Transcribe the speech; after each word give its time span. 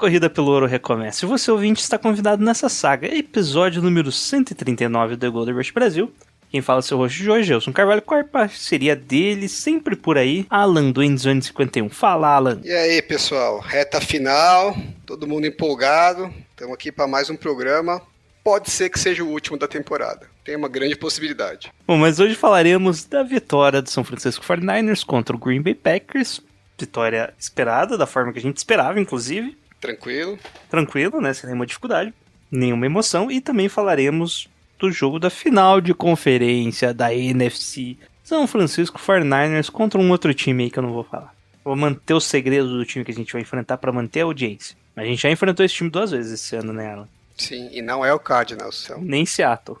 Corrida 0.00 0.30
pelo 0.30 0.50
ouro 0.50 0.64
recomeça. 0.64 1.26
E 1.26 1.28
você, 1.28 1.50
ouvinte, 1.50 1.82
está 1.82 1.98
convidado 1.98 2.42
nessa 2.42 2.70
saga, 2.70 3.06
episódio 3.06 3.82
número 3.82 4.10
139 4.10 5.14
do 5.14 5.20
The 5.20 5.28
Gold 5.28 5.52
Rush 5.52 5.70
Brasil. 5.70 6.10
Quem 6.50 6.62
fala 6.62 6.78
é 6.78 6.82
seu 6.82 6.96
rosto 6.96 7.18
de 7.18 7.30
hoje, 7.30 7.52
eu 7.52 7.60
sou 7.60 7.70
Carvalho, 7.70 8.00
com 8.00 8.14
a 8.14 8.24
parceria 8.24 8.96
dele, 8.96 9.46
sempre 9.46 9.94
por 9.94 10.16
aí, 10.16 10.46
Alan 10.48 10.90
do 10.90 11.02
Endzone 11.02 11.42
51. 11.42 11.90
Fala, 11.90 12.34
Alan. 12.34 12.60
E 12.64 12.72
aí, 12.72 13.02
pessoal? 13.02 13.60
Reta 13.60 14.00
final, 14.00 14.74
todo 15.04 15.28
mundo 15.28 15.46
empolgado. 15.46 16.32
Estamos 16.48 16.74
aqui 16.74 16.90
para 16.90 17.06
mais 17.06 17.28
um 17.28 17.36
programa. 17.36 18.00
Pode 18.42 18.70
ser 18.70 18.88
que 18.88 18.98
seja 18.98 19.22
o 19.22 19.28
último 19.28 19.58
da 19.58 19.68
temporada. 19.68 20.26
Tem 20.42 20.56
uma 20.56 20.68
grande 20.68 20.96
possibilidade. 20.96 21.70
Bom, 21.86 21.98
mas 21.98 22.18
hoje 22.18 22.34
falaremos 22.34 23.04
da 23.04 23.22
vitória 23.22 23.82
do 23.82 23.90
São 23.90 24.02
Francisco 24.02 24.42
49ers 24.44 25.04
contra 25.04 25.36
o 25.36 25.38
Green 25.38 25.60
Bay 25.60 25.74
Packers. 25.74 26.40
Vitória 26.78 27.34
esperada, 27.38 27.98
da 27.98 28.06
forma 28.06 28.32
que 28.32 28.38
a 28.38 28.42
gente 28.42 28.56
esperava, 28.56 28.98
inclusive. 28.98 29.60
Tranquilo? 29.80 30.38
Tranquilo, 30.68 31.20
né? 31.20 31.32
Sem 31.32 31.48
nenhuma 31.48 31.66
dificuldade, 31.66 32.12
nenhuma 32.50 32.86
emoção. 32.86 33.30
E 33.30 33.40
também 33.40 33.68
falaremos 33.68 34.48
do 34.78 34.90
jogo 34.90 35.18
da 35.18 35.30
final 35.30 35.80
de 35.80 35.94
conferência 35.94 36.92
da 36.92 37.14
NFC. 37.14 37.96
São 38.22 38.46
Francisco 38.46 38.98
49ers 38.98 39.70
contra 39.70 40.00
um 40.00 40.10
outro 40.10 40.32
time 40.32 40.64
aí 40.64 40.70
que 40.70 40.78
eu 40.78 40.82
não 40.82 40.92
vou 40.92 41.04
falar. 41.04 41.34
Vou 41.64 41.76
manter 41.76 42.14
o 42.14 42.20
segredo 42.20 42.68
do 42.68 42.84
time 42.84 43.04
que 43.04 43.10
a 43.10 43.14
gente 43.14 43.32
vai 43.32 43.42
enfrentar 43.42 43.76
para 43.76 43.92
manter 43.92 44.20
a 44.20 44.24
audiência. 44.24 44.76
A 44.96 45.04
gente 45.04 45.22
já 45.22 45.30
enfrentou 45.30 45.64
esse 45.64 45.74
time 45.74 45.90
duas 45.90 46.10
vezes 46.10 46.32
esse 46.32 46.56
ano, 46.56 46.72
né, 46.72 46.92
Alan? 46.92 47.08
Sim, 47.36 47.68
e 47.72 47.80
não 47.80 48.04
é 48.04 48.12
o 48.12 48.18
Cardinals, 48.18 48.76
são. 48.76 49.00
Nem 49.00 49.24
Seattle. 49.24 49.78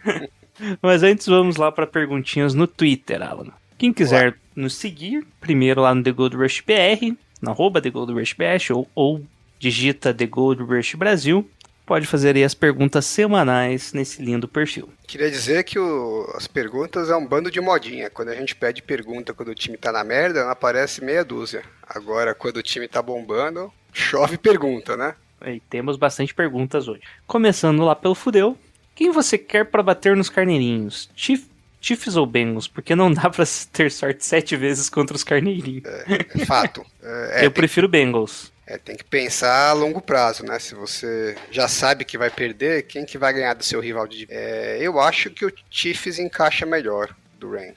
Mas 0.80 1.02
antes 1.02 1.26
vamos 1.26 1.56
lá 1.56 1.72
para 1.72 1.86
perguntinhas 1.86 2.54
no 2.54 2.66
Twitter, 2.66 3.22
Alan. 3.22 3.48
Quem 3.78 3.92
quiser 3.92 4.36
nos 4.54 4.74
seguir, 4.74 5.26
primeiro 5.40 5.80
lá 5.80 5.94
no 5.94 6.02
The 6.02 6.12
Gold 6.12 6.36
Rush 6.36 6.62
na 6.66 7.16
arroba 7.50 7.80
The 7.80 7.90
Gold 7.90 8.12
Rush 8.12 8.34
BR, 8.34 8.72
ou, 8.72 8.88
ou 8.94 9.22
digita 9.58 10.12
The 10.14 10.26
Gold 10.26 10.62
Rush 10.62 10.94
Brasil, 10.94 11.48
pode 11.84 12.06
fazer 12.06 12.36
aí 12.36 12.44
as 12.44 12.54
perguntas 12.54 13.04
semanais 13.06 13.92
nesse 13.92 14.22
lindo 14.22 14.46
perfil. 14.48 14.88
Queria 15.06 15.30
dizer 15.30 15.64
que 15.64 15.78
o- 15.78 16.30
as 16.34 16.46
perguntas 16.46 17.10
é 17.10 17.16
um 17.16 17.26
bando 17.26 17.50
de 17.50 17.60
modinha. 17.60 18.08
Quando 18.08 18.28
a 18.28 18.34
gente 18.34 18.54
pede 18.54 18.82
pergunta 18.82 19.34
quando 19.34 19.48
o 19.50 19.54
time 19.54 19.76
tá 19.76 19.90
na 19.92 20.04
merda, 20.04 20.50
aparece 20.50 21.04
meia 21.04 21.24
dúzia. 21.24 21.62
Agora, 21.86 22.34
quando 22.34 22.58
o 22.58 22.62
time 22.62 22.86
tá 22.88 23.02
bombando, 23.02 23.72
chove 23.92 24.38
pergunta, 24.38 24.96
né? 24.96 25.14
E 25.44 25.58
temos 25.68 25.96
bastante 25.96 26.32
perguntas 26.32 26.86
hoje. 26.86 27.02
Começando 27.26 27.82
lá 27.82 27.96
pelo 27.96 28.14
Fudeu. 28.14 28.56
Quem 28.94 29.10
você 29.10 29.36
quer 29.36 29.64
para 29.66 29.82
bater 29.82 30.16
nos 30.16 30.28
carneirinhos? 30.28 31.10
Chief, 31.16 31.44
Chiefs 31.82 32.16
ou 32.16 32.24
Bengals? 32.24 32.68
Porque 32.68 32.94
não 32.94 33.12
dá 33.12 33.28
pra 33.28 33.44
ter 33.72 33.90
sorte 33.90 34.24
sete 34.24 34.56
vezes 34.56 34.88
contra 34.88 35.16
os 35.16 35.24
carneirinhos. 35.24 35.84
É 35.84 36.44
fato. 36.46 36.86
É, 37.04 37.42
é, 37.42 37.46
Eu 37.46 37.50
prefiro 37.50 37.88
Bengals. 37.88 38.52
É, 38.64 38.78
tem 38.78 38.94
que 38.94 39.02
pensar 39.02 39.70
a 39.70 39.72
longo 39.72 40.00
prazo, 40.00 40.44
né? 40.44 40.56
Se 40.60 40.72
você 40.72 41.36
já 41.50 41.66
sabe 41.66 42.04
que 42.04 42.16
vai 42.16 42.30
perder, 42.30 42.84
quem 42.84 43.04
que 43.04 43.18
vai 43.18 43.32
ganhar 43.32 43.54
do 43.54 43.64
seu 43.64 43.80
rival 43.80 44.06
de 44.06 44.28
é, 44.30 44.78
Eu 44.80 45.00
acho 45.00 45.30
que 45.30 45.44
o 45.44 45.52
Chiefs 45.68 46.20
encaixa 46.20 46.64
melhor 46.64 47.12
do 47.40 47.50
Rams. 47.50 47.74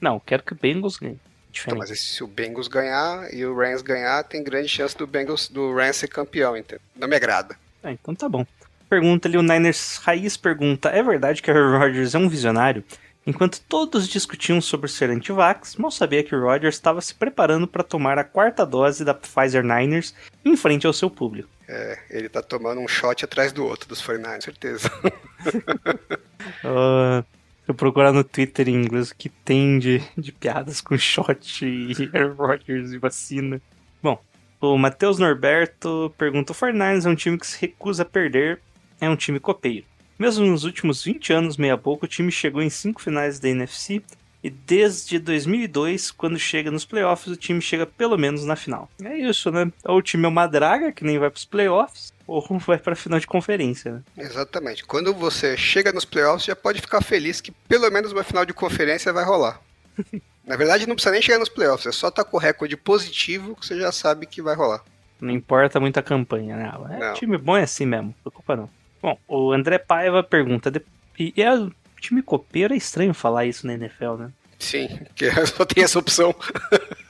Não, 0.00 0.18
quero 0.18 0.42
que 0.42 0.54
o 0.54 0.56
Bengals 0.56 0.96
ganhe. 0.96 1.20
Então, 1.62 1.76
mas 1.76 1.90
se 2.00 2.24
o 2.24 2.26
Bengals 2.26 2.68
ganhar 2.68 3.32
e 3.32 3.44
o 3.44 3.54
Rams 3.54 3.82
ganhar, 3.82 4.24
tem 4.24 4.42
grande 4.42 4.68
chance 4.68 4.96
do 4.96 5.06
Bengals 5.06 5.48
do 5.48 5.74
Rams 5.74 5.96
ser 5.96 6.08
campeão, 6.08 6.56
então. 6.56 6.78
Não 6.96 7.06
me 7.06 7.16
agrada. 7.16 7.54
Ah, 7.82 7.92
então 7.92 8.14
tá 8.14 8.28
bom. 8.28 8.46
Pergunta 8.88 9.28
ali, 9.28 9.36
o 9.36 9.42
Niners 9.42 9.96
Raiz 9.98 10.36
pergunta: 10.38 10.88
É 10.88 11.02
verdade 11.02 11.42
que 11.42 11.50
o 11.50 11.54
Aaron 11.54 11.78
Rodgers 11.78 12.14
é 12.14 12.18
um 12.18 12.28
visionário? 12.30 12.82
Enquanto 13.26 13.60
todos 13.62 14.06
discutiam 14.06 14.60
sobre 14.60 14.88
ser 14.88 15.08
antivax, 15.08 15.76
mal 15.76 15.90
sabia 15.90 16.22
que 16.22 16.34
o 16.34 16.40
Rodgers 16.42 16.74
estava 16.74 17.00
se 17.00 17.14
preparando 17.14 17.66
para 17.66 17.82
tomar 17.82 18.18
a 18.18 18.24
quarta 18.24 18.66
dose 18.66 19.04
da 19.04 19.14
Pfizer 19.14 19.62
Niners 19.62 20.14
em 20.44 20.56
frente 20.56 20.86
ao 20.86 20.92
seu 20.92 21.08
público. 21.08 21.48
É, 21.66 21.98
ele 22.10 22.28
tá 22.28 22.42
tomando 22.42 22.82
um 22.82 22.88
shot 22.88 23.24
atrás 23.24 23.50
do 23.50 23.64
outro 23.64 23.88
dos 23.88 24.00
49 24.00 24.42
certeza. 24.42 24.90
Ah, 26.62 27.24
eu 27.66 27.74
procurar 27.74 28.12
no 28.12 28.22
Twitter 28.22 28.68
em 28.68 28.74
inglês 28.74 29.10
o 29.10 29.16
que 29.16 29.30
tem 29.30 29.78
de, 29.78 30.02
de 30.16 30.30
piadas 30.30 30.82
com 30.82 30.96
shot 30.98 31.64
e 31.64 32.10
Aaron 32.12 32.34
Rodgers 32.34 32.92
e 32.92 32.98
vacina. 32.98 33.62
Bom, 34.02 34.22
o 34.60 34.76
Matheus 34.76 35.18
Norberto 35.18 36.14
pergunta: 36.18 36.52
o 36.52 36.54
49ers 36.54 37.06
é 37.06 37.08
um 37.08 37.14
time 37.14 37.38
que 37.38 37.46
se 37.46 37.58
recusa 37.58 38.02
a 38.02 38.06
perder, 38.06 38.60
é 39.00 39.08
um 39.08 39.16
time 39.16 39.40
copeiro. 39.40 39.86
Mesmo 40.18 40.46
nos 40.46 40.64
últimos 40.64 41.02
20 41.02 41.32
anos, 41.32 41.56
meia 41.56 41.76
boca, 41.76 42.04
o 42.04 42.08
time 42.08 42.30
chegou 42.30 42.62
em 42.62 42.70
cinco 42.70 43.02
finais 43.02 43.38
da 43.40 43.48
NFC 43.48 44.02
e 44.44 44.50
desde 44.50 45.18
2002, 45.18 46.10
quando 46.10 46.38
chega 46.38 46.70
nos 46.70 46.84
playoffs, 46.84 47.32
o 47.32 47.36
time 47.36 47.62
chega 47.62 47.86
pelo 47.86 48.18
menos 48.18 48.44
na 48.44 48.54
final. 48.54 48.90
É 49.02 49.16
isso, 49.16 49.50
né? 49.50 49.72
Ou 49.86 49.96
o 49.96 50.02
time 50.02 50.26
é 50.26 50.28
uma 50.28 50.46
draga, 50.46 50.92
que 50.92 51.02
nem 51.02 51.18
vai 51.18 51.30
pros 51.30 51.46
playoffs, 51.46 52.12
ou 52.26 52.46
vai 52.60 52.76
pra 52.76 52.94
final 52.94 53.18
de 53.18 53.26
conferência, 53.26 53.92
né? 53.92 54.02
Exatamente. 54.18 54.84
Quando 54.84 55.14
você 55.14 55.56
chega 55.56 55.92
nos 55.92 56.04
playoffs, 56.04 56.44
já 56.44 56.54
pode 56.54 56.82
ficar 56.82 57.00
feliz 57.00 57.40
que 57.40 57.52
pelo 57.66 57.90
menos 57.90 58.12
uma 58.12 58.22
final 58.22 58.44
de 58.44 58.52
conferência 58.52 59.14
vai 59.14 59.24
rolar. 59.24 59.60
Na 60.46 60.56
verdade, 60.56 60.86
não 60.86 60.94
precisa 60.94 61.12
nem 61.12 61.22
chegar 61.22 61.38
nos 61.38 61.48
playoffs, 61.48 61.86
é 61.86 61.92
só 61.92 62.08
estar 62.08 62.22
com 62.22 62.36
o 62.36 62.40
recorde 62.40 62.76
positivo 62.76 63.56
que 63.56 63.64
você 63.64 63.78
já 63.80 63.90
sabe 63.90 64.26
que 64.26 64.42
vai 64.42 64.54
rolar. 64.54 64.84
Não 65.18 65.30
importa 65.30 65.80
muito 65.80 65.96
a 65.98 66.02
campanha, 66.02 66.54
né? 66.54 66.70
É, 67.00 67.12
time 67.14 67.38
bom 67.38 67.56
é 67.56 67.62
assim 67.62 67.86
mesmo, 67.86 68.08
não 68.08 68.12
preocupa 68.12 68.54
não. 68.54 68.68
Bom, 69.04 69.18
o 69.28 69.52
André 69.52 69.76
Paiva 69.76 70.22
pergunta: 70.22 70.72
e 71.18 71.34
é, 71.36 71.54
o 71.54 71.70
time 72.00 72.22
copeiro 72.22 72.72
é 72.72 72.76
estranho 72.78 73.12
falar 73.12 73.44
isso 73.44 73.66
na 73.66 73.74
NFL, 73.74 74.14
né? 74.14 74.32
Sim, 74.58 74.88
porque 75.04 75.30
só 75.46 75.66
tem 75.66 75.84
essa 75.84 75.98
opção. 75.98 76.34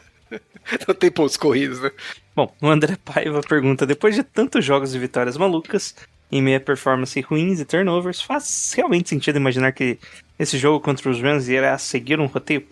não 0.89 0.95
tem 0.97 1.09
pontos 1.09 1.37
corridos, 1.37 1.81
né? 1.81 1.93
Bom, 2.35 2.53
o 2.61 2.67
André 2.67 2.97
Paiva 2.97 3.41
pergunta: 3.43 3.87
depois 3.87 4.17
de 4.17 4.25
tantos 4.25 4.65
jogos 4.65 4.93
e 4.93 4.99
vitórias 4.99 5.37
malucas, 5.37 5.95
em 6.33 6.43
meia 6.43 6.59
performance 6.59 7.21
ruins 7.21 7.61
e 7.61 7.65
turnovers, 7.65 8.21
faz 8.21 8.73
realmente 8.75 9.09
sentido 9.09 9.37
imaginar 9.37 9.71
que 9.71 9.97
esse 10.37 10.59
jogo 10.59 10.81
contra 10.81 11.09
os 11.09 11.23
Rams 11.23 11.49
irá 11.49 11.79
seguir 11.79 12.19
um 12.19 12.27
roteiro, 12.27 12.67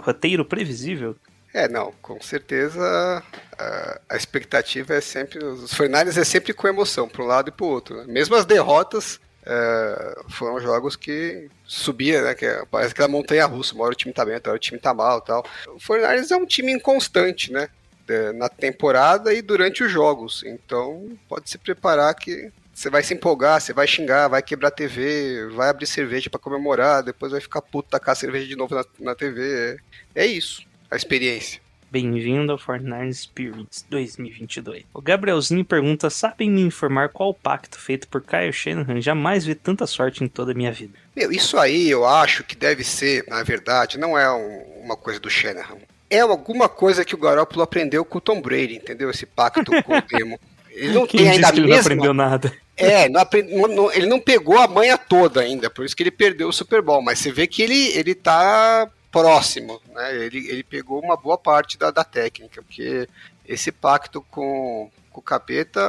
roteiro 0.00 0.46
previsível? 0.46 1.14
É, 1.54 1.68
não, 1.68 1.92
com 2.00 2.20
certeza 2.20 3.22
a, 3.58 4.00
a 4.08 4.16
expectativa 4.16 4.94
é 4.94 5.00
sempre. 5.00 5.44
Os 5.44 5.74
Fernandes 5.74 6.16
é 6.16 6.24
sempre 6.24 6.54
com 6.54 6.66
emoção, 6.66 7.08
para 7.08 7.22
um 7.22 7.26
lado 7.26 7.48
e 7.48 7.52
para 7.52 7.66
o 7.66 7.68
outro. 7.68 7.96
né? 7.98 8.04
Mesmo 8.06 8.34
as 8.34 8.46
derrotas 8.46 9.20
é, 9.44 10.22
foram 10.30 10.58
jogos 10.60 10.96
que 10.96 11.48
subia, 11.64 12.22
né? 12.22 12.34
Que 12.34 12.46
é- 12.46 12.64
parece 12.70 12.92
aquela 12.92 13.08
montanha 13.08 13.44
russa. 13.44 13.74
Uma 13.74 13.84
hora 13.84 13.92
o 13.92 13.96
time 13.96 14.14
tá 14.14 14.24
bem, 14.24 14.34
outra 14.34 14.52
hora 14.52 14.56
o 14.56 14.60
time 14.60 14.78
tá 14.80 14.94
mal 14.94 15.20
tal. 15.20 15.44
O 15.68 15.78
Fernandes 15.78 16.30
é 16.30 16.36
um 16.36 16.46
time 16.46 16.72
inconstante, 16.72 17.52
né? 17.52 17.68
é, 18.08 18.32
na 18.32 18.48
temporada 18.48 19.32
e 19.32 19.42
durante 19.42 19.82
os 19.82 19.90
jogos. 19.90 20.42
Então 20.44 21.16
pode 21.28 21.48
se 21.50 21.58
preparar 21.58 22.14
que 22.14 22.50
você 22.72 22.88
vai 22.88 23.02
se 23.02 23.12
empolgar, 23.14 23.60
você 23.60 23.72
vai 23.72 23.86
xingar, 23.86 24.28
vai 24.28 24.42
quebrar 24.42 24.68
a 24.68 24.72
TV, 24.72 25.46
vai 25.54 25.68
abrir 25.68 25.86
cerveja 25.86 26.30
para 26.30 26.40
comemorar, 26.40 27.02
depois 27.02 27.32
vai 27.32 27.40
ficar 27.40 27.60
puto 27.60 27.90
tacar 27.90 28.12
a 28.12 28.16
cerveja 28.16 28.46
de 28.46 28.56
novo 28.56 28.74
na, 28.74 28.84
na 28.98 29.14
TV. 29.14 29.78
É, 30.14 30.22
é 30.22 30.26
isso, 30.26 30.62
a 30.92 30.96
experiência. 30.96 31.60
Bem-vindo 31.90 32.52
ao 32.52 32.56
Fortnite 32.58 33.14
Spirits 33.14 33.84
2022. 33.90 34.84
O 34.94 35.02
Gabrielzinho 35.02 35.64
pergunta: 35.64 36.08
sabem 36.08 36.50
me 36.50 36.62
informar 36.62 37.08
qual 37.10 37.30
o 37.30 37.34
pacto 37.34 37.78
feito 37.78 38.08
por 38.08 38.22
Kyle 38.22 38.52
Shanahan? 38.52 39.00
Jamais 39.00 39.44
vi 39.44 39.54
tanta 39.54 39.86
sorte 39.86 40.24
em 40.24 40.28
toda 40.28 40.52
a 40.52 40.54
minha 40.54 40.72
vida. 40.72 40.94
Meu, 41.14 41.30
isso 41.30 41.58
aí 41.58 41.90
eu 41.90 42.06
acho 42.06 42.44
que 42.44 42.56
deve 42.56 42.82
ser, 42.82 43.24
na 43.28 43.42
verdade, 43.42 43.98
não 43.98 44.16
é 44.18 44.30
um- 44.32 44.62
uma 44.84 44.96
coisa 44.96 45.20
do 45.20 45.28
Shanahan. 45.28 45.76
É 46.08 46.20
alguma 46.20 46.68
coisa 46.68 47.04
que 47.04 47.14
o 47.14 47.18
Garoppolo 47.18 47.62
aprendeu 47.62 48.04
com 48.06 48.18
o 48.18 48.20
Tom 48.20 48.40
Brady, 48.40 48.76
entendeu? 48.76 49.10
Esse 49.10 49.26
pacto 49.26 49.64
com 49.82 49.96
o 49.98 50.02
demo. 50.08 50.40
Ele 50.70 50.92
não 50.94 51.06
Quem 51.06 51.20
tem 51.20 51.28
ainda 51.30 51.52
que 51.52 51.58
ele 51.58 51.66
não 51.68 51.68
mesma... 51.76 51.82
aprendeu 51.92 52.14
nada? 52.14 52.52
É, 52.74 53.06
não 53.10 53.20
apre- 53.20 53.42
não- 53.42 53.68
não- 53.68 53.92
ele 53.92 54.06
não 54.06 54.18
pegou 54.18 54.58
a 54.58 54.66
manha 54.66 54.96
toda 54.96 55.42
ainda, 55.42 55.68
por 55.68 55.84
isso 55.84 55.94
que 55.94 56.02
ele 56.02 56.10
perdeu 56.10 56.48
o 56.48 56.52
Super 56.52 56.80
Bowl, 56.80 57.02
mas 57.02 57.18
você 57.18 57.30
vê 57.30 57.46
que 57.46 57.60
ele, 57.62 57.88
ele 57.88 58.14
tá 58.14 58.88
próximo, 59.12 59.80
né? 59.94 60.16
Ele, 60.24 60.48
ele 60.48 60.64
pegou 60.64 61.00
uma 61.00 61.16
boa 61.16 61.38
parte 61.38 61.78
da, 61.78 61.90
da 61.90 62.02
técnica, 62.02 62.62
porque 62.62 63.06
esse 63.46 63.70
pacto 63.70 64.22
com, 64.30 64.90
com 65.10 65.20
o 65.20 65.22
capeta, 65.22 65.80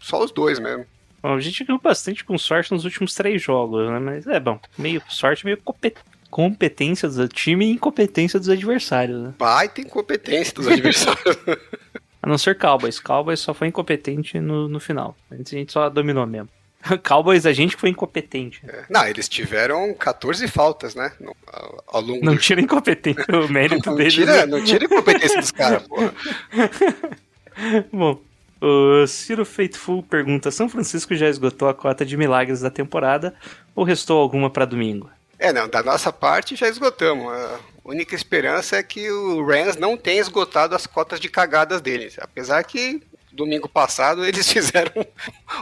só 0.00 0.22
os 0.22 0.32
dois 0.32 0.58
mesmo. 0.58 0.84
Bom, 1.22 1.34
a 1.34 1.40
gente 1.40 1.64
ganhou 1.64 1.80
bastante 1.80 2.24
com 2.24 2.36
sorte 2.36 2.72
nos 2.72 2.84
últimos 2.84 3.14
três 3.14 3.40
jogos, 3.40 3.88
né? 3.88 3.98
Mas 3.98 4.26
é 4.26 4.40
bom, 4.40 4.58
meio 4.76 5.02
sorte, 5.08 5.44
meio 5.44 5.58
compe- 5.58 5.94
competência 6.30 7.08
do 7.08 7.28
time 7.28 7.66
e 7.66 7.70
incompetência 7.72 8.38
dos 8.38 8.48
adversários, 8.48 9.22
né? 9.22 9.34
Baita 9.38 9.80
incompetência 9.80 10.54
dos 10.54 10.66
adversários. 10.66 11.22
A 12.22 12.28
não 12.28 12.36
ser 12.36 12.58
Cowboys. 12.58 13.00
Cowboys 13.00 13.40
só 13.40 13.54
foi 13.54 13.68
incompetente 13.68 14.38
no, 14.40 14.68
no 14.68 14.78
final. 14.78 15.16
Antes 15.32 15.54
a 15.54 15.56
gente 15.56 15.72
só 15.72 15.88
dominou 15.88 16.26
mesmo. 16.26 16.50
Cowboys, 17.06 17.44
a 17.46 17.52
gente 17.52 17.76
foi 17.76 17.90
incompetente. 17.90 18.62
É. 18.66 18.84
Não, 18.88 19.06
eles 19.06 19.28
tiveram 19.28 19.92
14 19.94 20.46
faltas, 20.48 20.94
né? 20.94 21.12
no- 21.20 21.36
ao, 21.46 21.84
ao 21.86 22.00
longo 22.00 22.24
Não 22.24 22.34
do 22.34 22.40
tira 22.40 22.60
incompetência 22.60 23.24
o 23.28 23.48
mérito 23.52 23.90
Não 23.90 23.96
deles. 23.96 24.14
tira, 24.14 24.32
né? 24.38 24.46
não 24.46 24.64
tira 24.64 24.86
a 24.86 24.88
competência 24.88 25.40
dos 25.40 25.50
caras, 25.50 25.82
porra. 25.86 26.12
Bom, 27.92 28.20
o 28.60 29.06
Ciro 29.06 29.44
Faithful 29.44 30.02
pergunta: 30.02 30.50
São 30.50 30.68
Francisco 30.68 31.14
já 31.14 31.28
esgotou 31.28 31.68
a 31.68 31.74
cota 31.74 32.04
de 32.04 32.16
milagres 32.16 32.60
da 32.60 32.70
temporada 32.70 33.34
ou 33.74 33.84
restou 33.84 34.18
alguma 34.20 34.48
pra 34.50 34.64
domingo? 34.64 35.10
É, 35.38 35.52
não, 35.52 35.68
da 35.68 35.82
nossa 35.82 36.12
parte 36.12 36.54
já 36.56 36.68
esgotamos. 36.68 37.26
A 37.32 37.58
única 37.84 38.14
esperança 38.14 38.76
é 38.76 38.82
que 38.82 39.10
o 39.10 39.44
Rams 39.44 39.76
não 39.76 39.96
tenha 39.96 40.20
esgotado 40.20 40.74
as 40.74 40.86
cotas 40.86 41.18
de 41.18 41.28
cagadas 41.30 41.80
deles. 41.80 42.16
Apesar 42.20 42.62
que 42.64 43.02
domingo 43.40 43.68
passado 43.68 44.24
eles 44.24 44.46
fizeram 44.52 44.92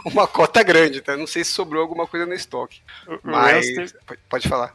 uma 0.04 0.26
cota 0.26 0.62
grande, 0.62 1.00
tá? 1.00 1.16
Não 1.16 1.26
sei 1.26 1.42
se 1.44 1.50
sobrou 1.52 1.80
alguma 1.82 2.06
coisa 2.06 2.26
no 2.26 2.34
estoque. 2.34 2.80
Mas. 3.22 3.66
Rams 3.76 3.94
Pode- 4.28 4.48
falar. 4.48 4.74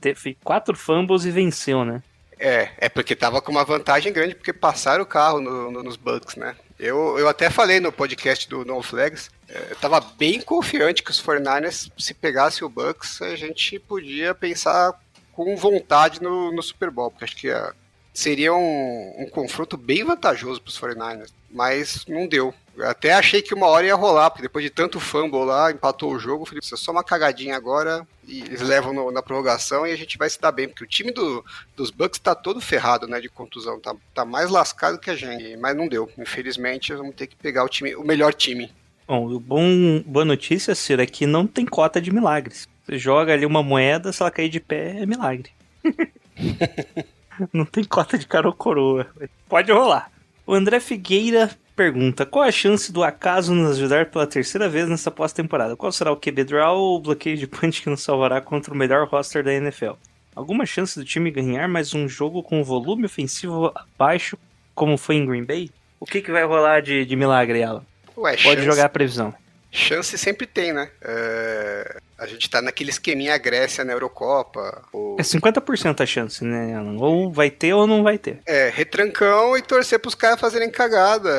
teve 0.00 0.36
quatro 0.42 0.76
fumbles 0.76 1.24
e 1.24 1.30
venceu, 1.30 1.84
né? 1.84 2.02
É, 2.38 2.70
é 2.78 2.88
porque 2.88 3.14
tava 3.14 3.42
com 3.42 3.52
uma 3.52 3.64
vantagem 3.64 4.12
grande, 4.12 4.34
porque 4.34 4.52
passaram 4.52 5.02
o 5.02 5.06
carro 5.06 5.40
no- 5.40 5.70
no- 5.70 5.82
nos 5.82 5.96
Bucks, 5.96 6.36
né? 6.36 6.56
Eu, 6.78 7.18
eu 7.18 7.28
até 7.28 7.50
falei 7.50 7.78
no 7.80 7.92
podcast 7.92 8.48
do 8.48 8.64
No 8.64 8.82
Flags, 8.82 9.30
é, 9.46 9.66
eu 9.70 9.76
tava 9.76 10.00
bem 10.00 10.40
confiante 10.40 11.02
que 11.02 11.10
os 11.10 11.20
49ers, 11.22 11.92
se 11.98 12.14
pegasse 12.14 12.64
o 12.64 12.68
Bucks, 12.70 13.20
a 13.20 13.36
gente 13.36 13.78
podia 13.78 14.34
pensar 14.34 14.94
com 15.32 15.54
vontade 15.56 16.22
no, 16.22 16.50
no 16.50 16.62
Super 16.62 16.90
Bowl, 16.90 17.10
porque 17.10 17.24
acho 17.24 17.36
que 17.36 17.50
ah, 17.50 17.74
seria 18.12 18.52
um, 18.54 19.14
um 19.18 19.28
confronto 19.30 19.76
bem 19.76 20.04
vantajoso 20.04 20.60
pros 20.60 20.78
49ers, 20.78 21.30
mas 21.50 22.04
não 22.06 22.26
deu. 22.26 22.54
Eu 22.76 22.88
até 22.88 23.12
achei 23.12 23.42
que 23.42 23.52
uma 23.54 23.66
hora 23.66 23.86
ia 23.86 23.94
rolar, 23.94 24.30
porque 24.30 24.42
depois 24.42 24.64
de 24.64 24.70
tanto 24.70 24.98
fumble 25.00 25.44
lá, 25.44 25.70
empatou 25.70 26.12
o 26.12 26.18
jogo, 26.18 26.42
eu 26.42 26.46
falei, 26.46 26.60
"Isso 26.62 26.74
é 26.74 26.78
só 26.78 26.92
uma 26.92 27.04
cagadinha 27.04 27.56
agora, 27.56 28.06
e 28.26 28.40
eles 28.40 28.60
levam 28.62 28.92
no- 28.94 29.10
na 29.10 29.22
prorrogação 29.22 29.86
e 29.86 29.92
a 29.92 29.96
gente 29.96 30.16
vai 30.16 30.30
se 30.30 30.40
dar 30.40 30.52
bem, 30.52 30.68
porque 30.68 30.84
o 30.84 30.86
time 30.86 31.10
do, 31.10 31.44
dos 31.76 31.90
Bucks 31.90 32.18
tá 32.20 32.34
todo 32.34 32.60
ferrado, 32.60 33.06
né, 33.06 33.20
de 33.20 33.28
contusão, 33.28 33.78
tá, 33.80 33.94
tá 34.14 34.24
mais 34.24 34.48
lascado 34.50 34.98
que 34.98 35.10
a 35.10 35.16
gente, 35.16 35.56
mas 35.58 35.76
não 35.76 35.88
deu. 35.88 36.10
Infelizmente, 36.16 36.94
vamos 36.94 37.14
ter 37.14 37.26
que 37.26 37.36
pegar 37.36 37.64
o 37.64 37.68
time, 37.68 37.94
o 37.96 38.04
melhor 38.04 38.32
time. 38.32 38.72
Bom, 39.06 39.26
o 39.26 39.40
bom, 39.40 40.00
boa 40.06 40.24
notícia, 40.24 40.74
Ciro, 40.74 41.02
é 41.02 41.06
que 41.06 41.26
não 41.26 41.46
tem 41.46 41.66
cota 41.66 42.00
de 42.00 42.12
milagres. 42.12 42.68
Você 42.86 42.96
joga 42.98 43.32
ali 43.32 43.44
uma 43.44 43.62
moeda, 43.62 44.12
se 44.12 44.22
ela 44.22 44.30
cair 44.30 44.48
de 44.48 44.60
pé, 44.60 45.00
é 45.02 45.06
milagre. 45.06 45.50
não 47.52 47.64
tem 47.64 47.84
cota 47.84 48.16
de 48.18 48.26
cara 48.26 48.46
ou 48.46 48.52
coroa. 48.54 49.06
Pode 49.48 49.70
rolar. 49.72 50.10
O 50.46 50.54
André 50.54 50.80
Figueira 50.80 51.50
pergunta: 51.76 52.26
qual 52.26 52.44
a 52.44 52.50
chance 52.52 52.92
do 52.92 53.02
acaso 53.02 53.54
nos 53.54 53.76
ajudar 53.78 54.06
pela 54.06 54.26
terceira 54.26 54.68
vez 54.68 54.88
nessa 54.88 55.10
pós-temporada? 55.10 55.76
Qual 55.76 55.90
será 55.92 56.10
o 56.12 56.16
QB 56.16 56.44
draw 56.44 56.76
ou 56.78 56.96
o 56.96 57.00
bloqueio 57.00 57.36
de 57.36 57.46
punch 57.46 57.82
que 57.82 57.90
nos 57.90 58.02
salvará 58.02 58.40
contra 58.40 58.72
o 58.72 58.76
melhor 58.76 59.06
roster 59.08 59.42
da 59.44 59.52
NFL? 59.52 59.92
Alguma 60.34 60.64
chance 60.64 60.98
do 60.98 61.04
time 61.04 61.30
ganhar 61.30 61.68
mais 61.68 61.92
um 61.94 62.08
jogo 62.08 62.42
com 62.42 62.62
volume 62.62 63.04
ofensivo 63.06 63.72
abaixo, 63.74 64.38
como 64.74 64.96
foi 64.96 65.16
em 65.16 65.26
Green 65.26 65.44
Bay? 65.44 65.70
O 65.98 66.06
que, 66.06 66.22
que 66.22 66.30
vai 66.32 66.44
rolar 66.44 66.80
de, 66.80 67.04
de 67.04 67.16
milagre, 67.16 67.62
Alan? 67.62 67.82
Ué, 68.16 68.32
Pode 68.36 68.42
chance- 68.42 68.62
jogar 68.62 68.84
a 68.86 68.88
previsão. 68.88 69.34
Chance 69.72 70.16
sempre 70.18 70.46
tem, 70.46 70.72
né? 70.72 70.90
É, 71.02 71.98
a 72.20 72.26
gente 72.26 72.50
tá 72.50 72.60
naquele 72.60 72.90
esqueminha 72.90 73.38
Grécia 73.38 73.82
na 73.82 73.94
Eurocopa. 73.94 74.84
O... 74.92 75.16
É 75.18 75.22
50% 75.22 76.02
a 76.02 76.06
chance, 76.06 76.44
né, 76.44 76.74
Alan? 76.74 76.98
Ou 76.98 77.32
vai 77.32 77.50
ter 77.50 77.72
ou 77.72 77.86
não 77.86 78.02
vai 78.02 78.18
ter. 78.18 78.40
É, 78.44 78.68
retrancão 78.68 79.56
e 79.56 79.62
torcer 79.62 79.98
pros 79.98 80.14
caras 80.14 80.38
fazerem 80.38 80.70
cagada. 80.70 81.30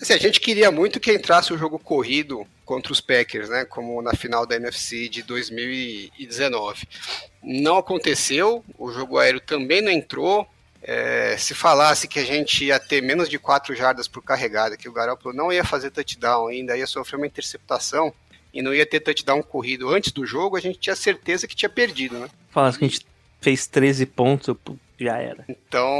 Assim, 0.00 0.12
a 0.12 0.18
gente 0.18 0.40
queria 0.40 0.70
muito 0.70 1.00
que 1.00 1.12
entrasse 1.12 1.52
o 1.52 1.58
jogo 1.58 1.80
corrido 1.80 2.46
contra 2.64 2.92
os 2.92 3.00
Packers, 3.00 3.48
né? 3.48 3.64
Como 3.64 4.00
na 4.00 4.14
final 4.14 4.46
da 4.46 4.54
NFC 4.54 5.08
de 5.08 5.24
2019. 5.24 6.86
Não 7.42 7.76
aconteceu, 7.78 8.64
o 8.78 8.92
jogo 8.92 9.18
aéreo 9.18 9.40
também 9.40 9.82
não 9.82 9.90
entrou. 9.90 10.46
É, 10.80 11.34
se 11.38 11.54
falasse 11.54 12.06
que 12.06 12.20
a 12.20 12.24
gente 12.24 12.66
ia 12.66 12.78
ter 12.78 13.02
menos 13.02 13.28
de 13.28 13.38
4 13.38 13.74
jardas 13.74 14.06
por 14.06 14.22
carregada, 14.22 14.76
que 14.76 14.88
o 14.88 14.92
Garoppolo 14.92 15.34
não 15.34 15.52
ia 15.52 15.64
fazer 15.64 15.90
touchdown 15.90 16.46
ainda, 16.46 16.76
ia 16.76 16.86
sofrer 16.86 17.16
uma 17.16 17.26
interceptação 17.26 18.14
e 18.54 18.62
não 18.62 18.72
ia 18.72 18.86
ter 18.86 19.00
touchdown 19.00 19.42
corrido 19.42 19.88
antes 19.90 20.12
do 20.12 20.24
jogo, 20.24 20.56
a 20.56 20.60
gente 20.60 20.78
tinha 20.78 20.94
certeza 20.96 21.46
que 21.46 21.56
tinha 21.56 21.68
perdido, 21.68 22.18
né? 22.18 22.28
Falasse 22.50 22.78
que 22.78 22.84
a 22.84 22.88
gente 22.88 23.04
fez 23.40 23.66
13 23.66 24.06
pontos, 24.06 24.54
já 24.98 25.18
era. 25.18 25.44
Então, 25.48 25.92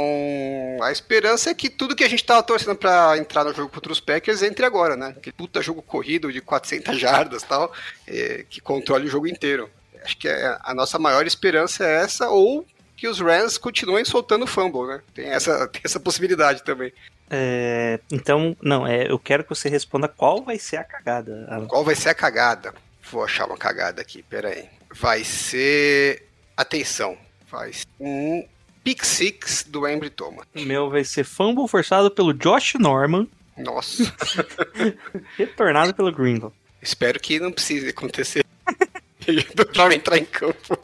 a 0.81 0.91
esperança 0.91 1.49
é 1.49 1.53
que 1.53 1.69
tudo 1.69 1.95
que 1.95 2.03
a 2.03 2.09
gente 2.09 2.23
tava 2.23 2.41
torcendo 2.41 2.75
pra 2.75 3.17
entrar 3.17 3.43
no 3.43 3.53
jogo 3.53 3.69
contra 3.69 3.91
os 3.91 3.99
Packers 3.99 4.41
entre 4.41 4.65
agora, 4.65 4.95
né? 4.95 5.15
Que 5.21 5.31
puta 5.31 5.61
jogo 5.61 5.81
corrido 5.81 6.31
de 6.31 6.41
400 6.41 6.97
jardas 6.97 7.43
e 7.43 7.45
tal, 7.45 7.71
é, 8.07 8.45
que 8.49 8.61
controle 8.61 9.05
o 9.05 9.09
jogo 9.11 9.27
inteiro. 9.27 9.69
Acho 10.03 10.17
que 10.17 10.27
é- 10.27 10.57
a 10.63 10.73
nossa 10.73 10.97
maior 10.97 11.27
esperança 11.27 11.85
é 11.85 12.01
essa, 12.03 12.29
ou 12.29 12.65
que 12.95 13.07
os 13.07 13.19
Rams 13.19 13.57
continuem 13.57 14.05
soltando 14.05 14.47
fumble, 14.47 14.87
né? 14.87 15.01
Tem 15.13 15.25
essa, 15.25 15.67
tem 15.67 15.81
essa 15.83 15.99
possibilidade 15.99 16.63
também. 16.63 16.93
É, 17.29 17.99
então, 18.11 18.55
não, 18.61 18.85
é, 18.85 19.09
eu 19.09 19.17
quero 19.17 19.43
que 19.43 19.49
você 19.49 19.67
responda 19.67 20.07
qual 20.07 20.43
vai 20.43 20.59
ser 20.59 20.77
a 20.77 20.83
cagada. 20.83 21.47
Alan. 21.49 21.67
Qual 21.67 21.83
vai 21.83 21.95
ser 21.95 22.09
a 22.09 22.13
cagada? 22.15 22.73
Vou 23.11 23.23
achar 23.23 23.45
uma 23.45 23.57
cagada 23.57 24.01
aqui, 24.01 24.23
pera 24.23 24.49
aí. 24.49 24.67
Vai 24.93 25.23
ser. 25.23 26.27
Atenção, 26.55 27.17
vai 27.49 27.73
ser 27.73 27.85
um 27.99 28.47
pick 28.83 29.03
six 29.03 29.65
do 29.67 29.87
Embry 29.87 30.09
Thomas. 30.09 30.45
O 30.55 30.61
meu 30.61 30.89
vai 30.89 31.03
ser 31.03 31.23
fumble 31.23 31.67
forçado 31.67 32.09
pelo 32.09 32.33
Josh 32.33 32.75
Norman, 32.75 33.27
Nossa. 33.57 34.03
retornado 35.37 35.93
pelo 35.93 36.11
Gringo. 36.11 36.53
Espero 36.81 37.19
que 37.19 37.39
não 37.39 37.51
precise 37.51 37.89
acontecer. 37.89 38.45
Pra 39.73 39.93
entrar 39.93 40.17
em 40.17 40.25
campo. 40.25 40.77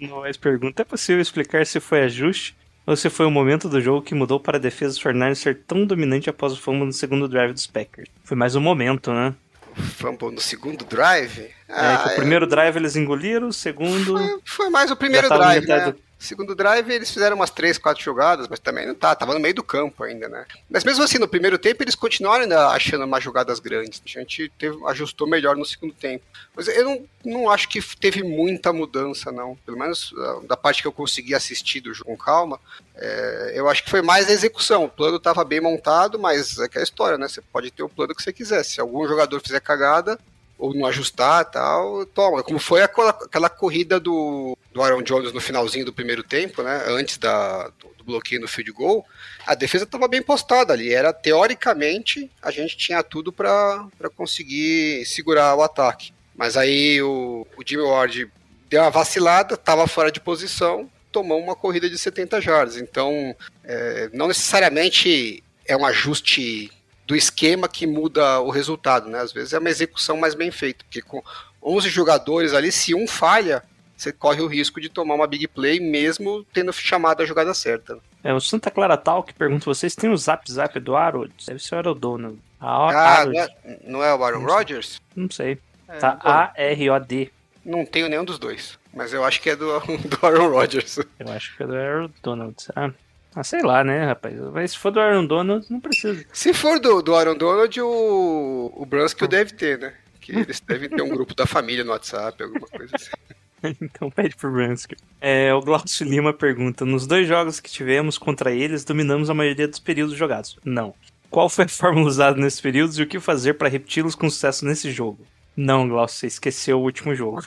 Novaes 0.00 0.36
pergunta: 0.36 0.82
é 0.82 0.84
possível 0.84 1.20
explicar 1.20 1.66
se 1.66 1.80
foi 1.80 2.02
ajuste 2.02 2.56
ou 2.86 2.96
se 2.96 3.08
foi 3.10 3.26
o 3.26 3.30
momento 3.30 3.68
do 3.68 3.80
jogo 3.80 4.02
que 4.02 4.14
mudou 4.14 4.38
para 4.40 4.56
a 4.56 4.60
defesa 4.60 4.94
dos 4.94 5.02
49ers 5.02 5.36
ser 5.36 5.58
tão 5.66 5.84
dominante 5.86 6.28
após 6.30 6.52
o 6.52 6.56
fumble 6.60 6.86
no 6.86 6.92
segundo 6.92 7.28
drive 7.28 7.52
dos 7.52 7.66
Packers? 7.66 8.08
Foi 8.24 8.36
mais 8.36 8.54
um 8.54 8.60
momento, 8.60 9.12
né? 9.12 9.34
Fumble 9.74 10.30
no 10.30 10.40
segundo 10.40 10.84
drive? 10.84 11.50
é, 11.68 11.96
que 12.02 12.08
o 12.10 12.14
primeiro 12.14 12.46
drive 12.46 12.76
eles 12.76 12.94
engoliram, 12.94 13.48
o 13.48 13.52
segundo. 13.52 14.16
Foi, 14.16 14.40
foi 14.44 14.70
mais 14.70 14.90
o 14.90 14.96
primeiro 14.96 15.28
drive, 15.28 15.66
né? 15.66 15.90
do- 15.90 15.98
Segundo 16.24 16.54
drive, 16.54 16.90
eles 16.90 17.10
fizeram 17.10 17.36
umas 17.36 17.50
3, 17.50 17.76
4 17.78 18.02
jogadas, 18.02 18.48
mas 18.48 18.58
também 18.58 18.86
não 18.86 18.94
tá, 18.94 19.14
tava 19.14 19.34
no 19.34 19.40
meio 19.40 19.54
do 19.54 19.62
campo 19.62 20.02
ainda, 20.02 20.28
né? 20.28 20.46
Mas 20.70 20.82
mesmo 20.82 21.04
assim, 21.04 21.18
no 21.18 21.28
primeiro 21.28 21.58
tempo, 21.58 21.82
eles 21.82 21.94
continuaram 21.94 22.42
ainda 22.44 22.68
achando 22.68 23.04
umas 23.04 23.22
jogadas 23.22 23.60
grandes. 23.60 24.02
A 24.04 24.08
gente 24.20 24.50
teve- 24.58 24.78
ajustou 24.86 25.28
melhor 25.28 25.54
no 25.56 25.64
segundo 25.64 25.92
tempo. 25.92 26.24
Mas 26.56 26.66
eu 26.68 26.84
não, 26.84 27.04
não 27.24 27.50
acho 27.50 27.68
que 27.68 27.80
teve 27.96 28.22
muita 28.22 28.72
mudança, 28.72 29.30
não. 29.30 29.54
Pelo 29.66 29.78
menos 29.78 30.14
ah, 30.16 30.40
da 30.44 30.56
parte 30.56 30.80
que 30.82 30.88
eu 30.88 30.92
consegui 30.92 31.34
assistir 31.34 31.80
do 31.80 31.92
jogo 31.92 32.10
com 32.10 32.16
calma, 32.16 32.58
é, 32.96 33.52
eu 33.54 33.68
acho 33.68 33.84
que 33.84 33.90
foi 33.90 34.00
mais 34.02 34.28
a 34.28 34.32
execução. 34.32 34.84
O 34.84 34.88
plano 34.88 35.18
estava 35.18 35.44
bem 35.44 35.60
montado, 35.60 36.18
mas 36.18 36.58
é 36.58 36.64
aquela 36.64 36.82
história, 36.84 37.18
né? 37.18 37.28
Você 37.28 37.42
pode 37.42 37.70
ter 37.70 37.82
o 37.82 37.88
plano 37.88 38.14
que 38.14 38.22
você 38.22 38.32
quiser. 38.32 38.64
Se 38.64 38.80
algum 38.80 39.06
jogador 39.06 39.40
fizer 39.40 39.60
cagada, 39.60 40.18
ou 40.56 40.72
não 40.74 40.86
ajustar 40.86 41.44
tal, 41.50 42.06
toma. 42.06 42.42
Como 42.42 42.58
foi 42.58 42.82
aquela, 42.82 43.10
aquela 43.10 43.50
corrida 43.50 43.98
do, 43.98 44.56
do 44.74 44.82
Aaron 44.82 45.02
Jones 45.02 45.32
no 45.32 45.40
finalzinho 45.40 45.84
do 45.84 45.92
primeiro 45.92 46.24
tempo, 46.24 46.60
né? 46.60 46.82
Antes 46.88 47.16
da, 47.16 47.68
do, 47.78 47.94
do 47.96 48.02
bloqueio 48.04 48.40
no 48.40 48.48
field 48.48 48.72
goal, 48.72 49.06
a 49.46 49.54
defesa 49.54 49.84
estava 49.84 50.08
bem 50.08 50.20
postada 50.20 50.72
ali. 50.72 50.92
Era 50.92 51.12
teoricamente 51.12 52.28
a 52.42 52.50
gente 52.50 52.76
tinha 52.76 53.00
tudo 53.04 53.32
para 53.32 53.88
conseguir 54.16 55.06
segurar 55.06 55.54
o 55.54 55.62
ataque. 55.62 56.12
Mas 56.34 56.56
aí 56.56 57.00
o, 57.00 57.46
o 57.56 57.62
Jimmy 57.64 57.84
Ward 57.84 58.28
deu 58.68 58.82
uma 58.82 58.90
vacilada, 58.90 59.54
estava 59.54 59.86
fora 59.86 60.10
de 60.10 60.18
posição, 60.18 60.90
tomou 61.12 61.40
uma 61.40 61.54
corrida 61.54 61.88
de 61.88 61.96
70 61.96 62.40
jardas. 62.40 62.76
Então, 62.76 63.34
é, 63.62 64.10
não 64.12 64.26
necessariamente 64.26 65.40
é 65.64 65.76
um 65.76 65.86
ajuste 65.86 66.72
do 67.06 67.14
esquema 67.14 67.68
que 67.68 67.86
muda 67.86 68.40
o 68.40 68.50
resultado, 68.50 69.08
né? 69.08 69.20
Às 69.20 69.32
vezes 69.32 69.52
é 69.52 69.58
uma 69.60 69.70
execução 69.70 70.16
mais 70.16 70.34
bem 70.34 70.50
feita, 70.50 70.84
porque 70.84 71.00
com 71.00 71.22
11 71.62 71.88
jogadores 71.90 72.52
ali, 72.52 72.72
se 72.72 72.92
um 72.92 73.06
falha, 73.06 73.62
você 73.96 74.12
corre 74.12 74.40
o 74.42 74.46
risco 74.46 74.80
de 74.80 74.88
tomar 74.88 75.14
uma 75.14 75.26
big 75.26 75.46
play 75.48 75.78
mesmo 75.80 76.44
tendo 76.52 76.72
chamado 76.72 77.22
a 77.22 77.26
jogada 77.26 77.52
certa. 77.54 77.98
É, 78.22 78.32
o 78.32 78.40
Santa 78.40 78.70
Clara 78.70 78.96
Talk 78.96 79.32
pergunta: 79.34 79.64
vocês 79.66 79.94
têm 79.94 80.10
o 80.10 80.16
zap 80.16 80.50
zap 80.50 80.78
do 80.80 80.96
Harold? 80.96 81.32
Deve 81.46 81.58
ser 81.62 81.74
o 81.74 81.78
Aaron 81.78 81.94
Donald. 81.94 82.38
A 82.60 82.88
Ah, 82.88 83.18
Harold, 83.20 83.34
não 83.36 83.42
é, 83.42 83.78
não 83.86 84.02
é 84.04 84.14
o 84.14 84.24
Aaron 84.24 84.40
Não. 84.40 84.46
Rodgers? 84.46 85.00
não 85.14 85.30
sei. 85.30 85.58
É, 85.88 85.98
Tá 85.98 86.18
A-R-O-D. 86.22 87.30
não 87.64 87.84
tenho 87.84 88.08
nenhum 88.08 88.24
dos 88.24 88.38
dois, 88.38 88.78
mas 88.92 89.12
eu 89.12 89.22
acho 89.24 89.40
que 89.40 89.50
é 89.50 89.56
do, 89.56 89.78
do 90.08 90.18
Aaron 90.26 90.48
Rodgers. 90.50 90.98
Eu 91.18 91.28
acho 91.32 91.56
que 91.56 91.62
é 91.62 91.66
do 91.66 91.74
Aaron 91.76 92.10
Donald. 92.22 92.56
Ah, 92.74 92.90
ah, 93.36 93.44
sei 93.44 93.62
lá, 93.62 93.84
né, 93.84 94.06
rapaz? 94.06 94.34
Mas 94.52 94.70
se 94.72 94.78
for 94.78 94.90
do 94.92 95.00
Aaron 95.00 95.26
Donald, 95.26 95.66
não 95.70 95.80
precisa. 95.80 96.24
Se 96.32 96.54
for 96.54 96.80
do, 96.80 97.02
do 97.02 97.14
Aaron 97.14 97.36
Donald, 97.36 97.80
o, 97.80 98.72
o 98.74 98.86
Brunskill 98.86 99.28
deve 99.28 99.52
ter, 99.52 99.78
né? 99.78 99.92
Que 100.20 100.32
eles 100.38 100.58
devem 100.60 100.88
ter 100.88 101.02
um 101.02 101.08
grupo 101.10 101.34
da 101.34 101.44
família 101.46 101.84
no 101.84 101.90
WhatsApp, 101.90 102.42
alguma 102.42 102.66
coisa 102.66 102.94
assim. 102.96 103.10
então 103.80 104.10
pede 104.10 104.36
pro 104.36 104.50
Brunsker. 104.50 104.98
É, 105.20 105.52
o 105.54 105.60
Glaucio 105.60 106.06
Lima 106.06 106.32
pergunta: 106.32 106.84
Nos 106.84 107.06
dois 107.06 107.26
jogos 107.26 107.60
que 107.60 107.70
tivemos 107.70 108.18
contra 108.18 108.50
eles, 108.52 108.84
dominamos 108.84 109.30
a 109.30 109.34
maioria 109.34 109.68
dos 109.68 109.78
períodos 109.78 110.16
jogados. 110.16 110.56
Não. 110.64 110.94
Qual 111.30 111.48
foi 111.48 111.64
a 111.64 111.68
fórmula 111.68 112.06
usada 112.06 112.40
nesses 112.40 112.60
períodos 112.60 112.98
e 112.98 113.02
o 113.02 113.06
que 113.06 113.18
fazer 113.20 113.54
para 113.54 113.68
repeti-los 113.68 114.14
com 114.14 114.28
sucesso 114.30 114.64
nesse 114.64 114.90
jogo? 114.90 115.26
Não, 115.56 115.88
Glaucio, 115.88 116.18
você 116.18 116.26
esqueceu 116.26 116.78
o 116.78 116.82
último 116.82 117.14
jogo. 117.14 117.44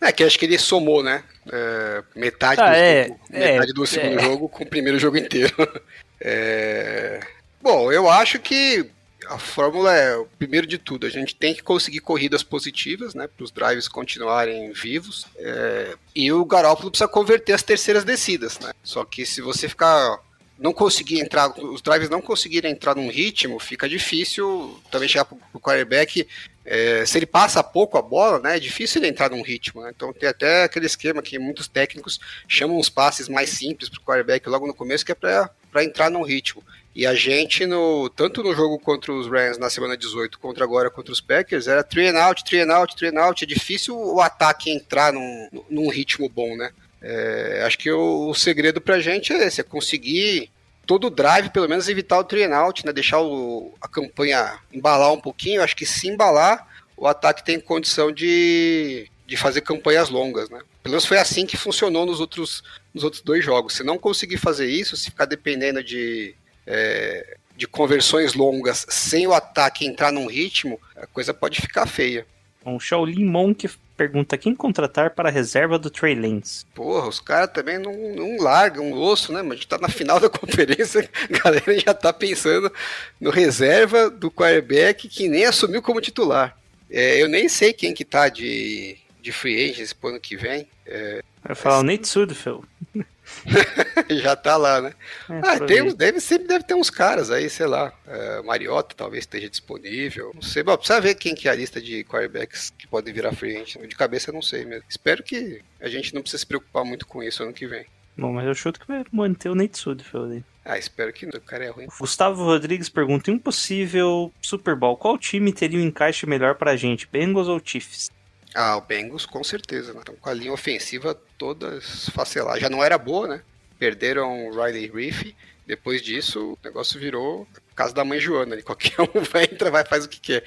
É 0.00 0.10
que 0.10 0.24
acho 0.24 0.38
que 0.38 0.46
ele 0.46 0.58
somou, 0.58 1.02
né? 1.02 1.22
É, 1.50 2.02
metade, 2.16 2.60
Ah, 2.60 2.70
do, 2.70 2.74
é, 2.74 3.04
segundo- 3.04 3.20
metade 3.30 3.70
é, 3.70 3.74
do 3.74 3.86
segundo 3.86 4.18
é. 4.18 4.22
jogo 4.22 4.48
com 4.48 4.64
o 4.64 4.66
primeiro 4.66 4.98
jogo 4.98 5.16
inteiro. 5.16 5.54
É, 6.24 7.18
Bom, 7.60 7.90
eu 7.90 8.08
acho 8.08 8.38
que 8.38 8.88
a 9.28 9.38
fórmula 9.38 9.94
é, 9.94 10.16
o 10.16 10.26
primeiro 10.38 10.66
de 10.66 10.78
tudo, 10.78 11.06
a 11.06 11.10
gente 11.10 11.34
tem 11.34 11.54
que 11.54 11.62
conseguir 11.62 12.00
corridas 12.00 12.42
positivas, 12.42 13.14
né? 13.14 13.26
Para 13.26 13.44
os 13.44 13.50
drives 13.50 13.88
continuarem 13.88 14.72
vivos. 14.72 15.26
É, 15.36 15.94
E 16.14 16.32
o 16.32 16.44
Garoppolo 16.44 16.90
precisa 16.90 17.08
converter 17.08 17.52
as 17.52 17.62
terceiras 17.62 18.04
descidas, 18.04 18.58
né? 18.58 18.72
Só 18.82 19.04
que 19.04 19.24
se 19.24 19.40
você 19.40 19.68
ficar. 19.68 20.18
Não 20.58 20.72
conseguir 20.72 21.18
entrar, 21.18 21.48
os 21.58 21.82
drives 21.82 22.08
não 22.08 22.20
conseguirem 22.20 22.70
entrar 22.70 22.94
num 22.94 23.10
ritmo, 23.10 23.58
fica 23.58 23.88
difícil 23.88 24.80
também 24.92 25.08
chegar 25.08 25.24
pro, 25.24 25.36
pro 25.50 25.60
quarterback 25.60 26.24
é, 26.64 27.04
se 27.04 27.18
ele 27.18 27.26
passa 27.26 27.62
pouco 27.62 27.98
a 27.98 28.02
bola, 28.02 28.38
né, 28.38 28.56
é 28.56 28.60
difícil 28.60 29.00
ele 29.00 29.08
entrar 29.08 29.30
num 29.30 29.42
ritmo. 29.42 29.82
Né? 29.82 29.92
Então 29.94 30.12
tem 30.12 30.28
até 30.28 30.64
aquele 30.64 30.86
esquema 30.86 31.22
que 31.22 31.38
muitos 31.38 31.66
técnicos 31.66 32.20
chamam 32.46 32.78
os 32.78 32.88
passes 32.88 33.28
mais 33.28 33.50
simples 33.50 33.88
para 33.88 33.98
o 33.98 34.04
quarterback 34.04 34.48
logo 34.48 34.66
no 34.66 34.74
começo, 34.74 35.04
que 35.04 35.12
é 35.12 35.14
para 35.14 35.50
entrar 35.80 36.10
num 36.10 36.22
ritmo. 36.22 36.62
E 36.94 37.06
a 37.06 37.14
gente, 37.14 37.64
no, 37.64 38.10
tanto 38.10 38.42
no 38.42 38.54
jogo 38.54 38.78
contra 38.78 39.12
os 39.12 39.26
Rams 39.26 39.56
na 39.56 39.70
semana 39.70 39.96
18, 39.96 40.38
contra 40.38 40.62
agora 40.62 40.90
contra 40.90 41.12
os 41.12 41.20
Packers, 41.22 41.66
era 41.66 41.82
three 41.82 42.08
and 42.08 42.18
out, 42.18 42.44
three 42.44 42.60
and 42.60 42.72
out, 42.72 42.94
three 42.94 43.08
and 43.08 43.18
out. 43.18 43.42
É 43.42 43.46
difícil 43.46 43.96
o 43.96 44.20
ataque 44.20 44.70
entrar 44.70 45.12
num, 45.12 45.48
num 45.70 45.88
ritmo 45.88 46.28
bom, 46.28 46.54
né? 46.54 46.70
É, 47.00 47.62
acho 47.66 47.78
que 47.78 47.90
o, 47.90 48.28
o 48.28 48.34
segredo 48.34 48.80
pra 48.80 49.00
gente 49.00 49.32
é 49.32 49.46
esse, 49.46 49.60
é 49.60 49.64
conseguir 49.64 50.50
todo 50.86 51.06
o 51.06 51.10
drive, 51.10 51.50
pelo 51.50 51.68
menos 51.68 51.88
evitar 51.88 52.18
o 52.18 52.24
three 52.24 52.44
and 52.44 52.54
out, 52.54 52.84
né? 52.84 52.92
Deixar 52.92 53.20
o, 53.22 53.72
a 53.80 53.88
campanha 53.88 54.58
embalar 54.70 55.12
um 55.12 55.20
pouquinho. 55.20 55.62
Acho 55.62 55.74
que 55.74 55.86
se 55.86 56.08
embalar, 56.08 56.68
o 56.94 57.06
ataque 57.06 57.42
tem 57.42 57.58
condição 57.58 58.12
de, 58.12 59.08
de 59.32 59.36
fazer 59.38 59.62
campanhas 59.62 60.10
longas, 60.10 60.50
né? 60.50 60.60
Pelo 60.82 60.92
menos 60.92 61.06
foi 61.06 61.16
assim 61.16 61.46
que 61.46 61.56
funcionou 61.56 62.04
nos 62.04 62.20
outros, 62.20 62.62
nos 62.92 63.02
outros 63.02 63.22
dois 63.22 63.42
jogos. 63.42 63.72
Se 63.72 63.82
não 63.82 63.96
conseguir 63.96 64.36
fazer 64.36 64.66
isso, 64.66 64.94
se 64.94 65.10
ficar 65.10 65.24
dependendo 65.24 65.82
de, 65.82 66.34
é, 66.66 67.38
de 67.56 67.66
conversões 67.66 68.34
longas 68.34 68.84
sem 68.90 69.26
o 69.26 69.32
ataque 69.32 69.86
entrar 69.86 70.12
num 70.12 70.26
ritmo, 70.26 70.78
a 70.94 71.06
coisa 71.06 71.32
pode 71.32 71.62
ficar 71.62 71.86
feia. 71.86 72.26
O 72.62 72.78
Shaolin 72.78 73.24
Monk 73.24 73.70
pergunta 73.96 74.36
quem 74.36 74.54
contratar 74.54 75.14
para 75.14 75.30
a 75.30 75.32
reserva 75.32 75.78
do 75.78 75.88
Trey 75.88 76.14
Lance. 76.14 76.66
Porra, 76.74 77.08
os 77.08 77.18
caras 77.18 77.52
também 77.54 77.78
não, 77.78 77.94
não 78.14 78.36
largam 78.36 78.92
o 78.92 79.00
osso, 79.00 79.32
né? 79.32 79.40
Mas 79.40 79.52
a 79.52 79.54
gente 79.54 79.68
tá 79.68 79.78
na 79.78 79.88
final 79.88 80.20
da 80.20 80.28
conferência, 80.30 81.08
a 81.30 81.38
galera 81.38 81.78
já 81.78 81.94
tá 81.94 82.12
pensando 82.12 82.70
no 83.18 83.30
reserva 83.30 84.10
do 84.10 84.30
quarterback 84.30 85.08
que 85.08 85.26
nem 85.26 85.46
assumiu 85.46 85.80
como 85.80 86.02
titular. 86.02 86.54
É, 86.90 87.22
eu 87.22 87.26
nem 87.30 87.48
sei 87.48 87.72
quem 87.72 87.94
que 87.94 88.04
tá 88.04 88.28
de, 88.28 88.98
de 89.22 89.32
free 89.32 89.70
agents 89.70 89.92
pro 89.92 90.10
ano 90.10 90.20
que 90.20 90.36
vem. 90.36 90.66
É, 90.86 91.22
Vai 91.44 91.54
falar 91.54 91.78
o 91.80 91.82
Nate 91.82 92.06
Sudfeld. 92.08 92.64
já 94.10 94.36
tá 94.36 94.56
lá, 94.56 94.80
né? 94.80 94.94
É, 95.30 95.40
Ah, 95.44 95.60
tem, 95.60 95.94
deve, 95.94 96.20
sempre 96.20 96.46
deve 96.48 96.64
ter 96.64 96.74
uns 96.74 96.90
caras 96.90 97.30
aí, 97.30 97.48
sei 97.48 97.66
lá. 97.66 97.92
É, 98.06 98.42
Mariota 98.42 98.94
talvez 98.96 99.22
esteja 99.22 99.48
disponível. 99.48 100.32
Não 100.34 100.42
sei, 100.42 100.62
bom, 100.62 100.76
precisa 100.76 101.00
ver 101.00 101.14
quem 101.14 101.34
que 101.34 101.48
é 101.48 101.50
a 101.50 101.54
lista 101.54 101.80
de 101.80 102.04
quarterbacks 102.04 102.70
que 102.76 102.86
podem 102.86 103.12
virar 103.14 103.32
free 103.32 103.56
agent. 103.56 103.86
De 103.88 103.96
cabeça 103.96 104.30
eu 104.30 104.34
não 104.34 104.42
sei 104.42 104.64
mesmo. 104.64 104.84
Espero 104.88 105.22
que 105.22 105.62
a 105.80 105.88
gente 105.88 106.14
não 106.14 106.20
precise 106.22 106.40
se 106.40 106.46
preocupar 106.46 106.84
muito 106.84 107.06
com 107.06 107.22
isso 107.22 107.42
ano 107.42 107.52
que 107.52 107.66
vem. 107.66 107.86
Bom, 108.16 108.32
mas 108.32 108.46
eu 108.46 108.54
chuto 108.54 108.78
que 108.78 108.86
vai 108.86 109.04
manter 109.10 109.48
o 109.48 109.54
Nate 109.54 109.78
Sudfeld 109.78 110.34
aí. 110.34 110.44
Ah, 110.64 110.78
espero 110.78 111.12
que 111.12 111.26
não. 111.26 111.32
O 111.34 111.40
cara 111.40 111.64
é 111.64 111.70
ruim. 111.70 111.86
Gustavo 111.98 112.44
Rodrigues 112.44 112.88
pergunta: 112.88 113.30
em 113.30 113.34
um 113.34 113.38
possível 113.38 114.32
Super 114.40 114.76
Bowl, 114.76 114.96
qual 114.96 115.18
time 115.18 115.52
teria 115.52 115.78
um 115.78 115.82
encaixe 115.82 116.26
melhor 116.26 116.54
pra 116.54 116.76
gente, 116.76 117.08
Bengals 117.10 117.48
ou 117.48 117.60
Chiefs? 117.64 118.10
Ah, 118.54 118.76
o 118.76 118.80
Bengals 118.82 119.26
com 119.26 119.42
certeza, 119.42 119.92
né? 119.92 120.00
Estão 120.00 120.14
com 120.16 120.28
a 120.28 120.34
linha 120.34 120.52
ofensiva 120.52 121.14
toda 121.38 121.76
esfacelada. 121.76 122.60
Já 122.60 122.68
não 122.68 122.82
era 122.82 122.98
boa, 122.98 123.26
né? 123.28 123.42
Perderam 123.78 124.46
o 124.46 124.50
Riley 124.50 124.90
Reef. 124.90 125.34
Depois 125.66 126.02
disso, 126.02 126.52
o 126.52 126.58
negócio 126.64 126.98
virou 126.98 127.46
casa 127.74 127.92
da 127.94 128.04
mãe 128.04 128.20
Joana. 128.20 128.54
Ali. 128.54 128.62
Qualquer 128.62 129.00
um 129.00 129.20
vai, 129.30 129.44
entra, 129.44 129.70
vai, 129.70 129.84
faz 129.84 130.04
o 130.04 130.08
que 130.08 130.20
quer. 130.20 130.44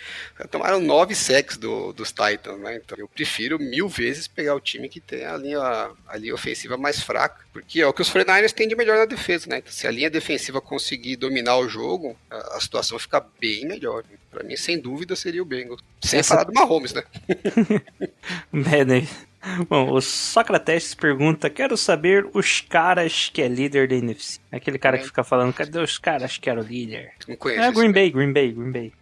Tomaram 0.49 0.79
nove 0.79 1.15
sacks 1.15 1.57
do, 1.57 1.91
dos 1.93 2.09
Titans, 2.11 2.59
né? 2.59 2.75
Então 2.77 2.97
eu 2.97 3.07
prefiro 3.07 3.57
mil 3.59 3.87
vezes 3.87 4.27
pegar 4.27 4.55
o 4.55 4.59
time 4.59 4.87
que 4.89 4.99
tem 4.99 5.25
a 5.25 5.37
linha, 5.37 5.89
a 6.07 6.17
linha 6.17 6.33
ofensiva 6.33 6.77
mais 6.77 7.01
fraca. 7.01 7.45
Porque 7.53 7.81
é 7.81 7.87
o 7.87 7.93
que 7.93 8.01
os 8.01 8.11
49ers 8.11 8.51
têm 8.51 8.67
de 8.67 8.75
melhor 8.75 8.97
na 8.97 9.05
defesa, 9.05 9.47
né? 9.49 9.57
Então, 9.59 9.71
se 9.71 9.87
a 9.87 9.91
linha 9.91 10.09
defensiva 10.09 10.59
conseguir 10.59 11.15
dominar 11.15 11.57
o 11.57 11.69
jogo, 11.69 12.17
a, 12.29 12.57
a 12.57 12.59
situação 12.61 12.99
fica 12.99 13.25
bem 13.39 13.65
melhor. 13.65 14.03
Né? 14.03 14.17
Pra 14.29 14.43
mim, 14.43 14.57
sem 14.57 14.77
dúvida, 14.79 15.15
seria 15.15 15.41
o 15.41 15.45
Bengals. 15.45 15.81
Sem 16.01 16.19
Essa- 16.19 16.35
falar 16.35 16.43
do 16.43 16.53
Mahomes, 16.53 16.93
né? 16.93 17.03
É, 18.71 18.83
né? 18.85 19.07
Bom, 19.69 19.91
o 19.91 20.01
Socrates 20.01 20.93
pergunta: 20.95 21.49
Quero 21.49 21.77
saber 21.77 22.27
os 22.33 22.61
caras 22.61 23.29
que 23.33 23.41
é 23.41 23.47
líder 23.47 23.87
da 23.87 23.95
NFC. 23.95 24.39
Aquele 24.51 24.77
cara 24.77 24.97
que 24.97 25.05
fica 25.05 25.23
falando: 25.23 25.53
Cadê 25.53 25.79
os 25.79 25.97
caras 25.97 26.37
que 26.37 26.49
era 26.49 26.59
o 26.59 26.63
líder? 26.63 27.13
Não 27.27 27.35
conheço. 27.35 27.61
É 27.61 27.71
Green 27.71 27.91
Bay, 27.91 28.09
Green 28.09 28.33
Bay, 28.33 28.51
Green 28.51 28.71
Bay. 28.71 28.93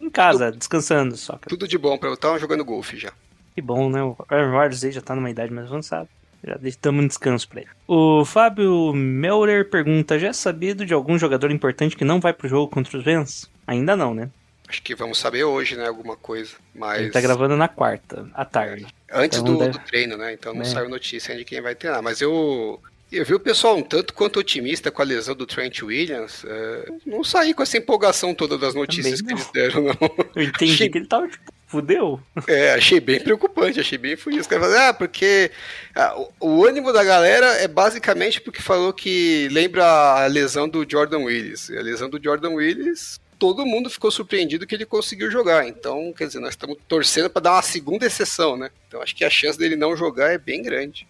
em 0.00 0.10
casa, 0.10 0.52
descansando, 0.52 1.16
Socrates. 1.16 1.48
Tudo 1.48 1.66
de 1.66 1.78
bom 1.78 1.96
pra 1.96 2.08
eu 2.08 2.14
estar 2.14 2.38
jogando 2.38 2.64
golfe 2.64 2.96
já. 2.96 3.12
Que 3.54 3.62
bom, 3.62 3.90
né? 3.90 4.02
O 4.02 4.16
Aaron 4.28 4.52
Rodgers 4.52 4.94
já 4.94 5.00
tá 5.00 5.14
numa 5.14 5.30
idade 5.30 5.52
mais 5.52 5.66
avançada. 5.66 6.08
Já 6.44 6.56
damos 6.80 7.04
um 7.04 7.08
descanso 7.08 7.48
pra 7.48 7.62
ele. 7.62 7.70
O 7.86 8.24
Fábio 8.24 8.92
Melder 8.92 9.68
pergunta: 9.68 10.18
Já 10.18 10.28
é 10.28 10.32
sabido 10.32 10.86
de 10.86 10.94
algum 10.94 11.18
jogador 11.18 11.50
importante 11.50 11.96
que 11.96 12.04
não 12.04 12.20
vai 12.20 12.32
pro 12.32 12.48
jogo 12.48 12.70
contra 12.72 12.96
os 12.96 13.04
Vans? 13.04 13.50
Ainda 13.66 13.96
não, 13.96 14.14
né? 14.14 14.30
Acho 14.68 14.82
que 14.82 14.94
vamos 14.94 15.18
saber 15.18 15.44
hoje, 15.44 15.76
né? 15.76 15.88
Alguma 15.88 16.14
coisa. 16.16 16.54
Mas 16.74 17.00
Ele 17.00 17.10
tá 17.10 17.20
gravando 17.20 17.56
na 17.56 17.68
quarta, 17.68 18.28
à 18.34 18.44
tarde. 18.44 18.86
Antes 19.12 19.38
então 19.38 19.52
do, 19.54 19.58
deve- 19.58 19.72
do 19.72 19.78
treino, 19.80 20.16
né? 20.16 20.32
Então 20.32 20.52
não 20.54 20.62
É. 20.62 20.64
saiu 20.64 20.88
notícia 20.88 21.36
de 21.36 21.44
quem 21.44 21.60
vai 21.60 21.74
treinar. 21.74 22.02
Mas 22.02 22.20
eu. 22.20 22.80
Eu 23.10 23.24
vi 23.24 23.32
o 23.32 23.40
pessoal 23.40 23.74
um 23.74 23.82
tanto 23.82 24.12
quanto 24.12 24.38
otimista 24.38 24.90
com 24.90 25.00
a 25.00 25.04
lesão 25.04 25.34
do 25.34 25.46
Trent 25.46 25.80
Williams. 25.82 26.44
é, 26.46 26.92
não 27.06 27.24
saí 27.24 27.54
com 27.54 27.62
essa 27.62 27.78
empolgação 27.78 28.34
toda 28.34 28.58
das 28.58 28.74
notícias 28.74 29.22
que 29.22 29.32
eles 29.32 29.50
deram, 29.50 29.82
não. 29.82 29.96
Eu 30.36 30.42
entendi 30.42 30.74
Achei- 30.74 30.90
que 30.90 30.98
ele 30.98 31.06
tava, 31.06 31.26
tipo, 31.26 31.42
fudeu. 31.66 32.20
É, 32.46 32.74
achei 32.74 33.00
bem 33.00 33.18
preocupante, 33.18 33.80
achei 33.80 33.96
bem 33.96 34.14
fudido. 34.14 34.42
Os 34.42 34.46
caras 34.46 34.66
falaram, 34.66 34.90
ah, 34.90 34.92
porque 34.92 35.50
ah, 35.94 36.20
o, 36.38 36.48
o 36.58 36.66
ânimo 36.66 36.92
da 36.92 37.02
galera 37.02 37.46
é 37.54 37.66
basicamente 37.66 38.42
porque 38.42 38.60
falou 38.60 38.92
que 38.92 39.48
lembra 39.50 39.86
a 39.86 40.26
lesão 40.26 40.68
do 40.68 40.84
Jordan 40.86 41.20
Willis. 41.20 41.70
A 41.70 41.80
lesão 41.80 42.10
do 42.10 42.22
Jordan 42.22 42.50
Willis, 42.50 43.18
todo 43.38 43.66
mundo 43.66 43.88
ficou 43.88 44.10
surpreendido 44.10 44.66
que 44.66 44.74
ele 44.74 44.86
conseguiu 44.86 45.30
jogar. 45.30 45.66
Então, 45.66 46.12
quer 46.16 46.26
dizer, 46.26 46.40
nós 46.40 46.50
estamos 46.50 46.76
torcendo 46.88 47.30
para 47.30 47.42
dar 47.42 47.52
uma 47.52 47.62
segunda 47.62 48.06
exceção, 48.06 48.56
né? 48.56 48.70
Então 48.86 49.00
acho 49.00 49.14
que 49.14 49.24
a 49.24 49.30
chance 49.30 49.58
dele 49.58 49.76
não 49.76 49.96
jogar 49.96 50.32
é 50.32 50.38
bem 50.38 50.62
grande. 50.62 51.06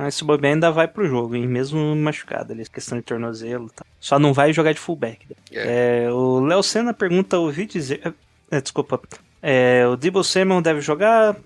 Mas 0.00 0.14
se 0.14 0.22
o 0.22 0.26
bobear 0.26 0.54
ainda 0.54 0.70
vai 0.70 0.86
pro 0.86 1.08
jogo, 1.08 1.34
hein? 1.34 1.48
Mesmo 1.48 1.96
machucado 1.96 2.52
ali, 2.52 2.64
questão 2.68 2.96
de 2.96 3.02
tornozelo 3.02 3.66
e 3.66 3.70
tal. 3.70 3.84
Só 3.98 4.16
não 4.16 4.32
vai 4.32 4.52
jogar 4.52 4.72
de 4.72 4.78
fullback. 4.78 5.26
É. 5.50 6.04
É, 6.04 6.12
o 6.12 6.38
Léo 6.38 6.62
Senna 6.62 6.94
pergunta, 6.94 7.36
ouvi 7.36 7.66
dizer... 7.66 8.14
É, 8.48 8.60
desculpa. 8.60 9.00
É, 9.42 9.84
o 9.88 9.96
Debo 9.96 10.22
Samuel 10.22 10.62
deve 10.62 10.80
jogar. 10.80 11.36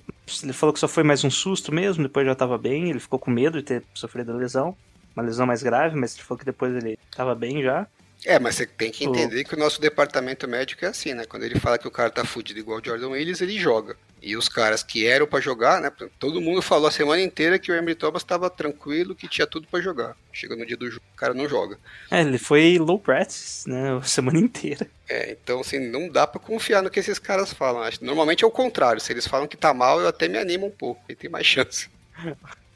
Ele 0.43 0.53
falou 0.53 0.75
que 0.75 0.79
só 0.79 0.87
foi 0.87 1.03
mais 1.03 1.25
um 1.25 1.31
susto 1.31 1.73
mesmo, 1.73 2.03
depois 2.03 2.27
já 2.27 2.35
tava 2.35 2.59
bem. 2.59 2.91
Ele 2.91 3.01
ficou 3.01 3.19
com 3.19 3.31
medo 3.31 3.57
de 3.57 3.65
ter 3.65 3.83
sofrido 3.95 4.33
a 4.33 4.37
lesão. 4.37 4.77
Uma 5.17 5.25
lesão 5.25 5.47
mais 5.47 5.63
grave, 5.63 5.97
mas 5.97 6.15
ele 6.15 6.23
falou 6.23 6.39
que 6.39 6.45
depois 6.45 6.77
ele 6.77 6.99
tava 7.17 7.35
bem 7.35 7.63
já. 7.63 7.87
É, 8.25 8.39
mas 8.39 8.55
você 8.55 8.67
tem 8.67 8.91
que 8.93 9.05
entender 9.05 9.43
que 9.45 9.55
o 9.55 9.59
nosso 9.59 9.81
departamento 9.81 10.47
médico 10.47 10.85
é 10.85 10.89
assim, 10.89 11.13
né? 11.13 11.25
Quando 11.25 11.43
ele 11.43 11.59
fala 11.59 11.77
que 11.77 11.89
o 11.89 11.91
cara 11.91 12.09
tá 12.09 12.25
fudido 12.25 12.61
igual 12.61 12.79
o 12.79 12.85
Jordan 12.85 13.09
Willis, 13.09 13.41
ele 13.41 13.59
joga. 13.59 13.97
E 14.23 14.37
os 14.37 14.49
caras 14.49 14.85
que 14.85 15.05
eram 15.05 15.27
pra 15.27 15.41
jogar, 15.41 15.81
né? 15.81 15.91
Todo 16.21 16.41
mundo 16.41 16.63
falou 16.63 16.87
a 16.87 16.93
semana 16.93 17.21
inteira 17.21 17.59
que 17.59 17.73
o 17.73 17.75
Emory 17.75 17.97
Thomas 17.97 18.23
tava 18.23 18.49
tranquilo, 18.49 19.17
que 19.17 19.27
tinha 19.27 19.47
tudo 19.47 19.67
pra 19.67 19.81
jogar. 19.81 20.17
Chega 20.33 20.55
no 20.55 20.65
dia 20.65 20.77
do 20.77 20.89
jogo, 20.89 21.03
o 21.13 21.17
cara 21.17 21.35
não 21.35 21.49
joga. 21.49 21.77
É, 22.09 22.21
ele 22.21 22.39
foi 22.39 22.79
low 22.79 23.01
practice, 23.01 23.69
né? 23.69 23.99
A 23.99 24.03
semana 24.03 24.39
inteira. 24.39 24.87
É, 25.09 25.33
então, 25.33 25.61
assim, 25.61 25.81
não 25.81 26.09
dá 26.09 26.25
pra 26.25 26.41
confiar 26.41 26.81
no 26.83 26.91
que 26.91 27.01
esses 27.01 27.19
caras 27.19 27.53
falam. 27.53 27.83
Normalmente 28.01 28.45
é 28.45 28.47
o 28.47 28.51
contrário. 28.53 29.01
Se 29.01 29.13
eles 29.13 29.27
falam 29.27 29.49
que 29.49 29.57
tá 29.57 29.75
mal, 29.75 30.01
eu 30.01 30.07
até 30.07 30.29
me 30.29 30.39
animo 30.39 30.67
um 30.67 30.71
pouco. 30.71 31.03
E 31.09 31.17
tem 31.17 31.29
mais 31.29 31.45
chance. 31.49 31.89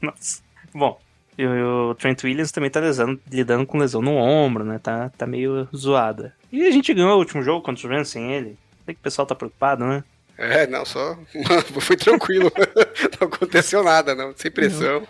Nossa. 0.01 0.41
Bom, 0.73 0.99
e 1.37 1.45
o, 1.45 1.89
o 1.91 1.95
Trent 1.95 2.23
Williams 2.23 2.51
também 2.51 2.69
tá 2.69 2.79
lesando- 2.79 3.19
lidando 3.31 3.65
com 3.65 3.77
lesão 3.77 4.01
no 4.01 4.15
ombro, 4.15 4.63
né? 4.63 4.79
Tá, 4.81 5.09
tá 5.17 5.27
meio 5.27 5.67
zoada. 5.75 6.33
E 6.51 6.65
a 6.65 6.71
gente 6.71 6.93
ganhou 6.93 7.15
o 7.15 7.19
último 7.19 7.43
jogo 7.43 7.61
contra 7.61 7.85
os 7.85 7.91
Rams 7.91 8.09
sem 8.09 8.31
ele. 8.33 8.57
Sei 8.85 8.93
que 8.93 8.99
o 8.99 9.03
pessoal 9.03 9.25
tá 9.25 9.35
preocupado, 9.35 9.85
né? 9.85 10.03
É, 10.37 10.67
não, 10.67 10.85
só. 10.85 11.17
Foi 11.81 11.97
tranquilo. 11.97 12.51
não 13.19 13.27
aconteceu 13.27 13.83
nada, 13.83 14.15
não. 14.15 14.33
Sem 14.35 14.51
pressão. 14.51 15.07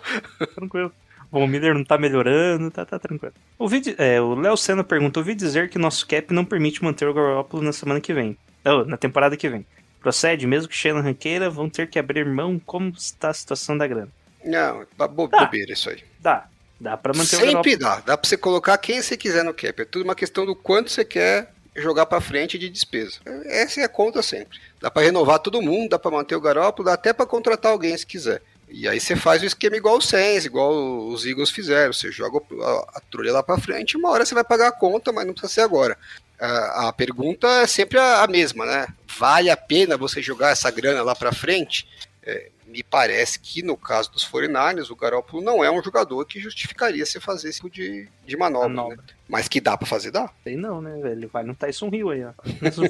Tranquilo. 0.54 0.92
Bom, 1.30 1.44
o 1.44 1.48
Miller 1.48 1.74
não 1.74 1.84
tá 1.84 1.98
melhorando, 1.98 2.70
tá, 2.70 2.86
tá 2.86 2.98
tranquilo. 2.98 3.34
Ouvi, 3.58 3.94
é, 3.98 4.20
o 4.20 4.34
Léo 4.34 4.56
Senna 4.56 4.82
pergunta: 4.82 5.20
ouvi 5.20 5.34
dizer 5.34 5.68
que 5.68 5.78
nosso 5.78 6.06
cap 6.06 6.32
não 6.32 6.44
permite 6.44 6.82
manter 6.82 7.06
o 7.06 7.12
Garoppolo 7.12 7.62
na 7.62 7.72
semana 7.72 8.00
que 8.00 8.14
vem. 8.14 8.36
Oh, 8.64 8.84
na 8.84 8.96
temporada 8.96 9.36
que 9.36 9.48
vem. 9.48 9.64
Procede, 10.00 10.46
mesmo 10.46 10.68
que 10.68 10.76
Shanahan 10.76 11.12
queira, 11.12 11.50
vão 11.50 11.68
ter 11.68 11.88
que 11.88 11.98
abrir 11.98 12.24
mão 12.24 12.58
como 12.64 12.90
está 12.90 13.28
a 13.28 13.34
situação 13.34 13.76
da 13.76 13.86
grana. 13.86 14.08
Não, 14.48 14.86
bo 14.96 15.08
bo 15.08 15.28
Tá. 15.28 15.44
bobeira 15.44 15.72
isso 15.72 15.90
aí. 15.90 16.02
Dá, 16.20 16.46
dá 16.80 16.96
pra 16.96 17.12
manter 17.12 17.36
o 17.36 17.40
Sempre 17.40 17.76
dá. 17.76 17.96
Dá 18.00 18.16
pra 18.16 18.28
você 18.28 18.36
colocar 18.36 18.78
quem 18.78 19.00
você 19.02 19.16
quiser 19.16 19.44
no 19.44 19.52
cap. 19.54 19.82
É 19.82 19.84
tudo 19.84 20.04
uma 20.04 20.14
questão 20.14 20.46
do 20.46 20.56
quanto 20.56 20.90
você 20.90 21.04
quer 21.04 21.52
jogar 21.76 22.06
pra 22.06 22.20
frente 22.20 22.58
de 22.58 22.68
despesa. 22.68 23.18
Essa 23.44 23.80
é 23.80 23.84
a 23.84 23.88
conta 23.88 24.22
sempre. 24.22 24.58
Dá 24.80 24.90
pra 24.90 25.02
renovar 25.02 25.38
todo 25.38 25.62
mundo, 25.62 25.90
dá 25.90 25.98
pra 25.98 26.10
manter 26.10 26.34
o 26.34 26.40
Garoppolo, 26.40 26.86
dá 26.86 26.94
até 26.94 27.12
pra 27.12 27.26
contratar 27.26 27.72
alguém 27.72 27.96
se 27.96 28.06
quiser. 28.06 28.42
E 28.70 28.86
aí 28.86 29.00
você 29.00 29.16
faz 29.16 29.42
o 29.42 29.46
esquema 29.46 29.76
igual 29.76 29.96
o 29.96 30.00
Sainz, 30.02 30.44
igual 30.44 30.72
os 31.08 31.24
Eagles 31.24 31.50
fizeram. 31.50 31.92
Você 31.92 32.10
joga 32.12 32.38
a, 32.62 32.98
a 32.98 33.00
trolha 33.10 33.32
lá 33.32 33.42
pra 33.42 33.58
frente, 33.58 33.96
uma 33.96 34.10
hora 34.10 34.26
você 34.26 34.34
vai 34.34 34.44
pagar 34.44 34.68
a 34.68 34.72
conta, 34.72 35.12
mas 35.12 35.26
não 35.26 35.32
precisa 35.32 35.52
ser 35.54 35.60
agora. 35.62 35.96
A, 36.38 36.88
a 36.88 36.92
pergunta 36.92 37.46
é 37.62 37.66
sempre 37.66 37.98
a, 37.98 38.22
a 38.22 38.26
mesma, 38.26 38.66
né? 38.66 38.86
Vale 39.18 39.48
a 39.50 39.56
pena 39.56 39.96
você 39.96 40.20
jogar 40.20 40.50
essa 40.50 40.70
grana 40.70 41.02
lá 41.02 41.14
pra 41.14 41.32
frente? 41.32 41.88
É, 42.30 42.50
me 42.66 42.82
parece 42.82 43.40
que 43.40 43.62
no 43.62 43.74
caso 43.74 44.12
dos 44.12 44.22
49ers, 44.22 44.90
o 44.90 44.96
Garoppolo 44.96 45.42
não 45.42 45.64
é 45.64 45.70
um 45.70 45.82
jogador 45.82 46.26
que 46.26 46.38
justificaria 46.38 47.06
você 47.06 47.18
fazer 47.18 47.48
esse 47.48 47.56
tipo 47.56 47.70
de, 47.70 48.06
de 48.26 48.36
manobra. 48.36 48.68
Manobra. 48.68 48.96
né? 48.98 49.02
Mas 49.26 49.48
que 49.48 49.62
dá 49.62 49.78
pra 49.78 49.86
fazer, 49.86 50.10
dá. 50.10 50.30
Sei 50.44 50.54
não, 50.54 50.82
né, 50.82 50.92
velho? 51.00 51.20
Ele 51.20 51.26
vai 51.26 51.42
no 51.42 51.54
Tyson 51.54 51.88
Hill 51.90 52.10
aí, 52.10 52.24
ó. 52.24 52.32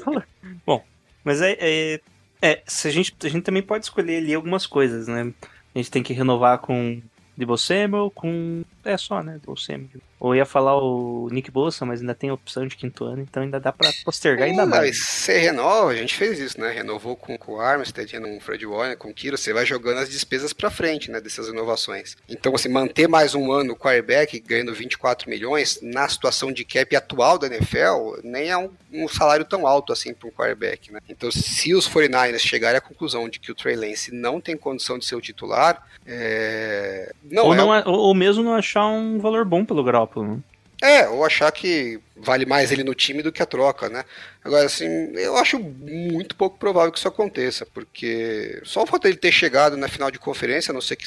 Bom, 0.65 0.83
mas 1.23 1.41
é, 1.41 1.55
é, 1.57 2.01
é, 2.41 2.61
se 2.67 2.89
a 2.89 2.91
gente, 2.91 3.15
a 3.23 3.29
gente 3.29 3.43
também 3.43 3.63
pode 3.63 3.85
escolher 3.85 4.17
ali 4.17 4.33
algumas 4.33 4.67
coisas, 4.67 5.07
né? 5.07 5.33
A 5.73 5.77
gente 5.77 5.89
tem 5.89 6.03
que 6.03 6.11
renovar 6.11 6.59
com 6.59 7.01
Debo 7.37 7.57
Samuel, 7.57 8.11
com... 8.11 8.65
É 8.83 8.97
só, 8.97 9.23
né? 9.23 9.39
Debo 9.39 9.55
Samuel. 9.55 10.01
Ou 10.19 10.35
ia 10.35 10.45
falar 10.45 10.77
o 10.77 11.29
Nick 11.31 11.49
Bossa, 11.49 11.85
mas 11.85 12.01
ainda 12.01 12.13
tem 12.13 12.29
opção 12.29 12.67
de 12.67 12.75
quinto 12.75 13.05
ano, 13.05 13.21
então 13.21 13.41
ainda 13.41 13.59
dá 13.59 13.71
pra 13.71 13.89
postergar 14.03 14.47
ainda 14.47 14.63
Hum, 14.65 14.67
mais. 14.67 14.97
Mas 14.99 15.07
você 15.07 15.37
renova, 15.37 15.91
a 15.91 15.95
gente 15.95 16.13
fez 16.13 16.39
isso, 16.39 16.59
né? 16.59 16.71
Renovou 16.71 17.15
com, 17.15 17.37
com 17.37 17.53
o 17.53 17.59
Armstead, 17.61 18.19
com 18.19 18.37
o 18.37 18.41
Fred 18.41 18.65
Warner, 18.65 18.97
com 18.97 19.09
o 19.09 19.13
Kiro, 19.13 19.37
você 19.37 19.53
vai 19.53 19.65
jogando 19.65 19.99
as 19.99 20.09
despesas 20.09 20.51
pra 20.51 20.69
frente, 20.69 21.09
né? 21.09 21.21
Dessas 21.21 21.47
renovações. 21.47 22.17
Então, 22.27 22.53
assim, 22.53 22.67
manter 22.69 23.07
mais 23.07 23.33
um 23.33 23.51
ano 23.51 23.73
o 23.73 23.77
quarterback 23.77 24.39
ganhando 24.41 24.73
24 24.73 25.29
milhões 25.29 25.79
na 25.81 26.07
situação 26.09 26.51
de 26.51 26.65
cap 26.65 26.93
atual 26.95 27.37
da 27.37 27.47
NFL, 27.47 28.19
nem 28.23 28.49
é 28.49 28.57
um, 28.57 28.69
um 28.91 29.07
salário 29.07 29.45
tão 29.45 29.65
alto 29.65 29.93
assim 29.93 30.13
para 30.13 30.27
um 30.27 30.31
quarterback, 30.31 30.91
né? 30.91 30.99
Então, 31.07 31.31
se 31.31 31.73
os 31.73 31.87
49ers 31.87 32.39
chegarem 32.39 32.77
à 32.77 32.81
conclusão 32.81 33.29
de 33.29 33.39
que 33.39 33.51
o 33.51 33.55
Trey 33.55 33.75
Lance 33.75 34.13
não 34.13 34.41
tem 34.41 34.57
condição 34.57 34.99
de 34.99 35.05
ser 35.05 35.15
o 35.15 35.21
titular, 35.21 35.81
é... 36.05 37.13
não 37.23 37.45
ou, 37.45 37.53
é 37.53 37.57
não, 37.57 37.71
a- 37.71 37.83
ou, 37.85 38.13
mesmo 38.13 38.43
não 38.43 38.53
achar 38.55 38.85
um 38.87 39.19
valor 39.19 39.45
bom 39.45 39.63
pelo 39.63 39.83
Garoppolo. 40.09 40.35
né? 40.37 40.43
É, 40.81 41.09
ou 41.09 41.25
achar 41.25 41.51
que 41.51 41.99
vale 42.15 42.45
mais 42.45 42.71
ele 42.71 42.85
no 42.85 42.95
time 42.95 43.21
do 43.21 43.33
que 43.33 43.43
a 43.43 43.45
troca, 43.45 43.89
né? 43.89 44.05
Agora, 44.43 44.65
assim, 44.65 44.85
eu 45.15 45.35
acho 45.35 45.59
muito 45.59 46.37
pouco 46.37 46.57
provável 46.57 46.89
que 46.91 46.97
isso 46.97 47.07
aconteça, 47.07 47.65
porque 47.65 48.61
só 48.63 48.83
o 48.83 48.87
fato 48.87 49.03
dele 49.03 49.17
ter 49.17 49.31
chegado 49.31 49.75
na 49.75 49.89
final 49.89 50.09
de 50.09 50.17
conferência, 50.17 50.71
a 50.71 50.73
não 50.73 50.79
ser 50.79 50.95
que 50.95 51.05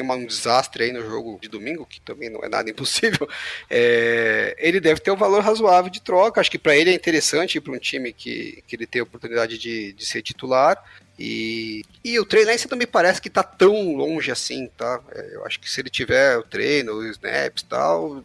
uma- 0.00 0.14
um 0.14 0.24
desastre 0.24 0.84
aí 0.84 0.92
no 0.92 1.02
jogo 1.02 1.38
de 1.42 1.48
domingo, 1.48 1.84
que 1.84 2.00
também 2.00 2.30
não 2.30 2.40
é 2.42 2.48
nada 2.48 2.70
impossível, 2.70 3.28
é, 3.68 4.56
ele 4.58 4.80
deve 4.80 5.00
ter 5.00 5.10
um 5.10 5.16
valor 5.16 5.42
razoável 5.42 5.90
de 5.90 6.00
troca. 6.00 6.40
Acho 6.40 6.50
que 6.50 6.58
para 6.58 6.74
ele 6.76 6.90
é 6.90 6.94
interessante 6.94 7.58
ir 7.58 7.60
para 7.60 7.74
um 7.74 7.78
time 7.78 8.12
que, 8.14 8.62
que 8.66 8.74
ele 8.76 8.86
tem 8.86 9.00
a 9.00 9.04
oportunidade 9.04 9.58
de, 9.58 9.92
de 9.92 10.06
ser 10.06 10.22
titular. 10.22 10.82
E, 11.18 11.84
e 12.02 12.18
o 12.18 12.26
não 12.70 12.78
me 12.78 12.86
parece 12.86 13.20
que 13.20 13.28
tá 13.28 13.42
tão 13.42 13.94
longe 13.94 14.30
assim, 14.30 14.70
tá? 14.78 15.00
É, 15.12 15.34
eu 15.34 15.44
acho 15.44 15.60
que 15.60 15.70
se 15.70 15.78
ele 15.78 15.90
tiver 15.90 16.38
o 16.38 16.42
treino, 16.42 16.94
os 16.94 17.10
snaps 17.10 17.62
e 17.62 17.66
tal, 17.66 18.24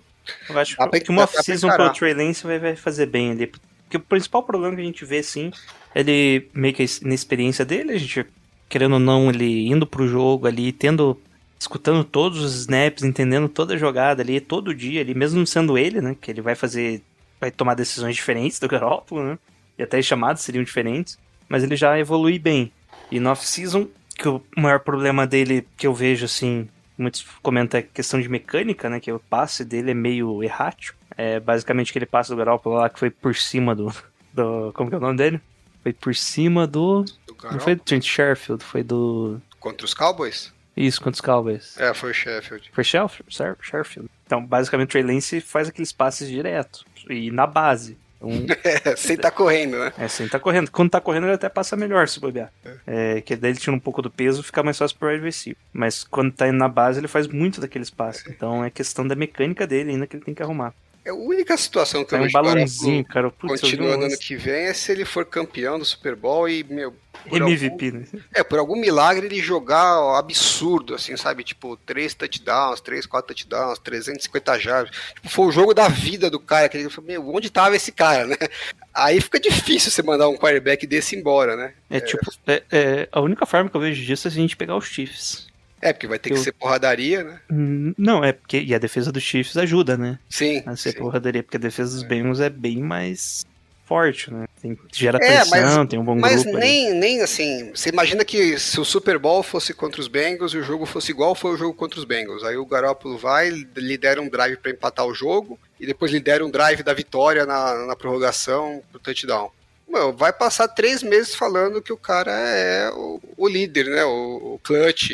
Eu 0.50 0.58
acho 0.58 0.78
Dá 0.78 0.88
pra- 0.88 1.00
que 1.00 1.10
uma 1.10 1.24
off-season 1.24 1.68
pro 1.70 1.94
Trey 1.94 2.14
Lance 2.14 2.44
vai, 2.46 2.60
vai 2.60 2.76
fazer 2.76 3.06
bem 3.06 3.32
ali. 3.32 3.48
Porque 3.48 3.98
o 3.98 4.00
principal 4.00 4.44
problema 4.44 4.76
que 4.76 4.82
a 4.82 4.86
gente 4.86 5.06
vê, 5.06 5.22
sim, 5.22 5.52
ele 5.94 6.50
meio 6.54 6.74
que 6.74 6.84
a 6.84 6.86
inexperiência 7.04 7.64
dele, 7.64 7.94
a 7.94 7.98
gente, 7.98 8.26
querendo 8.68 8.94
ou 8.94 9.00
não, 9.00 9.30
ele 9.30 9.68
indo 9.68 9.86
pro 9.86 10.08
jogo 10.08 10.48
ali, 10.48 10.72
tendo, 10.72 11.20
escutando 11.60 12.04
todos 12.04 12.40
os 12.44 12.56
snaps, 12.56 13.04
entendendo 13.04 13.48
toda 13.48 13.76
a 13.76 13.78
jogada 13.78 14.22
ali, 14.24 14.40
todo 14.42 14.74
dia 14.74 15.02
ali, 15.02 15.14
mesmo 15.14 15.40
não 15.40 15.46
sendo 15.46 15.78
ele, 15.78 16.02
né, 16.02 16.16
que 16.20 16.32
ele 16.32 16.42
vai 16.42 16.56
fazer, 16.56 17.02
vai 17.40 17.52
tomar 17.52 17.76
decisões 17.76 18.16
diferentes 18.16 18.60
do 18.60 18.68
Garoppolo, 18.70 19.24
né, 19.24 19.40
e 19.78 19.84
até 19.84 20.00
os 20.00 20.06
chamados 20.06 20.42
seriam 20.42 20.64
diferentes, 20.64 21.18
mas 21.48 21.64
ele 21.64 21.76
já 21.76 21.98
evolui 22.00 22.40
bem. 22.40 22.72
E 23.12 23.20
no 23.20 23.30
off-season, 23.30 23.88
que 24.18 24.28
o 24.28 24.42
maior 24.58 24.80
problema 24.80 25.28
dele, 25.28 25.68
que 25.78 25.86
eu 25.86 25.94
vejo, 25.94 26.26
assim, 26.26 26.68
muitos 26.98 27.26
comentam 27.42 27.80
a 27.80 27.84
questão 27.84 28.20
de 28.22 28.28
mecânica, 28.30 28.90
né? 28.90 29.00
Que 29.00 29.12
o 29.12 29.20
passe 29.20 29.64
dele 29.66 29.92
é 29.92 29.94
meio 29.94 30.44
errático. 30.44 30.98
É 31.18 31.40
basicamente 31.40 31.90
aquele 31.92 32.06
passe 32.06 32.30
do 32.30 32.36
Garoppolo 32.36 32.76
lá 32.76 32.90
que 32.90 33.00
foi 33.00 33.10
por 33.10 33.36
cima 33.36 33.76
do. 33.76 33.94
do 34.34 34.72
como 34.74 34.90
que 34.90 34.96
é 34.96 34.98
o 34.98 35.02
nome 35.02 35.18
dele? 35.18 35.40
Foi 35.84 35.94
por 35.94 36.16
cima 36.16 36.66
do. 36.66 37.04
do 37.28 37.36
Não 37.52 37.60
foi 37.60 37.76
do 37.76 37.82
Trent 37.82 38.04
Sherfield, 38.06 38.64
foi 38.64 38.84
do. 38.84 39.40
Contra 39.60 39.86
os 39.86 39.94
Cowboys? 39.94 40.54
Isso, 40.76 41.00
contra 41.00 41.16
os 41.16 41.22
Cowboys. 41.22 41.80
É, 41.80 41.94
foi 41.94 42.12
o 42.12 42.14
Sheffield. 42.14 42.70
Foi 42.74 42.84
Sherfield? 42.84 43.34
Sher- 43.34 43.56
Sherfield. 43.62 44.10
Então, 44.26 44.46
basicamente, 44.46 44.90
o 44.90 44.92
Trey 44.92 45.04
Lance 45.04 45.40
faz 45.40 45.70
aqueles 45.70 45.92
passes 45.94 46.28
direto. 46.28 46.84
E 47.10 47.32
na 47.32 47.48
base. 47.48 47.98
Um, 48.26 48.46
É, 48.86 48.96
sem 48.96 49.16
tá 49.16 49.30
correndo, 49.30 49.78
né? 49.78 49.94
É, 49.98 50.08
sim, 50.08 50.28
tá 50.28 50.40
correndo. 50.40 50.72
Quando 50.72 50.90
tá 50.90 51.00
correndo, 51.00 51.26
ele 51.26 51.34
até 51.34 51.48
passa 51.48 51.76
melhor 51.76 52.08
se 52.08 52.20
bobear. 52.20 52.52
É, 52.86 53.22
que 53.22 53.36
daí 53.36 53.52
ele 53.52 53.60
tira 53.60 53.76
um 53.76 53.80
pouco 53.80 54.02
do 54.02 54.10
peso 54.10 54.44
fica 54.44 54.64
mais 54.64 54.78
fácil 54.78 54.98
pro 54.98 55.10
receiver. 55.22 55.58
Mas 55.72 56.04
quando 56.04 56.32
tá 56.32 56.48
indo 56.48 56.58
na 56.58 56.68
base, 56.68 57.00
ele 57.00 57.08
faz 57.08 57.28
muito 57.28 57.62
daqueles 57.62 57.90
passes. 57.90 58.26
Então 58.28 58.64
é 58.64 58.70
questão 58.70 59.08
da 59.08 59.16
mecânica 59.16 59.68
dele 59.68 59.92
ainda 59.92 60.08
que 60.08 60.16
ele 60.16 60.26
tem 60.26 60.34
que 60.34 60.44
arrumar. 60.44 60.74
É 61.06 61.12
a 61.12 61.14
única 61.14 61.56
situação 61.56 62.04
que 62.04 62.10
Sai 62.10 62.20
eu 62.20 62.24
um 62.26 62.28
o 62.28 62.32
balãozinho, 62.32 63.06
cara. 63.06 63.30
Putz, 63.30 63.62
continuando 63.62 64.06
ano 64.06 64.18
que 64.18 64.36
vem 64.36 64.66
é 64.66 64.74
se 64.74 64.92
ele 64.92 65.06
for 65.06 65.24
campeão 65.24 65.78
do 65.78 65.86
Super 65.86 66.16
Bowl 66.16 66.50
e, 66.50 66.64
meu. 66.64 66.96
MVP, 67.32 67.92
né? 67.92 68.06
algum- 68.12 68.24
é, 68.34 68.44
por 68.44 68.60
algum 68.60 68.76
milagre 68.76 69.26
ele 69.28 69.40
jogar 69.40 70.00
ó, 70.00 70.16
absurdo, 70.16 70.94
assim, 70.96 71.16
sabe? 71.16 71.44
Tipo, 71.44 71.78
três 71.78 72.14
touchdowns, 72.14 72.82
três, 72.82 73.06
quatro 73.06 73.28
touchdowns, 73.34 73.80
350 73.80 74.60
jardas. 74.60 74.96
Tipo, 75.16 75.30
foi 75.30 75.46
o 75.46 75.52
jogo 75.52 75.74
da 75.74 75.88
vida 75.88 76.30
do 76.30 76.40
cara. 76.40 76.68
Que 76.70 76.78
ele 76.78 76.90
falou, 76.90 77.08
meu, 77.08 77.36
onde 77.36 77.50
tava 77.52 77.76
esse 77.76 77.92
cara, 77.92 78.26
né? 78.28 78.36
Aí 78.94 79.22
fica 79.22 79.40
difícil 79.40 79.92
você 79.92 80.02
mandar 80.02 80.28
um 80.28 80.38
quarterback 80.38 80.86
desse 80.88 81.16
embora, 81.16 81.56
né? 81.56 81.74
É, 81.90 82.00
tipo, 82.00 82.32
é, 82.48 82.64
é, 82.72 83.10
a 83.12 83.22
única 83.22 83.46
forma 83.46 83.70
que 83.70 83.76
eu 83.78 83.82
vejo 83.82 84.04
disso 84.04 84.28
é 84.28 84.32
se 84.32 84.38
a 84.38 84.42
gente 84.42 84.58
pegar 84.58 84.76
os 84.76 84.86
Chiefs. 84.86 85.48
É, 85.88 85.94
porque 85.94 86.08
vai 86.08 86.18
ter 86.20 86.30
que 86.30 86.36
Eu- 86.36 86.44
ser 86.44 86.52
porradaria, 86.54 87.24
né? 87.24 87.40
Hum, 87.52 87.94
Não, 87.98 88.24
é 88.24 88.32
porque. 88.34 88.60
E 88.60 88.74
a 88.74 88.80
defesa 88.80 89.12
dos 89.12 89.22
Chiefs 89.24 89.56
ajuda, 89.58 89.96
né? 89.98 90.18
Sim. 90.30 90.64
A 90.66 90.76
ser 90.76 90.92
sim. 90.94 90.98
porradaria, 90.98 91.44
porque 91.44 91.58
a 91.58 91.60
defesa 91.60 91.94
dos 91.94 92.04
Bengals 92.04 92.40
é 92.40 92.50
bem 92.50 92.78
mais 92.82 93.46
forte, 93.86 94.34
né? 94.34 94.46
Tem, 94.60 94.76
gera 94.92 95.20
É, 95.22 95.46
pressão, 95.46 95.78
mas- 95.82 95.88
tem 95.90 96.00
um 96.00 96.04
bom 96.04 96.16
Mas 96.16 96.42
grupo 96.42 96.58
ali. 96.58 96.66
nem, 96.68 96.94
nem 96.96 97.22
assim, 97.22 97.70
você 97.72 97.90
imagina 97.90 98.26
que 98.26 98.58
se 98.58 98.80
o 98.80 98.84
Super 98.86 99.20
Bowl 99.20 99.44
fosse 99.44 99.76
contra 99.76 100.02
os 100.02 100.08
Bengals 100.08 100.54
e 100.54 100.58
o 100.58 100.64
jogo 100.64 100.88
fosse 100.88 101.12
igual 101.12 101.36
foi 101.36 101.52
o 101.52 101.58
jogo 101.58 101.76
contra 101.76 102.00
os 102.00 102.06
Bengals. 102.06 102.44
Aí 102.44 102.58
o 102.58 102.66
Garoppolo 102.66 103.16
vai, 103.16 103.50
lidera 103.78 104.20
um 104.20 104.28
drive 104.28 104.58
para 104.58 104.72
empatar 104.72 105.06
o 105.06 105.14
jogo 105.14 105.60
e 105.80 105.86
depois 105.86 106.12
lidera 106.12 106.44
um 106.44 106.50
drive 106.50 106.82
da 106.82 106.96
vitória 106.96 107.46
na, 107.46 107.86
na 107.86 107.96
prorrogação 107.96 108.82
pro 108.92 109.00
touchdown. 109.00 109.52
Meu, 109.88 110.12
vai 110.12 110.34
passar 110.34 110.68
três 110.68 111.04
meses 111.04 111.36
falando 111.36 111.80
que 111.80 111.94
o 111.94 111.98
cara 111.98 112.32
é 112.32 112.90
o, 112.90 113.22
o 113.38 113.48
líder, 113.48 113.86
né? 113.86 114.04
O, 114.04 114.56
o 114.56 114.60
clutch. 114.64 115.12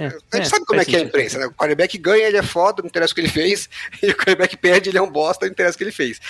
É, 0.00 0.06
a 0.06 0.36
gente 0.36 0.46
é, 0.46 0.48
sabe 0.48 0.64
como 0.64 0.80
é 0.80 0.84
que 0.84 0.96
é 0.96 1.00
a 1.00 1.02
imprensa, 1.02 1.38
né? 1.38 1.46
O 1.46 1.52
quarterback 1.52 1.98
ganha, 1.98 2.26
ele 2.26 2.36
é 2.36 2.42
foda, 2.42 2.82
não 2.82 2.88
interessa 2.88 3.12
o 3.12 3.14
que 3.14 3.20
ele 3.20 3.28
fez. 3.28 3.68
E 4.02 4.10
o 4.10 4.16
quarterback 4.16 4.56
perde, 4.56 4.88
ele 4.88 4.98
é 4.98 5.02
um 5.02 5.10
bosta, 5.10 5.44
não 5.44 5.52
interessa 5.52 5.74
o 5.74 5.78
que 5.78 5.84
ele 5.84 5.92
fez. 5.92 6.20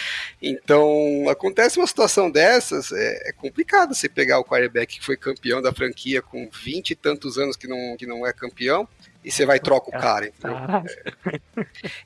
Então, 0.42 1.28
acontece 1.28 1.78
uma 1.78 1.86
situação 1.86 2.30
dessas, 2.30 2.90
é, 2.90 3.28
é 3.28 3.32
complicado 3.32 3.94
você 3.94 4.08
pegar 4.08 4.40
o 4.40 4.44
quarterback 4.44 4.98
que 4.98 5.04
foi 5.04 5.16
campeão 5.16 5.62
da 5.62 5.72
franquia 5.72 6.20
com 6.20 6.48
20 6.50 6.90
e 6.90 6.94
tantos 6.96 7.38
anos 7.38 7.56
que 7.56 7.68
não, 7.68 7.96
que 7.96 8.06
não 8.06 8.26
é 8.26 8.32
campeão 8.32 8.88
e 9.24 9.30
você 9.30 9.44
vai 9.44 9.56
e 9.56 9.60
troca 9.60 9.88
o 9.88 9.92
cara. 9.92 10.26
entendeu? 10.28 10.56
Caralho. 10.56 10.90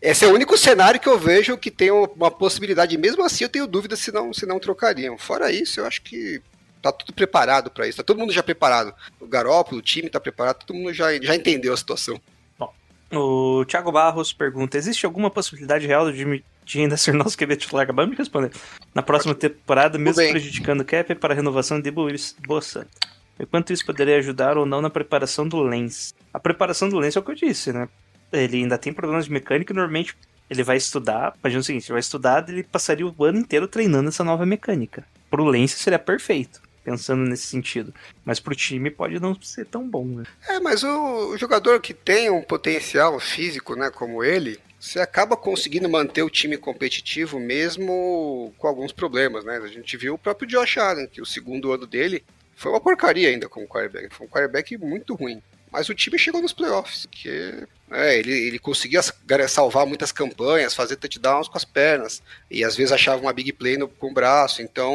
Esse 0.02 0.24
é 0.24 0.28
o 0.28 0.34
único 0.34 0.58
cenário 0.58 1.00
que 1.00 1.08
eu 1.08 1.18
vejo 1.18 1.56
que 1.56 1.70
tem 1.70 1.90
uma 1.90 2.30
possibilidade. 2.30 2.98
Mesmo 2.98 3.24
assim, 3.24 3.44
eu 3.44 3.48
tenho 3.48 3.66
dúvida 3.66 3.96
se 3.96 4.10
não, 4.12 4.32
se 4.32 4.44
não 4.44 4.58
trocariam. 4.58 5.16
Fora 5.16 5.52
isso, 5.52 5.80
eu 5.80 5.86
acho 5.86 6.02
que 6.02 6.42
tá 6.84 6.92
tudo 6.92 7.12
preparado 7.12 7.70
para 7.70 7.88
isso. 7.88 7.98
Tá 7.98 8.04
todo 8.04 8.18
mundo 8.18 8.32
já 8.32 8.42
preparado. 8.42 8.94
O 9.20 9.26
Garópolo, 9.26 9.78
o 9.78 9.82
time 9.82 10.10
tá 10.10 10.20
preparado, 10.20 10.64
todo 10.64 10.76
mundo 10.76 10.92
já, 10.92 11.12
já 11.20 11.34
entendeu 11.34 11.72
a 11.72 11.76
situação. 11.76 12.20
O 13.12 13.64
Thiago 13.66 13.92
Barros 13.92 14.32
pergunta: 14.32 14.76
existe 14.76 15.06
alguma 15.06 15.30
possibilidade 15.30 15.86
real 15.86 16.10
de 16.10 16.42
G 16.66 16.80
ainda 16.80 16.96
ser 16.96 17.14
nosso 17.14 17.36
QB 17.36 17.56
titular? 17.56 17.84
Acabamos 17.84 18.12
de 18.12 18.18
responder. 18.18 18.50
Na 18.94 19.02
próxima 19.02 19.34
temporada, 19.34 19.98
mesmo 19.98 20.28
prejudicando 20.28 20.80
o 20.80 20.84
cap 20.84 21.14
para 21.14 21.32
a 21.34 21.36
renovação 21.36 21.80
de 21.80 21.90
Bossa. 21.90 22.86
E 23.38 23.44
quanto 23.44 23.72
isso 23.72 23.84
poderia 23.84 24.16
ajudar 24.18 24.56
ou 24.56 24.64
não 24.64 24.80
na 24.80 24.88
preparação 24.88 25.46
do 25.46 25.60
Lens? 25.60 26.14
A 26.32 26.38
preparação 26.38 26.88
do 26.88 26.98
Lens 26.98 27.16
é 27.16 27.18
o 27.20 27.22
que 27.22 27.32
eu 27.32 27.34
disse, 27.34 27.72
né? 27.72 27.88
Ele 28.32 28.58
ainda 28.58 28.78
tem 28.78 28.92
problemas 28.92 29.26
de 29.26 29.32
mecânica 29.32 29.72
e 29.72 29.76
normalmente 29.76 30.16
ele 30.48 30.62
vai 30.62 30.76
estudar. 30.76 31.34
Imagina 31.40 31.60
o 31.60 31.64
seguinte: 31.64 31.86
ele 31.86 31.94
vai 31.94 32.00
estudar 32.00 32.48
ele 32.48 32.62
passaria 32.62 33.06
o 33.06 33.24
ano 33.24 33.38
inteiro 33.38 33.68
treinando 33.68 34.08
essa 34.08 34.24
nova 34.24 34.46
mecânica. 34.46 35.04
Pro 35.30 35.44
Lens 35.44 35.72
seria 35.72 35.98
perfeito, 35.98 36.60
pensando 36.84 37.24
nesse 37.24 37.46
sentido. 37.46 37.92
Mas 38.24 38.38
pro 38.38 38.54
time 38.54 38.90
pode 38.90 39.18
não 39.18 39.34
ser 39.40 39.64
tão 39.64 39.88
bom, 39.88 40.04
né? 40.04 40.24
É, 40.46 40.60
mas 40.60 40.84
o, 40.84 41.30
o 41.30 41.38
jogador 41.38 41.80
que 41.80 41.94
tem 41.94 42.30
um 42.30 42.42
potencial 42.42 43.18
físico, 43.18 43.74
né, 43.74 43.90
como 43.90 44.22
ele, 44.22 44.60
você 44.78 45.00
acaba 45.00 45.34
conseguindo 45.36 45.88
manter 45.88 46.22
o 46.22 46.30
time 46.30 46.58
competitivo 46.58 47.40
mesmo 47.40 48.52
com 48.58 48.68
alguns 48.68 48.92
problemas, 48.92 49.44
né? 49.44 49.56
A 49.56 49.66
gente 49.66 49.96
viu 49.96 50.14
o 50.14 50.18
próprio 50.18 50.46
Josh 50.46 50.76
Allen, 50.76 51.08
que 51.08 51.22
o 51.22 51.26
segundo 51.26 51.72
ano 51.72 51.86
dele 51.86 52.22
Foi 52.56 52.70
uma 52.70 52.80
porcaria 52.80 53.28
ainda 53.28 53.48
como 53.48 53.66
quarterback. 53.66 54.14
Foi 54.14 54.26
um 54.26 54.30
quarterback 54.30 54.76
muito 54.78 55.14
ruim. 55.14 55.42
Mas 55.74 55.88
o 55.88 55.94
time 55.94 56.16
chegou 56.16 56.40
nos 56.40 56.52
playoffs, 56.52 57.04
que 57.10 57.66
é, 57.90 58.16
ele, 58.16 58.30
ele 58.30 58.60
conseguia 58.60 59.02
salvar 59.48 59.84
muitas 59.84 60.12
campanhas, 60.12 60.72
fazer 60.72 60.94
touchdowns 60.94 61.48
com 61.48 61.58
as 61.58 61.64
pernas, 61.64 62.22
e 62.48 62.62
às 62.62 62.76
vezes 62.76 62.92
achava 62.92 63.20
uma 63.20 63.32
big 63.32 63.52
play 63.52 63.76
no, 63.76 63.88
com 63.88 64.08
o 64.08 64.14
braço. 64.14 64.62
Então, 64.62 64.94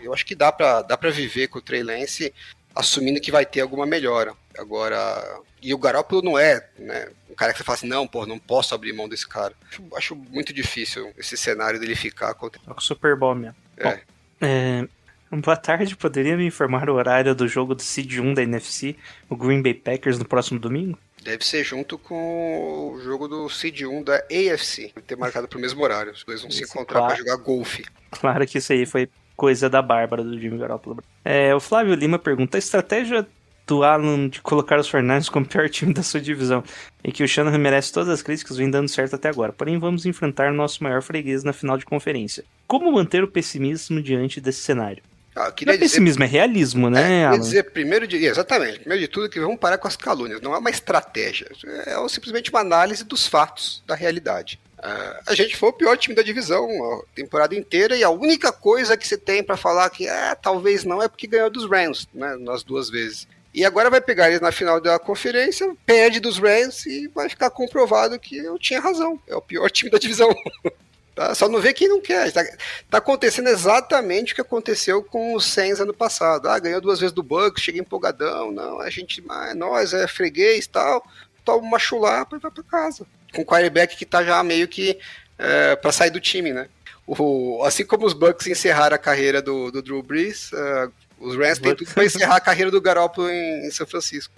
eu 0.00 0.14
acho 0.14 0.24
que 0.24 0.34
dá 0.34 0.50
pra, 0.50 0.80
dá 0.80 0.96
pra 0.96 1.10
viver 1.10 1.48
com 1.48 1.58
o 1.58 1.62
Trey 1.62 1.82
Lance, 1.82 2.32
assumindo 2.74 3.20
que 3.20 3.30
vai 3.30 3.44
ter 3.44 3.60
alguma 3.60 3.84
melhora. 3.84 4.32
Agora, 4.56 5.38
e 5.60 5.74
o 5.74 5.78
Garoppolo 5.78 6.22
não 6.22 6.38
é 6.38 6.66
né, 6.78 7.10
um 7.30 7.34
cara 7.34 7.52
que 7.52 7.58
você 7.58 7.64
fala 7.64 7.76
assim, 7.76 7.86
não, 7.86 8.06
pô, 8.06 8.24
não 8.24 8.38
posso 8.38 8.74
abrir 8.74 8.94
mão 8.94 9.10
desse 9.10 9.28
cara. 9.28 9.52
Acho, 9.68 9.84
acho 9.96 10.16
muito 10.16 10.50
difícil 10.50 11.12
esse 11.18 11.36
cenário 11.36 11.78
dele 11.78 11.94
ficar 11.94 12.32
contra. 12.32 12.58
É 12.66 12.72
o 12.72 12.80
Super 12.80 13.16
Bowl 13.16 13.34
mesmo. 13.34 13.56
É. 13.76 13.84
Bom, 13.84 14.00
é, 14.40 14.88
Boa 15.42 15.56
tarde, 15.56 15.96
poderia 15.96 16.36
me 16.36 16.46
informar 16.46 16.88
o 16.88 16.94
horário 16.94 17.34
do 17.34 17.46
jogo 17.46 17.74
do 17.74 17.82
Seed 17.82 18.18
1 18.18 18.34
da 18.34 18.42
NFC, 18.42 18.96
o 19.28 19.36
Green 19.36 19.62
Bay 19.62 19.74
Packers, 19.74 20.18
no 20.18 20.24
próximo 20.24 20.58
domingo? 20.58 20.98
Deve 21.22 21.44
ser 21.44 21.64
junto 21.64 21.98
com 21.98 22.92
o 22.94 23.00
jogo 23.00 23.26
do 23.26 23.48
Seed 23.48 23.82
1 23.82 24.02
da 24.04 24.16
AFC. 24.16 24.92
Deve 24.94 25.06
ter 25.06 25.16
marcado 25.16 25.48
pro 25.48 25.58
mesmo 25.58 25.82
horário. 25.82 26.12
Os 26.12 26.24
dois 26.24 26.40
vão 26.40 26.50
se 26.50 26.62
encontrar 26.62 27.00
claro. 27.00 27.06
para 27.06 27.16
jogar 27.16 27.36
golfe. 27.42 27.84
Claro 28.12 28.46
que 28.46 28.58
isso 28.58 28.72
aí 28.72 28.86
foi 28.86 29.08
coisa 29.34 29.68
da 29.68 29.82
Bárbara 29.82 30.22
do 30.22 30.38
Jimmy 30.38 30.58
Garoppolo. 30.58 31.02
É, 31.24 31.52
o 31.54 31.58
Flávio 31.58 31.94
Lima 31.94 32.18
pergunta: 32.18 32.56
a 32.56 32.60
estratégia 32.60 33.26
do 33.66 33.82
Alan 33.82 34.28
de 34.28 34.40
colocar 34.40 34.78
os 34.78 34.88
Fernandes 34.88 35.28
como 35.28 35.44
pior 35.48 35.68
time 35.68 35.92
da 35.92 36.04
sua 36.04 36.20
divisão 36.20 36.62
e 37.02 37.10
que 37.10 37.24
o 37.24 37.28
Shanahan 37.28 37.58
merece 37.58 37.92
todas 37.92 38.08
as 38.08 38.22
críticas 38.22 38.56
vem 38.56 38.70
dando 38.70 38.88
certo 38.88 39.16
até 39.16 39.28
agora. 39.28 39.52
Porém, 39.52 39.78
vamos 39.78 40.06
enfrentar 40.06 40.52
nosso 40.52 40.82
maior 40.84 41.02
freguês 41.02 41.42
na 41.42 41.52
final 41.52 41.76
de 41.76 41.84
conferência. 41.84 42.44
Como 42.68 42.92
manter 42.92 43.24
o 43.24 43.28
pessimismo 43.28 44.00
diante 44.00 44.40
desse 44.40 44.60
cenário? 44.60 45.02
Ah, 45.36 45.52
Não 45.66 45.72
é 45.74 45.76
pessimismo, 45.76 46.24
é 46.24 46.26
realismo, 46.26 46.88
né, 46.88 47.00
É, 47.02 47.24
queria 47.24 47.38
dizer, 47.38 47.62
primeiro 47.70 48.06
de, 48.06 48.16
exatamente, 48.24 48.78
primeiro 48.78 49.02
de 49.02 49.08
tudo 49.08 49.28
que 49.28 49.38
vamos 49.38 49.58
parar 49.58 49.76
com 49.76 49.86
as 49.86 49.94
calúnias, 49.94 50.40
não 50.40 50.54
é 50.54 50.58
uma 50.58 50.70
estratégia, 50.70 51.46
é 51.86 52.08
simplesmente 52.08 52.48
uma 52.48 52.60
análise 52.60 53.04
dos 53.04 53.26
fatos, 53.26 53.82
da 53.86 53.94
realidade. 53.94 54.58
Ah, 54.78 55.20
a 55.26 55.34
gente 55.34 55.54
foi 55.54 55.68
o 55.68 55.72
pior 55.74 55.96
time 55.98 56.14
da 56.14 56.22
divisão 56.22 56.66
a 56.94 57.02
temporada 57.14 57.54
inteira 57.54 57.96
e 57.96 58.02
a 58.02 58.08
única 58.08 58.50
coisa 58.50 58.96
que 58.96 59.06
você 59.06 59.18
tem 59.18 59.42
pra 59.42 59.56
falar 59.58 59.90
que 59.90 60.08
é, 60.08 60.34
talvez 60.34 60.84
não 60.84 61.02
é 61.02 61.08
porque 61.08 61.26
ganhou 61.26 61.50
dos 61.50 61.68
Rams, 61.68 62.08
né, 62.14 62.36
nas 62.40 62.62
duas 62.62 62.88
vezes. 62.88 63.28
E 63.52 63.64
agora 63.64 63.88
vai 63.88 64.02
pegar 64.02 64.28
eles 64.28 64.40
na 64.40 64.52
final 64.52 64.80
da 64.80 64.98
conferência, 64.98 65.74
perde 65.86 66.20
dos 66.20 66.38
Rams 66.38 66.84
e 66.84 67.08
vai 67.08 67.28
ficar 67.28 67.48
comprovado 67.50 68.18
que 68.18 68.36
eu 68.36 68.58
tinha 68.58 68.80
razão. 68.80 69.18
É 69.26 69.34
o 69.34 69.40
pior 69.40 69.70
time 69.70 69.90
da 69.90 69.98
divisão. 69.98 70.28
Tá? 71.16 71.34
Só 71.34 71.48
não 71.48 71.62
vê 71.62 71.72
quem 71.72 71.88
não 71.88 71.98
quer. 71.98 72.30
Tá, 72.30 72.44
tá 72.90 72.98
acontecendo 72.98 73.48
exatamente 73.48 74.32
o 74.32 74.34
que 74.34 74.42
aconteceu 74.42 75.02
com 75.02 75.34
o 75.34 75.40
Saints 75.40 75.80
ano 75.80 75.94
passado. 75.94 76.46
Ah, 76.46 76.58
ganhou 76.58 76.78
duas 76.78 77.00
vezes 77.00 77.14
do 77.14 77.22
Bucks, 77.22 77.64
chega 77.64 77.78
empolgadão. 77.78 78.52
Não, 78.52 78.78
a 78.78 78.90
gente, 78.90 79.24
ah, 79.30 79.48
é 79.50 79.54
nós, 79.54 79.94
é 79.94 80.06
freguês 80.06 80.66
e 80.66 80.68
tal. 80.68 81.02
Toma 81.42 81.66
uma 81.66 81.78
chulapa 81.78 82.36
e 82.36 82.38
vai 82.38 82.50
pra 82.50 82.62
casa. 82.62 83.06
Com 83.34 83.40
o 83.40 83.46
quarterback 83.46 83.96
que 83.96 84.04
tá 84.04 84.22
já 84.22 84.42
meio 84.42 84.68
que 84.68 84.98
é, 85.38 85.74
pra 85.76 85.90
sair 85.90 86.10
do 86.10 86.20
time, 86.20 86.52
né? 86.52 86.68
O, 87.06 87.62
assim 87.64 87.86
como 87.86 88.04
os 88.04 88.12
Bucks 88.12 88.46
encerraram 88.46 88.96
a 88.96 88.98
carreira 88.98 89.40
do, 89.40 89.70
do 89.70 89.80
Drew 89.80 90.02
Brees, 90.02 90.52
uh, 90.52 90.92
os 91.18 91.34
Rams 91.34 91.58
têm 91.58 91.74
tudo 91.74 91.90
pra 91.94 92.04
encerrar 92.04 92.36
a 92.36 92.40
carreira 92.40 92.70
do 92.70 92.80
Garoppolo 92.80 93.30
em, 93.30 93.66
em 93.66 93.70
São 93.70 93.86
Francisco. 93.86 94.34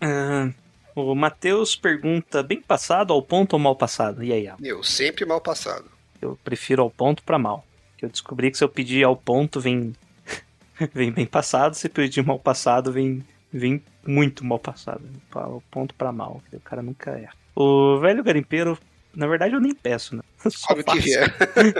Ah, 0.00 0.48
o 0.94 1.14
Matheus 1.14 1.74
pergunta: 1.76 2.42
bem 2.42 2.60
passado 2.60 3.12
ao 3.12 3.22
ponto 3.22 3.54
ou 3.54 3.58
mal 3.58 3.76
passado? 3.76 4.22
E 4.22 4.32
aí, 4.32 4.46
Alan? 4.46 4.58
Meu, 4.60 4.82
sempre 4.82 5.24
mal 5.24 5.40
passado. 5.40 5.90
Eu 6.20 6.38
prefiro 6.42 6.82
ao 6.82 6.90
ponto 6.90 7.22
pra 7.22 7.38
mal. 7.38 7.66
Que 7.96 8.04
eu 8.04 8.08
descobri 8.08 8.50
que 8.50 8.58
se 8.58 8.64
eu 8.64 8.68
pedir 8.68 9.04
ao 9.04 9.16
ponto, 9.16 9.60
vem. 9.60 9.94
vem 10.94 11.10
bem 11.10 11.26
passado. 11.26 11.74
Se 11.74 11.88
pedir 11.88 12.24
mal 12.24 12.38
passado, 12.38 12.92
vem, 12.92 13.24
vem 13.52 13.82
muito 14.06 14.44
mal 14.44 14.58
passado. 14.58 15.02
Ao 15.32 15.62
ponto 15.70 15.94
pra 15.94 16.12
mal. 16.12 16.42
O 16.52 16.60
cara 16.60 16.82
nunca 16.82 17.10
erra. 17.10 17.34
O 17.54 17.98
velho 17.98 18.24
garimpeiro, 18.24 18.78
na 19.14 19.26
verdade, 19.26 19.54
eu 19.54 19.60
nem 19.60 19.74
peço, 19.74 20.16
né? 20.16 20.22
Eu 20.44 20.50
só 20.50 20.74
que 20.74 20.82
faço. 20.82 21.08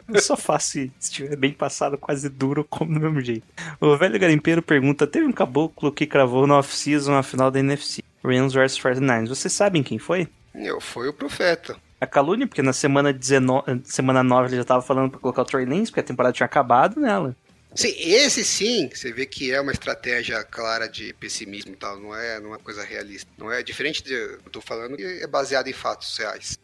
Eu 0.09 0.20
só 0.22 0.37
faço 0.37 0.72
se 0.72 0.92
estiver 1.00 1.37
bem 1.37 1.53
passado, 1.53 1.98
quase 1.98 2.29
duro, 2.29 2.64
como 2.64 2.94
do 2.94 3.00
mesmo 3.00 3.20
jeito. 3.20 3.46
O 3.81 3.96
velho 3.96 4.18
garimpeiro 4.18 4.62
pergunta: 4.62 5.07
teve 5.07 5.27
um 5.27 5.33
caboclo 5.33 5.90
que 5.90 6.07
cravou 6.07 6.46
na 6.46 6.59
off-season 6.59 7.14
a 7.14 7.22
final 7.22 7.50
da 7.50 7.59
NFC. 7.59 8.04
Rams 8.24 8.54
vs 8.54 8.78
49 8.80 9.28
Vocês 9.28 9.52
sabem 9.52 9.82
quem 9.82 9.98
foi? 9.98 10.28
Meu, 10.54 10.80
foi 10.80 11.08
o 11.08 11.12
profeta. 11.12 11.76
A 12.00 12.06
calúnia, 12.06 12.46
porque 12.46 12.62
na 12.62 12.72
semana, 12.72 13.12
19, 13.12 13.82
semana 13.84 14.22
9 14.22 14.48
ele 14.48 14.56
já 14.56 14.64
tava 14.64 14.82
falando 14.82 15.10
pra 15.10 15.20
colocar 15.20 15.42
o 15.42 15.44
Trey 15.44 15.64
Lance, 15.64 15.90
porque 15.90 16.00
a 16.00 16.04
temporada 16.04 16.32
tinha 16.32 16.46
acabado 16.46 17.00
nela. 17.00 17.34
Sim, 17.74 17.92
esse 17.98 18.44
sim, 18.44 18.88
você 18.92 19.12
vê 19.12 19.26
que 19.26 19.50
é 19.50 19.60
uma 19.60 19.72
estratégia 19.72 20.44
clara 20.44 20.88
de 20.88 21.12
pessimismo 21.14 21.72
e 21.72 21.76
tal, 21.76 21.98
não 21.98 22.14
é, 22.14 22.38
não 22.38 22.46
é 22.46 22.48
uma 22.50 22.58
coisa 22.58 22.84
realista. 22.84 23.28
Não 23.37 23.50
é 23.50 23.64
diferente 23.64 24.02
de 24.02 24.12
eu 24.12 24.50
tô 24.52 24.60
falando 24.60 24.96
que 24.96 25.02
é 25.02 25.26
baseado 25.26 25.66
em 25.66 25.72
fatos 25.72 26.16
reais. 26.16 26.56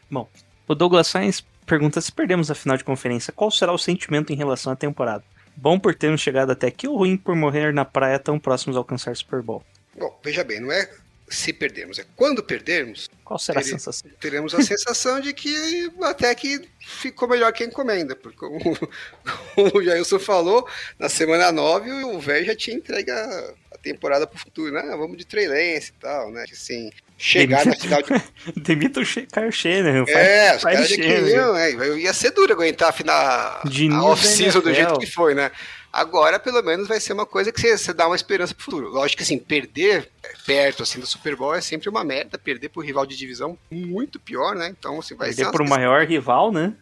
O 0.68 0.74
Douglas 0.74 1.08
Sainz 1.08 1.44
pergunta 1.66 2.00
se 2.00 2.12
perdemos 2.12 2.48
a 2.48 2.54
final 2.54 2.76
de 2.76 2.84
conferência, 2.84 3.32
qual 3.32 3.50
será 3.50 3.72
o 3.72 3.78
sentimento 3.78 4.32
em 4.32 4.36
relação 4.36 4.72
à 4.72 4.76
temporada? 4.76 5.24
Bom 5.56 5.80
por 5.80 5.96
termos 5.96 6.20
chegado 6.20 6.52
até 6.52 6.68
aqui 6.68 6.86
ou 6.86 6.96
ruim 6.96 7.16
por 7.16 7.34
morrer 7.34 7.72
na 7.72 7.84
praia 7.84 8.18
tão 8.18 8.38
próximos 8.38 8.76
a 8.76 8.80
alcançar 8.80 9.16
Super 9.16 9.42
Bowl? 9.42 9.64
Bom, 9.98 10.18
veja 10.22 10.44
bem, 10.44 10.60
não 10.60 10.70
é 10.70 10.88
se 11.30 11.52
perdermos, 11.52 11.98
é 11.98 12.04
quando 12.16 12.42
perdermos, 12.42 13.08
Qual 13.24 13.38
será 13.38 13.60
a 13.60 13.62
Ele- 13.62 13.70
sensação? 13.70 14.10
teremos 14.20 14.52
a 14.54 14.60
sensação 14.62 15.20
de 15.20 15.32
que 15.32 15.90
até 16.02 16.34
que 16.34 16.60
ficou 16.80 17.28
melhor 17.28 17.52
que 17.52 17.62
a 17.62 17.66
encomenda, 17.66 18.16
porque 18.16 18.36
como, 18.36 18.58
como 19.54 19.70
o 19.78 19.82
Jailson 19.82 20.18
falou, 20.18 20.68
na 20.98 21.08
semana 21.08 21.52
9 21.52 21.90
o 22.04 22.18
velho 22.18 22.46
já 22.46 22.56
tinha 22.56 22.76
entregue 22.76 23.10
a, 23.12 23.54
a 23.72 23.78
temporada 23.78 24.26
pro 24.26 24.38
futuro, 24.38 24.72
né? 24.74 24.82
Vamos 24.96 25.16
de 25.16 25.24
Trey 25.24 25.46
Lance 25.46 25.92
e 25.96 26.00
tal, 26.00 26.32
né? 26.32 26.44
Assim, 26.50 26.90
chegar 27.16 27.64
na 27.64 27.76
final 27.76 28.02
de 28.02 28.08
Demita 28.60 29.00
o 29.00 29.04
Kyle 29.04 29.52
Shanahan. 29.52 30.04
É, 30.08 30.56
os 30.56 30.62
caras 30.64 30.88
já 30.88 30.96
queriam, 30.96 31.56
é, 31.56 31.70
ia 31.98 32.12
ser 32.12 32.32
duro 32.32 32.52
aguentar 32.52 32.88
a 32.88 32.92
final, 32.92 33.62
De 33.64 33.88
a 33.88 34.02
off-season 34.02 34.60
do 34.60 34.74
jeito 34.74 34.98
que 34.98 35.06
foi, 35.06 35.34
né? 35.34 35.52
Agora, 35.92 36.38
pelo 36.38 36.62
menos, 36.62 36.86
vai 36.86 37.00
ser 37.00 37.12
uma 37.12 37.26
coisa 37.26 37.50
que 37.50 37.60
você, 37.60 37.76
você 37.76 37.92
dá 37.92 38.06
uma 38.06 38.14
esperança 38.14 38.54
pro 38.54 38.64
futuro. 38.64 38.88
Lógico 38.88 39.18
que, 39.18 39.22
assim, 39.24 39.38
perder 39.38 40.08
perto, 40.46 40.82
assim, 40.82 41.00
do 41.00 41.06
Super 41.06 41.34
Bowl 41.34 41.54
é 41.54 41.60
sempre 41.60 41.88
uma 41.88 42.04
merda. 42.04 42.38
Perder 42.38 42.68
pro 42.68 42.82
rival 42.82 43.04
de 43.04 43.16
divisão, 43.16 43.58
muito 43.70 44.20
pior, 44.20 44.54
né? 44.54 44.68
Então, 44.68 44.98
assim, 45.00 45.16
vai 45.16 45.28
Perder 45.28 45.46
ser 45.46 45.50
por 45.50 45.62
um 45.62 45.64
uma, 45.64 45.76
maior 45.76 46.04
rival, 46.06 46.52
né? 46.52 46.74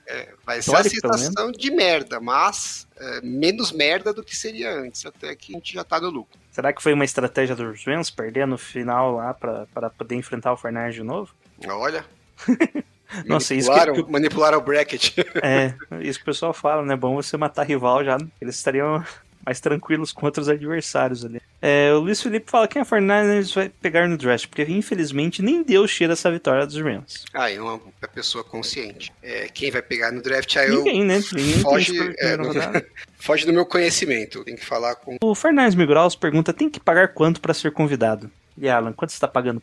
vai 0.44 0.61
ser 0.61 0.71
uma 0.71 0.81
histórico, 0.81 1.01
pelo 1.01 1.18
sensação 1.18 1.51
de 1.51 1.71
merda, 1.71 2.21
mas 2.21 2.87
é, 2.97 3.21
menos 3.23 3.73
merda 3.73 4.12
do 4.12 4.23
que 4.23 4.37
seria 4.37 4.75
antes, 4.75 5.05
até 5.07 5.35
que 5.35 5.53
a 5.55 5.59
gente 5.59 5.73
já 5.73 5.85
tá 5.85 6.01
no 6.01 6.11
lucro. 6.11 6.38
Será 6.51 6.73
que 6.73 6.83
foi 6.83 6.92
uma 6.92 7.05
estratégia 7.05 7.55
dos 7.57 7.85
Rams 7.87 8.11
perder 8.11 8.47
no 8.47 8.59
final 8.59 9.12
lá 9.12 9.33
pra 9.33 9.90
poder 9.97 10.16
enfrentar 10.16 10.53
o 10.53 10.57
Fernandes 10.57 10.94
de 10.94 11.03
novo? 11.03 11.35
Olha... 11.66 12.05
Nossa, 13.27 13.55
isso 13.55 13.68
que- 13.71 13.75
manipularam, 13.77 14.05
que- 14.05 14.12
manipularam 14.12 14.59
o 14.59 14.62
bracket. 14.62 15.11
É, 15.42 15.75
isso 16.03 16.18
que 16.18 16.23
o 16.25 16.27
pessoal 16.27 16.53
fala, 16.53 16.83
né? 16.85 16.94
Bom 16.97 17.14
você 17.14 17.37
matar 17.37 17.64
rival 17.64 18.05
já. 18.05 18.18
Eles 18.40 18.57
estariam 18.57 19.05
mais 19.47 19.61
tranquilos 19.61 20.12
contra 20.12 20.42
os 20.42 20.49
adversários 20.49 21.25
ali. 21.25 21.40
É, 21.62 21.90
o 21.94 22.01
Luiz 22.01 22.21
Felipe 22.21 22.51
fala 22.51 22.68
quem 22.68 22.83
a 22.83 22.85
Fernandes 22.85 23.53
vai 23.55 23.71
pegar 23.71 24.07
no 24.07 24.18
draft, 24.18 24.47
porque 24.47 24.62
infelizmente 24.64 25.40
nem 25.40 25.62
Deus 25.62 25.90
cheira 25.90 26.12
essa 26.12 26.31
vitória 26.31 26.66
dos 26.66 26.79
Rams. 26.79 27.25
Ah, 27.33 27.51
e 27.51 27.59
uma 27.59 27.81
pessoa 28.12 28.44
consciente. 28.44 29.11
É, 29.23 29.49
quem 29.49 29.71
vai 29.71 29.81
pegar 29.81 30.12
no 30.12 30.21
draft 30.21 30.55
aí 30.57 30.68
eu 30.68 30.77
Ninguém, 30.85 31.03
né? 31.05 31.21
Ninguém 31.33 31.61
foge, 31.61 32.14
é, 32.18 32.37
não- 32.37 32.51
foge 33.18 33.47
do 33.47 33.53
meu 33.55 33.64
conhecimento. 33.64 34.44
Tem 34.44 34.55
que 34.55 34.64
falar 34.66 34.97
com. 34.97 35.16
O 35.23 35.35
Fernandes 35.35 35.75
Migraus 35.75 36.14
pergunta: 36.14 36.53
tem 36.53 36.68
que 36.68 36.79
pagar 36.79 37.09
quanto 37.14 37.40
pra 37.40 37.55
ser 37.55 37.73
convidado? 37.73 38.31
E 38.59 38.68
Alan, 38.68 38.92
quanto 38.92 39.12
você 39.12 39.21
tá 39.21 39.29
pagando 39.29 39.62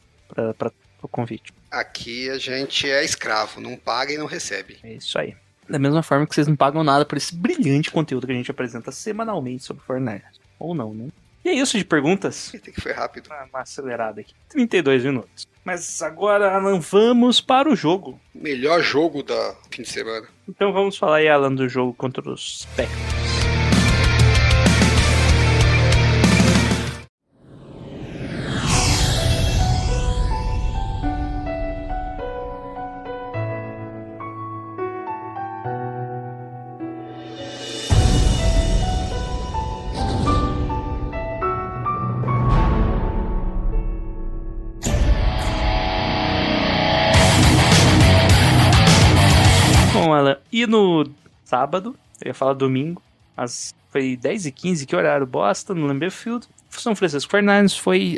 pra, 0.58 0.72
o 1.02 1.08
convite? 1.08 1.54
Aqui 1.76 2.30
a 2.30 2.38
gente 2.38 2.90
é 2.90 3.04
escravo, 3.04 3.60
não 3.60 3.76
paga 3.76 4.14
e 4.14 4.18
não 4.18 4.26
recebe. 4.26 4.78
É 4.82 4.94
isso 4.94 5.20
aí. 5.20 5.36
Da 5.68 5.78
mesma 5.78 6.02
forma 6.02 6.26
que 6.26 6.34
vocês 6.34 6.48
não 6.48 6.56
pagam 6.56 6.86
nada 6.86 7.04
por 7.04 7.18
esse 7.18 7.36
brilhante 7.36 7.92
conteúdo 7.92 8.26
que 8.26 8.32
a 8.32 8.36
gente 8.36 8.50
apresenta 8.50 8.94
semanalmente 8.94 9.66
sobre 9.66 9.84
o 9.84 9.86
Fernandes. 9.86 10.40
Ou 10.58 10.74
não, 10.74 10.94
né? 10.94 11.10
E 11.44 11.50
é 11.50 11.54
isso 11.54 11.78
de 11.78 11.84
perguntas. 11.84 12.50
Tem 12.52 12.74
que 12.74 12.80
foi 12.80 12.94
rápido. 12.94 13.28
Uma, 13.28 13.44
uma 13.44 13.60
acelerada 13.60 14.22
aqui. 14.22 14.34
32 14.48 15.04
minutos. 15.04 15.46
Mas 15.66 16.02
agora, 16.02 16.56
Alan, 16.56 16.80
vamos 16.80 17.42
para 17.42 17.70
o 17.70 17.76
jogo. 17.76 18.18
Melhor 18.34 18.82
jogo 18.82 19.22
da 19.22 19.54
fim 19.70 19.82
de 19.82 19.90
semana. 19.90 20.28
Então 20.48 20.72
vamos 20.72 20.98
falar 20.98 21.18
aí, 21.18 21.28
Alan, 21.28 21.54
do 21.54 21.68
jogo 21.68 21.94
contra 21.94 22.22
os 22.30 22.66
Packers. 22.78 23.25
Bom, 50.06 50.14
Alan, 50.14 50.38
e 50.52 50.68
no 50.68 51.04
sábado, 51.44 51.98
eu 52.22 52.28
ia 52.28 52.34
falar 52.36 52.54
domingo, 52.54 53.02
foi 53.90 54.16
10 54.16 54.46
e 54.46 54.52
15 54.52 54.86
que 54.86 54.96
horário? 54.96 55.26
Boston, 55.26 55.74
no 55.74 55.88
Lambeau 55.88 56.12
Field. 56.12 56.48
São 56.70 56.96
Francisco 56.96 57.36
49ers 57.36 57.76
foi, 57.76 58.16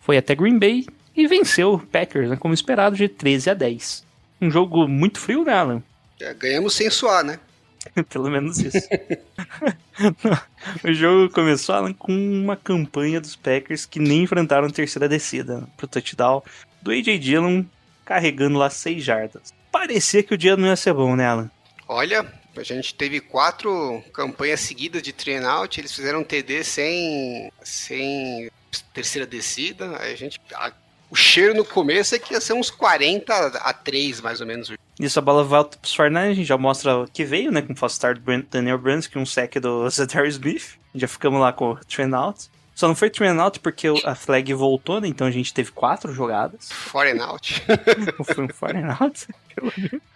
foi 0.00 0.16
até 0.16 0.34
Green 0.34 0.58
Bay 0.58 0.86
e 1.14 1.26
venceu 1.26 1.74
o 1.74 1.78
Packers, 1.78 2.30
né, 2.30 2.36
como 2.36 2.54
esperado, 2.54 2.96
de 2.96 3.06
13 3.06 3.50
a 3.50 3.54
10. 3.54 4.02
Um 4.40 4.50
jogo 4.50 4.88
muito 4.88 5.20
frio, 5.20 5.44
né, 5.44 5.52
Alan? 5.52 5.82
É, 6.18 6.32
ganhamos 6.32 6.72
sem 6.72 6.88
suar, 6.88 7.22
né? 7.22 7.38
Pelo 8.08 8.30
menos 8.30 8.56
isso. 8.56 8.88
o 10.82 10.92
jogo 10.94 11.30
começou 11.34 11.74
Alan, 11.74 11.92
com 11.92 12.14
uma 12.14 12.56
campanha 12.56 13.20
dos 13.20 13.36
Packers 13.36 13.84
que 13.84 13.98
nem 13.98 14.22
enfrentaram 14.22 14.68
a 14.68 14.70
terceira 14.70 15.06
descida 15.06 15.60
né, 15.60 15.66
pro 15.76 15.86
touchdown 15.86 16.42
do 16.80 16.92
A.J. 16.92 17.18
Dillon 17.18 17.62
carregando 18.06 18.56
lá 18.56 18.70
seis 18.70 19.04
jardas. 19.04 19.52
Parecia 19.78 20.22
que 20.22 20.32
o 20.32 20.38
dia 20.38 20.56
não 20.56 20.66
ia 20.66 20.74
ser 20.74 20.94
bom, 20.94 21.14
né, 21.14 21.26
Alan? 21.26 21.50
Olha, 21.86 22.26
a 22.56 22.62
gente 22.62 22.94
teve 22.94 23.20
quatro 23.20 24.02
campanhas 24.12 24.60
seguidas 24.60 25.02
de 25.02 25.12
train 25.12 25.44
out, 25.44 25.78
eles 25.78 25.92
fizeram 25.92 26.20
um 26.20 26.24
TD 26.24 26.64
sem, 26.64 27.52
sem 27.62 28.50
terceira 28.94 29.26
descida, 29.26 29.96
a 29.98 30.14
gente... 30.14 30.40
A, 30.54 30.72
o 31.08 31.14
cheiro 31.14 31.54
no 31.54 31.64
começo 31.64 32.14
é 32.14 32.18
que 32.18 32.32
ia 32.32 32.40
ser 32.40 32.54
uns 32.54 32.68
40 32.68 33.32
a 33.32 33.72
3, 33.72 34.20
mais 34.22 34.40
ou 34.40 34.46
menos. 34.46 34.72
Isso, 34.98 35.18
a 35.18 35.22
bola 35.22 35.44
volta 35.44 35.78
pros 35.78 35.94
Fortnite, 35.94 36.30
a 36.30 36.34
gente 36.34 36.46
já 36.46 36.58
mostra 36.58 37.06
que 37.12 37.22
veio, 37.22 37.52
né, 37.52 37.62
com 37.62 37.74
o 37.74 37.76
false 37.76 37.94
start 37.94 38.18
do 38.18 38.42
Daniel 38.50 38.78
Bransky, 38.78 39.18
um 39.18 39.26
sec 39.26 39.56
do 39.60 39.88
Zedarius 39.90 40.34
Smith. 40.34 40.78
Já 40.94 41.06
ficamos 41.06 41.38
lá 41.38 41.52
com 41.52 41.72
o 41.72 41.84
train 41.84 42.12
out. 42.12 42.50
Só 42.76 42.86
não 42.86 42.94
foi 42.94 43.08
train 43.08 43.38
out 43.38 43.58
porque 43.58 43.88
a 44.04 44.14
flag 44.14 44.52
voltou, 44.52 45.00
né, 45.00 45.08
então 45.08 45.26
a 45.26 45.30
gente 45.30 45.54
teve 45.54 45.72
quatro 45.72 46.12
jogadas. 46.12 46.70
Foreign 46.70 47.18
out. 47.22 47.62
foi 48.22 48.44
um 48.44 48.48
foreign 48.48 48.94
out, 49.00 49.26
pelo. 49.54 49.72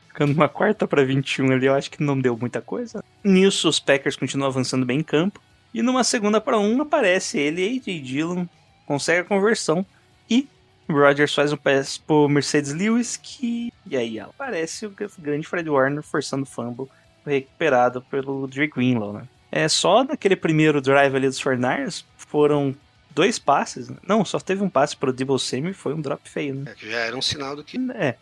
Ficando 0.08 0.34
uma 0.34 0.48
quarta 0.48 0.86
para 0.86 1.02
21 1.02 1.52
ali, 1.52 1.66
eu 1.66 1.74
acho 1.74 1.90
que 1.90 2.02
não 2.02 2.20
deu 2.20 2.36
muita 2.36 2.60
coisa. 2.60 3.02
Nisso, 3.24 3.66
os 3.66 3.80
Packers 3.80 4.16
continuam 4.16 4.50
avançando 4.50 4.84
bem 4.84 4.98
em 4.98 5.02
campo. 5.02 5.40
E 5.72 5.80
numa 5.80 6.04
segunda 6.04 6.38
para 6.38 6.58
um, 6.58 6.82
aparece 6.82 7.38
ele, 7.38 7.64
AJ 7.64 8.02
Dillon, 8.02 8.44
consegue 8.84 9.20
a 9.20 9.24
conversão. 9.24 9.86
E 10.28 10.46
o 10.86 10.92
Rodgers 10.92 11.32
faz 11.32 11.54
um 11.54 11.56
pass 11.56 11.96
pro 11.96 12.28
Mercedes 12.28 12.74
Lewis, 12.74 13.16
que. 13.16 13.72
E 13.86 13.96
aí 13.96 14.20
aparece 14.20 14.84
o 14.84 14.94
grande 15.18 15.46
Fred 15.46 15.70
Warner 15.70 16.02
forçando 16.02 16.42
o 16.42 16.46
fumble, 16.46 16.88
recuperado 17.24 18.02
pelo 18.02 18.46
Drake 18.46 18.74
Greenlaw, 18.74 19.14
né? 19.14 19.22
É 19.50 19.68
só 19.68 20.04
naquele 20.04 20.36
primeiro 20.36 20.80
drive 20.82 21.16
ali 21.16 21.26
dos 21.26 21.42
49 21.42 22.04
foram 22.30 22.74
dois 23.10 23.38
passes. 23.38 23.88
Né? 23.88 23.96
Não, 24.06 24.24
só 24.24 24.38
teve 24.38 24.62
um 24.62 24.70
passe 24.70 24.96
pro 24.96 25.12
Debo 25.12 25.38
Samuel 25.38 25.74
foi 25.74 25.92
um 25.92 26.00
drop 26.00 26.28
feio, 26.28 26.54
né? 26.54 26.72
É, 26.72 26.90
já 26.90 26.98
era 26.98 27.16
um 27.16 27.22
sinal 27.22 27.56
do 27.56 27.64
que. 27.64 27.76
É. 27.94 28.16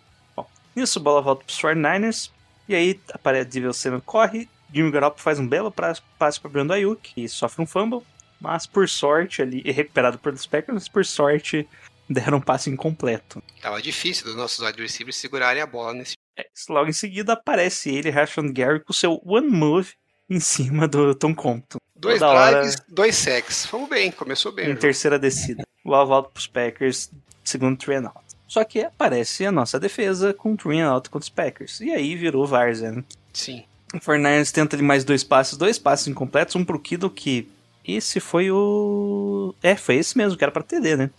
Nisso, 0.75 0.99
a 0.99 1.03
bola 1.03 1.21
volta 1.21 1.45
para 1.45 1.53
os 1.53 1.59
49ers. 1.59 2.31
E 2.69 2.75
aí 2.75 3.01
aparece 3.13 3.49
Devil 3.49 3.73
Samuel 3.73 4.03
corre. 4.03 4.49
Jimmy 4.73 4.91
Garoppolo 4.91 5.23
faz 5.23 5.39
um 5.39 5.49
belo 5.49 5.73
passe 5.73 6.41
para 6.41 6.51
Brandon 6.51 6.75
Ayuk, 6.75 7.15
que 7.15 7.29
sofre 7.29 7.63
um 7.63 7.67
fumble. 7.67 8.03
Mas 8.41 8.67
por 8.67 8.89
sorte, 8.89 9.43
ali, 9.43 9.63
recuperado 9.63 10.19
por 10.19 10.33
Packers, 10.33 10.75
mas 10.75 10.89
por 10.89 11.05
sorte, 11.05 11.67
deram 12.09 12.39
um 12.39 12.41
passe 12.41 12.71
incompleto. 12.71 13.43
Tava 13.61 13.83
difícil 13.83 14.27
dos 14.27 14.37
nossos 14.37 14.65
wide 14.65 14.81
receivers 14.81 15.17
segurarem 15.17 15.63
a 15.63 15.67
bola 15.67 15.95
nesse. 15.95 16.17
É, 16.37 16.47
logo 16.69 16.89
em 16.89 16.93
seguida 16.93 17.33
aparece 17.33 17.91
ele, 17.91 18.11
Rashon 18.11 18.53
Gary, 18.53 18.85
com 18.85 18.93
seu 18.93 19.21
one 19.25 19.49
move 19.49 19.95
em 20.31 20.39
cima 20.39 20.87
do 20.87 21.15
Tom 21.15 21.35
Compton. 21.35 21.79
Dois 21.99 22.21
Toda 22.21 22.51
drives, 22.51 22.75
hora... 22.75 22.85
dois 22.89 23.17
sacks. 23.17 23.67
Fomos 23.67 23.89
bem, 23.89 24.11
começou 24.13 24.53
bem. 24.53 24.71
Em 24.71 24.77
terceira 24.77 25.19
descida. 25.19 25.65
O 25.85 25.91
volta 25.91 26.31
para 26.31 26.39
os 26.39 26.47
Packers, 26.47 27.11
segundo 27.43 27.79
out. 28.07 28.29
Só 28.47 28.65
que 28.65 28.81
aparece 28.81 29.45
a 29.45 29.53
nossa 29.53 29.79
defesa 29.81 30.33
com 30.33 30.53
o 30.53 30.81
Out 30.81 31.11
contra 31.11 31.25
os 31.25 31.29
Packers. 31.29 31.81
E 31.81 31.91
aí 31.91 32.15
virou 32.15 32.47
Varzen. 32.47 33.05
Sim. 33.33 33.65
O 33.95 34.01
Fernandes 34.01 34.53
tenta 34.53 34.77
de 34.77 34.83
mais 34.83 35.05
dois 35.05 35.25
passes, 35.25 35.57
dois 35.57 35.79
passes 35.79 36.09
incompletos, 36.09 36.57
um 36.57 36.65
pro 36.65 36.79
Kido 36.79 37.11
que. 37.11 37.49
Esse 37.87 38.21
foi 38.21 38.51
o. 38.51 39.55
É, 39.63 39.75
foi 39.75 39.97
esse 39.97 40.17
mesmo, 40.17 40.37
que 40.37 40.45
era 40.45 40.53
pra 40.53 40.63
TD, 40.63 40.97
né? 40.97 41.11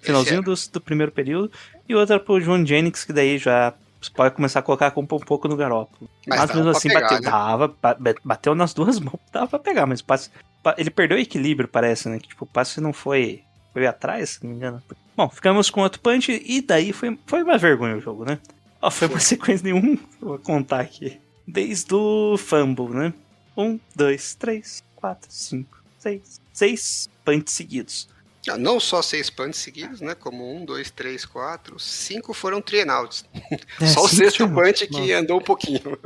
Finalzinho 0.00 0.40
é. 0.40 0.42
do, 0.42 0.54
do 0.72 0.80
primeiro 0.80 1.12
período. 1.12 1.50
E 1.88 1.94
outra 1.94 2.18
pro 2.18 2.40
João 2.40 2.64
Jennings, 2.66 3.04
que 3.04 3.12
daí 3.12 3.38
já 3.38 3.72
pode 4.08 4.34
começar 4.34 4.60
a 4.60 4.62
colocar 4.62 4.90
com 4.90 5.02
um 5.02 5.06
pouco 5.06 5.48
no 5.48 5.56
garoto. 5.56 6.08
Mas, 6.26 6.40
mas 6.40 6.54
mesmo 6.54 6.70
assim, 6.70 6.88
pegar, 6.88 7.02
bateu, 7.02 7.20
né? 7.20 7.30
dava, 7.30 7.76
bateu 8.24 8.54
nas 8.54 8.74
duas 8.74 8.98
mãos, 9.00 9.18
dava 9.32 9.46
pra 9.46 9.58
pegar, 9.58 9.86
mas 9.86 10.02
passe, 10.02 10.30
ele 10.76 10.90
perdeu 10.90 11.16
o 11.16 11.20
equilíbrio, 11.20 11.68
parece, 11.68 12.08
né? 12.08 12.18
Que 12.18 12.28
tipo, 12.28 12.44
o 12.44 12.48
passe 12.48 12.80
não 12.80 12.92
foi, 12.92 13.42
foi 13.72 13.86
atrás, 13.86 14.30
se 14.30 14.44
não 14.44 14.50
me 14.50 14.56
engano. 14.56 14.82
Bom, 15.16 15.28
ficamos 15.28 15.70
com 15.70 15.80
outro 15.80 16.00
punch 16.00 16.42
e 16.44 16.60
daí 16.60 16.92
foi, 16.92 17.18
foi 17.26 17.42
uma 17.42 17.58
vergonha 17.58 17.96
o 17.96 18.00
jogo, 18.00 18.24
né? 18.24 18.38
Ó, 18.80 18.90
foi 18.90 19.08
uma 19.08 19.20
sequência 19.20 19.64
nenhum, 19.64 19.98
vou 20.20 20.38
contar 20.38 20.80
aqui. 20.80 21.20
Desde 21.46 21.94
o 21.94 22.36
fumble, 22.36 22.88
né? 22.88 23.12
Um, 23.56 23.78
dois, 23.94 24.34
três, 24.34 24.82
quatro, 24.94 25.28
cinco, 25.30 25.78
seis. 25.98 26.40
Seis 26.52 27.08
punts 27.24 27.52
seguidos. 27.52 28.08
Ah, 28.48 28.58
não 28.58 28.78
só 28.78 29.02
seis 29.02 29.28
punts 29.30 29.60
seguidos, 29.60 30.00
né? 30.00 30.14
Como 30.14 30.54
um, 30.54 30.64
dois, 30.64 30.90
três, 30.90 31.24
quatro, 31.24 31.78
cinco 31.78 32.32
foram 32.32 32.60
trienouts. 32.60 33.24
É, 33.80 33.86
só 33.86 34.04
o 34.04 34.08
sexto 34.08 34.48
punch 34.48 34.86
que 34.86 35.12
andou 35.12 35.38
um 35.38 35.42
pouquinho. 35.42 35.98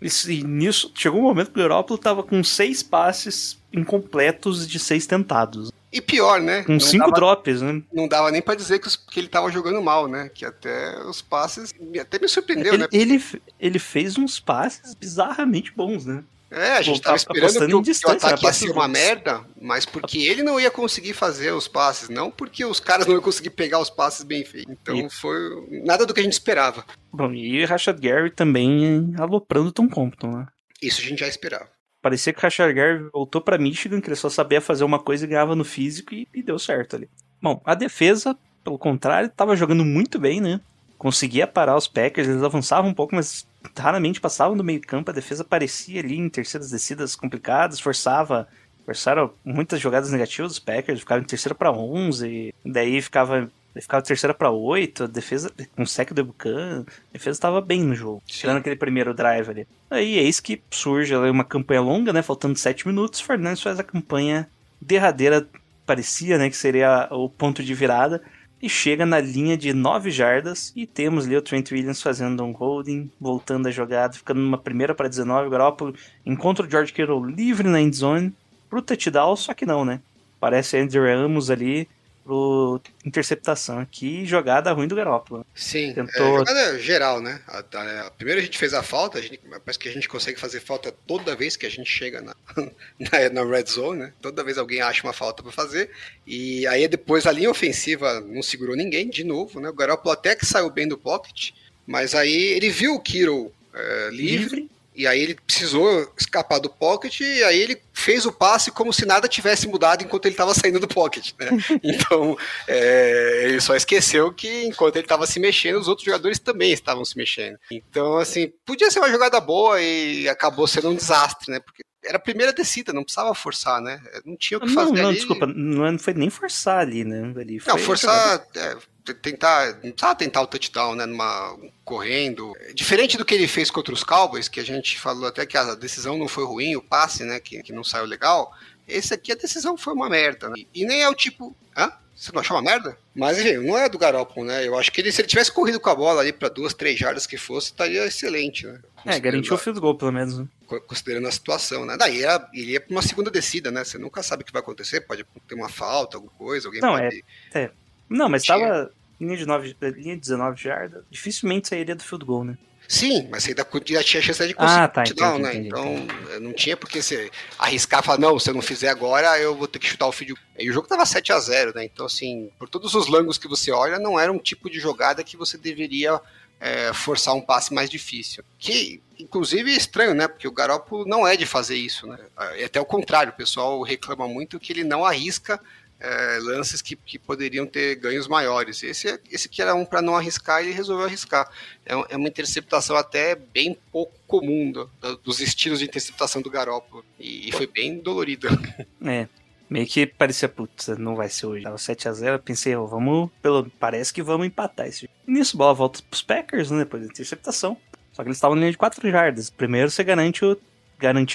E 0.00 0.42
nisso, 0.42 0.90
chegou 0.94 1.20
um 1.20 1.24
momento 1.24 1.52
que 1.52 1.58
o 1.58 1.62
Garoppolo 1.62 1.98
tava 1.98 2.22
com 2.22 2.42
seis 2.42 2.82
passes 2.82 3.58
incompletos 3.72 4.66
de 4.66 4.78
seis 4.78 5.06
tentados. 5.06 5.70
E 5.92 6.00
pior, 6.00 6.40
né? 6.40 6.64
Com 6.64 6.72
não 6.72 6.80
cinco 6.80 7.04
dava, 7.04 7.12
drops, 7.12 7.60
né? 7.60 7.82
Não 7.92 8.08
dava 8.08 8.30
nem 8.30 8.40
para 8.40 8.54
dizer 8.54 8.78
que, 8.78 8.88
os, 8.88 8.96
que, 8.96 9.20
ele 9.20 9.28
tava 9.28 9.50
jogando 9.50 9.80
mal, 9.82 10.08
né? 10.08 10.30
Que 10.32 10.44
até 10.44 10.98
os 11.04 11.20
passes 11.20 11.72
até 12.00 12.18
me 12.18 12.28
surpreendeu, 12.28 12.74
ele, 12.74 12.82
né? 12.82 12.88
Ele, 12.90 13.22
ele 13.60 13.78
fez 13.78 14.16
uns 14.16 14.40
passes 14.40 14.94
bizarramente 14.94 15.72
bons, 15.76 16.06
né? 16.06 16.24
É, 16.52 16.72
a 16.72 16.82
gente 16.82 16.98
Pô, 16.98 17.04
tava 17.04 17.16
esperando 17.16 17.66
que 17.66 17.74
o, 17.74 17.82
que 17.82 18.06
o 18.06 18.10
ataque 18.10 18.44
ia 18.44 18.52
ser 18.52 18.70
uma 18.70 18.86
merda, 18.86 19.42
mas 19.60 19.86
porque 19.86 20.18
ele 20.18 20.42
não 20.42 20.60
ia 20.60 20.70
conseguir 20.70 21.14
fazer 21.14 21.50
os 21.52 21.66
passes, 21.66 22.10
não 22.10 22.30
porque 22.30 22.62
os 22.62 22.78
caras 22.78 23.06
não 23.06 23.14
iam 23.14 23.22
conseguir 23.22 23.50
pegar 23.50 23.78
os 23.78 23.88
passes 23.88 24.22
bem 24.22 24.44
feitos. 24.44 24.70
Então 24.70 24.94
e... 24.94 25.10
foi 25.10 25.38
nada 25.84 26.04
do 26.04 26.12
que 26.12 26.20
a 26.20 26.22
gente 26.22 26.34
esperava. 26.34 26.84
Bom, 27.10 27.32
e 27.32 27.64
Rashad 27.64 27.98
Gary 27.98 28.30
também 28.30 29.14
aloprando 29.18 29.72
Tom 29.72 29.88
Compton, 29.88 30.30
né? 30.30 30.46
Isso 30.82 31.00
a 31.00 31.04
gente 31.04 31.20
já 31.20 31.28
esperava. 31.28 31.68
Parecia 32.02 32.32
que 32.32 32.38
o 32.38 32.42
Rashad 32.42 32.72
Gary 32.74 33.08
voltou 33.12 33.40
para 33.40 33.56
Michigan, 33.56 34.00
que 34.00 34.08
ele 34.08 34.16
só 34.16 34.28
sabia 34.28 34.60
fazer 34.60 34.84
uma 34.84 34.98
coisa 34.98 35.24
e 35.24 35.28
ganhava 35.28 35.56
no 35.56 35.64
físico 35.64 36.12
e, 36.12 36.28
e 36.34 36.42
deu 36.42 36.58
certo 36.58 36.96
ali. 36.96 37.08
Bom, 37.40 37.62
a 37.64 37.74
defesa, 37.74 38.36
pelo 38.62 38.78
contrário, 38.78 39.28
estava 39.28 39.56
jogando 39.56 39.84
muito 39.84 40.18
bem, 40.18 40.40
né? 40.40 40.60
Conseguia 40.98 41.46
parar 41.46 41.76
os 41.76 41.88
Packers, 41.88 42.28
eles 42.28 42.42
avançavam 42.42 42.90
um 42.90 42.94
pouco, 42.94 43.14
mas 43.14 43.46
raramente 43.76 44.20
passavam 44.20 44.56
do 44.56 44.64
meio 44.64 44.80
campo, 44.80 45.10
a 45.10 45.14
defesa 45.14 45.42
aparecia 45.42 46.00
ali 46.00 46.16
em 46.16 46.28
terceiras 46.28 46.70
descidas 46.70 47.14
complicadas, 47.16 47.80
forçava 47.80 48.48
forçaram 48.84 49.32
muitas 49.44 49.80
jogadas 49.80 50.10
negativas 50.10 50.52
dos 50.52 50.58
Packers, 50.58 51.00
ficavam 51.00 51.22
em 51.22 51.26
terceira 51.26 51.54
para 51.54 51.70
11, 51.70 52.54
daí 52.64 53.00
ficava 53.00 53.50
ficava 53.80 54.02
terceira 54.02 54.34
para 54.34 54.50
8, 54.50 55.04
a 55.04 55.06
defesa 55.06 55.50
com 55.74 55.82
um 55.82 55.86
sec 55.86 56.12
do 56.12 56.24
Bucan, 56.24 56.84
a 56.84 57.12
defesa 57.12 57.36
estava 57.36 57.60
bem 57.60 57.82
no 57.82 57.94
jogo, 57.94 58.22
tirando 58.26 58.58
aquele 58.58 58.76
primeiro 58.76 59.14
drive 59.14 59.48
ali. 59.48 59.68
Aí 59.90 60.18
eis 60.18 60.40
que 60.40 60.62
surge 60.70 61.14
ali, 61.14 61.30
uma 61.30 61.44
campanha 61.44 61.80
longa, 61.80 62.12
né, 62.12 62.20
faltando 62.20 62.58
7 62.58 62.86
minutos, 62.86 63.20
Fernandes 63.20 63.62
faz 63.62 63.78
a 63.78 63.84
campanha 63.84 64.46
derradeira, 64.78 65.48
parecia, 65.86 66.36
né, 66.36 66.50
que 66.50 66.56
seria 66.56 67.08
o 67.10 67.30
ponto 67.30 67.62
de 67.62 67.72
virada, 67.72 68.22
e 68.62 68.68
chega 68.68 69.04
na 69.04 69.20
linha 69.20 69.56
de 69.56 69.72
9 69.72 70.10
jardas 70.12 70.72
e 70.76 70.86
temos 70.86 71.26
ali 71.26 71.36
o 71.36 71.42
Trent 71.42 71.72
Williams 71.72 72.00
fazendo 72.00 72.44
um 72.44 72.52
holding, 72.52 73.10
voltando 73.20 73.66
a 73.66 73.72
jogada, 73.72 74.14
ficando 74.14 74.40
numa 74.40 74.56
primeira 74.56 74.94
para 74.94 75.08
19, 75.08 75.48
o 75.48 75.50
Garoppolo 75.50 75.94
encontra 76.24 76.64
o 76.64 76.70
George 76.70 76.92
Kittle 76.92 77.26
livre 77.26 77.68
na 77.68 77.80
endzone 77.80 78.32
pro 78.70 78.80
touchdown, 78.80 79.34
só 79.34 79.52
que 79.52 79.66
não, 79.66 79.84
né? 79.84 80.00
Parece 80.38 80.78
Andrew 80.78 81.04
Ramos 81.04 81.50
ali 81.50 81.88
pro 82.24 82.80
interceptação 83.04 83.78
aqui, 83.78 84.24
jogada 84.24 84.72
ruim 84.72 84.88
do 84.88 84.94
Garoppolo. 84.94 85.44
Sim, 85.54 85.92
Tentou... 85.92 86.34
é, 86.34 86.38
jogada 86.38 86.78
geral, 86.78 87.20
né? 87.20 87.40
A, 87.46 87.58
a, 87.58 88.06
a, 88.06 88.10
primeiro 88.10 88.40
a 88.40 88.44
gente 88.44 88.58
fez 88.58 88.72
a 88.74 88.82
falta, 88.82 89.18
a 89.18 89.22
gente, 89.22 89.38
parece 89.64 89.78
que 89.78 89.88
a 89.88 89.92
gente 89.92 90.08
consegue 90.08 90.38
fazer 90.38 90.60
falta 90.60 90.92
toda 91.06 91.36
vez 91.36 91.56
que 91.56 91.66
a 91.66 91.70
gente 91.70 91.90
chega 91.90 92.20
na, 92.20 92.34
na, 92.98 93.30
na 93.32 93.44
red 93.44 93.66
zone, 93.66 94.00
né? 94.00 94.12
Toda 94.20 94.44
vez 94.44 94.58
alguém 94.58 94.80
acha 94.80 95.02
uma 95.02 95.12
falta 95.12 95.42
para 95.42 95.52
fazer. 95.52 95.90
E 96.26 96.66
aí 96.66 96.86
depois 96.88 97.26
a 97.26 97.32
linha 97.32 97.50
ofensiva 97.50 98.20
não 98.20 98.42
segurou 98.42 98.76
ninguém, 98.76 99.08
de 99.08 99.24
novo, 99.24 99.60
né? 99.60 99.68
O 99.68 99.74
Garoppolo 99.74 100.12
até 100.12 100.34
que 100.34 100.46
saiu 100.46 100.70
bem 100.70 100.86
do 100.86 100.98
pocket, 100.98 101.50
mas 101.86 102.14
aí 102.14 102.34
ele 102.34 102.70
viu 102.70 102.94
o 102.94 103.00
Kiro 103.00 103.52
é, 103.74 104.08
livre, 104.10 104.56
livre 104.56 104.70
e 104.94 105.06
aí 105.06 105.20
ele 105.20 105.34
precisou 105.34 106.12
escapar 106.18 106.58
do 106.58 106.68
pocket 106.68 107.20
e 107.20 107.42
aí 107.44 107.58
ele 107.58 107.80
fez 107.92 108.26
o 108.26 108.32
passe 108.32 108.70
como 108.70 108.92
se 108.92 109.06
nada 109.06 109.28
tivesse 109.28 109.66
mudado 109.66 110.02
enquanto 110.02 110.26
ele 110.26 110.34
estava 110.34 110.54
saindo 110.54 110.80
do 110.80 110.88
pocket, 110.88 111.32
né? 111.38 111.48
Então 111.82 112.36
é, 112.66 113.44
ele 113.44 113.60
só 113.60 113.74
esqueceu 113.74 114.32
que 114.32 114.64
enquanto 114.64 114.96
ele 114.96 115.04
estava 115.04 115.26
se 115.26 115.40
mexendo, 115.40 115.78
os 115.78 115.88
outros 115.88 116.04
jogadores 116.04 116.38
também 116.38 116.72
estavam 116.72 117.04
se 117.04 117.16
mexendo. 117.16 117.58
Então, 117.70 118.18
assim, 118.18 118.52
podia 118.64 118.90
ser 118.90 118.98
uma 118.98 119.10
jogada 119.10 119.40
boa 119.40 119.80
e 119.80 120.28
acabou 120.28 120.66
sendo 120.66 120.90
um 120.90 120.94
desastre, 120.94 121.50
né? 121.50 121.60
Porque 121.60 121.82
era 122.04 122.16
a 122.16 122.20
primeira 122.20 122.52
descida, 122.52 122.92
não 122.92 123.04
precisava 123.04 123.34
forçar, 123.34 123.80
né? 123.80 124.00
Não 124.24 124.36
tinha 124.36 124.58
o 124.58 124.60
que 124.60 124.68
fazer. 124.68 124.92
Não, 124.92 125.08
ali. 125.08 125.16
desculpa, 125.16 125.46
não 125.46 125.98
foi 125.98 126.14
nem 126.14 126.30
forçar 126.30 126.80
ali, 126.80 127.04
né? 127.04 127.32
Ali 127.36 127.62
não, 127.66 127.78
forçar. 127.78 128.44
É, 128.56 128.76
tentar, 129.14 129.74
não 129.82 129.90
precisava 129.90 130.14
tentar 130.14 130.42
o 130.42 130.46
touchdown, 130.46 130.94
né, 130.94 131.06
numa 131.06 131.56
correndo. 131.84 132.54
Diferente 132.74 133.16
do 133.16 133.24
que 133.24 133.34
ele 133.34 133.48
fez 133.48 133.70
contra 133.70 133.94
os 133.94 134.04
Cowboys, 134.04 134.48
que 134.48 134.60
a 134.60 134.64
gente 134.64 134.98
falou 134.98 135.26
até 135.26 135.46
que 135.46 135.56
a 135.56 135.74
decisão 135.74 136.18
não 136.18 136.28
foi 136.28 136.44
ruim, 136.44 136.76
o 136.76 136.82
passe, 136.82 137.24
né, 137.24 137.40
que, 137.40 137.62
que 137.62 137.72
não 137.72 137.84
saiu 137.84 138.04
legal, 138.04 138.52
Esse 138.86 139.14
aqui 139.14 139.32
a 139.32 139.36
decisão 139.36 139.76
foi 139.76 139.92
uma 139.94 140.08
merda, 140.08 140.48
né? 140.48 140.64
E 140.74 140.84
nem 140.84 141.02
é 141.02 141.08
o 141.08 141.14
tipo. 141.14 141.56
Hã? 141.76 141.92
Você 142.14 142.30
não 142.32 142.40
achou 142.40 142.56
uma 142.56 142.62
merda? 142.62 142.96
Mas, 143.14 143.38
enfim, 143.38 143.56
não 143.58 143.76
é 143.76 143.88
do 143.88 143.98
Garoppolo, 143.98 144.46
né? 144.46 144.66
Eu 144.66 144.78
acho 144.78 144.92
que 144.92 145.00
ele, 145.00 145.10
se 145.10 145.20
ele 145.20 145.28
tivesse 145.28 145.50
corrido 145.50 145.80
com 145.80 145.90
a 145.90 145.94
bola 145.94 146.20
ali 146.20 146.32
para 146.32 146.48
duas, 146.48 146.74
três 146.74 146.98
jardas 146.98 147.26
que 147.26 147.36
fosse, 147.36 147.68
estaria 147.68 148.04
excelente, 148.04 148.66
né? 148.66 148.80
É, 149.04 149.18
garantiu 149.18 149.54
o 149.54 149.58
field 149.58 149.80
goal, 149.80 149.96
pelo 149.96 150.12
menos. 150.12 150.38
Né? 150.38 150.46
Considerando 150.86 151.26
a 151.26 151.32
situação, 151.32 151.84
né? 151.84 151.96
Daí 151.96 152.18
ia, 152.20 152.46
ele 152.52 152.72
ia 152.72 152.80
pra 152.80 152.94
uma 152.94 153.02
segunda 153.02 153.30
descida, 153.30 153.70
né? 153.70 153.82
Você 153.82 153.98
nunca 153.98 154.22
sabe 154.22 154.42
o 154.42 154.46
que 154.46 154.52
vai 154.52 154.62
acontecer, 154.62 155.00
pode 155.00 155.24
ter 155.48 155.54
uma 155.54 155.68
falta, 155.68 156.16
alguma 156.16 156.32
coisa, 156.34 156.68
alguém 156.68 156.80
não, 156.80 156.92
pode... 156.92 157.24
É, 157.54 157.62
é. 157.62 157.70
Não, 158.08 158.28
mas 158.28 158.44
tava 158.44 158.90
linha 159.20 159.36
de, 159.36 159.46
9, 159.46 159.76
linha 159.80 160.14
de 160.14 160.20
19 160.20 160.60
jardas, 160.60 161.04
dificilmente 161.10 161.68
sairia 161.68 161.94
do 161.94 162.02
field 162.02 162.24
goal, 162.24 162.44
né? 162.44 162.58
Sim, 162.88 163.28
mas 163.30 163.44
você 163.44 163.50
ainda 163.50 163.66
já 163.86 164.02
tinha 164.02 164.22
chance 164.22 164.46
de 164.46 164.54
conseguir 164.54 164.80
ah, 164.80 164.88
tá, 164.88 165.02
touchdown, 165.04 165.38
entendi, 165.38 165.42
né? 165.42 165.54
entendi, 165.54 165.68
então 165.68 165.94
entendi. 165.94 166.40
não 166.40 166.52
tinha 166.52 166.76
porque 166.76 167.00
você 167.00 167.30
arriscar 167.58 168.00
e 168.00 168.06
falar, 168.06 168.18
não, 168.18 168.38
se 168.38 168.50
eu 168.50 168.54
não 168.54 168.62
fizer 168.62 168.88
agora, 168.88 169.38
eu 169.38 169.56
vou 169.56 169.66
ter 169.66 169.78
que 169.78 169.86
chutar 169.86 170.06
o 170.06 170.12
field 170.12 170.38
E 170.58 170.68
o 170.68 170.72
jogo 170.72 170.86
tava 170.86 171.06
7 171.06 171.32
a 171.32 171.38
0 171.38 171.74
né? 171.74 171.84
Então, 171.84 172.06
assim, 172.06 172.50
por 172.58 172.68
todos 172.68 172.94
os 172.94 173.08
langos 173.08 173.38
que 173.38 173.48
você 173.48 173.70
olha, 173.70 173.98
não 173.98 174.18
era 174.20 174.32
um 174.32 174.38
tipo 174.38 174.68
de 174.68 174.78
jogada 174.78 175.24
que 175.24 175.36
você 175.36 175.56
deveria 175.56 176.20
é, 176.62 176.92
forçar 176.92 177.34
um 177.34 177.40
passe 177.40 177.74
mais 177.74 177.90
difícil. 177.90 178.44
Que, 178.56 179.02
inclusive, 179.18 179.72
é 179.72 179.76
estranho, 179.76 180.14
né? 180.14 180.28
Porque 180.28 180.46
o 180.46 180.52
Garoppolo 180.52 181.04
não 181.04 181.26
é 181.26 181.36
de 181.36 181.44
fazer 181.44 181.76
isso, 181.76 182.06
né? 182.06 182.18
É 182.56 182.64
até 182.64 182.80
o 182.80 182.84
contrário, 182.84 183.32
o 183.32 183.36
pessoal 183.36 183.82
reclama 183.82 184.28
muito 184.28 184.60
que 184.60 184.72
ele 184.72 184.84
não 184.84 185.04
arrisca 185.04 185.60
é, 186.02 186.38
lances 186.40 186.82
que, 186.82 186.96
que, 186.96 187.16
poderiam 187.16 187.64
ter 187.64 187.94
ganhos 187.94 188.26
maiores. 188.26 188.82
Esse, 188.82 189.20
esse 189.30 189.48
que 189.48 189.62
era 189.62 189.72
um 189.72 189.84
para 189.84 190.02
não 190.02 190.16
arriscar, 190.16 190.60
ele 190.60 190.72
resolveu 190.72 191.06
arriscar. 191.06 191.48
É, 191.86 191.92
é, 191.92 192.16
uma 192.16 192.28
interceptação 192.28 192.96
até 192.96 193.36
bem 193.36 193.78
pouco 193.92 194.12
comum 194.26 194.72
do, 194.72 194.90
do, 195.00 195.16
dos 195.18 195.38
estilos 195.38 195.78
de 195.78 195.84
interceptação 195.84 196.42
do 196.42 196.50
Garoppolo. 196.50 197.04
E, 197.20 197.48
e, 197.48 197.52
foi 197.52 197.66
bem 197.66 197.98
dolorida. 197.98 198.48
É. 199.04 199.28
Meio 199.68 199.86
que 199.86 200.06
parecia, 200.06 200.48
putz, 200.48 200.88
não 200.98 201.16
vai 201.16 201.30
ser 201.30 201.46
hoje. 201.46 201.64
Tava 201.64 201.76
7x0, 201.76 202.38
pensei, 202.40 202.76
oh, 202.76 202.86
vamos, 202.86 203.30
pelo, 203.40 203.70
parece 203.80 204.12
que 204.12 204.22
vamos 204.22 204.46
empatar 204.46 204.86
esse 204.86 205.02
jogo. 205.02 205.12
Nisso, 205.26 205.56
bola 205.56 205.72
volta 205.72 206.02
pros 206.08 206.22
Packers, 206.22 206.70
né, 206.70 206.80
depois 206.80 207.02
da 207.02 207.08
interceptação. 207.08 207.76
Só 208.12 208.22
que 208.22 208.28
eles 208.28 208.36
estavam 208.36 208.54
na 208.54 208.60
linha 208.60 208.72
de 208.72 208.78
4 208.78 209.10
jardas. 209.10 209.48
Primeiro 209.48 209.90
você 209.90 210.04
garante 210.04 210.44
o, 210.44 210.58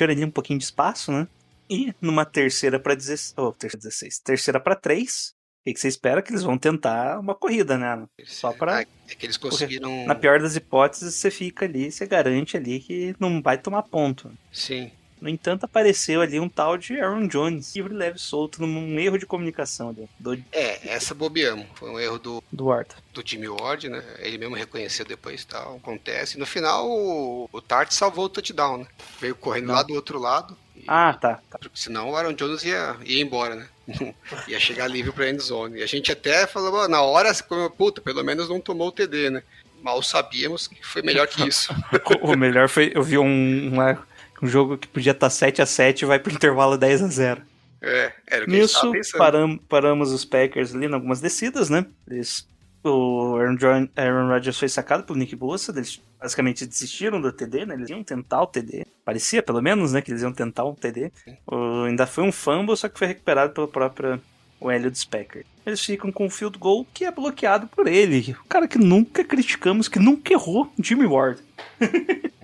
ali 0.04 0.24
um 0.24 0.30
pouquinho 0.30 0.60
de 0.60 0.66
espaço, 0.66 1.12
né? 1.12 1.28
E 1.70 1.94
numa 2.02 2.26
terceira 2.26 2.80
para 2.80 2.96
16, 2.96 3.34
oh, 3.38 3.52
terceira, 3.52 3.82
16, 3.82 4.20
terceira 4.20 4.60
para 4.60 4.76
3, 4.76 5.34
o 5.72 5.74
que, 5.74 5.80
você 5.80 5.88
espera? 5.90 6.22
Que 6.22 6.32
eles 6.32 6.44
vão 6.44 6.58
tentar 6.58 7.20
uma 7.20 7.36
corrida, 7.36 7.78
né? 7.78 8.08
Só 8.26 8.54
para. 8.54 8.82
É 8.82 9.16
que 9.16 9.26
eles 9.26 9.36
conseguiram. 9.36 10.06
Na 10.06 10.16
pior 10.16 10.40
das 10.40 10.56
hipóteses, 10.56 11.16
você 11.16 11.30
fica 11.30 11.66
ali, 11.66 11.92
você 11.92 12.06
garante 12.06 12.56
ali 12.56 12.80
que 12.80 13.16
não 13.20 13.42
vai 13.42 13.58
tomar 13.58 13.84
ponto. 13.84 14.32
Sim. 14.52 14.92
No 15.20 15.28
entanto, 15.28 15.66
apareceu 15.66 16.22
ali 16.22 16.40
um 16.40 16.48
tal 16.48 16.78
de 16.78 17.00
Aaron 17.00 17.28
Jones, 17.28 17.76
livre 17.76 17.94
leve 17.94 18.20
solto, 18.20 18.62
num 18.62 19.00
erro 19.00 19.18
de 19.18 19.26
comunicação 19.26 19.90
ali. 19.90 20.08
Do, 20.20 20.34
é, 20.52 20.88
essa 20.88 21.16
bobeamos. 21.16 21.66
Foi 21.74 21.90
um 21.90 22.00
erro 22.00 22.20
do, 22.20 22.44
do 22.52 22.66
Ward. 22.66 22.90
Do 23.14 23.24
Jimmy 23.26 23.48
Ward, 23.50 23.90
né? 23.90 24.04
Ele 24.20 24.38
mesmo 24.38 24.56
reconheceu 24.56 25.06
depois 25.06 25.44
tal. 25.44 25.78
Acontece. 25.78 26.38
No 26.38 26.46
final, 26.46 26.88
o, 26.88 27.50
o 27.52 27.62
Tart 27.62 27.92
salvou 27.92 28.26
o 28.26 28.30
touchdown, 28.30 28.80
né? 28.80 28.88
Veio 29.20 29.36
correndo 29.36 29.68
não. 29.68 29.76
lá 29.76 29.84
do 29.84 29.94
outro 29.96 30.20
lado. 30.20 30.56
E, 30.88 30.90
ah, 30.90 31.14
tá, 31.14 31.40
tá. 31.50 31.60
Porque 31.60 31.78
senão 31.78 32.10
o 32.10 32.16
Aaron 32.16 32.34
Jones 32.34 32.64
ia, 32.64 32.96
ia 33.04 33.22
embora, 33.22 33.56
né? 33.56 33.68
ia 34.48 34.60
chegar 34.60 34.88
livre 34.88 35.12
pra 35.12 35.30
end 35.30 35.42
zone. 35.42 35.80
E 35.80 35.84
a 35.84 35.88
gente 35.88 36.12
até 36.12 36.48
falou, 36.48 36.88
na 36.88 37.02
hora, 37.02 37.32
puta, 37.78 38.02
pelo 38.02 38.24
menos 38.24 38.50
não 38.50 38.60
tomou 38.60 38.88
o 38.88 38.92
TD, 38.92 39.30
né? 39.30 39.44
Mal 39.82 40.02
sabíamos 40.02 40.68
que 40.68 40.86
foi 40.86 41.02
melhor 41.02 41.28
que 41.28 41.48
isso. 41.48 41.74
o 42.22 42.36
melhor 42.36 42.68
foi, 42.70 42.92
eu 42.96 43.04
vi 43.04 43.18
um, 43.18 43.70
uma 43.72 44.06
um 44.42 44.48
jogo 44.48 44.78
que 44.78 44.88
podia 44.88 45.12
estar 45.12 45.30
7 45.30 45.62
a 45.62 45.66
7 45.66 46.06
vai 46.06 46.20
pro 46.20 46.34
intervalo 46.34 46.78
10 46.78 47.04
a 47.04 47.08
0 47.08 47.42
É, 47.82 48.14
era 48.28 48.44
o 48.44 48.48
que 48.48 48.52
Nisso, 48.52 48.92
param, 49.18 49.58
paramos 49.58 50.12
os 50.12 50.26
Packers 50.26 50.76
ali 50.76 50.86
em 50.86 50.94
algumas 50.94 51.20
descidas, 51.20 51.70
né? 51.70 51.86
Eles, 52.10 52.48
o 52.88 53.36
Aaron, 53.38 53.56
John, 53.56 53.90
Aaron 53.96 54.28
Rodgers 54.28 54.58
foi 54.58 54.70
sacado 54.70 55.04
pelo 55.04 55.20
Nick 55.20 55.36
Bosa, 55.36 55.72
eles 55.72 56.02
basicamente 56.20 56.66
desistiram 56.66 57.22
do 57.22 57.32
TD, 57.32 57.66
né? 57.66 57.76
Eles 57.76 57.90
iam 57.90 58.04
tentar 58.04 58.42
o 58.42 58.48
TD. 58.48 58.86
Parecia, 59.06 59.44
pelo 59.44 59.62
menos, 59.62 59.94
né? 59.94 60.02
Que 60.02 60.12
eles 60.12 60.22
iam 60.22 60.34
tentar 60.34 60.66
um 60.66 60.74
TD. 60.74 61.12
O, 61.46 61.84
ainda 61.84 62.08
foi 62.08 62.24
um 62.24 62.32
fumble, 62.32 62.76
só 62.76 62.90
que 62.90 62.98
foi 62.98 63.08
recuperado 63.08 63.54
pelo 63.54 63.68
próprio 63.68 64.22
o 64.60 64.72
Hélio 64.72 64.90
dos 64.90 65.06
Packers. 65.06 65.46
Eles 65.66 65.84
ficam 65.84 66.12
com 66.12 66.26
o 66.26 66.30
field 66.30 66.58
goal 66.58 66.86
que 66.94 67.06
é 67.06 67.12
bloqueado 67.12 67.68
por 67.68 67.88
ele. 67.88 68.36
O 68.44 68.48
cara 68.48 68.68
que 68.68 68.78
nunca 68.78 69.24
criticamos, 69.24 69.88
que 69.88 70.00
nunca 70.00 70.34
errou, 70.34 70.72
Jimmy 70.82 71.06
Ward. 71.06 71.42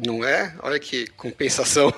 Não 0.06 0.24
é? 0.24 0.54
Olha 0.62 0.80
que 0.80 1.08
compensação. 1.12 1.92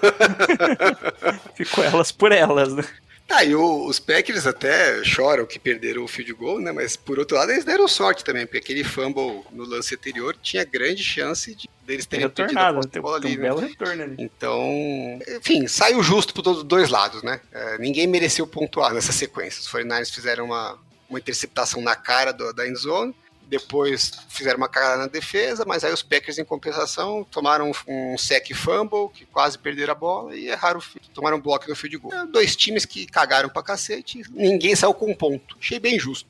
Ficou 1.56 1.84
elas 1.84 2.12
por 2.12 2.32
elas, 2.32 2.74
né? 2.74 2.84
Ah, 3.30 3.44
e 3.44 3.56
o, 3.56 3.88
os 3.88 4.00
Packers 4.00 4.46
até 4.46 5.04
choram 5.04 5.46
que 5.46 5.58
perderam 5.58 6.04
o 6.04 6.08
field 6.08 6.32
goal, 6.34 6.60
né? 6.60 6.72
Mas 6.72 6.96
por 6.96 7.18
outro 7.18 7.36
lado, 7.36 7.52
eles 7.52 7.66
deram 7.66 7.88
sorte 7.88 8.24
também, 8.24 8.46
porque 8.46 8.60
aquele 8.60 8.84
fumble 8.84 9.44
no 9.52 9.66
lance 9.66 9.96
anterior 9.96 10.38
tinha 10.42 10.64
grande 10.64 11.04
chance 11.04 11.54
de 11.56 11.68
deles 11.86 12.06
terem 12.06 12.26
retornado, 12.26 12.80
perdido 12.80 13.00
a 13.00 13.02
bola 13.02 13.18
ali, 13.18 13.28
um 13.28 13.38
né? 13.38 13.42
belo 13.42 13.60
retorno 13.60 14.04
ali. 14.04 14.16
Então, 14.20 15.20
enfim, 15.38 15.68
saiu 15.68 16.02
justo 16.02 16.34
por 16.34 16.64
dois 16.64 16.90
lados, 16.90 17.24
né? 17.24 17.42
É, 17.52 17.78
ninguém 17.78 18.08
mereceu 18.08 18.46
pontuar 18.46 18.94
nessa 18.94 19.12
sequência. 19.12 19.62
Os 19.62 19.68
49ers 19.68 20.14
fizeram 20.14 20.46
uma, 20.46 20.80
uma 21.10 21.20
interceptação 21.20 21.82
na 21.82 21.96
cara 21.96 22.32
do, 22.32 22.54
da 22.54 22.68
endzone 22.68 23.14
depois 23.48 24.12
fizeram 24.30 24.58
uma 24.58 24.70
cagada 24.70 24.98
na 24.98 25.08
defesa, 25.08 25.64
mas 25.66 25.84
aí 25.84 25.94
os 25.94 26.02
Packers, 26.02 26.38
em 26.38 26.46
compensação, 26.46 27.26
tomaram 27.30 27.72
um 27.88 28.18
sec 28.18 28.54
fumble, 28.54 29.10
que 29.14 29.26
quase 29.26 29.58
perderam 29.58 29.92
a 29.92 29.96
bola, 29.96 30.36
e 30.36 30.48
erraram, 30.48 30.82
tomaram 31.14 31.38
um 31.38 31.42
bloco 31.42 31.70
no 31.70 31.76
field 31.76 31.98
goal. 31.98 32.14
É, 32.14 32.26
dois 32.26 32.56
times 32.56 32.86
que 32.86 33.06
cagaram 33.06 33.50
pra 33.50 33.64
cacete, 33.64 34.24
ninguém 34.32 34.76
saiu 34.76 34.94
com 34.94 35.12
um 35.12 35.16
ponto. 35.16 35.58
Achei 35.60 35.80
bem 35.80 36.00
justo. 36.00 36.28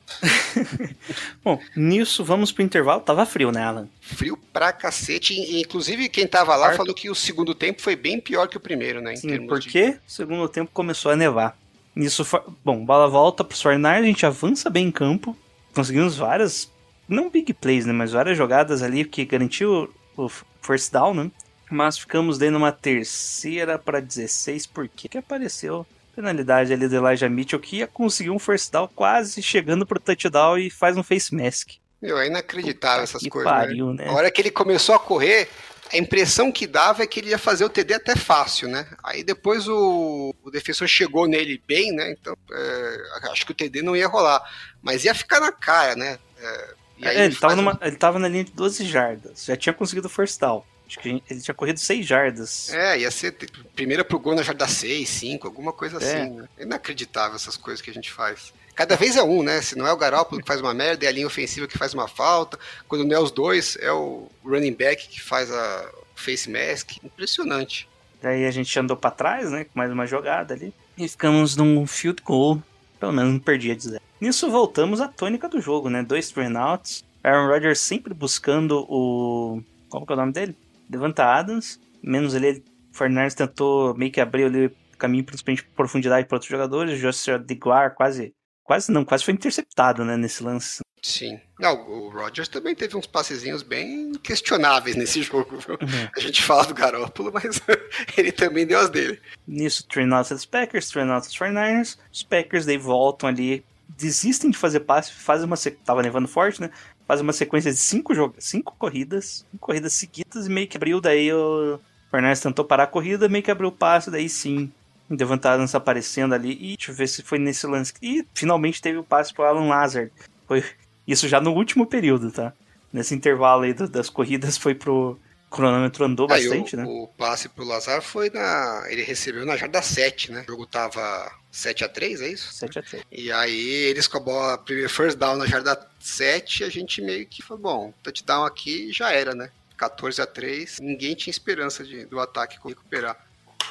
Bom, 1.42 1.60
nisso 1.74 2.24
vamos 2.24 2.52
pro 2.52 2.62
intervalo. 2.62 3.00
Tava 3.00 3.26
frio, 3.26 3.50
né, 3.50 3.62
Alan? 3.62 3.88
Frio 4.00 4.36
pra 4.52 4.72
cacete. 4.72 5.34
Inclusive, 5.60 6.08
quem 6.08 6.26
tava 6.26 6.56
lá 6.56 6.74
falou 6.74 6.94
que 6.94 7.10
o 7.10 7.14
segundo 7.14 7.54
tempo 7.54 7.82
foi 7.82 7.96
bem 7.96 8.20
pior 8.20 8.46
que 8.48 8.56
o 8.56 8.60
primeiro, 8.60 9.00
né? 9.00 9.16
Sim, 9.16 9.46
porque 9.46 9.92
de... 9.92 9.96
o 9.96 10.00
segundo 10.06 10.48
tempo 10.48 10.70
começou 10.72 11.12
a 11.12 11.16
nevar. 11.16 11.56
Nisso, 11.94 12.26
bom, 12.62 12.84
bola 12.84 13.08
volta 13.08 13.42
pros 13.42 13.62
49 13.62 13.98
a 13.98 14.02
gente 14.02 14.26
avança 14.26 14.68
bem 14.68 14.88
em 14.88 14.90
campo. 14.90 15.36
Conseguimos 15.74 16.16
várias 16.16 16.70
não 17.08 17.30
big 17.30 17.52
plays, 17.54 17.86
né, 17.86 17.92
mas 17.92 18.12
várias 18.12 18.36
jogadas 18.36 18.82
ali 18.82 19.04
que 19.04 19.24
garantiu 19.24 19.92
o 20.16 20.28
first 20.60 20.92
down, 20.92 21.14
né? 21.14 21.30
Mas 21.70 21.98
ficamos 21.98 22.38
daí 22.38 22.50
numa 22.50 22.72
terceira 22.72 23.78
para 23.78 24.00
16, 24.00 24.66
porque 24.66 25.08
que 25.08 25.18
apareceu 25.18 25.86
penalidade 26.14 26.72
ali 26.72 26.88
do 26.88 26.96
Elijah 26.96 27.28
Mitchell 27.28 27.60
que 27.60 27.76
ia 27.76 27.86
conseguir 27.86 28.30
um 28.30 28.38
first 28.38 28.72
down 28.72 28.88
quase 28.88 29.42
chegando 29.42 29.84
pro 29.84 30.00
touchdown 30.00 30.56
e 30.56 30.70
faz 30.70 30.96
um 30.96 31.02
face 31.02 31.34
mask. 31.34 31.72
Meu, 32.00 32.18
é 32.18 32.26
inacreditável 32.26 33.04
Puta 33.04 33.16
essas 33.18 33.28
coisas. 33.28 33.52
Pariu, 33.52 33.92
né? 33.92 34.04
né? 34.04 34.10
A 34.10 34.14
hora 34.14 34.30
que 34.30 34.40
ele 34.40 34.50
começou 34.50 34.94
a 34.94 34.98
correr, 34.98 35.48
a 35.92 35.98
impressão 35.98 36.50
que 36.50 36.66
dava 36.66 37.02
é 37.02 37.06
que 37.06 37.20
ele 37.20 37.30
ia 37.30 37.38
fazer 37.38 37.64
o 37.64 37.68
TD 37.68 37.94
até 37.94 38.16
fácil, 38.16 38.68
né? 38.68 38.86
Aí 39.02 39.22
depois 39.22 39.68
o, 39.68 40.34
o 40.42 40.50
defensor 40.50 40.88
chegou 40.88 41.26
nele 41.26 41.62
bem, 41.66 41.92
né? 41.92 42.12
Então 42.12 42.36
é, 42.50 43.30
acho 43.30 43.44
que 43.44 43.52
o 43.52 43.54
TD 43.54 43.82
não 43.82 43.94
ia 43.94 44.08
rolar. 44.08 44.42
Mas 44.82 45.04
ia 45.04 45.14
ficar 45.14 45.40
na 45.40 45.52
cara, 45.52 45.94
né? 45.94 46.18
É, 46.38 46.74
ele, 47.00 47.34
tava 47.34 47.56
numa, 47.56 47.78
ele 47.82 47.96
tava 47.96 48.18
na 48.18 48.28
linha 48.28 48.44
de 48.44 48.52
12 48.52 48.84
jardas, 48.84 49.44
já 49.44 49.56
tinha 49.56 49.72
conseguido 49.72 50.06
o 50.06 50.10
first 50.10 50.40
down. 50.40 50.64
Acho 50.86 51.00
que 51.00 51.22
ele 51.28 51.40
tinha 51.40 51.54
corrido 51.54 51.80
6 51.80 52.06
jardas. 52.06 52.72
É, 52.72 53.00
ia 53.00 53.10
ser 53.10 53.36
primeira 53.74 54.04
pro 54.04 54.20
gol 54.20 54.36
na 54.36 54.42
jarda 54.42 54.68
6, 54.68 55.08
5, 55.08 55.46
alguma 55.46 55.72
coisa 55.72 55.96
é. 55.96 55.98
assim. 55.98 56.30
Né? 56.30 56.48
É 56.56 56.62
inacreditável 56.62 57.34
essas 57.34 57.56
coisas 57.56 57.82
que 57.82 57.90
a 57.90 57.94
gente 57.94 58.12
faz. 58.12 58.52
Cada 58.74 58.94
vez 58.94 59.16
é 59.16 59.22
um, 59.22 59.42
né? 59.42 59.60
Se 59.62 59.76
não 59.76 59.86
é 59.86 59.92
o 59.92 59.96
Garoppolo 59.96 60.40
que 60.40 60.46
faz 60.46 60.60
uma 60.60 60.74
merda, 60.74 61.04
é 61.06 61.08
a 61.08 61.12
linha 61.12 61.26
ofensiva 61.26 61.66
que 61.66 61.78
faz 61.78 61.94
uma 61.94 62.06
falta. 62.06 62.58
Quando 62.86 63.04
não 63.04 63.16
é 63.16 63.18
os 63.18 63.30
dois, 63.30 63.76
é 63.80 63.90
o 63.90 64.30
running 64.44 64.74
back 64.74 65.08
que 65.08 65.20
faz 65.20 65.50
a 65.50 65.90
face 66.14 66.48
mask. 66.48 67.02
Impressionante. 67.02 67.88
Daí 68.20 68.44
a 68.44 68.50
gente 68.50 68.78
andou 68.78 68.96
para 68.96 69.10
trás, 69.10 69.50
né? 69.50 69.64
Com 69.64 69.72
mais 69.74 69.90
uma 69.90 70.06
jogada 70.06 70.54
ali. 70.54 70.74
E 70.96 71.08
ficamos 71.08 71.56
num 71.56 71.86
field 71.86 72.22
goal. 72.22 72.62
Pelo 72.98 73.12
menos 73.12 73.32
não 73.32 73.38
perdia 73.38 73.76
de 73.76 73.82
zero. 73.90 74.02
Nisso 74.20 74.50
voltamos 74.50 75.00
à 75.00 75.08
tônica 75.08 75.48
do 75.48 75.60
jogo, 75.60 75.90
né? 75.90 76.02
Dois 76.02 76.30
turnouts. 76.30 77.04
Aaron 77.22 77.48
Rodgers 77.48 77.80
sempre 77.80 78.14
buscando 78.14 78.86
o. 78.88 79.62
Qual 79.88 80.06
que 80.06 80.12
é 80.12 80.16
o 80.16 80.18
nome 80.18 80.32
dele? 80.32 80.56
Devanta 80.88 81.24
Adams. 81.24 81.80
Menos 82.02 82.34
ele. 82.34 82.64
O 82.92 82.96
Fernandes 82.96 83.34
tentou 83.34 83.94
meio 83.94 84.10
que 84.10 84.20
abrir 84.20 84.44
ali 84.44 84.66
o 84.66 84.76
caminho, 84.96 85.24
principalmente 85.24 85.64
profundidade 85.64 86.26
para 86.26 86.36
outros 86.36 86.50
jogadores. 86.50 86.98
O 86.98 87.00
Joshua 87.00 87.38
DeGuar 87.38 87.94
quase. 87.94 88.32
Quase 88.64 88.90
não, 88.90 89.04
quase 89.04 89.24
foi 89.24 89.34
interceptado, 89.34 90.04
né? 90.04 90.16
Nesse 90.16 90.42
lance. 90.42 90.80
Sim. 91.02 91.38
Não, 91.58 91.88
o 91.88 92.10
Rodgers 92.10 92.48
também 92.48 92.74
teve 92.74 92.96
uns 92.96 93.06
passezinhos 93.06 93.62
bem 93.62 94.12
questionáveis 94.22 94.94
nesse 94.94 95.22
jogo. 95.24 95.54
Uhum. 95.54 96.08
A 96.14 96.20
gente 96.20 96.42
fala 96.42 96.66
do 96.66 96.74
Garópolo, 96.74 97.30
mas 97.32 97.60
ele 98.16 98.30
também 98.30 98.66
deu 98.66 98.78
as 98.78 98.90
dele. 98.90 99.18
Nisso, 99.46 99.86
dos 99.88 100.44
Packers, 100.44 100.90
dos 100.90 100.94
49ers. 100.94 101.96
Os 102.12 102.22
Packers 102.22 102.66
daí 102.66 102.76
voltam 102.76 103.28
ali 103.28 103.64
desistem 103.88 104.50
de 104.50 104.58
fazer 104.58 104.80
passe, 104.80 105.12
fazem 105.12 105.46
uma 105.46 105.56
tava 105.84 106.02
nevando 106.02 106.28
forte, 106.28 106.60
né? 106.60 106.70
Fazem 107.06 107.22
uma 107.22 107.32
sequência 107.32 107.70
de 107.70 107.78
cinco 107.78 108.14
jogos, 108.14 108.44
cinco 108.44 108.74
corridas, 108.76 109.46
cinco 109.50 109.66
corridas 109.66 109.92
seguidas 109.92 110.46
e 110.46 110.50
meio 110.50 110.66
que 110.66 110.76
abriu 110.76 111.00
daí 111.00 111.32
o 111.32 111.78
Fernandes 112.10 112.40
tentou 112.40 112.64
parar 112.64 112.84
a 112.84 112.88
corrida, 112.88 113.28
meio 113.28 113.44
que 113.44 113.50
abriu 113.50 113.68
o 113.68 113.72
passe, 113.72 114.10
daí 114.10 114.28
sim 114.28 114.72
Devante 115.08 115.46
Adams 115.46 115.74
aparecendo 115.74 116.34
ali. 116.34 116.52
E 116.52 116.76
deixa 116.76 116.90
eu 116.90 116.94
ver 116.96 117.08
se 117.08 117.22
foi 117.22 117.38
nesse 117.38 117.66
lance. 117.66 117.92
E 118.02 118.26
finalmente 118.34 118.82
teve 118.82 118.98
o 118.98 119.04
passe 119.04 119.32
pro 119.32 119.44
Alan 119.44 119.68
Lazard. 119.68 120.10
Foi 120.48 120.64
isso 121.06 121.28
já 121.28 121.40
no 121.40 121.52
último 121.52 121.86
período, 121.86 122.30
tá? 122.30 122.52
Nesse 122.92 123.14
intervalo 123.14 123.62
aí 123.62 123.74
das 123.74 124.08
corridas 124.08 124.56
foi 124.56 124.74
pro. 124.74 125.18
O 125.48 125.56
cronômetro 125.56 126.04
andou 126.04 126.26
Aí 126.28 126.42
bastante, 126.42 126.74
o, 126.74 126.78
né? 126.78 126.84
o 126.88 127.06
passe 127.16 127.48
pro 127.48 127.64
Lazar 127.64 128.02
foi 128.02 128.30
na. 128.30 128.84
Ele 128.88 129.02
recebeu 129.02 129.46
na 129.46 129.56
jarda 129.56 129.80
7, 129.80 130.32
né? 130.32 130.42
O 130.42 130.50
jogo 130.50 130.66
tava 130.66 131.30
7x3, 131.52 132.20
é 132.20 132.28
isso? 132.28 132.52
7 132.52 132.78
a 132.78 132.82
3 132.82 133.04
E 133.12 133.30
aí 133.30 133.68
eles 133.88 134.08
com 134.08 134.18
a 134.18 134.20
bola, 134.20 134.58
primeiro 134.58 134.90
first 134.90 135.16
down 135.16 135.36
na 135.36 135.46
jarda 135.46 135.88
7, 136.00 136.64
a 136.64 136.68
gente 136.68 137.00
meio 137.00 137.24
que 137.26 137.42
falou, 137.42 137.62
bom, 137.62 137.94
touchdown 138.02 138.44
aqui 138.44 138.92
já 138.92 139.12
era, 139.12 139.34
né? 139.34 139.50
14 139.76 140.20
a 140.20 140.26
3 140.26 140.78
ninguém 140.80 141.14
tinha 141.14 141.30
esperança 141.30 141.84
de, 141.84 142.04
do 142.06 142.18
ataque 142.18 142.58
recuperar. 142.62 143.16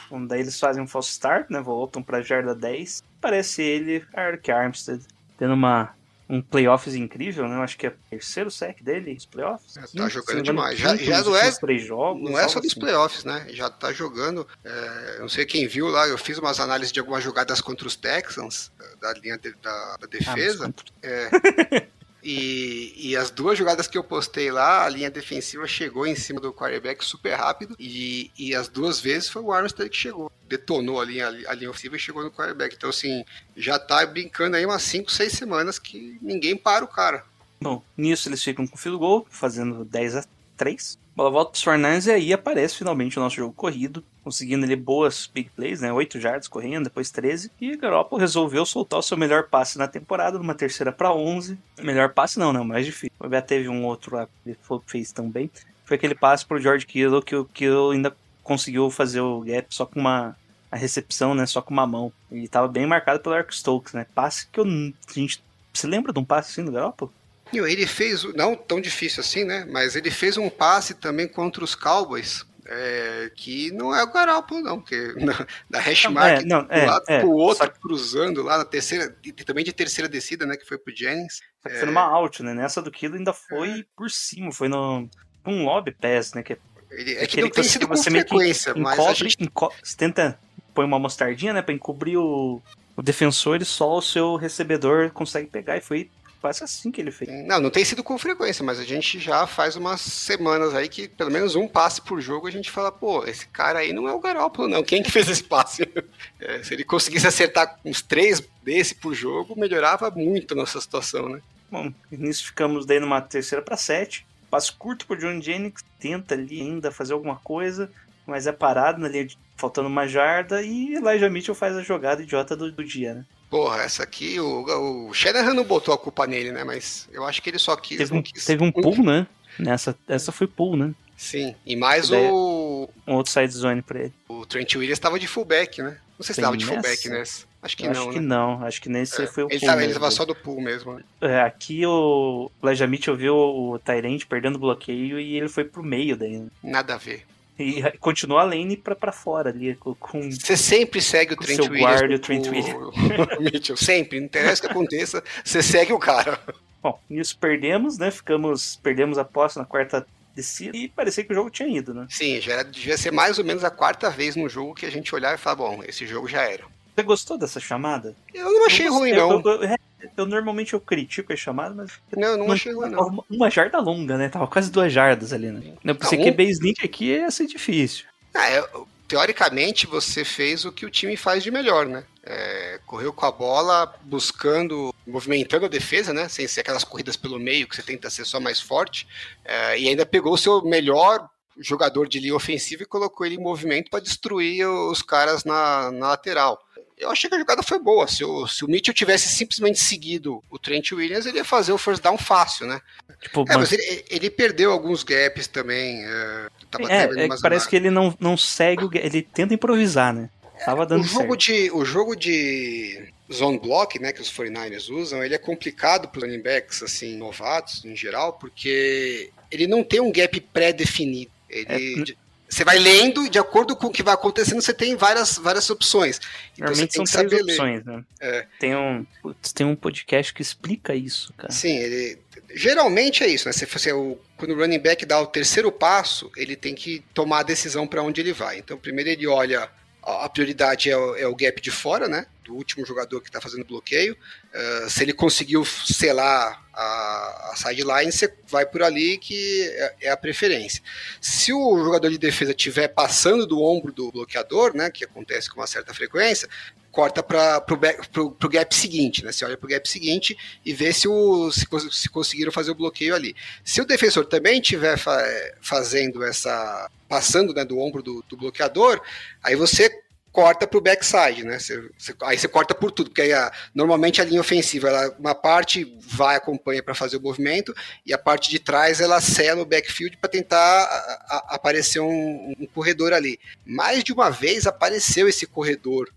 Bom, 0.09 0.25
daí 0.25 0.39
eles 0.39 0.59
fazem 0.59 0.81
um 0.81 0.87
false 0.87 1.11
start, 1.11 1.49
né? 1.49 1.59
Voltam 1.59 2.01
pra 2.01 2.21
jarda 2.21 2.55
10. 2.55 3.03
Parece 3.19 3.61
ele, 3.61 4.05
Eric 4.15 4.51
Armstead, 4.51 5.03
tendo 5.37 5.53
uma, 5.53 5.95
um 6.27 6.41
playoffs 6.41 6.95
incrível, 6.95 7.47
né? 7.47 7.55
Eu 7.55 7.61
acho 7.61 7.77
que 7.77 7.85
é 7.85 7.89
o 7.89 7.95
terceiro 8.09 8.49
sec 8.49 8.81
dele 8.81 9.13
nos 9.13 9.25
playoffs. 9.25 9.77
É, 9.77 9.81
tá 9.97 10.09
jogando 10.09 10.41
demais. 10.43 10.77
Já- 10.79 10.95
já 10.95 11.23
não 11.23 11.35
é- 11.35 11.51
três 11.51 11.83
jogos, 11.85 12.23
Não 12.29 12.37
é 12.39 12.47
só 12.47 12.59
dos 12.59 12.71
assim. 12.71 12.79
playoffs, 12.79 13.23
né? 13.23 13.45
Já 13.49 13.69
tá 13.69 13.93
jogando. 13.93 14.47
é, 14.63 15.15
eu 15.17 15.21
não 15.21 15.29
sei 15.29 15.45
quem 15.45 15.67
viu 15.67 15.87
lá, 15.87 16.07
eu 16.07 16.17
fiz 16.17 16.37
umas 16.37 16.59
análises 16.59 16.91
de 16.91 16.99
algumas 16.99 17.23
jogadas 17.23 17.61
contra 17.61 17.87
os 17.87 17.95
Texans, 17.95 18.71
da 18.99 19.13
linha 19.13 19.37
de- 19.37 19.53
da, 19.61 19.69
da 19.71 19.93
Ah, 19.93 19.97
mas 20.01 20.09
defesa. 20.09 20.65
contra- 20.65 20.85
É. 21.03 21.29
E, 22.27 22.91
e 22.97 23.15
as 23.15 23.29
duas 23.29 23.55
jogadas 23.55 23.85
que 23.85 23.95
eu 23.95 24.03
postei 24.03 24.51
lá, 24.51 24.83
a 24.83 24.89
linha 24.89 25.11
defensiva 25.11 25.67
chegou 25.67 26.07
em 26.07 26.15
cima 26.15 26.41
do 26.41 26.51
quarterback 26.51 27.05
super 27.05 27.35
rápido. 27.35 27.75
E, 27.79 28.31
e 28.35 28.55
as 28.55 28.67
duas 28.67 28.99
vezes 28.99 29.29
foi 29.29 29.43
o 29.43 29.53
Armstead 29.53 29.87
que 29.91 29.95
chegou. 29.95 30.31
Detonou 30.49 30.99
a 30.99 31.05
linha, 31.05 31.27
a 31.27 31.53
linha 31.53 31.69
ofensiva 31.69 31.95
e 31.95 31.99
chegou 31.99 32.23
no 32.23 32.31
quarterback. 32.31 32.75
Então, 32.75 32.89
assim, 32.89 33.23
já 33.55 33.77
tá 33.77 34.03
brincando 34.07 34.57
aí 34.57 34.65
umas 34.65 34.81
5, 34.81 35.11
6 35.11 35.33
semanas 35.33 35.77
que 35.77 36.17
ninguém 36.19 36.57
para 36.57 36.83
o 36.83 36.87
cara. 36.87 37.23
Bom, 37.61 37.83
nisso 37.95 38.27
eles 38.27 38.43
ficam 38.43 38.65
com 38.65 38.75
o 38.75 38.79
field 38.79 38.97
goal, 38.97 39.27
fazendo 39.29 39.85
10 39.85 40.15
a 40.15 40.25
3. 40.57 40.97
Bola 41.15 41.29
volta 41.29 41.51
pros 41.51 41.63
Fernandes 41.63 42.07
e 42.07 42.11
aí 42.11 42.33
aparece 42.33 42.75
finalmente 42.75 43.17
o 43.17 43.21
nosso 43.21 43.37
jogo 43.37 43.53
corrido, 43.53 44.03
conseguindo 44.21 44.65
ali 44.65 44.75
boas 44.75 45.29
big 45.33 45.49
plays, 45.55 45.79
né? 45.79 45.93
8 45.93 46.17
yards 46.17 46.47
correndo, 46.49 46.83
depois 46.83 47.09
13. 47.09 47.51
E 47.61 47.77
Garoppolo 47.77 48.19
resolveu 48.19 48.65
soltar 48.65 48.99
o 48.99 49.03
seu 49.03 49.15
melhor 49.15 49.47
passe 49.47 49.77
na 49.77 49.87
temporada, 49.87 50.37
numa 50.37 50.53
terceira 50.53 50.91
para 50.91 51.13
11. 51.13 51.57
Melhor 51.79 52.09
passe 52.09 52.37
não, 52.37 52.51
não, 52.51 52.65
mais 52.65 52.85
difícil. 52.85 53.15
O 53.17 53.29
Beto 53.29 53.47
teve 53.47 53.69
um 53.69 53.85
outro 53.85 54.17
lá 54.17 54.25
que 54.25 54.49
ele 54.49 54.57
fez 54.85 55.13
também. 55.13 55.49
Foi 55.85 55.95
aquele 55.95 56.15
passe 56.15 56.45
pro 56.45 56.59
George 56.59 56.85
Kittle 56.85 57.21
que 57.21 57.35
o 57.35 57.45
Kittle 57.45 57.91
ainda 57.91 58.15
conseguiu 58.43 58.89
fazer 58.89 59.21
o 59.21 59.39
gap 59.39 59.73
só 59.73 59.85
com 59.85 59.99
uma 59.99 60.35
a 60.69 60.75
recepção, 60.75 61.33
né, 61.33 61.45
só 61.45 61.61
com 61.61 61.73
uma 61.73 61.87
mão. 61.87 62.11
Ele 62.29 62.49
tava 62.49 62.67
bem 62.67 62.85
marcado 62.85 63.21
pelo 63.21 63.35
Eric 63.35 63.55
Stokes, 63.55 63.93
né? 63.93 64.05
Passe 64.13 64.47
que 64.47 64.59
eu, 64.59 64.65
a 64.65 65.13
gente 65.13 65.41
você 65.73 65.87
lembra 65.87 66.13
de 66.13 66.19
um 66.19 66.23
passe 66.23 66.51
assim 66.51 66.65
do 66.65 66.71
Garoppolo? 66.71 67.13
Ele 67.53 67.85
fez, 67.87 68.23
não 68.33 68.55
tão 68.55 68.81
difícil 68.81 69.21
assim, 69.21 69.43
né? 69.43 69.65
Mas 69.69 69.95
ele 69.95 70.11
fez 70.11 70.37
um 70.37 70.49
passe 70.49 70.93
também 70.95 71.27
contra 71.27 71.63
os 71.63 71.75
Cowboys. 71.75 72.45
é, 72.67 73.31
que 73.35 73.71
não 73.71 73.95
é 73.95 74.03
o 74.03 74.11
Garoppolo, 74.11 74.61
não, 74.61 74.79
porque 74.81 75.13
na, 75.23 75.45
da 75.69 75.79
hash 75.79 76.05
Não, 76.05 76.11
mark 76.11 76.41
é, 76.41 76.45
não, 76.45 76.63
do 76.63 76.73
é, 76.73 76.85
lado 76.85 77.05
é, 77.07 77.19
pro 77.19 77.29
outro, 77.31 77.63
só 77.63 77.69
cruzando 77.71 78.41
lá 78.41 78.57
na 78.57 78.65
terceira, 78.65 79.15
e 79.23 79.31
também 79.31 79.63
de 79.63 79.71
terceira 79.71 80.09
descida, 80.09 80.45
né? 80.45 80.57
Que 80.57 80.65
foi 80.67 80.77
pro 80.77 80.95
Jennings. 80.95 81.41
Só 81.61 81.69
que 81.69 81.75
foi 81.75 81.85
numa 81.85 82.01
out, 82.01 82.41
né? 82.41 82.53
Nessa 82.53 82.81
do 82.81 82.89
Kilo 82.91 83.15
ainda 83.15 83.31
foi 83.33 83.85
por 83.95 84.09
cima, 84.09 84.51
foi 84.51 84.67
no 84.67 85.07
um 85.45 85.63
lobby 85.65 85.91
pass, 85.91 86.33
né? 86.33 86.41
Que 86.41 86.53
é 86.53 86.57
Ele, 86.89 87.11
é 87.11 87.17
que 87.19 87.23
aquele 87.25 87.41
não 87.43 87.49
tem 87.51 87.63
sido 87.63 87.87
com 87.87 87.93
que 87.93 88.03
frequência, 88.03 88.73
mas 88.75 88.97
a 88.97 89.03
encobre, 89.03 89.15
gente 89.29 89.43
enco- 89.43 89.71
você 89.83 89.95
tenta 89.95 90.39
põe 90.73 90.85
uma 90.85 90.99
mostardinha, 90.99 91.53
né, 91.53 91.61
Pra 91.61 91.73
encobrir 91.73 92.17
o, 92.17 92.61
o 92.97 93.01
defensor 93.03 93.61
e 93.61 93.65
só 93.65 93.97
o 93.97 94.01
seu 94.01 94.35
recebedor 94.35 95.11
consegue 95.11 95.47
pegar 95.47 95.77
e 95.77 95.81
foi 95.81 96.09
quase 96.45 96.63
assim 96.63 96.91
que 96.91 97.01
ele 97.01 97.09
fez. 97.09 97.31
Não, 97.47 97.59
não 97.59 97.71
tem 97.71 97.83
sido 97.83 98.03
com 98.03 98.19
frequência, 98.19 98.63
mas 98.63 98.79
a 98.79 98.83
gente 98.83 99.17
já 99.19 99.47
faz 99.47 99.75
umas 99.75 99.99
semanas 99.99 100.75
aí 100.75 100.87
que 100.87 101.07
pelo 101.07 101.31
menos 101.31 101.55
um 101.55 101.67
passe 101.67 101.99
por 101.99 102.21
jogo 102.21 102.45
a 102.45 102.51
gente 102.51 102.69
fala, 102.69 102.91
pô, 102.91 103.25
esse 103.25 103.47
cara 103.47 103.79
aí 103.79 103.91
não 103.91 104.07
é 104.07 104.13
o 104.13 104.19
Garoppolo, 104.19 104.67
não. 104.67 104.83
Quem 104.83 105.01
que 105.01 105.09
fez 105.09 105.27
esse 105.27 105.43
passe? 105.43 105.89
É, 106.39 106.61
se 106.61 106.73
ele 106.73 106.83
conseguisse 106.83 107.25
acertar 107.25 107.79
uns 107.83 108.01
três 108.01 108.43
desse 108.61 108.93
por 108.93 109.13
jogo, 109.15 109.57
melhorava 109.57 110.11
muito 110.11 110.53
a 110.53 110.57
nossa 110.57 110.79
situação, 110.79 111.29
né? 111.29 111.41
Bom, 111.71 111.91
nisso 112.11 112.45
ficamos 112.45 112.85
daí 112.85 112.99
numa 112.99 113.21
terceira 113.21 113.63
para 113.63 113.77
sete. 113.77 114.25
Passo 114.51 114.75
curto 114.77 115.07
pro 115.07 115.17
John 115.17 115.41
Jennings, 115.41 115.83
tenta 115.99 116.35
ali 116.35 116.61
ainda 116.61 116.91
fazer 116.91 117.13
alguma 117.13 117.37
coisa, 117.37 117.89
mas 118.27 118.45
é 118.45 118.51
parado 118.51 119.01
na 119.01 119.07
linha 119.07 119.25
de, 119.25 119.37
faltando 119.55 119.87
uma 119.87 120.07
jarda 120.07 120.61
e 120.61 120.93
Elijah 120.93 121.29
Mitchell 121.29 121.55
faz 121.55 121.75
a 121.75 121.81
jogada 121.81 122.21
idiota 122.21 122.55
do, 122.55 122.71
do 122.71 122.83
dia, 122.83 123.15
né? 123.15 123.25
Porra, 123.49 123.83
essa 123.83 124.03
aqui, 124.03 124.39
o, 124.39 125.07
o 125.09 125.13
Shanahan 125.13 125.53
não 125.53 125.63
botou 125.63 125.93
a 125.93 125.97
culpa 125.97 126.25
nele, 126.27 126.51
né? 126.51 126.63
Mas 126.63 127.07
eu 127.11 127.25
acho 127.25 127.41
que 127.41 127.49
ele 127.49 127.59
só 127.59 127.75
quis. 127.75 127.97
Teve 127.97 128.13
um, 128.13 128.21
quis. 128.21 128.45
teve 128.45 128.63
um 128.63 128.71
pull, 128.71 129.03
né? 129.03 129.27
Nessa, 129.57 129.95
essa 130.07 130.31
foi 130.31 130.47
pull, 130.47 130.75
né? 130.75 130.93
Sim, 131.15 131.55
e 131.65 131.75
mais 131.77 132.09
Daí- 132.09 132.29
o, 132.29 132.89
Um 133.07 133.13
outro 133.15 133.31
side 133.31 133.53
zone 133.53 133.81
pra 133.81 133.99
ele. 134.01 134.13
o 134.27 134.45
Trent 134.45 134.75
Williams 134.75 134.97
estava 134.97 135.17
de 135.17 135.27
fullback, 135.27 135.81
né? 135.81 135.97
Não 136.19 136.25
sei 136.25 136.33
se 136.35 136.41
estava 136.41 136.57
de 136.57 136.65
fullback 136.65 137.07
nessa. 137.09 137.45
Acho 137.61 137.77
que 137.77 137.85
Eu 137.85 137.93
não, 137.93 138.01
acho 138.01 138.09
que 138.11 138.19
né? 138.19 138.25
não, 138.27 138.63
acho 138.65 138.81
que 138.81 138.89
nesse 138.89 139.21
É, 139.21 139.27
foi 139.27 139.43
o 139.43 139.47
ele, 139.49 139.59
pull 139.59 139.67
tava, 139.69 139.83
ele 139.83 139.93
tava 139.93 140.11
só 140.11 140.25
do 140.25 140.35
pull 140.35 140.59
mesmo. 140.61 140.93
né? 140.95 141.03
É, 141.21 141.39
aqui 141.41 141.85
o 141.85 142.51
Elijah 142.63 142.85
Mitchell 142.87 143.15
viu 143.15 143.33
o 143.35 143.79
Tyrant 143.79 144.25
perdendo 144.25 144.55
o 144.55 144.59
bloqueio 144.59 145.19
e 145.19 145.37
ele 145.37 145.47
foi 145.47 145.63
pro 145.63 145.81
meio 145.83 146.17
daí. 146.17 146.37
né? 146.37 146.47
Nada 146.61 146.95
a 146.95 146.97
ver. 146.97 147.25
E 147.57 147.81
continuou 147.99 148.39
a 148.39 148.43
lane 148.43 148.75
pra, 148.75 148.95
pra 148.95 149.11
fora 149.11 149.49
ali, 149.49 149.75
com, 149.75 149.95
Você 150.31 150.57
sempre 150.57 151.01
segue 151.01 151.33
o 151.33 151.37
Trent 151.37 151.55
seu 151.55 151.65
Williams. 151.71 151.99
guarda 151.99 152.13
e 152.13 152.15
o 152.15 152.19
Trent 152.19 152.47
Mitchell. 153.39 153.77
Sempre, 153.77 154.19
não 154.19 154.25
interessa 154.25 154.63
o 154.63 154.65
que 154.65 154.71
aconteça, 154.71 155.23
você 155.43 155.63
segue 155.63 155.93
o 155.93 155.99
cara. 155.99 156.39
Bom, 156.83 156.99
nisso 157.09 157.37
perdemos, 157.39 157.97
né? 157.97 158.11
Ficamos. 158.11 158.75
Perdemos 158.83 159.17
a 159.17 159.23
posse 159.23 159.57
na 159.57 159.65
quarta 159.65 160.05
descida 160.35 160.75
e 160.75 160.89
parecia 160.89 161.23
que 161.23 161.31
o 161.31 161.35
jogo 161.35 161.49
tinha 161.49 161.69
ido, 161.69 161.93
né? 161.93 162.05
Sim, 162.09 162.41
já 162.41 162.53
era- 162.55 162.63
devia 162.63 162.97
ser 162.97 163.11
mais 163.11 163.39
ou 163.39 163.45
menos 163.45 163.63
a 163.63 163.71
quarta 163.71 164.09
vez 164.09 164.35
no 164.35 164.49
jogo 164.49 164.75
que 164.75 164.85
a 164.85 164.91
gente 164.91 165.15
olhar 165.15 165.33
e 165.33 165.37
falar, 165.37 165.55
bom, 165.55 165.81
esse 165.87 166.05
jogo 166.05 166.27
já 166.27 166.41
era. 166.43 166.63
Você 166.95 167.03
gostou 167.03 167.37
dessa 167.37 167.59
chamada? 167.59 168.15
Eu 168.33 168.51
não 168.51 168.65
achei 168.65 168.87
Eu 168.87 168.93
ruim, 168.93 169.15
gostei, 169.15 169.27
não. 169.53 169.53
Eu, 169.53 169.63
eu- 169.63 169.77
eu 170.15 170.25
normalmente 170.25 170.73
eu 170.73 170.79
critico 170.79 171.33
a 171.33 171.35
chamada, 171.35 171.73
mas. 171.73 171.91
Não, 172.15 172.29
eu 172.29 172.37
não 172.37 172.47
Não, 172.47 172.53
achei 172.53 172.73
ruim, 172.73 172.89
não. 172.89 173.07
Uma, 173.07 173.23
uma 173.29 173.49
jarda 173.49 173.79
longa, 173.79 174.17
né? 174.17 174.29
Tava 174.29 174.47
quase 174.47 174.71
duas 174.71 174.91
jardas 174.91 175.33
ali, 175.33 175.51
né? 175.51 175.73
Não, 175.83 175.95
pra 175.95 176.07
você 176.07 176.17
Não, 176.17 176.23
que 176.23 176.31
base 176.31 176.51
sneak 176.51 176.85
aqui 176.85 177.05
ia 177.05 177.31
ser 177.31 177.47
difícil. 177.47 178.05
Ah, 178.33 178.49
é, 178.49 178.63
teoricamente, 179.07 179.87
você 179.87 180.25
fez 180.25 180.65
o 180.65 180.71
que 180.71 180.85
o 180.85 180.89
time 180.89 181.15
faz 181.15 181.43
de 181.43 181.51
melhor, 181.51 181.85
né? 181.85 182.03
É, 182.23 182.79
correu 182.85 183.13
com 183.13 183.25
a 183.25 183.31
bola, 183.31 183.93
buscando, 184.03 184.93
movimentando 185.05 185.65
a 185.65 185.69
defesa, 185.69 186.13
né? 186.13 186.27
Sem 186.27 186.47
ser 186.47 186.61
aquelas 186.61 186.83
corridas 186.83 187.15
pelo 187.15 187.39
meio 187.39 187.67
que 187.67 187.75
você 187.75 187.83
tenta 187.83 188.09
ser 188.09 188.25
só 188.25 188.39
mais 188.39 188.59
forte. 188.59 189.07
É, 189.43 189.79
e 189.79 189.87
ainda 189.87 190.05
pegou 190.05 190.33
o 190.33 190.37
seu 190.37 190.61
melhor 190.63 191.29
jogador 191.57 192.07
de 192.07 192.19
linha 192.19 192.35
ofensiva 192.35 192.83
e 192.83 192.87
colocou 192.87 193.25
ele 193.25 193.35
em 193.35 193.41
movimento 193.41 193.89
para 193.89 194.03
destruir 194.03 194.67
os 194.67 195.01
caras 195.01 195.43
na, 195.43 195.91
na 195.91 196.09
lateral. 196.09 196.59
Eu 196.97 197.11
achei 197.11 197.29
que 197.29 197.35
a 197.35 197.39
jogada 197.39 197.61
foi 197.61 197.77
boa. 197.77 198.07
Se 198.07 198.23
o, 198.23 198.47
se 198.47 198.63
o 198.63 198.67
Mitchell 198.67 198.93
tivesse 198.93 199.27
simplesmente 199.29 199.79
seguido 199.79 200.41
o 200.49 200.57
Trent 200.57 200.91
Williams, 200.93 201.25
ele 201.25 201.37
ia 201.37 201.43
fazer 201.45 201.73
o 201.73 201.77
first 201.77 202.01
down 202.01 202.17
fácil, 202.17 202.67
né? 202.67 202.81
Tipo, 203.21 203.41
É, 203.41 203.53
man- 203.53 203.59
mas 203.59 203.71
ele, 203.73 204.05
ele 204.09 204.29
perdeu 204.29 204.71
alguns 204.71 205.03
gaps 205.03 205.47
também. 205.47 206.05
É, 206.05 206.47
é, 206.87 207.03
é 207.03 207.29
que 207.29 207.41
parece 207.41 207.67
que 207.67 207.75
ele 207.75 207.89
não, 207.89 208.15
não 208.19 208.37
segue, 208.37 208.85
o, 208.85 208.89
ele 208.93 209.21
tenta 209.21 209.53
improvisar, 209.53 210.13
né? 210.13 210.29
Tava 210.63 210.85
dando 210.85 211.01
o 211.01 211.07
jogo 211.07 211.33
certo. 211.33 211.37
de 211.37 211.71
o 211.71 211.83
jogo 211.83 212.15
de 212.15 213.13
zone 213.31 213.59
block, 213.59 213.99
né, 213.99 214.13
que 214.13 214.21
os 214.21 214.31
49ers 214.31 214.89
usam, 214.89 215.23
ele 215.23 215.35
é 215.35 215.37
complicado 215.37 216.07
para 216.07 216.21
running 216.21 216.41
backs 216.41 216.81
assim 216.81 217.17
novatos 217.17 217.83
em 217.83 217.95
geral, 217.95 218.33
porque 218.33 219.31
ele 219.51 219.67
não 219.67 219.83
tem 219.83 219.99
um 219.99 220.11
gap 220.11 220.39
pré-definido. 220.39 221.31
Ele 221.49 222.11
É, 222.11 222.15
você 222.55 222.63
vai 222.63 222.79
lendo 222.79 223.25
e 223.25 223.29
de 223.29 223.37
acordo 223.37 223.75
com 223.75 223.87
o 223.87 223.91
que 223.91 224.01
vai 224.01 224.13
acontecendo, 224.13 224.61
você 224.61 224.73
tem 224.73 224.95
várias 224.95 225.37
várias 225.37 225.69
opções. 225.69 226.21
Então 226.53 226.73
você 226.73 226.83
Normalmente 226.83 227.09
são 227.09 227.27
três 227.27 227.31
ler. 227.31 227.51
opções, 227.51 227.85
né? 227.85 228.03
É. 228.19 228.47
Tem, 228.59 228.75
um, 228.75 229.05
tem 229.53 229.65
um 229.65 229.75
podcast 229.75 230.33
que 230.33 230.41
explica 230.41 230.95
isso, 230.95 231.33
cara. 231.33 231.51
Sim, 231.51 231.77
ele 231.77 232.17
geralmente 232.53 233.23
é 233.23 233.27
isso, 233.27 233.47
né? 233.47 233.51
Se 233.51 233.65
você 233.65 233.91
o 233.91 234.17
quando 234.37 234.51
o 234.51 234.57
running 234.57 234.79
back 234.79 235.05
dá 235.05 235.19
o 235.19 235.27
terceiro 235.27 235.71
passo, 235.71 236.31
ele 236.35 236.55
tem 236.55 236.75
que 236.75 237.03
tomar 237.13 237.39
a 237.39 237.43
decisão 237.43 237.85
para 237.87 238.01
onde 238.03 238.21
ele 238.21 238.33
vai. 238.33 238.57
Então, 238.57 238.77
primeiro 238.77 239.09
ele 239.09 239.27
olha 239.27 239.69
a 240.05 240.29
prioridade 240.29 240.89
é 240.89 240.97
o, 240.97 241.15
é 241.15 241.27
o 241.27 241.35
gap 241.35 241.59
de 241.59 241.71
fora, 241.71 242.07
né? 242.07 242.27
Do 242.43 242.53
último 242.53 242.85
jogador 242.85 243.21
que 243.21 243.27
está 243.27 243.41
fazendo 243.41 243.65
bloqueio. 243.65 244.15
Uh, 244.53 244.89
se 244.89 245.03
ele 245.03 245.13
conseguiu 245.13 245.65
selar 245.65 246.63
a, 246.71 247.51
a 247.51 247.55
sideline, 247.55 248.11
você 248.11 248.31
vai 248.47 248.65
por 248.65 248.83
ali 248.83 249.17
que 249.17 249.67
é, 249.67 249.95
é 250.01 250.09
a 250.11 250.17
preferência. 250.17 250.81
Se 251.19 251.51
o 251.51 251.83
jogador 251.83 252.09
de 252.09 252.19
defesa 252.19 252.51
estiver 252.51 252.87
passando 252.89 253.47
do 253.47 253.61
ombro 253.61 253.91
do 253.91 254.11
bloqueador, 254.11 254.75
né? 254.75 254.91
Que 254.91 255.05
acontece 255.05 255.49
com 255.49 255.59
uma 255.59 255.67
certa 255.67 255.93
frequência, 255.93 256.47
corta 256.95 257.21
para 257.21 257.61
o 257.69 258.49
gap 258.49 258.73
seguinte, 258.73 259.23
né? 259.23 259.33
Você 259.33 259.43
olha 259.43 259.57
para 259.57 259.67
o 259.67 259.69
gap 259.69 259.87
seguinte 259.87 260.37
e 260.65 260.73
vê 260.73 260.93
se, 260.93 261.09
o, 261.09 261.51
se, 261.51 261.67
se 261.91 262.07
conseguiram 262.07 262.53
fazer 262.53 262.71
o 262.71 262.75
bloqueio 262.75 263.13
ali. 263.13 263.35
Se 263.65 263.81
o 263.81 263.85
defensor 263.85 264.25
também 264.25 264.61
estiver 264.61 264.97
fa- 264.97 265.27
fazendo 265.61 266.23
essa. 266.23 266.89
passando 267.09 267.53
né, 267.53 267.65
do 267.65 267.77
ombro 267.77 268.01
do, 268.01 268.23
do 268.29 268.37
bloqueador, 268.37 269.01
aí 269.43 269.57
você 269.57 269.89
corta 270.31 270.65
pro 270.65 270.79
backside, 270.79 271.43
né? 271.43 271.59
Você, 271.59 271.89
você, 271.97 272.15
aí 272.23 272.37
você 272.37 272.47
corta 272.47 272.73
por 272.73 272.93
tudo, 272.93 273.09
porque 273.09 273.23
aí 273.23 273.33
a, 273.33 273.51
normalmente 273.73 274.21
a 274.21 274.25
linha 274.25 274.39
ofensiva, 274.39 274.87
ela, 274.87 275.13
uma 275.19 275.35
parte 275.35 275.97
vai 275.99 276.37
acompanha 276.37 276.81
para 276.81 276.95
fazer 276.95 277.17
o 277.17 277.21
movimento 277.21 277.75
e 278.05 278.13
a 278.13 278.17
parte 278.17 278.49
de 278.49 278.59
trás 278.59 279.01
ela 279.01 279.19
sela 279.19 279.61
o 279.61 279.65
backfield 279.65 280.15
para 280.15 280.29
tentar 280.29 280.57
a, 280.57 281.35
a, 281.35 281.55
aparecer 281.55 281.99
um, 281.99 282.53
um, 282.57 282.65
corredor 282.67 283.11
ali. 283.11 283.37
Mais 283.65 284.01
de 284.01 284.13
uma 284.13 284.29
vez 284.29 284.65
apareceu 284.65 285.27
esse 285.27 285.45
corredor 285.45 286.09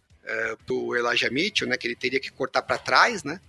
do 0.66 0.96
Elijah 0.96 1.30
Mitchell, 1.30 1.68
né? 1.68 1.76
Que 1.76 1.86
ele 1.86 1.96
teria 1.96 2.20
que 2.20 2.30
cortar 2.30 2.62
para 2.62 2.78
trás, 2.78 3.24
né? 3.24 3.40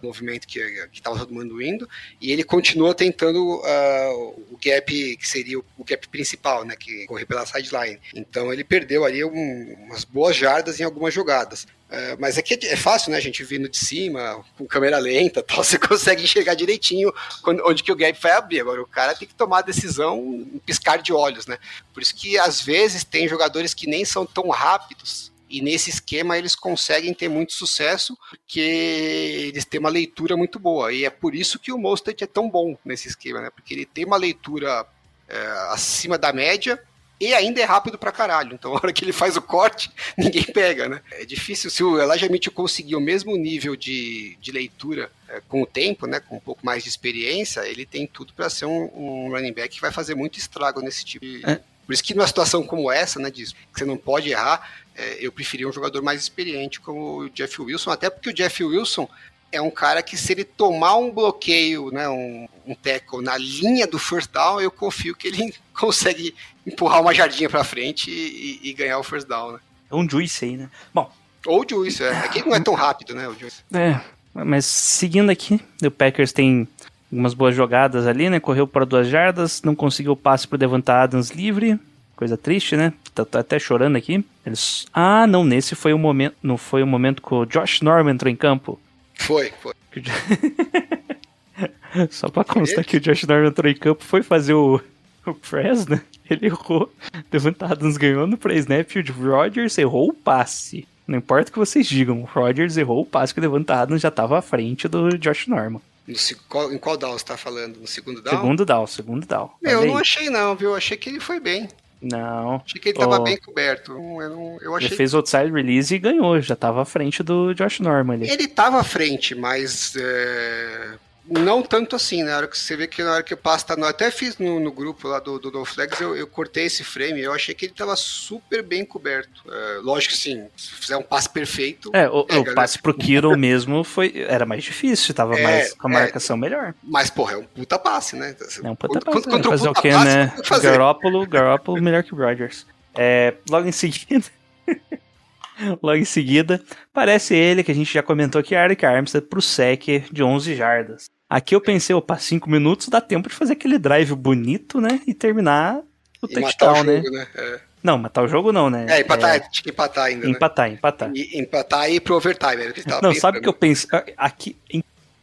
do 0.00 0.06
movimento 0.06 0.46
que 0.46 0.60
estava 0.92 1.18
todo 1.18 1.32
mundo 1.32 1.62
indo, 1.62 1.88
e 2.20 2.30
ele 2.30 2.44
continuou 2.44 2.94
tentando 2.94 3.56
uh, 3.56 4.44
o 4.50 4.58
gap 4.62 5.16
que 5.16 5.28
seria 5.28 5.58
o, 5.58 5.64
gap 5.84 6.08
principal, 6.08 6.64
né, 6.64 6.76
que 6.76 7.06
correr 7.06 7.26
pela 7.26 7.46
sideline. 7.46 7.98
Então 8.14 8.52
ele 8.52 8.64
perdeu 8.64 9.04
ali 9.04 9.24
um, 9.24 9.76
umas 9.86 10.04
boas 10.04 10.36
jardas 10.36 10.78
em 10.78 10.84
algumas 10.84 11.12
jogadas. 11.14 11.66
Uh, 11.92 12.16
mas 12.18 12.38
é, 12.38 12.42
é, 12.62 12.76
fácil, 12.76 13.10
né? 13.10 13.18
A 13.18 13.20
gente 13.20 13.44
vindo 13.44 13.68
de 13.68 13.76
cima, 13.76 14.42
com 14.56 14.66
câmera 14.66 14.98
lenta 14.98 15.42
tal, 15.44 15.62
você 15.62 15.78
consegue 15.78 16.24
enxergar 16.24 16.54
direitinho 16.54 17.12
quando, 17.42 17.62
onde 17.66 17.82
que 17.82 17.92
o 17.92 17.96
gap 17.96 18.18
vai 18.18 18.32
abrir. 18.32 18.60
Agora, 18.60 18.80
o 18.80 18.86
cara 18.86 19.14
tem 19.14 19.28
que 19.28 19.34
tomar 19.34 19.58
a 19.58 19.62
decisão 19.62 20.18
um 20.18 20.60
piscar 20.64 21.02
de 21.02 21.12
olhos, 21.12 21.46
né? 21.46 21.58
Por 21.92 22.02
isso 22.02 22.14
que 22.14 22.38
às 22.38 22.62
vezes 22.62 23.04
tem 23.04 23.28
jogadores 23.28 23.74
que 23.74 23.86
nem 23.86 24.06
são 24.06 24.24
tão 24.24 24.48
rápidos 24.48 25.31
e 25.52 25.60
nesse 25.60 25.90
esquema 25.90 26.38
eles 26.38 26.56
conseguem 26.56 27.12
ter 27.12 27.28
muito 27.28 27.52
sucesso, 27.52 28.16
porque 28.30 28.58
eles 28.58 29.66
têm 29.66 29.78
uma 29.78 29.90
leitura 29.90 30.34
muito 30.34 30.58
boa. 30.58 30.92
E 30.92 31.04
é 31.04 31.10
por 31.10 31.34
isso 31.34 31.58
que 31.58 31.70
o 31.70 31.78
Mostert 31.78 32.22
é 32.22 32.26
tão 32.26 32.48
bom 32.48 32.76
nesse 32.82 33.08
esquema, 33.08 33.42
né? 33.42 33.50
Porque 33.50 33.74
ele 33.74 33.84
tem 33.84 34.06
uma 34.06 34.16
leitura 34.16 34.86
é, 35.28 35.36
acima 35.68 36.16
da 36.16 36.32
média 36.32 36.82
e 37.20 37.32
ainda 37.34 37.60
é 37.60 37.64
rápido 37.64 37.96
pra 37.96 38.10
caralho. 38.10 38.54
Então, 38.54 38.72
a 38.74 38.76
hora 38.76 38.92
que 38.92 39.04
ele 39.04 39.12
faz 39.12 39.36
o 39.36 39.42
corte, 39.42 39.90
ninguém 40.18 40.42
pega, 40.42 40.88
né? 40.88 41.00
É 41.12 41.24
difícil. 41.24 41.70
Se 41.70 41.84
o 41.84 42.00
Elijah 42.00 42.28
Mitchell 42.28 42.52
conseguir 42.52 42.96
o 42.96 43.00
mesmo 43.00 43.36
nível 43.36 43.76
de, 43.76 44.36
de 44.40 44.50
leitura 44.50 45.12
é, 45.28 45.40
com 45.48 45.62
o 45.62 45.66
tempo, 45.66 46.06
né? 46.06 46.18
Com 46.18 46.36
um 46.36 46.40
pouco 46.40 46.64
mais 46.64 46.82
de 46.82 46.88
experiência, 46.88 47.60
ele 47.68 47.86
tem 47.86 48.06
tudo 48.06 48.32
para 48.32 48.48
ser 48.48 48.64
um, 48.64 48.90
um, 48.94 49.30
running 49.30 49.52
back 49.52 49.74
que 49.74 49.80
vai 49.80 49.92
fazer 49.92 50.14
muito 50.14 50.38
estrago 50.38 50.80
nesse 50.80 51.04
tipo 51.04 51.24
de. 51.24 51.44
É. 51.44 51.60
Por 51.86 51.92
isso 51.92 52.04
que 52.04 52.14
numa 52.14 52.26
situação 52.26 52.62
como 52.62 52.90
essa, 52.90 53.18
né, 53.18 53.30
diz 53.30 53.52
que 53.52 53.58
você 53.74 53.84
não 53.84 53.96
pode 53.96 54.30
errar, 54.30 54.81
é, 54.96 55.24
eu 55.24 55.32
preferia 55.32 55.68
um 55.68 55.72
jogador 55.72 56.02
mais 56.02 56.20
experiente 56.20 56.80
como 56.80 57.20
o 57.20 57.30
Jeff 57.30 57.60
Wilson, 57.60 57.90
até 57.90 58.10
porque 58.10 58.30
o 58.30 58.34
Jeff 58.34 58.62
Wilson 58.62 59.08
é 59.50 59.60
um 59.60 59.70
cara 59.70 60.02
que 60.02 60.16
se 60.16 60.32
ele 60.32 60.44
tomar 60.44 60.96
um 60.96 61.10
bloqueio, 61.10 61.90
né, 61.90 62.08
um, 62.08 62.48
um 62.66 62.74
tackle 62.74 63.22
na 63.22 63.36
linha 63.36 63.86
do 63.86 63.98
first 63.98 64.32
down, 64.32 64.60
eu 64.60 64.70
confio 64.70 65.14
que 65.14 65.28
ele 65.28 65.54
consegue 65.78 66.34
empurrar 66.66 67.00
uma 67.00 67.14
jardinha 67.14 67.50
para 67.50 67.62
frente 67.62 68.10
e, 68.10 68.60
e, 68.62 68.72
ganhar 68.72 68.98
o 68.98 69.02
first 69.02 69.28
down, 69.28 69.52
né? 69.52 69.58
É 69.90 69.94
um 69.94 70.08
juice 70.08 70.44
aí, 70.44 70.56
né? 70.56 70.70
Bom. 70.94 71.12
Ou 71.44 71.66
juice, 71.68 72.02
é. 72.02 72.10
Aqui 72.10 72.42
não 72.46 72.54
é 72.54 72.60
tão 72.60 72.74
rápido, 72.74 73.14
né, 73.14 73.28
o 73.28 73.34
juice. 73.34 73.62
É, 73.74 74.00
mas 74.32 74.64
seguindo 74.64 75.30
aqui, 75.30 75.60
o 75.82 75.90
Packers 75.90 76.32
tem 76.32 76.66
algumas 77.10 77.34
boas 77.34 77.54
jogadas 77.54 78.06
ali, 78.06 78.30
né? 78.30 78.40
Correu 78.40 78.66
para 78.66 78.86
duas 78.86 79.06
jardas, 79.06 79.60
não 79.62 79.74
conseguiu 79.74 80.12
o 80.12 80.16
passe 80.16 80.48
pro 80.48 80.56
Devonta 80.56 80.94
Adams 80.94 81.30
livre, 81.30 81.78
Coisa 82.16 82.36
triste, 82.36 82.76
né? 82.76 82.92
Tô, 83.14 83.24
tô, 83.24 83.38
até 83.38 83.58
chorando 83.58 83.96
aqui. 83.96 84.24
Eles... 84.46 84.86
Ah, 84.92 85.26
não, 85.26 85.44
nesse 85.44 85.74
foi 85.74 85.92
o 85.92 85.98
momento. 85.98 86.36
Não 86.42 86.56
foi 86.56 86.82
o 86.82 86.86
momento 86.86 87.22
que 87.22 87.34
o 87.34 87.46
Josh 87.46 87.80
Norman 87.80 88.12
entrou 88.12 88.30
em 88.30 88.36
campo. 88.36 88.80
Foi, 89.14 89.52
foi. 89.60 89.74
Só 92.10 92.28
pra 92.28 92.44
constar 92.44 92.84
que 92.84 92.96
o 92.96 93.00
Josh 93.00 93.24
Norman 93.24 93.48
entrou 93.48 93.70
em 93.70 93.76
campo, 93.76 94.04
foi 94.04 94.22
fazer 94.22 94.54
o, 94.54 94.80
o 95.26 95.34
press, 95.34 95.86
né? 95.86 96.00
Ele 96.28 96.46
errou. 96.46 96.92
Devonta 97.30 97.66
Adams 97.66 97.96
ganhou 97.96 98.26
no 98.26 98.38
pré-snap 98.38 98.90
e 98.94 99.00
o 99.00 99.30
Rodgers 99.30 99.76
errou 99.78 100.08
o 100.08 100.14
passe. 100.14 100.86
Não 101.06 101.18
importa 101.18 101.50
o 101.50 101.52
que 101.52 101.58
vocês 101.58 101.86
digam, 101.86 102.22
o 102.22 102.24
Rodgers 102.24 102.76
errou 102.76 103.02
o 103.02 103.06
passe 103.06 103.34
que 103.34 103.40
o 103.40 103.42
Devonta 103.42 103.74
Adams 103.74 104.00
já 104.00 104.08
estava 104.08 104.38
à 104.38 104.42
frente 104.42 104.88
do 104.88 105.18
Josh 105.18 105.46
Norman. 105.46 105.80
No, 106.06 106.16
qual, 106.48 106.72
em 106.72 106.78
qual 106.78 106.96
down 106.96 107.12
você 107.12 107.24
tá 107.24 107.36
falando? 107.36 107.78
No 107.78 107.86
segundo 107.86 108.20
down? 108.20 108.36
Segundo 108.36 108.64
down, 108.64 108.86
segundo 108.86 109.26
down. 109.26 109.50
eu 109.62 109.86
não 109.86 109.96
achei 109.96 110.30
não, 110.30 110.56
viu? 110.56 110.70
Eu 110.70 110.76
achei 110.76 110.96
que 110.96 111.08
ele 111.08 111.20
foi 111.20 111.38
bem. 111.38 111.68
Não. 112.02 112.60
Achei 112.66 112.80
que 112.80 112.88
ele 112.88 112.98
tava 112.98 113.20
bem 113.20 113.36
coberto. 113.36 113.92
Eu, 113.92 114.28
não, 114.28 114.58
eu 114.60 114.74
achei... 114.74 114.88
Ele 114.88 114.96
fez 114.96 115.14
outside 115.14 115.52
release 115.52 115.94
e 115.94 115.98
ganhou, 116.00 116.40
já 116.40 116.56
tava 116.56 116.82
à 116.82 116.84
frente 116.84 117.22
do 117.22 117.54
Josh 117.54 117.78
Norman 117.78 118.14
ali. 118.14 118.28
Ele 118.28 118.48
tava 118.48 118.80
à 118.80 118.84
frente, 118.84 119.36
mas 119.36 119.94
é, 119.96 120.94
não 121.24 121.62
tanto 121.62 121.94
assim, 121.94 122.22
né? 122.22 122.30
Na 122.30 122.36
hora 122.38 122.48
que 122.48 122.58
você 122.58 122.76
vê 122.76 122.86
que 122.86 123.02
na 123.02 123.12
hora 123.12 123.22
que 123.22 123.32
o 123.32 123.36
passe 123.36 123.64
tá. 123.64 123.74
Eu 123.74 123.84
até 123.84 124.10
fiz 124.10 124.38
no, 124.38 124.58
no 124.58 124.72
grupo 124.72 125.08
lá 125.08 125.20
do, 125.20 125.38
do, 125.38 125.50
do 125.50 125.64
Flex, 125.64 126.00
eu, 126.00 126.16
eu, 126.16 126.26
cortei 126.26 126.66
esse 126.66 126.82
frame, 126.82 127.20
eu 127.20 127.32
achei 127.32 127.54
que 127.54 127.66
ele 127.66 127.74
tava 127.74 127.94
super 127.96 128.62
bem 128.62 128.84
coberto. 128.84 129.42
É, 129.48 129.78
lógico 129.82 130.14
que 130.14 130.20
sim, 130.20 130.48
se 130.56 130.72
fizer 130.72 130.96
um 130.96 131.02
passe 131.02 131.28
perfeito. 131.28 131.90
É, 131.94 132.08
o, 132.08 132.24
pega, 132.24 132.50
o 132.50 132.54
passe 132.54 132.78
pro 132.80 132.94
Kiro 132.94 133.36
mesmo 133.38 133.84
foi, 133.84 134.24
era 134.28 134.44
mais 134.44 134.64
difícil, 134.64 135.14
tava 135.14 135.38
é, 135.38 135.42
mais 135.42 135.74
com 135.74 135.88
a 135.88 135.90
é. 135.90 135.94
marcação 135.94 136.36
melhor. 136.36 136.74
Mas, 136.82 137.10
porra, 137.10 137.34
é 137.34 137.36
um 137.36 137.44
puta 137.44 137.78
passe, 137.78 138.16
né? 138.16 138.34
É 138.62 138.70
um 138.70 138.74
puta 138.74 139.00
passe. 139.00 139.22
Contra, 139.22 139.38
né? 139.38 139.44
fazer 139.44 139.68
o 139.68 139.74
quê, 139.74 139.90
passe, 139.90 140.04
né? 140.04 140.32
Garoppolo, 140.62 141.26
Garoppolo 141.26 141.82
melhor 141.82 142.02
que 142.02 142.14
o 142.14 142.18
Rodgers. 142.18 142.66
É, 142.94 143.34
logo 143.48 143.68
em 143.68 143.72
seguida. 143.72 144.26
Logo 145.82 145.96
em 145.96 146.04
seguida, 146.04 146.62
parece 146.92 147.34
ele, 147.34 147.62
que 147.62 147.70
a 147.70 147.74
gente 147.74 147.92
já 147.92 148.02
comentou 148.02 148.40
aqui, 148.40 148.54
Eric 148.54 148.84
Armstead 148.84 149.26
pro 149.26 149.42
sec 149.42 149.86
de 150.10 150.22
11 150.22 150.54
jardas. 150.54 151.06
Aqui 151.28 151.54
eu 151.54 151.60
pensei, 151.60 151.94
opa, 151.94 152.18
5 152.18 152.48
minutos 152.50 152.88
dá 152.88 153.00
tempo 153.00 153.28
de 153.28 153.34
fazer 153.34 153.54
aquele 153.54 153.78
drive 153.78 154.14
bonito, 154.14 154.80
né? 154.80 155.00
E 155.06 155.14
terminar 155.14 155.80
o 156.20 156.26
e 156.26 156.34
touchdown, 156.34 156.84
né? 156.84 156.96
jogo, 156.96 157.10
né? 157.10 157.18
né? 157.18 157.26
É. 157.34 157.60
Não, 157.82 157.98
matar 157.98 158.22
o 158.22 158.28
jogo 158.28 158.52
não, 158.52 158.70
né? 158.70 158.86
É, 158.88 159.00
empatar, 159.00 159.36
é... 159.36 159.40
tinha 159.40 159.64
que 159.64 159.70
empatar 159.70 160.04
ainda. 160.04 160.28
Empatar, 160.28 160.68
né? 160.68 160.74
empatar. 160.74 161.10
E, 161.14 161.40
empatar 161.40 161.90
e 161.90 161.96
ir 161.96 162.00
pro 162.00 162.14
overtime, 162.14 162.62
era 162.62 162.70
o 162.70 162.74
que 162.74 162.88
Não, 162.88 163.00
pensando. 163.00 163.20
sabe 163.20 163.38
o 163.38 163.42
que 163.42 163.48
eu 163.48 163.52
penso? 163.52 163.88
Aqui, 164.16 164.56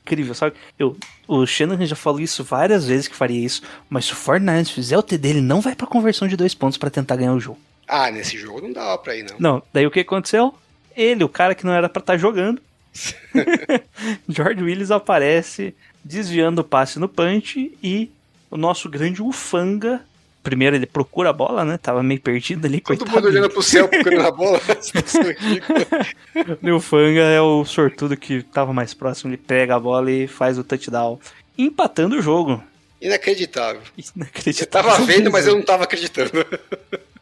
incrível, 0.10 0.34
sabe? 0.34 0.56
Eu, 0.78 0.98
o 1.28 1.46
Shanahan 1.46 1.86
já 1.86 1.96
falou 1.96 2.20
isso 2.20 2.44
várias 2.44 2.86
vezes 2.86 3.08
que 3.08 3.16
faria 3.16 3.46
isso, 3.46 3.62
mas 3.90 4.06
se 4.06 4.14
o 4.14 4.16
Fortnite 4.16 4.74
fizer 4.74 4.98
o 4.98 5.04
T 5.04 5.18
dele, 5.18 5.42
não 5.42 5.62
vai 5.62 5.76
pra 5.76 5.88
conversão 5.88 6.28
de 6.28 6.36
dois 6.36 6.54
pontos 6.54 6.78
para 6.78 6.90
tentar 6.90 7.16
ganhar 7.16 7.34
o 7.34 7.40
jogo. 7.40 7.60
Ah, 7.90 8.12
nesse 8.12 8.38
jogo 8.38 8.62
não 8.62 8.72
dava 8.72 8.98
pra 9.00 9.16
ir, 9.16 9.24
não. 9.24 9.36
Não, 9.40 9.64
daí 9.74 9.88
o 9.88 9.92
que 9.92 10.02
aconteceu? 10.02 10.54
Ele, 10.96 11.24
o 11.24 11.30
cara 11.30 11.56
que 11.56 11.66
não 11.66 11.74
era 11.74 11.90
pra 11.90 12.00
estar 12.00 12.14
tá 12.14 12.18
jogando, 12.18 12.62
George 14.30 14.64
Willis 14.64 14.92
aparece 14.92 15.74
desviando 16.04 16.62
o 16.62 16.64
passe 16.64 17.00
no 17.00 17.10
punch 17.10 17.76
e 17.82 18.12
o 18.50 18.58
nosso 18.58 18.90
grande 18.90 19.24
Ufanga. 19.24 20.02
Primeiro 20.42 20.76
ele 20.76 20.86
procura 20.86 21.32
a 21.32 21.34
bola, 21.34 21.66
né? 21.66 21.78
Tava 21.78 22.02
meio 22.02 22.22
perdido 22.22 22.66
ali. 22.66 22.80
Todo 22.80 23.10
mundo 23.10 23.28
olhando 23.28 23.50
pro 23.50 23.62
céu 23.62 23.88
procurando 23.88 24.26
a 24.26 24.32
bola. 24.32 24.62
o 26.64 26.76
Ufanga 26.76 27.22
é 27.22 27.42
o 27.42 27.66
sortudo 27.66 28.16
que 28.16 28.44
tava 28.44 28.72
mais 28.72 28.94
próximo. 28.94 29.32
Ele 29.32 29.38
pega 29.38 29.76
a 29.76 29.80
bola 29.80 30.12
e 30.12 30.28
faz 30.28 30.58
o 30.58 30.64
touchdown, 30.64 31.20
empatando 31.58 32.18
o 32.18 32.22
jogo. 32.22 32.64
Inacreditável. 33.02 33.82
Inacreditável. 34.16 34.92
Eu 34.92 34.96
tava 34.96 35.06
vendo, 35.06 35.32
mas 35.32 35.48
eu 35.48 35.56
não 35.56 35.62
tava 35.62 35.84
acreditando. 35.84 36.46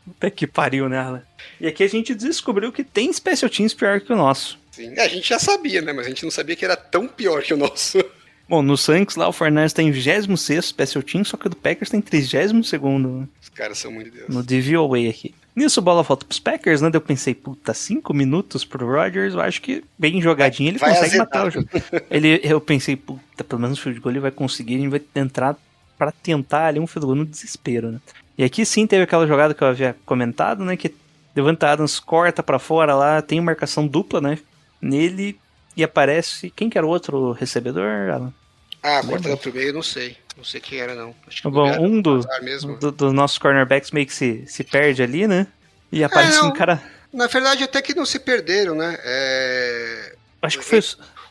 Puta 0.08 0.32
que 0.32 0.48
pariu 0.48 0.88
nela. 0.88 1.28
E 1.60 1.68
aqui 1.68 1.84
a 1.84 1.88
gente 1.88 2.16
descobriu 2.16 2.72
que 2.72 2.82
tem 2.82 3.12
Special 3.12 3.50
Teams 3.50 3.74
pior 3.74 4.00
que 4.00 4.14
o 4.14 4.16
nosso. 4.16 4.58
Sim, 4.72 4.98
a 4.98 5.08
gente 5.08 5.28
já 5.28 5.38
sabia, 5.38 5.82
né? 5.82 5.92
Mas 5.92 6.06
a 6.06 6.10
gente 6.10 6.24
não 6.24 6.32
sabia 6.32 6.56
que 6.56 6.64
era 6.64 6.78
tão 6.78 7.08
pior 7.10 7.44
que 7.44 7.54
o 7.54 7.58
nosso. 7.58 7.98
Bom, 8.48 8.62
no 8.62 8.78
Saints 8.78 9.18
lá 9.18 9.28
o 9.28 9.34
Fernandes 9.34 9.74
tem 9.74 9.92
26 9.92 10.66
Special 10.66 11.04
Teams, 11.04 11.28
só 11.28 11.36
que 11.36 11.48
o 11.48 11.50
do 11.50 11.58
Packers 11.58 11.90
tem 11.90 12.00
32 12.00 12.66
segundo. 12.66 13.28
Os 13.42 13.50
caras 13.50 13.78
são 13.78 13.92
muito 13.92 14.10
Deus. 14.10 14.30
No 14.30 14.42
DVOA 14.42 15.10
aqui. 15.10 15.36
Nisso, 15.54 15.82
bola 15.82 16.02
volta 16.02 16.26
pros 16.26 16.40
Packers, 16.40 16.82
né? 16.82 16.90
Eu 16.94 17.02
pensei, 17.02 17.36
puta, 17.36 17.74
5 17.74 18.14
minutos 18.14 18.64
pro 18.64 18.88
Rodgers, 18.88 19.34
eu 19.34 19.42
acho 19.42 19.62
que 19.62 19.84
bem 19.98 20.22
jogadinho 20.22 20.70
ele 20.70 20.78
vai 20.78 20.92
consegue 20.92 21.08
azedar. 21.08 21.26
matar 21.26 21.48
o 21.48 21.52
jogo. 21.52 21.68
ele, 22.10 22.40
eu 22.42 22.62
pensei, 22.62 22.96
puta, 22.96 23.44
pelo 23.44 23.62
menos 23.62 23.78
o 23.78 23.82
field 23.82 24.00
goal 24.00 24.14
ele 24.14 24.22
vai 24.22 24.32
conseguir, 24.32 24.76
ele 24.76 24.88
vai 24.88 25.02
entrar 25.16 25.58
para 25.98 26.14
tentar 26.14 26.68
ali 26.68 26.80
um 26.80 26.88
field 26.88 27.06
goal 27.06 27.18
no 27.18 27.26
desespero, 27.26 27.92
né? 27.92 28.00
E 28.38 28.44
aqui 28.44 28.66
sim 28.66 28.86
teve 28.86 29.04
aquela 29.04 29.26
jogada 29.26 29.54
que 29.54 29.64
eu 29.64 29.68
havia 29.68 29.96
comentado, 30.06 30.64
né? 30.64 30.78
Que 30.78 30.94
Devante 31.34 31.66
Adams 31.66 32.00
corta 32.00 32.44
para 32.44 32.60
fora 32.60 32.96
lá, 32.96 33.22
tem 33.22 33.42
marcação 33.42 33.88
dupla, 33.88 34.22
né? 34.22 34.40
Nele 34.82 35.40
e 35.76 35.84
aparece. 35.84 36.50
Quem 36.50 36.70
que 36.70 36.78
era 36.78 36.86
o 36.86 36.90
outro 36.90 37.32
recebedor, 37.32 38.10
Alan? 38.12 38.34
Ah, 38.84 39.02
corta 39.04 39.36
pro 39.38 39.54
meio, 39.54 39.74
não 39.74 39.84
sei. 39.84 40.18
Não 40.38 40.44
sei 40.44 40.62
quem 40.62 40.80
era, 40.80 40.94
não. 40.94 41.16
Acho 41.28 41.42
que 41.42 41.50
Bom, 41.50 41.68
um 41.80 42.00
dos 42.00 42.26
do, 42.80 42.92
do 42.92 43.14
nossos 43.14 43.40
cornerbacks 43.40 43.90
meio 43.90 44.06
que 44.06 44.14
se, 44.14 44.46
se 44.48 44.64
perde 44.64 45.02
ali, 45.02 45.28
né? 45.28 45.48
E 45.92 46.04
aparece 46.04 46.38
é, 46.38 46.44
um 46.44 46.52
cara. 46.52 46.82
Na 47.12 47.26
verdade, 47.28 47.64
até 47.64 47.82
que 47.82 47.96
não 47.96 48.06
se 48.06 48.20
perderam, 48.20 48.76
né? 48.76 48.98
É... 49.04 50.16
Acho 50.42 50.60
que 50.60 50.66
foi. 50.66 50.82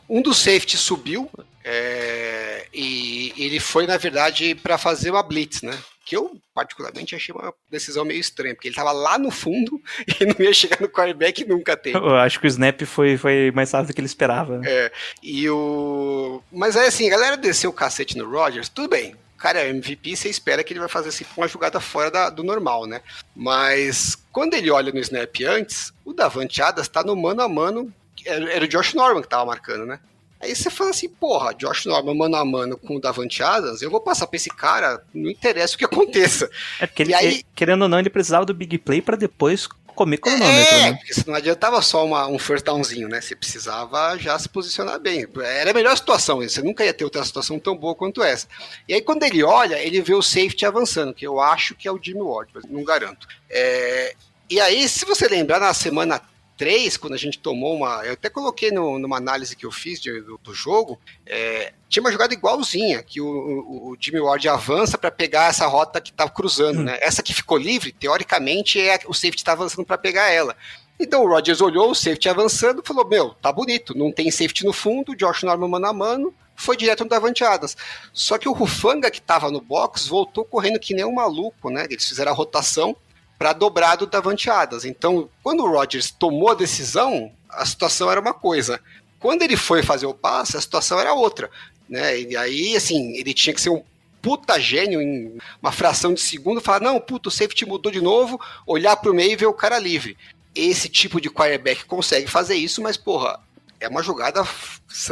Um 0.09 0.21
dos 0.21 0.37
safeties 0.37 0.79
subiu 0.79 1.29
é... 1.63 2.65
e 2.73 3.33
ele 3.37 3.59
foi, 3.59 3.87
na 3.87 3.97
verdade, 3.97 4.55
para 4.55 4.77
fazer 4.77 5.11
uma 5.11 5.23
blitz, 5.23 5.61
né? 5.61 5.77
Que 6.07 6.15
eu 6.15 6.39
particularmente 6.53 7.13
achei 7.13 7.35
uma 7.35 7.53
decisão 7.69 8.05
meio 8.05 8.21
estranha, 8.21 8.55
porque 8.55 8.69
ele 8.69 8.71
estava 8.73 8.93
lá 8.93 9.19
no 9.19 9.29
fundo 9.29 9.81
e 10.21 10.25
não 10.25 10.35
ia 10.39 10.53
chegar 10.53 10.79
no 10.79 10.87
quarterback 10.87 11.43
nunca 11.43 11.75
tem. 11.75 11.93
Eu 11.93 12.15
acho 12.15 12.39
que 12.39 12.45
o 12.45 12.47
snap 12.47 12.81
foi, 12.83 13.17
foi 13.17 13.51
mais 13.53 13.73
rápido 13.73 13.89
do 13.89 13.93
que 13.93 13.99
ele 13.99 14.05
esperava. 14.05 14.61
É, 14.63 14.89
e 15.21 15.49
o... 15.49 16.41
Mas 16.49 16.77
aí 16.77 16.87
assim, 16.87 17.07
a 17.07 17.11
galera 17.11 17.35
desceu 17.35 17.71
o 17.71 17.73
cacete 17.73 18.17
no 18.17 18.29
Rodgers, 18.29 18.69
tudo 18.69 18.87
bem, 18.87 19.15
cara 19.37 19.59
é 19.59 19.69
MVP, 19.69 20.15
você 20.15 20.29
espera 20.29 20.63
que 20.63 20.71
ele 20.71 20.79
vai 20.79 20.87
fazer 20.87 21.09
assim, 21.09 21.25
uma 21.35 21.45
jogada 21.47 21.81
fora 21.81 22.09
da- 22.09 22.29
do 22.29 22.41
normal, 22.41 22.85
né? 22.85 23.01
Mas 23.35 24.17
quando 24.31 24.53
ele 24.53 24.71
olha 24.71 24.93
no 24.93 24.99
snap 24.99 25.35
antes, 25.45 25.91
o 26.05 26.13
Davante 26.13 26.61
Adams 26.61 26.87
tá 26.87 27.03
no 27.03 27.17
mano 27.17 27.41
a 27.41 27.49
mano, 27.49 27.93
era, 28.25 28.49
era 28.53 28.63
o 28.63 28.67
Josh 28.67 28.93
Norman 28.93 29.21
que 29.21 29.27
tava 29.27 29.45
marcando, 29.45 29.85
né? 29.85 29.99
Aí 30.39 30.55
você 30.55 30.69
fala 30.69 30.91
assim, 30.91 31.09
porra, 31.09 31.53
Josh 31.53 31.85
Norman 31.85 32.13
mano 32.15 32.35
a 32.35 32.45
mano 32.45 32.77
com 32.77 32.95
o 32.97 33.01
Davante 33.01 33.41
Adams, 33.41 33.81
eu 33.81 33.89
vou 33.89 33.99
passar 33.99 34.27
pra 34.27 34.37
esse 34.37 34.49
cara, 34.49 35.01
não 35.13 35.29
interessa 35.29 35.75
o 35.75 35.77
que 35.77 35.85
aconteça. 35.85 36.49
É 36.79 36.85
porque 36.87 37.01
ele, 37.03 37.13
aí- 37.13 37.43
querendo 37.55 37.81
ou 37.83 37.87
não, 37.89 37.99
ele 37.99 38.09
precisava 38.09 38.45
do 38.45 38.53
big 38.53 38.77
play 38.77 39.01
pra 39.01 39.15
depois 39.15 39.67
comer 39.95 40.17
cronômetro, 40.19 40.75
É, 40.75 40.91
né? 40.91 40.93
porque 40.93 41.11
você 41.11 41.23
não 41.25 41.33
adiantava 41.33 41.81
só 41.81 42.05
uma- 42.05 42.27
um 42.27 42.37
first 42.37 42.63
downzinho, 42.63 43.09
né? 43.09 43.19
Você 43.19 43.35
precisava 43.35 44.15
já 44.19 44.37
se 44.37 44.47
posicionar 44.47 44.99
bem. 44.99 45.25
Era 45.43 45.71
a 45.71 45.73
melhor 45.73 45.97
situação, 45.97 46.37
você 46.37 46.61
nunca 46.61 46.85
ia 46.85 46.93
ter 46.93 47.03
outra 47.03 47.25
situação 47.25 47.57
tão 47.57 47.75
boa 47.75 47.95
quanto 47.95 48.21
essa. 48.21 48.47
E 48.87 48.93
aí 48.93 49.01
quando 49.01 49.23
ele 49.23 49.41
olha, 49.43 49.79
ele 49.83 49.99
vê 50.03 50.13
o 50.13 50.21
safety 50.21 50.67
avançando, 50.67 51.15
que 51.15 51.25
eu 51.25 51.39
acho 51.39 51.73
que 51.73 51.87
é 51.87 51.91
o 51.91 51.99
Jimmy 51.99 52.21
Ward, 52.21 52.51
mas 52.53 52.63
não 52.69 52.83
garanto. 52.83 53.27
É, 53.49 54.13
e 54.47 54.59
aí, 54.61 54.87
se 54.87 55.03
você 55.03 55.27
lembrar, 55.27 55.59
na 55.59 55.73
semana 55.73 56.21
3, 56.57 56.97
quando 56.97 57.13
a 57.13 57.17
gente 57.17 57.37
tomou 57.39 57.75
uma. 57.75 58.03
Eu 58.05 58.13
até 58.13 58.29
coloquei 58.29 58.71
no- 58.71 58.97
numa 58.97 59.17
análise 59.17 59.55
que 59.55 59.65
eu 59.65 59.71
fiz 59.71 60.01
de- 60.01 60.21
do, 60.21 60.37
do 60.39 60.53
jogo, 60.53 60.99
é, 61.25 61.71
tinha 61.87 62.01
uma 62.01 62.11
jogada 62.11 62.33
igualzinha, 62.33 63.01
que 63.03 63.21
o, 63.21 63.27
o- 63.27 63.91
o 63.91 63.97
Jimmy 63.99 64.19
Ward 64.19 64.47
avança 64.49 64.97
para 64.97 65.11
pegar 65.11 65.49
essa 65.49 65.67
rota 65.67 66.01
que 66.01 66.09
estava 66.09 66.29
cruzando, 66.31 66.83
né? 66.83 66.97
Essa 67.01 67.21
que 67.21 67.33
ficou 67.33 67.57
livre, 67.57 67.91
teoricamente, 67.91 68.79
é 68.81 68.95
a- 68.95 68.99
o 69.07 69.13
safety 69.13 69.37
está 69.37 69.51
avançando 69.53 69.85
para 69.85 69.97
pegar 69.97 70.29
ela. 70.29 70.55
Então 70.99 71.23
o 71.23 71.27
Rodgers 71.27 71.61
olhou 71.61 71.91
o 71.91 71.95
safety 71.95 72.27
avançando 72.27 72.81
e 72.83 72.87
falou: 72.87 73.07
Meu, 73.07 73.29
tá 73.35 73.51
bonito, 73.51 73.95
não 73.95 74.11
tem 74.11 74.31
safety 74.31 74.65
no 74.65 74.73
fundo, 74.73 75.15
Josh 75.15 75.43
Norman 75.43 75.67
mano 75.67 75.85
a 75.87 75.93
mano, 75.93 76.33
foi 76.55 76.75
direto 76.75 77.03
no 77.03 77.09
Davante 77.11 77.43
Adams. 77.43 77.77
Só 78.11 78.35
que 78.39 78.49
o 78.49 78.51
Rufanga 78.51 79.11
que 79.11 79.21
tava 79.21 79.51
no 79.51 79.61
box 79.61 80.07
voltou 80.07 80.43
correndo 80.43 80.79
que 80.79 80.95
nem 80.95 81.05
um 81.05 81.13
maluco, 81.13 81.69
né? 81.69 81.85
Eles 81.87 82.07
fizeram 82.07 82.31
a 82.31 82.35
rotação 82.35 82.97
para 83.37 83.53
dobrar 83.53 83.95
do 83.95 84.07
Davante 84.07 84.49
Adams. 84.49 84.85
Então, 84.85 85.29
quando 85.43 85.63
o 85.63 85.71
Rodgers 85.71 86.11
tomou 86.11 86.51
a 86.51 86.55
decisão, 86.55 87.31
a 87.49 87.65
situação 87.65 88.09
era 88.11 88.19
uma 88.19 88.33
coisa. 88.33 88.79
Quando 89.19 89.41
ele 89.43 89.55
foi 89.55 89.83
fazer 89.83 90.05
o 90.05 90.13
passe, 90.13 90.57
a 90.57 90.61
situação 90.61 90.99
era 90.99 91.13
outra. 91.13 91.49
Né? 91.87 92.21
E 92.21 92.37
aí, 92.37 92.75
assim, 92.75 93.15
ele 93.15 93.33
tinha 93.33 93.53
que 93.53 93.61
ser 93.61 93.69
um 93.69 93.83
puta 94.21 94.59
gênio 94.59 95.01
em 95.01 95.37
uma 95.61 95.71
fração 95.71 96.13
de 96.13 96.19
segundo, 96.19 96.59
falar, 96.59 96.81
não, 96.81 96.99
puto, 96.99 97.29
o 97.29 97.31
safety 97.31 97.65
mudou 97.65 97.91
de 97.91 98.01
novo, 98.01 98.39
olhar 98.65 98.97
pro 98.97 99.13
meio 99.13 99.31
e 99.31 99.35
ver 99.35 99.45
o 99.45 99.53
cara 99.53 99.79
livre. 99.79 100.17
Esse 100.53 100.89
tipo 100.89 101.21
de 101.21 101.29
quarterback 101.29 101.85
consegue 101.85 102.27
fazer 102.27 102.55
isso, 102.55 102.81
mas, 102.81 102.97
porra, 102.97 103.39
é 103.79 103.87
uma 103.87 104.01
jogada 104.01 104.41
É, 104.41 104.43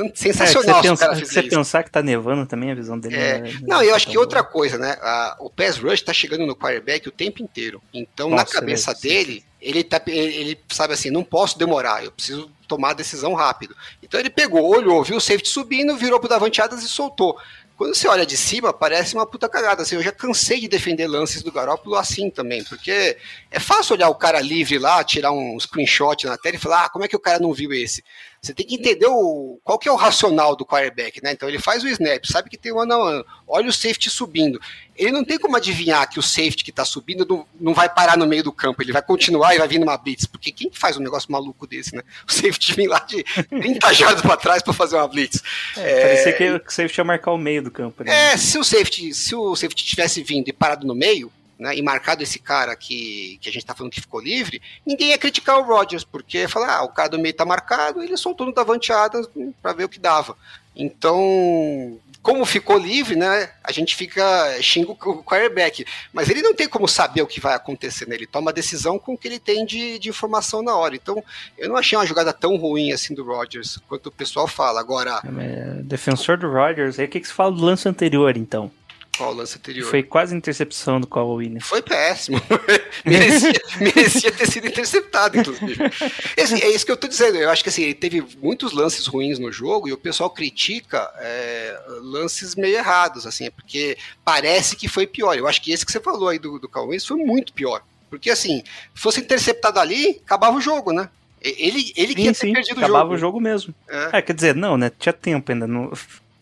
que 0.09 0.17
sensacional 0.19 0.81
você, 0.81 0.87
se 0.87 0.93
o 0.93 0.97
pensa- 0.97 1.25
você 1.25 1.43
pensar 1.43 1.83
que 1.83 1.91
tá 1.91 2.01
nevando 2.01 2.45
também, 2.45 2.71
a 2.71 2.75
visão 2.75 2.99
dele 2.99 3.15
É, 3.15 3.39
não 3.39 3.47
é- 3.47 3.53
Não, 3.61 3.83
eu 3.83 3.95
acho 3.95 4.05
tá 4.05 4.11
que 4.11 4.17
outra 4.17 4.43
coisa, 4.43 4.77
né? 4.77 4.97
a- 5.01 5.35
o 5.39 5.49
pass 5.49 5.77
rush 5.77 6.01
tá 6.01 6.13
chegando 6.13 6.45
no 6.45 6.55
quarterback 6.55 7.07
o 7.07 7.11
tempo 7.11 7.41
inteiro. 7.43 7.81
Então, 7.93 8.29
na 8.29 8.37
Nossa, 8.37 8.53
cabeça 8.53 8.91
é, 8.91 8.95
dele, 8.95 9.43
ele, 9.61 9.83
tá, 9.83 10.01
ele, 10.07 10.35
ele 10.35 10.59
sabe 10.69 10.93
assim, 10.93 11.09
não 11.09 11.23
posso 11.23 11.57
demorar, 11.59 12.03
eu 12.03 12.11
preciso 12.11 12.49
tomar 12.67 12.91
a 12.91 12.93
decisão 12.93 13.33
rápido. 13.33 13.75
Então 14.01 14.19
ele 14.19 14.29
pegou, 14.29 14.65
olhou, 14.67 15.03
viu 15.03 15.17
o 15.17 15.21
safety 15.21 15.49
subindo, 15.49 15.95
virou 15.97 16.19
pro 16.19 16.29
Davante 16.29 16.61
Adams 16.61 16.83
e 16.83 16.89
soltou. 16.89 17.37
Quando 17.77 17.93
você 17.93 18.07
olha 18.07 18.25
de 18.25 18.37
cima, 18.37 18.71
parece 18.71 19.15
uma 19.15 19.25
puta 19.25 19.49
cagada. 19.49 19.81
Assim, 19.81 19.95
eu 19.95 20.01
já 20.01 20.09
cansei 20.11 20.61
de 20.61 20.67
defender 20.69 21.07
lances 21.07 21.43
do 21.43 21.51
Garópolo 21.51 21.97
assim 21.97 22.29
também, 22.29 22.63
porque 22.63 23.17
é 23.51 23.59
fácil 23.59 23.95
olhar 23.97 24.07
o 24.07 24.15
cara 24.15 24.39
livre 24.39 24.79
lá, 24.79 25.03
tirar 25.03 25.33
um 25.33 25.59
screenshot 25.59 26.25
na 26.25 26.37
tela 26.37 26.55
e 26.55 26.59
falar, 26.59 26.85
ah, 26.85 26.89
como 26.89 27.03
é 27.03 27.07
que 27.09 27.17
o 27.17 27.19
cara 27.19 27.37
não 27.37 27.51
viu 27.51 27.73
esse? 27.73 28.01
Você 28.45 28.53
tem 28.53 28.65
que 28.65 28.75
entender 28.75 29.07
o, 29.07 29.59
qual 29.63 29.79
que 29.79 29.89
é 29.89 29.91
o 29.91 29.95
racional 29.95 30.55
do 30.55 30.65
quarterback, 30.65 31.21
né? 31.23 31.31
Então 31.31 31.49
ele 31.49 31.57
faz 31.57 31.83
o 31.83 31.87
snap, 31.87 32.23
sabe 32.25 32.47
que 32.47 32.57
tem 32.57 32.71
um 32.71 32.79
ano 32.79 32.93
a 32.93 33.09
ano, 33.09 33.25
olha 33.47 33.67
o 33.67 33.73
safety 33.73 34.09
subindo. 34.09 34.61
Ele 34.95 35.11
não 35.11 35.25
tem 35.25 35.39
como 35.39 35.57
adivinhar 35.57 36.07
que 36.07 36.19
o 36.19 36.21
safety 36.21 36.63
que 36.63 36.71
tá 36.71 36.85
subindo 36.85 37.25
não, 37.27 37.45
não 37.59 37.73
vai 37.73 37.89
parar 37.89 38.15
no 38.15 38.27
meio 38.27 38.43
do 38.43 38.51
campo, 38.51 38.83
ele 38.83 38.91
vai 38.91 39.01
continuar 39.01 39.55
e 39.55 39.57
vai 39.57 39.67
vir 39.67 39.79
numa 39.79 39.97
blitz, 39.97 40.27
porque 40.27 40.51
quem 40.51 40.69
que 40.69 40.77
faz 40.77 40.95
um 40.95 41.01
negócio 41.01 41.31
maluco 41.31 41.65
desse, 41.65 41.95
né? 41.95 42.03
O 42.27 42.31
safety 42.31 42.73
vem 42.75 42.87
lá 42.87 42.99
de 42.99 43.23
30 43.23 43.91
jardas 43.93 44.21
pra 44.21 44.37
trás 44.37 44.61
pra 44.61 44.73
fazer 44.73 44.95
uma 44.95 45.07
blitz. 45.07 45.41
É, 45.75 46.01
parecia 46.01 46.33
que 46.33 46.49
o 46.49 46.71
safety 46.71 46.99
ia 46.99 47.03
marcar 47.03 47.31
o 47.31 47.37
meio 47.37 47.63
do 47.63 47.71
campo. 47.71 48.03
Né? 48.03 48.33
É, 48.33 48.37
se 48.37 48.59
o 48.59 48.63
safety, 48.63 49.11
se 49.13 49.33
o 49.33 49.55
safety 49.55 49.83
tivesse 49.83 50.21
vindo 50.21 50.47
e 50.47 50.53
parado 50.53 50.85
no 50.85 50.93
meio, 50.93 51.31
né, 51.57 51.75
e 51.75 51.81
marcado 51.81 52.23
esse 52.23 52.39
cara 52.39 52.75
que, 52.75 53.37
que 53.41 53.49
a 53.49 53.51
gente 53.51 53.65
tá 53.65 53.73
falando 53.73 53.91
que 53.91 54.01
ficou 54.01 54.21
livre, 54.21 54.61
ninguém 54.85 55.09
ia 55.09 55.17
criticar 55.17 55.57
o 55.57 55.63
Rodgers, 55.63 56.03
porque 56.03 56.47
falar, 56.47 56.77
ah, 56.77 56.83
o 56.83 56.89
cara 56.89 57.09
do 57.09 57.19
meio 57.19 57.33
tá 57.33 57.45
marcado, 57.45 58.03
ele 58.03 58.17
soltou 58.17 58.45
no 58.45 58.53
Davante 58.53 58.91
Adams 58.91 59.27
pra 59.61 59.73
ver 59.73 59.85
o 59.85 59.89
que 59.89 59.99
dava. 59.99 60.37
Então, 60.75 61.97
como 62.21 62.43
ficou 62.45 62.77
livre, 62.77 63.15
né, 63.15 63.51
a 63.63 63.71
gente 63.71 63.95
fica 63.95 64.61
xinga 64.61 64.91
o 64.91 65.23
quarterback, 65.23 65.85
mas 66.11 66.29
ele 66.29 66.41
não 66.41 66.53
tem 66.53 66.67
como 66.67 66.87
saber 66.87 67.21
o 67.21 67.27
que 67.27 67.39
vai 67.39 67.53
acontecer, 67.53 68.07
né, 68.07 68.15
ele 68.15 68.27
toma 68.27 68.51
a 68.51 68.53
decisão 68.53 68.99
com 68.99 69.13
o 69.13 69.17
que 69.17 69.27
ele 69.27 69.39
tem 69.39 69.65
de, 69.65 69.97
de 69.99 70.09
informação 70.09 70.61
na 70.61 70.75
hora. 70.75 70.95
Então, 70.95 71.23
eu 71.57 71.69
não 71.69 71.77
achei 71.77 71.97
uma 71.97 72.05
jogada 72.05 72.33
tão 72.33 72.57
ruim 72.57 72.91
assim 72.91 73.13
do 73.13 73.23
Rodgers, 73.23 73.77
quanto 73.87 74.07
o 74.07 74.11
pessoal 74.11 74.47
fala. 74.47 74.79
Agora, 74.79 75.21
É, 75.39 75.81
defensor 75.83 76.37
do 76.37 76.51
Rodgers, 76.51 76.99
aí 76.99 77.05
o 77.05 77.07
que, 77.07 77.21
que 77.21 77.27
você 77.27 77.33
fala 77.33 77.51
do 77.51 77.63
lance 77.63 77.87
anterior, 77.87 78.35
então? 78.35 78.69
Qual 79.15 79.31
o 79.31 79.35
lance 79.35 79.57
anterior? 79.57 79.89
Foi 79.89 80.03
quase 80.03 80.35
intercepção 80.35 80.99
do 80.99 81.07
Kyle 81.07 81.23
Williams. 81.23 81.65
Foi 81.65 81.81
péssimo. 81.81 82.41
merecia, 83.05 83.61
merecia 83.79 84.31
ter 84.31 84.47
sido 84.47 84.67
interceptado, 84.67 85.37
inclusive. 85.39 85.83
Assim, 86.41 86.61
é 86.61 86.69
isso 86.69 86.85
que 86.85 86.91
eu 86.91 86.97
tô 86.97 87.07
dizendo. 87.07 87.37
Eu 87.37 87.49
acho 87.49 87.63
que 87.63 87.69
assim, 87.69 87.83
ele 87.83 87.93
teve 87.93 88.25
muitos 88.41 88.71
lances 88.73 89.05
ruins 89.07 89.39
no 89.39 89.51
jogo 89.51 89.87
e 89.87 89.93
o 89.93 89.97
pessoal 89.97 90.29
critica 90.29 91.09
é, 91.19 91.79
lances 92.01 92.55
meio 92.55 92.75
errados, 92.75 93.25
assim, 93.25 93.49
porque 93.51 93.97
parece 94.23 94.75
que 94.75 94.87
foi 94.87 95.07
pior. 95.07 95.37
Eu 95.37 95.47
acho 95.47 95.61
que 95.61 95.71
esse 95.71 95.85
que 95.85 95.91
você 95.91 95.99
falou 95.99 96.29
aí 96.29 96.39
do, 96.39 96.59
do 96.59 96.69
Cowboys 96.69 97.05
foi 97.05 97.17
muito 97.17 97.53
pior. 97.53 97.81
Porque 98.09 98.29
assim, 98.29 98.63
fosse 98.93 99.19
interceptado 99.19 99.79
ali, 99.79 100.21
acabava 100.23 100.55
o 100.57 100.61
jogo, 100.61 100.91
né? 100.91 101.09
Ele, 101.41 101.93
ele 101.95 102.15
que 102.15 102.21
Sim, 102.21 102.27
ia 102.27 102.33
ter 102.33 102.39
sim, 102.39 102.53
perdido 102.53 102.79
acabava 102.79 103.09
o 103.09 103.13
o 103.13 103.17
jogo. 103.17 103.37
jogo 103.37 103.41
mesmo. 103.41 103.75
É. 103.87 104.17
É, 104.17 104.21
quer 104.21 104.33
dizer, 104.33 104.55
não, 104.55 104.77
né? 104.77 104.91
Tinha 104.97 105.13
tempo 105.13 105.51
ainda. 105.51 105.67
Não, 105.67 105.91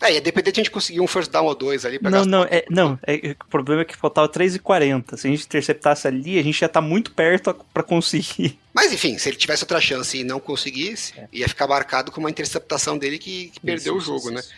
É, 0.00 0.12
ia 0.12 0.20
depender 0.20 0.52
de 0.52 0.60
a 0.60 0.62
gente 0.62 0.70
conseguir 0.70 1.00
um 1.00 1.06
first 1.06 1.30
down 1.30 1.46
ou 1.46 1.54
dois 1.54 1.86
ali 1.86 1.98
pra 1.98 2.10
não, 2.10 2.24
não, 2.24 2.42
é, 2.44 2.64
não 2.68 2.98
é, 3.06 3.34
o 3.40 3.48
problema 3.48 3.82
é 3.82 3.84
que 3.84 3.96
faltava 3.96 4.28
3,40. 4.28 5.16
Se 5.16 5.26
a 5.26 5.30
gente 5.30 5.44
interceptasse 5.46 6.06
ali, 6.06 6.38
a 6.38 6.42
gente 6.42 6.60
ia 6.60 6.66
estar 6.66 6.80
muito 6.80 7.12
perto 7.12 7.50
a- 7.50 7.54
pra 7.54 7.82
conseguir. 7.82 8.58
Mas 8.74 8.92
enfim, 8.92 9.16
se 9.18 9.28
ele 9.28 9.36
tivesse 9.36 9.62
outra 9.62 9.80
chance 9.80 10.18
e 10.18 10.24
não 10.24 10.38
conseguisse, 10.40 11.14
ia 11.32 11.48
ficar 11.48 11.66
marcado 11.66 12.10
com 12.12 12.20
uma 12.20 12.28
interceptação 12.30 12.98
dele 12.98 13.18
que, 13.18 13.48
que 13.48 13.60
perdeu 13.60 13.96
Isso, 13.96 14.12
o 14.12 14.16
isso, 14.16 14.24
jogo, 14.24 14.34
né? 14.34 14.40
isso. 14.40 14.50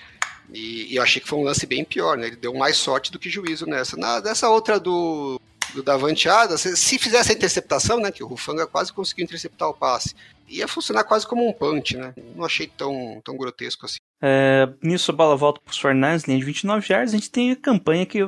E, 0.52 0.92
e 0.92 0.96
eu 0.96 1.02
achei 1.02 1.20
que 1.20 1.28
foi 1.28 1.38
um 1.38 1.42
lance 1.44 1.66
bem 1.66 1.84
pior, 1.84 2.16
né? 2.16 2.28
Ele 2.28 2.36
deu 2.36 2.54
mais 2.54 2.76
sorte 2.76 3.12
do 3.12 3.18
que 3.18 3.28
juízo 3.28 3.66
nessa. 3.66 3.96
Na, 3.96 4.20
dessa 4.20 4.48
outra 4.48 4.78
do, 4.80 5.40
do 5.74 5.82
Davante 5.82 6.28
Adams, 6.28 6.60
se, 6.60 6.76
se 6.76 6.98
fizesse 6.98 7.32
a 7.32 7.34
interceptação, 7.34 7.98
né? 8.00 8.10
Que 8.10 8.22
o 8.24 8.26
Rufanga 8.26 8.66
quase 8.66 8.92
conseguiu 8.92 9.24
interceptar 9.24 9.68
o 9.68 9.74
passe, 9.74 10.14
ia 10.48 10.66
funcionar 10.68 11.04
quase 11.04 11.26
como 11.26 11.48
um 11.48 11.52
punch, 11.52 11.96
né? 11.96 12.14
Não 12.34 12.44
achei 12.44 12.66
tão, 12.66 13.20
tão 13.24 13.36
grotesco 13.36 13.86
assim. 13.86 13.98
É, 14.22 14.68
nisso 14.82 15.10
a 15.10 15.14
bola 15.14 15.36
volta 15.36 15.60
pros 15.64 15.78
49 15.78 16.24
linha 16.26 16.38
de 16.38 16.44
29 16.44 16.86
yards. 16.92 17.12
A 17.12 17.16
gente 17.16 17.30
tem 17.30 17.50
a 17.52 17.56
campanha 17.56 18.06
que, 18.06 18.18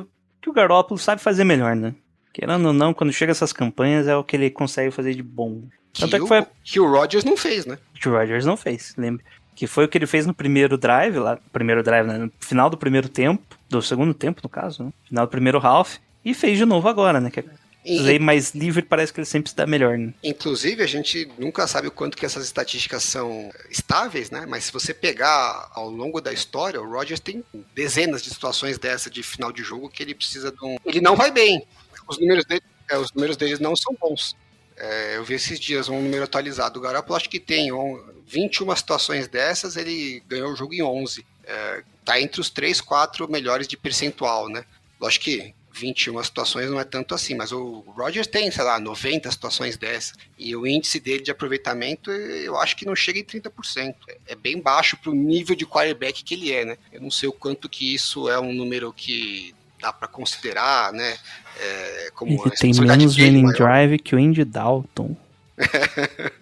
que 0.41 0.49
o 0.49 0.53
Garópolo 0.53 0.99
sabe 0.99 1.21
fazer 1.21 1.43
melhor, 1.43 1.75
né? 1.75 1.93
Querendo 2.33 2.67
ou 2.67 2.73
não, 2.73 2.93
quando 2.93 3.11
chega 3.11 3.31
essas 3.31 3.51
campanhas 3.51 4.07
é 4.07 4.15
o 4.15 4.23
que 4.23 4.35
ele 4.35 4.49
consegue 4.51 4.91
fazer 4.91 5.13
de 5.15 5.23
bom. 5.23 5.63
Que, 5.91 6.01
Tanto 6.01 6.15
é 6.15 6.19
que 6.19 6.23
o, 6.23 6.27
foi- 6.27 6.45
que 6.63 6.79
o 6.79 6.89
Rodgers 6.89 7.23
não 7.23 7.35
fez, 7.35 7.65
né? 7.65 7.77
que 7.99 8.07
o 8.07 8.11
Rodgers 8.11 8.45
não 8.45 8.55
fez, 8.55 8.93
lembra? 8.97 9.25
Que 9.55 9.65
foi 9.67 9.83
o 9.85 9.87
que 9.89 9.97
ele 9.97 10.05
fez 10.07 10.25
no 10.25 10.33
primeiro 10.33 10.77
drive, 10.77 11.17
lá, 11.17 11.37
primeiro 11.51 11.83
drive, 11.83 12.07
né? 12.07 12.17
No 12.19 12.31
final 12.39 12.69
do 12.69 12.77
primeiro 12.77 13.09
tempo, 13.09 13.43
do 13.67 13.81
segundo 13.81 14.13
tempo, 14.13 14.39
no 14.43 14.47
caso, 14.49 14.83
né? 14.83 14.93
Final 15.05 15.25
do 15.25 15.29
primeiro 15.29 15.57
half, 15.65 15.97
e 16.23 16.33
fez 16.33 16.57
de 16.57 16.65
novo 16.65 16.87
agora, 16.87 17.19
né? 17.19 17.29
Que 17.31 17.39
E- 17.41 17.49
aí 17.85 18.19
mais 18.19 18.51
livre 18.51 18.81
parece 18.81 19.13
que 19.13 19.19
ele 19.19 19.25
sempre 19.25 19.49
se 19.49 19.55
dá 19.55 19.65
melhor, 19.65 19.97
né? 19.97 20.13
Inclusive, 20.23 20.83
a 20.83 20.87
gente 20.87 21.29
nunca 21.37 21.65
sabe 21.65 21.87
o 21.87 21.91
quanto 21.91 22.17
que 22.17 22.25
essas 22.25 22.43
estatísticas 22.43 23.03
são 23.03 23.51
estáveis, 23.69 24.29
né? 24.29 24.45
Mas 24.47 24.65
se 24.65 24.73
você 24.73 24.93
pegar 24.93 25.69
ao 25.73 25.89
longo 25.89 26.19
da 26.19 26.33
história, 26.33 26.81
o 26.81 26.89
Rodgers 26.89 27.19
tem 27.19 27.43
dezenas 27.73 28.21
de 28.21 28.29
situações 28.29 28.77
dessa 28.77 29.09
de 29.09 29.23
final 29.23 29.51
de 29.51 29.63
jogo 29.63 29.89
que 29.89 30.03
ele 30.03 30.13
precisa 30.13 30.51
de 30.51 30.63
um. 30.63 30.77
Ele 30.85 31.01
não 31.01 31.15
vai 31.15 31.31
bem. 31.31 31.65
Os 32.07 32.19
números 32.19 32.45
dele, 32.45 32.63
é, 32.89 32.97
os 32.97 33.13
números 33.13 33.37
deles 33.37 33.59
não 33.59 33.75
são 33.75 33.95
bons. 33.99 34.35
É, 34.75 35.17
eu 35.17 35.23
vi 35.23 35.33
esses 35.35 35.59
dias 35.59 35.89
um 35.89 36.01
número 36.01 36.23
atualizado. 36.23 36.79
O 36.79 36.81
Garoppolo 36.81 37.17
acho 37.17 37.29
que 37.29 37.39
tem 37.39 37.71
um, 37.71 38.01
21 38.25 38.75
situações 38.75 39.27
dessas, 39.27 39.75
ele 39.75 40.23
ganhou 40.27 40.51
o 40.51 40.55
jogo 40.55 40.73
em 40.73 40.81
11. 40.81 41.25
É, 41.45 41.83
tá 42.05 42.19
entre 42.21 42.39
os 42.39 42.49
3, 42.49 42.79
4 42.79 43.29
melhores 43.29 43.67
de 43.67 43.75
percentual, 43.75 44.47
né? 44.47 44.63
Lógico 44.99 45.25
que 45.25 45.53
21 45.79 46.21
situações 46.23 46.69
não 46.69 46.79
é 46.79 46.83
tanto 46.83 47.15
assim, 47.15 47.35
mas 47.35 47.51
o 47.51 47.83
Rodgers 47.87 48.27
tem, 48.27 48.51
sei 48.51 48.63
lá, 48.63 48.79
90 48.79 49.31
situações 49.31 49.77
dessas. 49.77 50.13
E 50.37 50.55
o 50.55 50.67
índice 50.67 50.99
dele 50.99 51.23
de 51.23 51.31
aproveitamento, 51.31 52.11
eu 52.11 52.57
acho 52.57 52.75
que 52.75 52.85
não 52.85 52.95
chega 52.95 53.19
em 53.19 53.23
30%. 53.23 53.95
É 54.27 54.35
bem 54.35 54.59
baixo 54.59 54.97
para 54.97 55.11
o 55.11 55.15
nível 55.15 55.55
de 55.55 55.65
quarterback 55.65 56.23
que 56.23 56.33
ele 56.33 56.51
é, 56.51 56.65
né? 56.65 56.77
Eu 56.91 57.01
não 57.01 57.11
sei 57.11 57.29
o 57.29 57.33
quanto 57.33 57.69
que 57.69 57.93
isso 57.93 58.29
é 58.29 58.39
um 58.39 58.53
número 58.53 58.91
que 58.91 59.55
dá 59.81 59.93
para 59.93 60.07
considerar, 60.07 60.91
né? 60.91 61.17
É, 61.59 62.11
como 62.13 62.31
Ele 62.45 62.55
tem 62.55 62.73
menos 62.73 63.15
winning 63.15 63.51
drive 63.53 63.97
que 63.99 64.15
o 64.15 64.19
Andy 64.19 64.43
Dalton. 64.43 65.15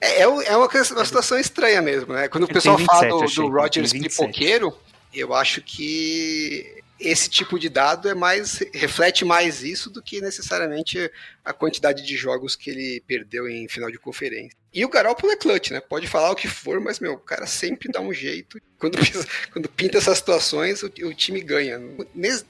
É, 0.00 0.18
é, 0.18 0.22
é 0.22 0.26
uma, 0.26 0.66
uma 0.66 1.04
situação 1.04 1.38
estranha 1.38 1.80
mesmo, 1.80 2.12
né? 2.12 2.28
Quando 2.28 2.44
o 2.44 2.46
Ele 2.46 2.52
pessoal 2.52 2.76
tem 2.76 2.84
fala 2.84 3.20
27, 3.20 3.36
do, 3.36 3.48
do 3.48 3.88
27. 3.88 4.02
pipoqueiro, 4.02 4.76
eu 5.14 5.32
acho 5.32 5.62
que 5.62 6.82
esse 7.04 7.28
tipo 7.28 7.58
de 7.58 7.68
dado 7.68 8.08
é 8.08 8.14
mais 8.14 8.58
reflete 8.72 9.24
mais 9.24 9.62
isso 9.62 9.90
do 9.90 10.02
que 10.02 10.20
necessariamente 10.20 11.10
a 11.44 11.52
quantidade 11.52 12.02
de 12.02 12.16
jogos 12.16 12.56
que 12.56 12.70
ele 12.70 13.02
perdeu 13.06 13.48
em 13.48 13.68
final 13.68 13.90
de 13.90 13.98
conferência. 13.98 14.56
E 14.72 14.84
o 14.84 14.88
Garoppolo 14.88 15.32
é 15.32 15.36
clutch, 15.36 15.70
né? 15.70 15.80
Pode 15.80 16.06
falar 16.06 16.30
o 16.30 16.34
que 16.34 16.48
for, 16.48 16.80
mas 16.80 16.98
meu, 16.98 17.12
o 17.12 17.18
cara 17.18 17.46
sempre 17.46 17.92
dá 17.92 18.00
um 18.00 18.12
jeito. 18.12 18.60
Quando, 18.78 18.98
quando 19.52 19.68
pinta 19.68 19.98
essas 19.98 20.18
situações, 20.18 20.82
o, 20.82 20.86
o 20.86 21.14
time 21.14 21.40
ganha. 21.40 21.80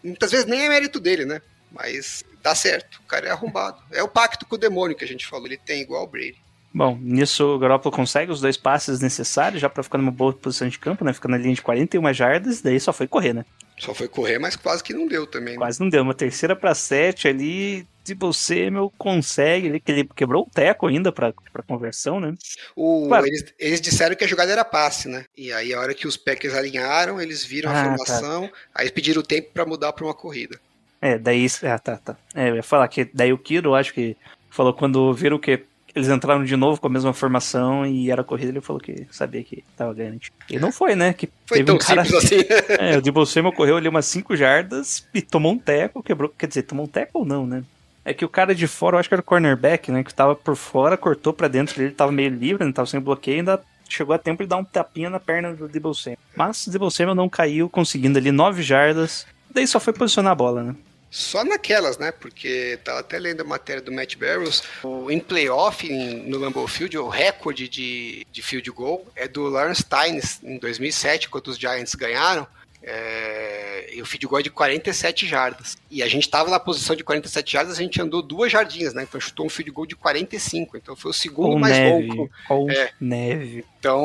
Muitas 0.02 0.30
vezes 0.30 0.46
nem 0.46 0.64
é 0.64 0.68
mérito 0.68 0.98
dele, 0.98 1.24
né? 1.24 1.42
Mas 1.70 2.24
dá 2.42 2.54
certo. 2.54 3.00
O 3.00 3.06
cara 3.06 3.26
é 3.26 3.30
arrombado. 3.30 3.82
É 3.90 4.02
o 4.02 4.08
pacto 4.08 4.46
com 4.46 4.54
o 4.54 4.58
demônio 4.58 4.96
que 4.96 5.04
a 5.04 5.08
gente 5.08 5.26
falou. 5.26 5.46
Ele 5.46 5.56
tem 5.56 5.82
igual 5.82 6.04
o 6.04 6.06
Brady. 6.06 6.43
Bom, 6.74 6.98
nisso 7.00 7.54
o 7.54 7.58
Garoppolo 7.58 7.94
consegue 7.94 8.32
os 8.32 8.40
dois 8.40 8.56
passes 8.56 8.98
necessários 8.98 9.62
já 9.62 9.70
para 9.70 9.84
ficar 9.84 9.96
numa 9.96 10.10
boa 10.10 10.32
posição 10.32 10.68
de 10.68 10.76
campo, 10.76 11.04
né? 11.04 11.12
Fica 11.12 11.28
na 11.28 11.38
linha 11.38 11.54
de 11.54 11.62
41 11.62 12.12
jardas, 12.12 12.60
daí 12.60 12.80
só 12.80 12.92
foi 12.92 13.06
correr, 13.06 13.32
né? 13.32 13.44
Só 13.78 13.94
foi 13.94 14.08
correr, 14.08 14.40
mas 14.40 14.56
quase 14.56 14.82
que 14.82 14.92
não 14.92 15.06
deu 15.06 15.24
também. 15.24 15.54
Né? 15.54 15.58
Quase 15.58 15.78
não 15.80 15.88
deu. 15.88 16.02
Uma 16.02 16.14
terceira 16.14 16.56
para 16.56 16.74
sete 16.74 17.28
ali, 17.28 17.86
Debo 18.04 18.32
Samuel 18.32 18.92
consegue, 18.98 19.68
ele, 19.68 19.82
ele 19.86 20.08
quebrou 20.16 20.42
o 20.42 20.50
teco 20.50 20.88
ainda 20.88 21.12
para 21.12 21.32
conversão, 21.66 22.18
né? 22.18 22.34
O, 22.74 23.06
claro. 23.06 23.26
eles, 23.26 23.44
eles, 23.56 23.80
disseram 23.80 24.16
que 24.16 24.24
a 24.24 24.28
jogada 24.28 24.50
era 24.50 24.64
passe, 24.64 25.08
né? 25.08 25.26
E 25.36 25.52
aí 25.52 25.72
a 25.72 25.80
hora 25.80 25.94
que 25.94 26.08
os 26.08 26.16
Packers 26.16 26.54
alinharam, 26.54 27.20
eles 27.20 27.44
viram 27.44 27.70
ah, 27.70 27.72
a 27.72 27.76
tá. 27.76 27.88
formação, 27.88 28.48
tá. 28.48 28.54
aí 28.74 28.90
pediram 28.90 29.22
tempo 29.22 29.50
para 29.54 29.64
mudar 29.64 29.92
para 29.92 30.04
uma 30.04 30.14
corrida. 30.14 30.58
É, 31.00 31.18
daí. 31.18 31.46
Ah, 31.62 31.78
tá, 31.78 31.96
tá. 31.98 32.16
É, 32.34 32.50
eu 32.50 32.56
ia 32.56 32.62
falar 32.64 32.88
que 32.88 33.08
daí 33.12 33.32
o 33.32 33.38
Kiro, 33.38 33.74
acho 33.74 33.94
que 33.94 34.16
falou 34.50 34.72
quando 34.74 35.12
viram 35.12 35.38
que 35.38 35.64
eles 35.94 36.08
entraram 36.08 36.44
de 36.44 36.56
novo 36.56 36.80
com 36.80 36.88
a 36.88 36.90
mesma 36.90 37.12
formação 37.12 37.86
e 37.86 38.10
era 38.10 38.24
corrida, 38.24 38.50
ele 38.50 38.60
falou 38.60 38.80
que 38.80 39.06
sabia 39.10 39.44
que 39.44 39.62
tava 39.76 39.94
ganhando. 39.94 40.20
E 40.50 40.58
não 40.58 40.72
foi, 40.72 40.96
né? 40.96 41.12
Que 41.12 41.28
foi 41.46 41.58
teve 41.58 41.66
tão 41.66 41.76
um 41.76 41.78
cara 41.78 42.02
assim. 42.02 42.40
é, 42.80 42.98
o 42.98 43.02
Debo 43.02 43.24
Samuel 43.24 43.52
correu 43.52 43.76
ali 43.76 43.88
umas 43.88 44.06
5 44.06 44.34
jardas 44.36 45.06
e 45.14 45.22
tomou 45.22 45.52
um 45.52 45.58
teco, 45.58 46.02
quebrou. 46.02 46.32
Quer 46.36 46.48
dizer, 46.48 46.62
tomou 46.62 46.86
um 46.86 46.88
teco 46.88 47.20
ou 47.20 47.24
não, 47.24 47.46
né? 47.46 47.62
É 48.04 48.12
que 48.12 48.24
o 48.24 48.28
cara 48.28 48.54
de 48.54 48.66
fora, 48.66 48.96
eu 48.96 49.00
acho 49.00 49.08
que 49.08 49.14
era 49.14 49.22
o 49.22 49.24
cornerback, 49.24 49.92
né? 49.92 50.02
Que 50.02 50.12
tava 50.12 50.34
por 50.34 50.56
fora, 50.56 50.96
cortou 50.96 51.32
para 51.32 51.48
dentro 51.48 51.80
ele 51.80 51.92
tava 51.92 52.10
meio 52.10 52.30
livre, 52.30 52.64
não 52.64 52.72
tava 52.72 52.86
sem 52.86 53.00
bloqueio, 53.00 53.38
ainda 53.38 53.62
chegou 53.88 54.14
a 54.14 54.18
tempo 54.18 54.42
de 54.42 54.48
dar 54.48 54.56
um 54.56 54.64
tapinha 54.64 55.08
na 55.08 55.20
perna 55.20 55.54
do 55.54 55.68
Debo 55.68 55.94
Samuel. 55.94 56.18
Mas 56.36 56.66
o 56.66 56.70
Debo 56.70 56.90
Samuel 56.90 57.14
não 57.14 57.28
caiu, 57.28 57.70
conseguindo 57.70 58.18
ali 58.18 58.32
9 58.32 58.62
jardas. 58.62 59.26
Daí 59.48 59.66
só 59.66 59.78
foi 59.78 59.92
posicionar 59.92 60.32
a 60.32 60.34
bola, 60.34 60.64
né? 60.64 60.74
Só 61.14 61.44
naquelas, 61.44 61.96
né? 61.96 62.10
Porque 62.10 62.76
tava 62.82 62.98
até 62.98 63.20
lendo 63.20 63.42
a 63.42 63.44
matéria 63.44 63.80
do 63.80 63.92
Matt 63.92 64.16
Barrows. 64.16 64.64
O, 64.82 65.08
em 65.08 65.20
playoff, 65.20 65.86
em, 65.86 66.28
no 66.28 66.38
Lambeau 66.38 66.66
Field, 66.66 66.98
o 66.98 67.08
recorde 67.08 67.68
de, 67.68 68.26
de 68.32 68.42
field 68.42 68.68
goal 68.72 69.06
é 69.14 69.28
do 69.28 69.44
Lawrence 69.44 69.84
Tynes, 69.84 70.40
em 70.42 70.58
2007, 70.58 71.28
quando 71.28 71.46
os 71.46 71.56
Giants 71.56 71.94
ganharam. 71.94 72.44
É, 72.86 73.94
e 73.94 74.02
o 74.02 74.04
field 74.04 74.26
goal 74.26 74.40
é 74.40 74.42
de 74.42 74.50
47 74.50 75.26
jardas. 75.26 75.78
E 75.90 76.02
a 76.02 76.08
gente 76.08 76.24
estava 76.24 76.50
na 76.50 76.60
posição 76.60 76.94
de 76.94 77.02
47 77.02 77.50
jardas, 77.50 77.78
a 77.78 77.82
gente 77.82 78.00
andou 78.00 78.20
duas 78.20 78.52
jardinhas, 78.52 78.92
né? 78.92 79.04
Então 79.04 79.18
chutou 79.18 79.46
um 79.46 79.48
field 79.48 79.70
goal 79.70 79.86
de 79.86 79.96
45. 79.96 80.76
Então 80.76 80.94
foi 80.94 81.10
o 81.10 81.14
segundo 81.14 81.54
Com 81.54 81.58
mais 81.58 81.78
neve. 81.78 82.08
longo. 82.08 82.30
Com 82.46 82.70
é. 82.70 82.92
neve. 83.00 83.64
Então 83.78 84.04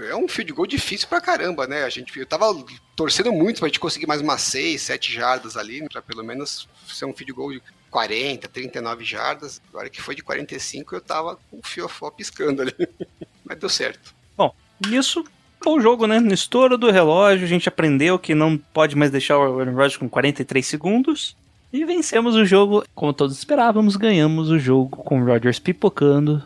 é 0.00 0.14
um 0.14 0.28
field 0.28 0.52
goal 0.52 0.66
difícil 0.68 1.08
pra 1.08 1.20
caramba, 1.20 1.66
né? 1.66 1.82
A 1.82 1.88
gente, 1.88 2.16
eu 2.16 2.26
tava 2.26 2.46
torcendo 2.94 3.32
muito 3.32 3.58
pra 3.58 3.68
gente 3.68 3.80
conseguir 3.80 4.06
mais 4.06 4.20
umas 4.20 4.42
6, 4.42 4.80
7 4.80 5.12
jardas 5.12 5.56
ali, 5.56 5.86
pra 5.88 6.00
pelo 6.00 6.22
menos 6.22 6.68
ser 6.86 7.06
um 7.06 7.12
field 7.12 7.32
goal 7.32 7.52
de 7.52 7.62
40, 7.90 8.48
39 8.48 9.04
jardas. 9.04 9.60
Agora 9.68 9.90
que 9.90 10.00
foi 10.00 10.14
de 10.14 10.22
45, 10.22 10.94
eu 10.94 11.00
tava 11.00 11.36
com 11.50 11.58
o 11.58 11.66
fiofó 11.66 12.08
piscando 12.08 12.62
ali. 12.62 12.74
Mas 13.44 13.58
deu 13.58 13.68
certo. 13.68 14.14
Bom, 14.36 14.54
nisso 14.86 15.24
bom 15.64 15.80
jogo, 15.80 16.06
né? 16.06 16.20
No 16.20 16.34
estouro 16.34 16.76
do 16.76 16.90
relógio, 16.90 17.44
a 17.44 17.48
gente 17.48 17.68
aprendeu 17.68 18.18
que 18.18 18.34
não 18.34 18.56
pode 18.56 18.94
mais 18.94 19.10
deixar 19.10 19.38
o 19.38 19.64
Rodgers 19.64 19.96
com 19.96 20.08
43 20.08 20.64
segundos. 20.64 21.36
E 21.72 21.84
vencemos 21.84 22.36
o 22.36 22.44
jogo, 22.44 22.84
como 22.94 23.12
todos 23.12 23.36
esperávamos, 23.36 23.96
ganhamos 23.96 24.48
o 24.50 24.58
jogo 24.58 24.96
com 24.96 25.20
o 25.20 25.24
Rodgers 25.24 25.58
pipocando. 25.58 26.42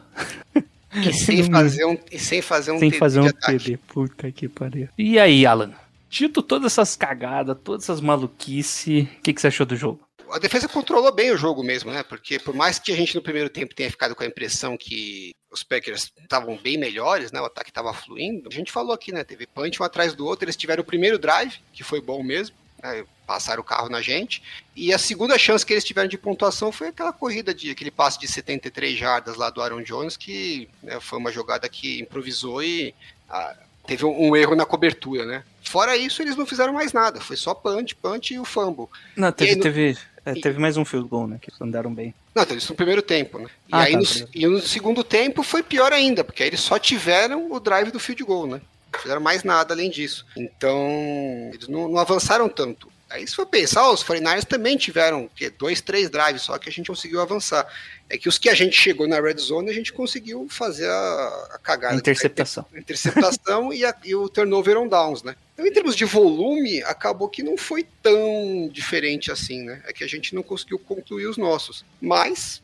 E 0.91 1.13
sem 1.13 1.45
fazer 1.45 1.85
um, 1.85 1.99
e 2.11 2.19
sem 2.19 2.41
fazer 2.41 2.73
um 2.73 2.79
sem 2.79 2.89
TD 2.91 2.99
fazer 2.99 3.21
um 3.21 3.31
TD, 3.31 3.77
puta 3.77 4.33
que 4.33 4.49
pariu. 4.49 4.89
E 4.97 5.19
aí, 5.19 5.45
Alan? 5.45 5.71
Dito 6.09 6.41
todas 6.41 6.73
essas 6.73 6.97
cagadas, 6.97 7.59
todas 7.63 7.85
essas 7.85 8.01
maluquices, 8.01 9.05
o 9.05 9.23
que, 9.23 9.35
que 9.35 9.41
você 9.41 9.49
achou 9.49 9.67
do 9.67 9.77
jogo? 9.77 10.01
A 10.33 10.39
defesa 10.39 10.69
controlou 10.69 11.13
bem 11.13 11.31
o 11.31 11.37
jogo 11.37 11.63
mesmo, 11.63 11.91
né? 11.91 12.03
Porque 12.03 12.39
por 12.39 12.55
mais 12.55 12.79
que 12.79 12.93
a 12.93 12.97
gente 12.97 13.15
no 13.15 13.23
primeiro 13.23 13.49
tempo 13.49 13.75
tenha 13.75 13.91
ficado 13.91 14.15
com 14.15 14.23
a 14.23 14.27
impressão 14.27 14.77
que 14.77 15.35
os 15.51 15.63
Packers 15.63 16.13
estavam 16.21 16.57
bem 16.57 16.77
melhores, 16.77 17.33
né? 17.33 17.41
O 17.41 17.47
ataque 17.47 17.71
estava 17.71 17.93
fluindo. 17.93 18.49
A 18.51 18.55
gente 18.55 18.71
falou 18.71 18.93
aqui, 18.93 19.13
né? 19.13 19.25
Teve 19.25 19.47
punch 19.47 19.81
um 19.81 19.85
atrás 19.85 20.15
do 20.15 20.27
outro. 20.27 20.45
Eles 20.45 20.57
tiveram 20.57 20.83
o 20.83 20.87
primeiro 20.87 21.19
drive, 21.19 21.59
que 21.73 21.83
foi 21.83 22.01
bom 22.01 22.23
mesmo. 22.23 22.57
Né? 22.83 23.05
Passaram 23.27 23.61
o 23.61 23.65
carro 23.65 23.89
na 23.89 24.01
gente. 24.01 24.43
E 24.77 24.93
a 24.93 24.99
segunda 24.99 25.39
chance 25.39 25.65
que 25.65 25.73
eles 25.73 25.85
tiveram 25.85 26.09
de 26.09 26.19
pontuação 26.19 26.71
foi 26.71 26.89
aquela 26.89 27.13
corrida 27.13 27.55
de 27.55 27.71
aquele 27.71 27.91
passe 27.91 28.19
de 28.19 28.29
73 28.29 28.97
jardas 28.97 29.37
lá 29.37 29.51
do 29.51 29.63
Aaron 29.63 29.83
Jones, 29.83 30.17
que 30.17 30.69
né, 30.83 31.01
foi 31.01 31.19
uma 31.19 31.33
jogada 31.33 31.69
que 31.69 32.01
improvisou 32.01 32.63
e 32.63 32.95
ah, 33.29 33.57
teve 33.87 34.05
um, 34.05 34.29
um, 34.29 34.37
erro 34.37 34.55
na 34.55 34.67
cobertura, 34.67 35.25
né? 35.25 35.45
Fora 35.63 35.97
isso, 35.97 36.23
eles 36.23 36.37
não 36.37 36.47
fizeram 36.47 36.73
mais 36.73 36.93
nada. 36.93 37.21
Foi 37.21 37.37
só 37.37 37.55
punch, 37.55 37.95
punch 37.97 38.35
e 38.35 38.39
o 38.39 38.45
fumble. 38.45 38.87
Não, 39.17 39.33
teve, 39.33 39.53
aí, 39.53 39.61
teve, 39.61 39.99
é, 40.29 40.35
teve 40.35 40.59
mais 40.59 40.77
um 40.77 40.85
field 40.85 41.09
goal, 41.09 41.27
né? 41.27 41.39
Que 41.41 41.51
eles 41.51 41.61
andaram 41.61 41.93
bem. 41.93 42.15
Não, 42.35 42.43
então 42.43 42.57
isso 42.57 42.73
no 42.73 42.77
primeiro 42.77 43.01
tempo, 43.01 43.39
né? 43.39 43.47
E 43.69 43.73
ah, 43.73 43.81
aí 43.81 43.93
tá, 43.93 43.99
no, 43.99 44.29
e 44.35 44.47
no 44.47 44.61
segundo 44.61 45.03
tempo 45.03 45.43
foi 45.43 45.63
pior 45.63 45.93
ainda, 45.93 46.23
porque 46.23 46.43
aí 46.43 46.51
eles 46.51 46.61
só 46.61 46.79
tiveram 46.79 47.51
o 47.51 47.59
drive 47.59 47.91
do 47.91 47.99
field 47.99 48.23
goal, 48.25 48.47
né? 48.47 48.61
Não 48.93 49.01
fizeram 49.01 49.21
mais 49.21 49.43
nada 49.43 49.73
além 49.73 49.91
disso. 49.91 50.27
Então, 50.37 51.51
eles 51.53 51.69
não, 51.69 51.89
não 51.89 51.99
avançaram 51.99 52.49
tanto. 52.49 52.91
Aí 53.11 53.27
se 53.27 53.35
for 53.35 53.47
pensar, 53.47 53.91
os 53.91 54.05
49ers 54.05 54.45
também 54.45 54.77
tiveram 54.77 55.29
que, 55.35 55.49
dois, 55.49 55.81
três 55.81 56.11
drives, 56.11 56.43
só 56.43 56.59
que 56.59 56.69
a 56.69 56.73
gente 56.73 56.89
conseguiu 56.89 57.21
avançar. 57.21 57.67
É 58.11 58.19
que 58.19 58.29
os 58.29 58.39
que 58.39 58.49
a 58.49 58.55
gente 58.55 58.77
chegou 58.77 59.07
na 59.09 59.21
red 59.21 59.37
zone, 59.39 59.71
a 59.71 59.75
gente 59.75 59.93
conseguiu 59.93 60.47
fazer 60.51 60.89
a, 60.89 61.49
a 61.53 61.59
cagada. 61.59 61.97
Interceptação. 61.97 62.67
A 62.75 62.79
interceptação 62.79 63.73
e, 63.73 63.85
a, 63.85 63.95
e, 64.05 64.15
o 64.15 64.29
turnover 64.29 64.79
on 64.79 64.89
downs, 64.89 65.23
né? 65.23 65.37
Então, 65.55 65.67
em 65.67 65.73
termos 65.73 65.97
de 65.97 66.05
volume, 66.05 66.83
acabou 66.85 67.29
que 67.29 67.43
não 67.43 67.57
foi 67.57 67.87
tão 68.03 68.69
diferente 68.71 69.33
assim, 69.33 69.63
né? 69.63 69.83
É 69.87 69.93
que 69.93 70.05
a 70.05 70.07
gente 70.07 70.35
não 70.35 70.43
conseguiu 70.43 70.79
concluir 70.79 71.27
os 71.27 71.37
nossos. 71.37 71.85
Mas 72.01 72.63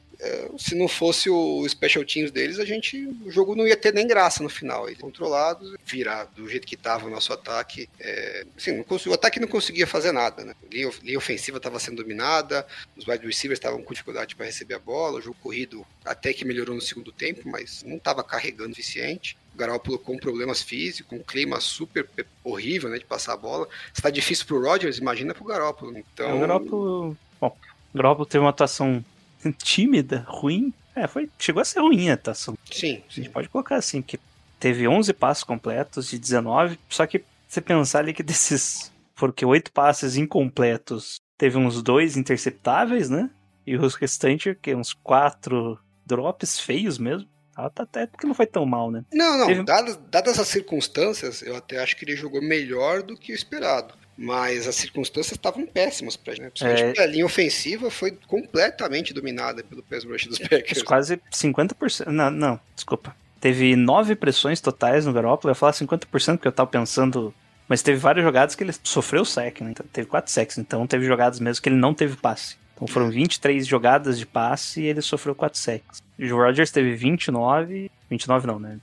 se 0.58 0.74
não 0.74 0.88
fosse 0.88 1.28
o 1.28 1.68
special 1.68 2.04
teams 2.04 2.30
deles, 2.30 2.58
a 2.58 2.64
gente 2.64 3.06
o 3.24 3.30
jogo 3.30 3.54
não 3.54 3.66
ia 3.66 3.76
ter 3.76 3.92
nem 3.92 4.06
graça 4.06 4.42
no 4.42 4.48
final. 4.48 4.88
Eles 4.88 5.00
controlados, 5.00 5.74
virar 5.84 6.24
do 6.24 6.48
jeito 6.48 6.66
que 6.66 6.74
estava 6.74 7.06
o 7.06 7.10
nosso 7.10 7.32
ataque. 7.32 7.88
É, 7.98 8.46
assim, 8.56 8.82
consegui, 8.82 9.10
o 9.10 9.14
ataque 9.14 9.40
não 9.40 9.48
conseguia 9.48 9.86
fazer 9.86 10.12
nada, 10.12 10.44
né? 10.44 10.54
Linha, 10.70 10.90
linha 11.02 11.18
ofensiva 11.18 11.58
estava 11.58 11.78
sendo 11.78 12.02
dominada, 12.02 12.66
os 12.96 13.06
wide 13.06 13.26
receivers 13.26 13.58
estavam 13.58 13.82
com 13.82 13.92
dificuldade 13.92 14.34
para 14.34 14.46
receber 14.46 14.74
a 14.74 14.78
bola, 14.78 15.18
o 15.18 15.22
jogo 15.22 15.36
corrido 15.42 15.86
até 16.04 16.32
que 16.32 16.44
melhorou 16.44 16.74
no 16.74 16.80
segundo 16.80 17.12
tempo, 17.12 17.42
mas 17.48 17.82
não 17.82 17.96
estava 17.96 18.22
carregando 18.22 18.70
o 18.70 18.74
suficiente. 18.74 19.36
O 19.54 19.56
Garoppolo 19.56 19.98
com 19.98 20.18
problemas 20.18 20.62
físicos, 20.62 21.16
um 21.16 21.22
clima 21.22 21.60
super 21.60 22.08
horrível, 22.42 22.90
né, 22.90 22.98
de 22.98 23.04
passar 23.04 23.34
a 23.34 23.36
bola. 23.36 23.68
Está 23.92 24.10
difícil 24.10 24.46
para 24.46 24.56
o 24.56 24.62
Rodgers, 24.62 24.98
imagina 24.98 25.32
para 25.32 25.42
o 25.42 25.46
Garoppolo. 25.46 25.96
Então... 25.96 26.28
É, 26.28 26.34
o 26.34 26.40
Garoppolo, 26.40 27.16
bom, 27.40 27.56
o 27.94 27.96
Garoppolo 27.96 28.26
teve 28.26 28.42
uma 28.42 28.50
atuação 28.50 29.04
tímida, 29.56 30.24
ruim. 30.28 30.72
É, 30.94 31.06
foi, 31.06 31.28
chegou 31.38 31.60
a 31.60 31.64
ser 31.64 31.80
ruim 31.80 32.08
a 32.08 32.14
atuação. 32.14 32.56
Sim, 32.70 32.96
sim. 32.96 33.02
A 33.08 33.12
gente 33.14 33.30
pode 33.30 33.48
colocar 33.48 33.76
assim, 33.76 34.00
que 34.00 34.18
teve 34.60 34.86
11 34.86 35.12
passos 35.12 35.44
completos 35.44 36.08
de 36.08 36.18
19, 36.18 36.78
só 36.88 37.06
que 37.06 37.24
você 37.48 37.60
pensar 37.60 38.00
ali 38.00 38.12
que 38.12 38.22
desses, 38.22 38.92
porque 39.14 39.44
oito 39.44 39.72
passes 39.72 40.16
incompletos, 40.16 41.20
teve 41.36 41.58
uns 41.58 41.82
dois 41.82 42.16
interceptáveis, 42.16 43.10
né? 43.10 43.30
E 43.66 43.76
os 43.76 43.94
restantes, 43.94 44.56
que 44.60 44.74
uns 44.74 44.92
quatro 44.92 45.78
drops 46.04 46.60
feios 46.60 46.98
mesmo. 46.98 47.28
Até 47.56 48.06
porque 48.06 48.26
não 48.26 48.34
foi 48.34 48.46
tão 48.46 48.66
mal, 48.66 48.90
né? 48.90 49.04
Não, 49.12 49.38
não. 49.38 49.46
Teve... 49.46 49.62
Dadas, 49.62 49.96
dadas 50.10 50.38
as 50.40 50.48
circunstâncias, 50.48 51.40
eu 51.42 51.54
até 51.56 51.78
acho 51.78 51.96
que 51.96 52.04
ele 52.04 52.16
jogou 52.16 52.42
melhor 52.42 53.02
do 53.02 53.16
que 53.16 53.32
o 53.32 53.34
esperado. 53.34 53.94
Mas 54.16 54.68
as 54.68 54.76
circunstâncias 54.76 55.32
estavam 55.32 55.66
péssimas 55.66 56.16
pra 56.16 56.34
gente. 56.34 56.62
Né? 56.62 56.70
Principalmente 56.70 57.00
é... 57.00 57.02
a 57.02 57.06
linha 57.06 57.26
ofensiva 57.26 57.90
foi 57.90 58.16
completamente 58.28 59.12
dominada 59.12 59.62
pelo 59.64 59.82
pass 59.82 60.04
rush 60.04 60.26
dos 60.26 60.38
Packers. 60.38 60.82
Quase 60.82 61.20
50%. 61.32 62.06
Não, 62.06 62.30
não, 62.30 62.60
desculpa. 62.74 63.14
Teve 63.40 63.76
nove 63.76 64.14
pressões 64.14 64.60
totais 64.60 65.04
no 65.04 65.12
Garoppolo. 65.12 65.50
Eu 65.50 65.52
ia 65.52 65.56
falar 65.56 65.72
50% 65.72 66.36
porque 66.36 66.48
eu 66.48 66.52
tava 66.52 66.70
pensando. 66.70 67.34
Mas 67.68 67.82
teve 67.82 67.98
várias 67.98 68.24
jogadas 68.24 68.54
que 68.54 68.62
ele 68.62 68.72
sofreu 68.82 69.24
sec, 69.24 69.60
né? 69.60 69.70
Então, 69.70 69.84
teve 69.92 70.06
quatro 70.06 70.30
secs. 70.30 70.58
Então 70.58 70.86
teve 70.86 71.04
jogadas 71.06 71.40
mesmo 71.40 71.62
que 71.62 71.68
ele 71.68 71.76
não 71.76 71.92
teve 71.92 72.16
passe. 72.16 72.56
Então 72.74 72.88
foram 72.88 73.10
23 73.10 73.66
jogadas 73.66 74.18
de 74.18 74.26
passe 74.26 74.82
e 74.82 74.86
ele 74.86 75.00
sofreu 75.00 75.34
4 75.34 75.58
sacks. 75.58 76.02
O 76.18 76.36
Rodgers 76.36 76.70
teve 76.70 76.94
29. 76.94 77.90
29 78.10 78.46
não, 78.46 78.58
né? 78.58 78.78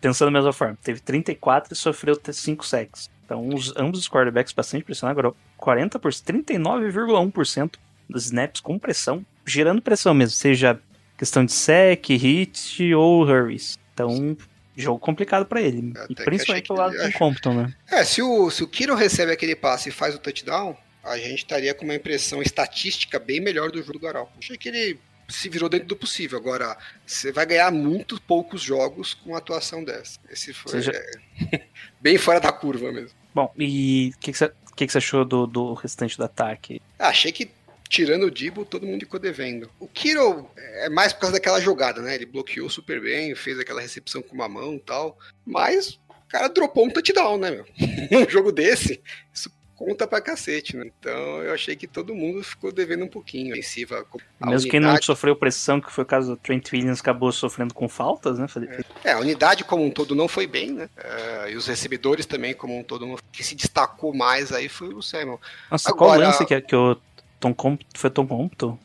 Pensando 0.00 0.28
da 0.28 0.38
mesma 0.38 0.52
forma. 0.52 0.78
Teve 0.82 1.00
34 1.00 1.72
e 1.72 1.76
sofreu 1.76 2.18
5 2.24 2.66
sacks. 2.66 3.10
Então, 3.32 3.48
os, 3.48 3.74
ambos 3.76 4.00
os 4.00 4.08
quarterbacks 4.08 4.52
bastante 4.52 4.84
pressionados, 4.84 5.18
agora 5.18 5.34
40%, 5.58 5.98
39,1% 5.98 7.76
dos 8.06 8.26
snaps 8.26 8.60
com 8.60 8.78
pressão, 8.78 9.24
gerando 9.46 9.80
pressão 9.80 10.12
mesmo, 10.12 10.36
seja 10.36 10.78
questão 11.16 11.42
de 11.42 11.52
sec, 11.52 12.10
hit 12.10 12.92
ou 12.92 13.22
hurries. 13.22 13.78
Então, 13.94 14.36
jogo 14.76 14.98
complicado 14.98 15.46
para 15.46 15.62
ele. 15.62 15.94
e 16.10 16.14
principalmente 16.14 16.66
pelo 16.66 16.78
lado 16.78 16.94
do 16.94 17.12
Compton, 17.12 17.54
né? 17.54 17.74
É, 17.90 18.04
se 18.04 18.20
o, 18.20 18.50
se 18.50 18.62
o 18.62 18.68
Kiro 18.68 18.94
recebe 18.94 19.32
aquele 19.32 19.56
passe 19.56 19.88
e 19.88 19.92
faz 19.92 20.14
o 20.14 20.18
touchdown, 20.18 20.76
a 21.02 21.16
gente 21.16 21.38
estaria 21.38 21.72
com 21.72 21.84
uma 21.84 21.94
impressão 21.94 22.42
estatística 22.42 23.18
bem 23.18 23.40
melhor 23.40 23.70
do 23.70 23.78
jogo 23.78 23.94
do 23.94 23.98
Garoppolo. 24.00 24.36
Achei 24.38 24.58
que 24.58 24.68
ele 24.68 25.00
se 25.26 25.48
virou 25.48 25.70
dentro 25.70 25.88
do 25.88 25.96
possível. 25.96 26.38
Agora, 26.38 26.76
você 27.06 27.32
vai 27.32 27.46
ganhar 27.46 27.70
muito 27.70 28.20
poucos 28.20 28.60
jogos 28.60 29.14
com 29.14 29.30
uma 29.30 29.38
atuação 29.38 29.82
dessa. 29.82 30.20
Esse 30.28 30.52
foi 30.52 30.80
é, 30.80 31.62
bem 31.98 32.18
fora 32.18 32.38
da 32.38 32.52
curva 32.52 32.92
mesmo. 32.92 33.21
Bom, 33.34 33.52
e 33.58 34.12
o 34.14 34.18
que, 34.18 34.32
que, 34.32 34.38
você, 34.38 34.98
achou 34.98 35.24
do, 35.24 35.46
do 35.46 35.74
restante 35.74 36.16
do 36.16 36.24
ataque? 36.24 36.80
Ah, 36.98 37.08
achei 37.08 37.32
que 37.32 37.50
tirando 37.88 38.24
o 38.24 38.30
Dibo, 38.30 38.64
todo 38.64 38.86
mundo 38.86 39.00
ficou 39.00 39.20
devendo. 39.20 39.70
O 39.78 39.86
Kiro 39.86 40.50
é 40.56 40.88
mais 40.88 41.12
por 41.12 41.20
causa 41.20 41.34
daquela 41.34 41.60
jogada, 41.60 42.00
né? 42.00 42.14
Ele 42.14 42.26
bloqueou 42.26 42.70
super 42.70 43.00
bem, 43.00 43.34
fez 43.34 43.58
aquela 43.58 43.82
recepção 43.82 44.22
com 44.22 44.34
uma 44.34 44.48
mão 44.48 44.74
e 44.74 44.80
tal. 44.80 45.18
Mas 45.44 46.00
o 46.08 46.28
cara 46.28 46.48
dropou 46.48 46.86
um 46.86 46.90
touchdown, 46.90 47.38
né, 47.38 47.50
meu? 47.50 47.66
um 48.26 48.28
jogo 48.30 48.50
desse, 48.50 49.02
isso 49.32 49.50
conta 49.84 50.06
pra 50.06 50.20
cacete, 50.20 50.76
né? 50.76 50.86
Então 50.98 51.42
eu 51.42 51.52
achei 51.52 51.74
que 51.74 51.86
todo 51.86 52.14
mundo 52.14 52.42
ficou 52.42 52.72
devendo 52.72 53.04
um 53.04 53.08
pouquinho. 53.08 53.52
Ofensiva, 53.52 54.06
Mesmo 54.46 54.70
quem 54.70 54.80
não 54.80 55.00
sofreu 55.02 55.34
pressão, 55.34 55.80
que 55.80 55.90
foi 55.92 56.04
o 56.04 56.06
caso 56.06 56.30
do 56.30 56.36
Trent 56.36 56.72
Williams, 56.72 57.00
acabou 57.00 57.32
sofrendo 57.32 57.74
com 57.74 57.88
faltas, 57.88 58.38
né? 58.38 58.46
Felipe? 58.46 58.84
É, 59.04 59.12
a 59.12 59.18
unidade 59.18 59.64
como 59.64 59.84
um 59.84 59.90
todo 59.90 60.14
não 60.14 60.28
foi 60.28 60.46
bem, 60.46 60.70
né? 60.72 60.88
É, 60.96 61.50
e 61.52 61.56
os 61.56 61.66
recebedores 61.66 62.26
também 62.26 62.54
como 62.54 62.78
um 62.78 62.82
todo. 62.84 63.18
Que 63.32 63.42
se 63.42 63.54
destacou 63.54 64.14
mais 64.14 64.52
aí 64.52 64.68
foi 64.68 64.94
o 64.94 65.02
Samuel. 65.02 65.40
Nossa, 65.70 65.92
qual 65.92 66.10
Agora- 66.12 66.28
lance 66.28 66.46
que, 66.46 66.60
que 66.60 66.76
o 66.76 66.96
Tom 67.40 67.52
Compton, 67.52 67.86
foi 67.94 68.10
Tom 68.10 68.26
Compton? 68.26 68.78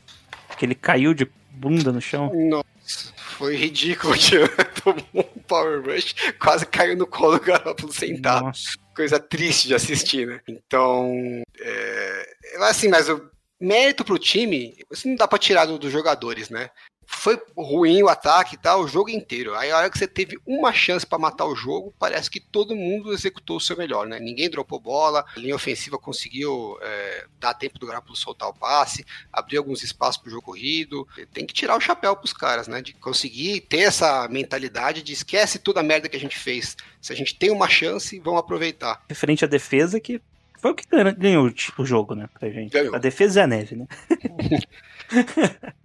Que 0.57 0.65
ele 0.65 0.75
caiu 0.75 1.13
de 1.13 1.29
bunda 1.51 1.91
no 1.91 2.01
chão? 2.01 2.31
Nossa, 2.33 3.13
foi 3.15 3.55
ridículo. 3.55 4.15
tio. 4.17 4.47
Tomou 4.83 5.05
um 5.13 5.41
power 5.41 5.83
rush, 5.83 6.15
quase 6.39 6.65
caiu 6.65 6.97
no 6.97 7.05
colo 7.05 7.37
do 7.37 7.45
Garoppolo 7.45 7.93
sentado. 7.93 8.45
Nossa. 8.45 8.86
Coisa 8.97 9.19
triste 9.19 9.67
de 9.67 9.75
assistir, 9.75 10.25
né? 10.25 10.41
Então, 10.47 11.13
é, 11.59 12.35
assim, 12.61 12.87
mas 12.87 13.07
o 13.07 13.29
mérito 13.61 14.03
pro 14.03 14.17
time, 14.17 14.75
assim, 14.91 15.09
não 15.09 15.15
dá 15.15 15.27
pra 15.27 15.37
tirar 15.37 15.65
do- 15.65 15.77
dos 15.77 15.91
jogadores, 15.91 16.49
né? 16.49 16.71
Foi 17.09 17.41
ruim 17.55 18.03
o 18.03 18.09
ataque 18.09 18.55
e 18.55 18.57
tal, 18.57 18.81
o 18.81 18.87
jogo 18.87 19.09
inteiro. 19.09 19.55
Aí 19.55 19.71
a 19.71 19.77
hora 19.77 19.89
que 19.89 19.97
você 19.97 20.07
teve 20.07 20.37
uma 20.45 20.73
chance 20.73 21.05
pra 21.05 21.17
matar 21.17 21.45
o 21.45 21.55
jogo, 21.55 21.93
parece 21.97 22.29
que 22.29 22.39
todo 22.39 22.75
mundo 22.75 23.13
executou 23.13 23.57
o 23.57 23.61
seu 23.61 23.77
melhor, 23.77 24.05
né? 24.05 24.19
Ninguém 24.19 24.49
dropou 24.49 24.77
bola, 24.77 25.25
a 25.35 25.39
linha 25.39 25.55
ofensiva 25.55 25.97
conseguiu 25.97 26.77
é, 26.81 27.25
dar 27.39 27.53
tempo 27.53 27.79
do 27.79 27.87
Garoppolo 27.87 28.15
soltar 28.15 28.49
o 28.49 28.53
passe, 28.53 29.05
abrir 29.31 29.57
alguns 29.57 29.81
espaços 29.83 30.21
pro 30.21 30.29
jogo 30.29 30.43
corrido. 30.43 31.07
Tem 31.33 31.45
que 31.45 31.53
tirar 31.53 31.77
o 31.77 31.81
chapéu 31.81 32.15
pros 32.15 32.33
caras, 32.33 32.67
né? 32.67 32.81
De 32.81 32.93
conseguir 32.93 33.61
ter 33.61 33.79
essa 33.79 34.27
mentalidade 34.27 35.01
de 35.01 35.13
esquece 35.13 35.59
toda 35.59 35.79
a 35.79 35.83
merda 35.83 36.09
que 36.09 36.17
a 36.17 36.19
gente 36.19 36.37
fez. 36.37 36.75
Se 37.01 37.13
a 37.13 37.15
gente 37.15 37.35
tem 37.35 37.49
uma 37.49 37.69
chance, 37.69 38.19
vamos 38.19 38.41
aproveitar. 38.41 39.01
Referente 39.07 39.45
à 39.45 39.47
defesa, 39.47 39.97
que 39.99 40.21
foi 40.57 40.71
o 40.71 40.75
que 40.75 40.83
ganhou 41.17 41.47
o 41.47 41.81
o 41.81 41.85
jogo, 41.85 42.15
né? 42.15 42.27
Pra 42.39 42.49
gente. 42.49 42.71
Ganhou. 42.71 42.95
A 42.95 42.99
defesa 42.99 43.41
é 43.41 43.43
a 43.43 43.47
neve, 43.47 43.75
né? 43.75 43.85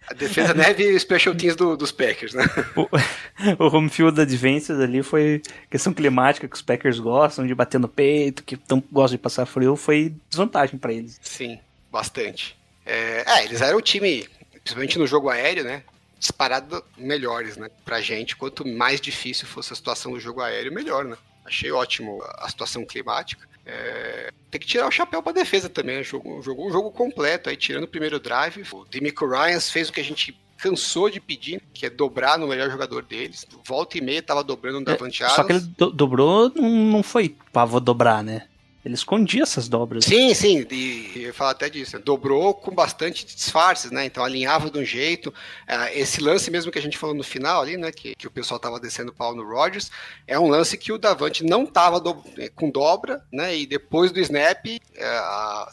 A 0.09 0.15
defesa 0.15 0.53
neve 0.53 0.83
e 0.85 0.95
os 0.97 1.03
special 1.03 1.35
teams 1.35 1.55
do- 1.57 1.77
dos 1.77 1.93
Packers, 1.93 2.35
né? 2.35 2.45
O 3.59 3.67
home 3.67 3.89
field 3.89 4.21
advances 4.21 4.79
ali 4.79 5.03
foi 5.03 5.41
questão 5.71 5.93
climática 5.93 6.49
que 6.49 6.55
os 6.57 6.63
Packers 6.63 6.99
gostam 6.99 7.47
de 7.47 7.55
bater 7.55 7.79
no 7.79 7.89
peito, 7.89 8.43
que 8.43 8.57
tão, 8.57 8.83
gostam 8.91 9.17
de 9.17 9.23
passar 9.23 9.47
frio, 9.47 9.77
foi 9.77 10.15
desvantagem 10.29 10.79
pra 10.79 10.93
eles. 10.93 11.19
Sim, 11.23 11.59
bastante. 11.91 12.57
É, 12.85 13.25
é, 13.27 13.45
eles 13.45 13.61
eram 13.61 13.79
o 13.79 13.83
time, 13.83 14.27
principalmente 14.63 14.99
no 14.99 15.07
jogo 15.07 15.29
aéreo, 15.29 15.65
né? 15.65 15.83
Disparado 16.19 16.85
melhores, 16.97 17.57
né? 17.57 17.69
Pra 17.85 18.01
gente, 18.01 18.37
quanto 18.37 18.67
mais 18.67 19.01
difícil 19.01 19.47
fosse 19.47 19.73
a 19.73 19.77
situação 19.77 20.13
do 20.13 20.21
jogo 20.21 20.41
aéreo, 20.41 20.73
melhor, 20.73 21.05
né? 21.05 21.17
Achei 21.45 21.71
ótimo 21.73 22.23
a 22.39 22.49
situação 22.49 22.85
climática. 22.85 23.47
É, 23.65 24.31
tem 24.51 24.61
que 24.61 24.67
tirar 24.67 24.87
o 24.89 24.91
chapéu 24.91 25.23
pra 25.23 25.33
defesa 25.33 25.69
também. 25.69 25.97
né? 25.97 26.03
Jogou, 26.03 26.43
jogou 26.43 26.69
um 26.69 26.73
jogo 26.73 26.91
completo 26.91 27.49
aí, 27.49 27.57
tirando 27.57 27.85
o 27.85 27.89
primeiro 27.89 28.19
drive. 28.19 28.63
O 28.73 28.85
Demico 28.85 29.27
Ryans 29.27 29.71
fez 29.71 29.89
o 29.89 29.93
que 29.93 30.01
a 30.01 30.05
gente 30.05 30.37
cansou 30.59 31.11
de 31.11 31.21
pedir, 31.21 31.61
que 31.75 31.87
é 31.87 31.91
dobrar 31.91 32.39
no 32.39 32.47
melhor 32.47 32.71
jogador 32.71 33.03
deles. 33.03 33.45
Volta 33.67 33.99
e 33.99 34.01
meia 34.01 34.23
tava 34.23 34.45
dobrando 34.45 34.79
no 34.79 34.85
Davante 34.87 35.23
É, 35.23 35.29
Só 35.29 35.43
que 35.45 35.53
ele 35.53 35.61
do- 35.77 35.91
dobrou, 35.91 36.53
não, 36.55 36.69
não 36.71 37.03
foi 37.03 37.35
pra 37.53 37.65
vou 37.65 37.81
dobrar, 37.81 38.23
né? 38.23 38.47
Ele 38.85 38.95
escondia 38.95 39.45
essas 39.45 39.69
dobras. 39.69 40.05
Sim, 40.05 40.35
sim, 40.35 40.67
e 40.71 41.23
eu 41.23 41.33
falo 41.33 41.51
até 41.51 41.71
disso. 41.71 41.99
Dobrou 42.01 42.53
com 42.53 42.75
bastante 42.75 43.25
disfarces, 43.25 43.93
né? 43.93 44.05
Então 44.05 44.25
alinhava 44.25 44.69
de 44.69 44.79
um 44.79 44.85
jeito. 44.85 45.33
Ah, 45.69 45.93
esse 45.95 46.21
lance 46.21 46.51
mesmo 46.51 46.73
que 46.73 46.79
a 46.79 46.83
gente 46.83 46.99
falou 46.99 47.15
no 47.15 47.23
final 47.23 47.63
ali, 47.63 47.77
né? 47.77 47.93
Que, 47.93 48.15
que 48.17 48.27
o 48.27 48.31
pessoal 48.31 48.59
tava 48.59 48.81
descendo 48.81 49.13
pau 49.13 49.37
no 49.37 49.49
Rodgers, 49.49 49.89
é 50.27 50.37
um 50.39 50.49
lance 50.49 50.77
que 50.77 50.91
o 50.91 50.99
Davante 50.99 51.45
não 51.45 51.65
tava 51.65 52.01
do- 52.01 52.25
eh, 52.37 52.49
com 52.49 52.69
dobra, 52.71 53.25
né? 53.33 53.57
E 53.57 53.67
depois 53.67 54.11
do 54.11 54.19
snap 54.19 54.67
eh, 54.67 55.21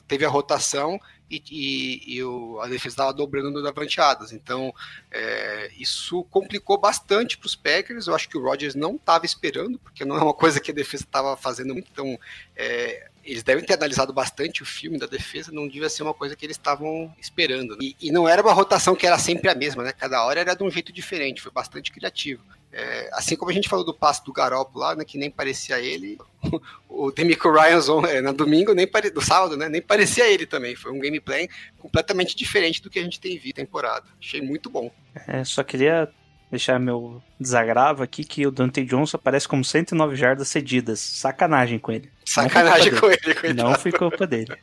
teve 0.08 0.24
a 0.24 0.30
rotação 0.30 1.00
e, 1.30 1.42
e- 1.52 2.16
e 2.16 2.24
o- 2.24 2.60
a 2.62 2.68
defesa 2.68 2.94
estava 2.94 3.14
dobrando 3.14 3.62
Davante 3.62 4.00
Adams. 4.02 4.32
Então 4.32 4.74
é, 5.12 5.72
isso 5.78 6.24
complicou 6.26 6.78
bastante 6.78 7.38
para 7.38 7.48
os 7.48 7.56
Packers. 7.56 8.08
Eu 8.08 8.16
acho 8.16 8.28
que 8.30 8.38
o 8.38 8.42
Rodgers 8.44 8.76
não 8.76 8.96
estava 8.96 9.26
esperando, 9.26 9.80
porque 9.80 10.06
não 10.06 10.18
é 10.18 10.22
uma 10.24 10.34
coisa 10.34 10.60
que 10.60 10.72
a 10.72 10.74
defesa 10.74 11.04
estava 11.04 11.36
fazendo 11.38 11.74
muito. 11.74 11.90
Então 11.92 12.18
é, 12.56 13.08
eles 13.24 13.44
devem 13.44 13.64
ter 13.64 13.74
analisado 13.74 14.12
bastante 14.14 14.64
o 14.64 14.66
filme 14.66 14.98
da 14.98 15.06
defesa, 15.06 15.52
não 15.52 15.68
devia 15.68 15.90
ser 15.90 16.04
uma 16.04 16.14
coisa 16.14 16.36
que 16.36 16.46
eles 16.46 16.58
estavam 16.58 17.14
esperando. 17.20 17.72
né? 17.76 17.78
E, 17.82 17.96
e 18.02 18.12
não 18.12 18.28
era 18.28 18.42
uma 18.42 18.54
rotação 18.54 18.96
que 18.96 19.06
era 19.06 19.20
sempre 19.20 19.50
a 19.50 19.56
mesma, 19.56 19.84
né? 19.84 19.92
Cada 19.92 20.24
hora 20.26 20.40
era 20.40 20.54
de 20.56 20.64
um 20.64 20.72
jeito 20.72 20.92
diferente, 20.92 21.42
foi 21.42 21.52
bastante 21.52 21.92
criativo. 21.92 22.42
É, 22.72 23.10
assim 23.14 23.36
como 23.36 23.50
a 23.50 23.54
gente 23.54 23.68
falou 23.68 23.84
do 23.84 23.94
passe 23.94 24.24
do 24.24 24.32
Garoppolo 24.32 24.86
lá, 24.86 24.96
né, 24.96 25.04
que 25.04 25.18
nem 25.18 25.32
parecia 25.32 25.80
ele, 25.80 26.18
o 26.88 27.12
Demico 27.12 27.52
Ryan 27.52 27.80
é, 28.08 28.22
na 28.22 28.32
domingo, 28.32 28.74
nem 28.74 28.86
pare... 28.86 29.10
do 29.10 29.22
sábado, 29.22 29.58
né, 29.58 29.68
nem 29.68 29.82
parecia 29.82 30.28
ele 30.30 30.46
também. 30.46 30.76
Foi 30.76 30.92
um 30.92 31.00
gameplay 31.00 31.50
completamente 31.80 32.36
diferente 32.36 32.82
do 32.82 32.90
que 32.90 33.00
a 33.00 33.04
gente 33.04 33.20
tem 33.20 33.38
visto 33.38 33.56
temporada. 33.56 34.06
Achei 34.20 34.42
muito 34.42 34.70
bom. 34.70 34.92
É, 35.28 35.44
só 35.44 35.64
queria 35.64 36.10
deixar 36.52 36.80
meu 36.80 37.22
desagravo 37.40 38.04
aqui 38.04 38.24
que 38.24 38.46
o 38.46 38.52
Dante 38.52 38.84
Johnson 38.84 39.18
aparece 39.18 39.48
como 39.48 39.64
109 39.64 40.16
jardas 40.16 40.48
cedidas. 40.48 41.00
Sacanagem 41.00 41.80
com 41.80 41.92
ele. 41.92 42.12
Sacanagem 42.26 42.96
com 42.96 43.08
ele, 43.08 43.36
coitado. 43.36 43.56
Não 43.56 43.76
foi 43.76 43.92
culpa 43.92 44.28
dele. 44.28 44.56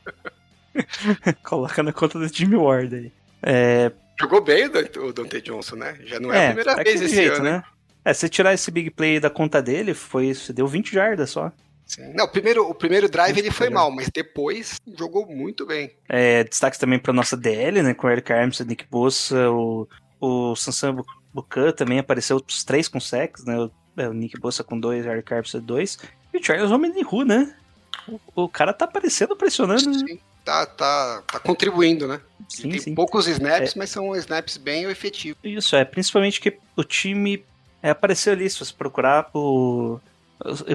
Coloca 1.43 1.83
na 1.83 1.91
conta 1.91 2.19
do 2.19 2.27
Jimmy 2.27 2.55
Ward 2.55 2.95
aí. 2.95 3.11
É, 3.41 3.91
Jogou 4.19 4.41
bem 4.41 4.65
o 4.65 5.13
Dante, 5.13 5.41
Johnson, 5.41 5.75
né? 5.75 5.95
Já 6.03 6.19
não 6.19 6.33
é, 6.33 6.45
a 6.45 6.47
primeira 6.47 6.75
vez 6.75 6.85
daquele 6.85 7.05
esse 7.05 7.15
jeito, 7.15 7.35
ano, 7.35 7.43
né? 7.43 7.63
É, 8.09 8.13
se 8.13 8.29
tirar 8.29 8.53
esse 8.53 8.71
big 8.71 8.89
play 8.91 9.19
da 9.19 9.29
conta 9.29 9.61
dele, 9.61 9.93
foi, 9.93 10.33
você 10.33 10.53
deu 10.53 10.65
20 10.67 10.93
jardas 10.93 11.29
só. 11.29 11.51
Sim. 11.85 12.13
Não, 12.13 12.25
o 12.25 12.27
primeiro, 12.29 12.69
o 12.69 12.73
primeiro 12.73 13.09
drive 13.09 13.37
ele 13.37 13.51
foi 13.51 13.69
mal, 13.69 13.91
mas 13.91 14.09
depois 14.09 14.79
jogou 14.97 15.25
muito 15.25 15.65
bem. 15.65 15.91
É, 16.07 16.43
destaques 16.43 16.79
também 16.79 16.99
pra 16.99 17.11
nossa 17.13 17.35
DL, 17.35 17.81
né? 17.81 17.93
Com 17.93 18.07
o 18.07 18.09
Eric 18.09 18.31
Armstead, 18.31 18.69
Nick 18.69 18.85
Bossa, 18.89 19.49
o, 19.51 19.87
o 20.21 20.55
Sansan 20.55 20.95
Bu- 20.95 21.05
Bucan 21.33 21.71
também 21.71 21.99
apareceu 21.99 22.41
os 22.45 22.63
três 22.63 22.87
com 22.87 22.99
sacks, 22.99 23.43
né? 23.45 23.57
O, 23.57 23.71
é, 23.97 24.07
o 24.07 24.13
Nick 24.13 24.39
Bossa 24.39 24.63
com 24.63 24.79
dois, 24.79 25.05
o 25.05 25.09
Eric 25.09 25.33
Armstead 25.33 25.65
dois. 25.65 25.97
E 26.33 26.37
o 26.37 26.43
Charles 26.43 26.71
Omenihu, 26.71 27.23
né? 27.23 27.53
O, 28.07 28.43
o 28.43 28.49
cara 28.49 28.71
tá 28.73 28.85
aparecendo, 28.85 29.35
pressionando. 29.35 29.89
né? 29.89 29.97
Sim, 30.07 30.19
tá, 30.45 30.65
tá, 30.65 31.23
tá 31.31 31.39
contribuindo, 31.39 32.07
né? 32.07 32.21
Sim, 32.49 32.69
Tem 32.69 32.79
sim. 32.79 32.95
poucos 32.95 33.27
snaps, 33.27 33.75
mas 33.75 33.89
são 33.89 34.15
snaps 34.15 34.55
bem 34.57 34.83
efetivos. 34.85 35.39
Isso, 35.43 35.75
é. 35.75 35.83
Principalmente 35.85 36.39
que 36.41 36.57
o 36.75 36.83
time 36.83 37.43
é, 37.81 37.89
apareceu 37.89 38.33
ali, 38.33 38.49
se 38.49 38.59
você 38.59 38.73
procurar, 38.73 39.29
o 39.33 39.99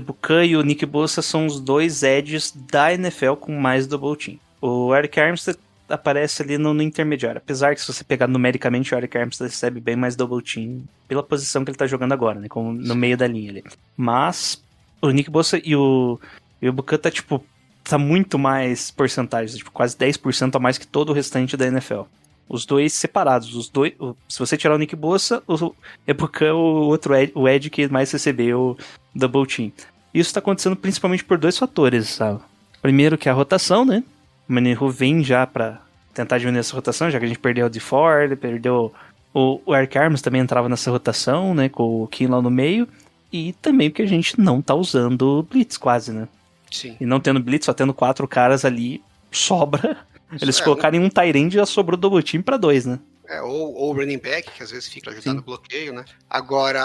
Bucan 0.04 0.44
e 0.44 0.56
o 0.56 0.62
Nick 0.62 0.84
Bossa 0.86 1.22
são 1.22 1.46
os 1.46 1.60
dois 1.60 2.02
edges 2.02 2.52
da 2.70 2.92
NFL 2.92 3.34
com 3.34 3.52
mais 3.52 3.86
double 3.86 4.16
team. 4.16 4.38
O 4.60 4.94
Eric 4.94 5.18
Armstead 5.18 5.58
aparece 5.88 6.42
ali 6.42 6.58
no, 6.58 6.72
no 6.72 6.82
intermediário. 6.82 7.38
Apesar 7.38 7.74
que 7.74 7.80
se 7.80 7.92
você 7.92 8.02
pegar 8.02 8.26
numericamente, 8.26 8.94
o 8.94 8.98
Eric 8.98 9.16
Armstead 9.16 9.50
recebe 9.50 9.80
bem 9.80 9.96
mais 9.96 10.16
double 10.16 10.42
team 10.42 10.84
pela 11.06 11.22
posição 11.22 11.64
que 11.64 11.70
ele 11.70 11.78
tá 11.78 11.86
jogando 11.86 12.12
agora, 12.12 12.40
né? 12.40 12.48
Como 12.48 12.72
no 12.72 12.94
meio 12.94 13.16
da 13.16 13.26
linha 13.26 13.50
ali. 13.50 13.64
Mas 13.96 14.62
o 15.00 15.10
Nick 15.10 15.30
Bossa 15.30 15.60
e 15.62 15.76
o, 15.76 16.18
e 16.60 16.98
tá, 16.98 17.10
tipo, 17.10 17.44
tá 17.84 17.98
muito 17.98 18.38
mais 18.38 18.90
porcentagens, 18.90 19.58
tipo, 19.58 19.70
quase 19.70 19.96
10% 19.96 20.54
a 20.54 20.58
mais 20.58 20.78
que 20.78 20.86
todo 20.86 21.10
o 21.10 21.12
restante 21.12 21.56
da 21.56 21.66
NFL. 21.66 22.02
Os 22.48 22.66
dois 22.66 22.92
separados, 22.92 23.54
os 23.54 23.68
dois. 23.68 23.92
o- 23.98 24.14
se 24.28 24.38
você 24.38 24.56
tirar 24.56 24.74
o 24.74 24.78
Nick 24.78 24.94
Bossa, 24.94 25.42
o 25.46 25.72
Ebucan 26.06 26.46
é 26.46 26.52
o 26.52 26.56
outro 26.56 27.14
Ed, 27.14 27.32
o 27.34 27.48
Ed 27.48 27.70
que 27.70 27.88
mais 27.88 28.10
recebeu 28.12 28.76
double 29.14 29.46
team. 29.46 29.72
Isso 30.12 30.28
está 30.28 30.40
acontecendo 30.40 30.76
principalmente 30.76 31.24
por 31.24 31.38
dois 31.38 31.56
fatores, 31.56 32.08
sabe? 32.08 32.40
Primeiro 32.82 33.16
que 33.16 33.28
é 33.28 33.32
a 33.32 33.34
rotação, 33.34 33.84
né? 33.84 34.04
O 34.48 34.52
Manihu 34.52 34.90
vem 34.90 35.24
já 35.24 35.46
para 35.46 35.80
tentar 36.12 36.36
diminuir 36.38 36.60
essa 36.60 36.74
rotação, 36.74 37.10
já 37.10 37.18
que 37.18 37.24
a 37.24 37.28
gente 37.28 37.38
perdeu 37.38 37.66
o 37.66 37.70
DeFord, 37.70 38.36
perdeu 38.36 38.92
o, 39.32 39.60
o 39.64 39.74
Eric 39.74 39.96
Arms 39.96 40.20
também 40.20 40.42
entrava 40.42 40.68
nessa 40.68 40.90
rotação, 40.90 41.54
né? 41.54 41.70
Com 41.70 42.02
o 42.02 42.06
Kim 42.08 42.26
lá 42.26 42.42
no 42.42 42.50
meio. 42.50 42.86
E 43.32 43.54
também 43.62 43.88
porque 43.88 44.02
a 44.02 44.06
gente 44.06 44.38
não 44.38 44.60
tá 44.60 44.74
usando 44.74 45.46
Blitz 45.50 45.78
quase, 45.78 46.12
né? 46.12 46.28
Sim. 46.70 46.96
E 47.00 47.06
não 47.06 47.18
tendo 47.18 47.40
Blitz, 47.40 47.64
só 47.64 47.72
tendo 47.72 47.94
quatro 47.94 48.28
caras 48.28 48.64
ali, 48.66 49.02
sobra. 49.30 49.96
Eles 50.40 50.60
É, 50.60 50.64
colocarem 50.64 51.00
um 51.00 51.08
Tyrande 51.10 51.56
já 51.56 51.66
sobrou 51.66 51.98
double 51.98 52.22
team 52.22 52.42
pra 52.42 52.56
dois, 52.56 52.86
né? 52.86 52.98
É, 53.28 53.40
ou, 53.40 53.74
ou 53.74 53.90
o 53.90 53.92
running 53.94 54.18
back, 54.18 54.50
que 54.50 54.62
às 54.62 54.70
vezes 54.70 54.88
fica 54.88 55.10
ajudando 55.10 55.30
Sim. 55.32 55.36
no 55.36 55.42
bloqueio, 55.42 55.92
né? 55.92 56.04
Agora, 56.28 56.82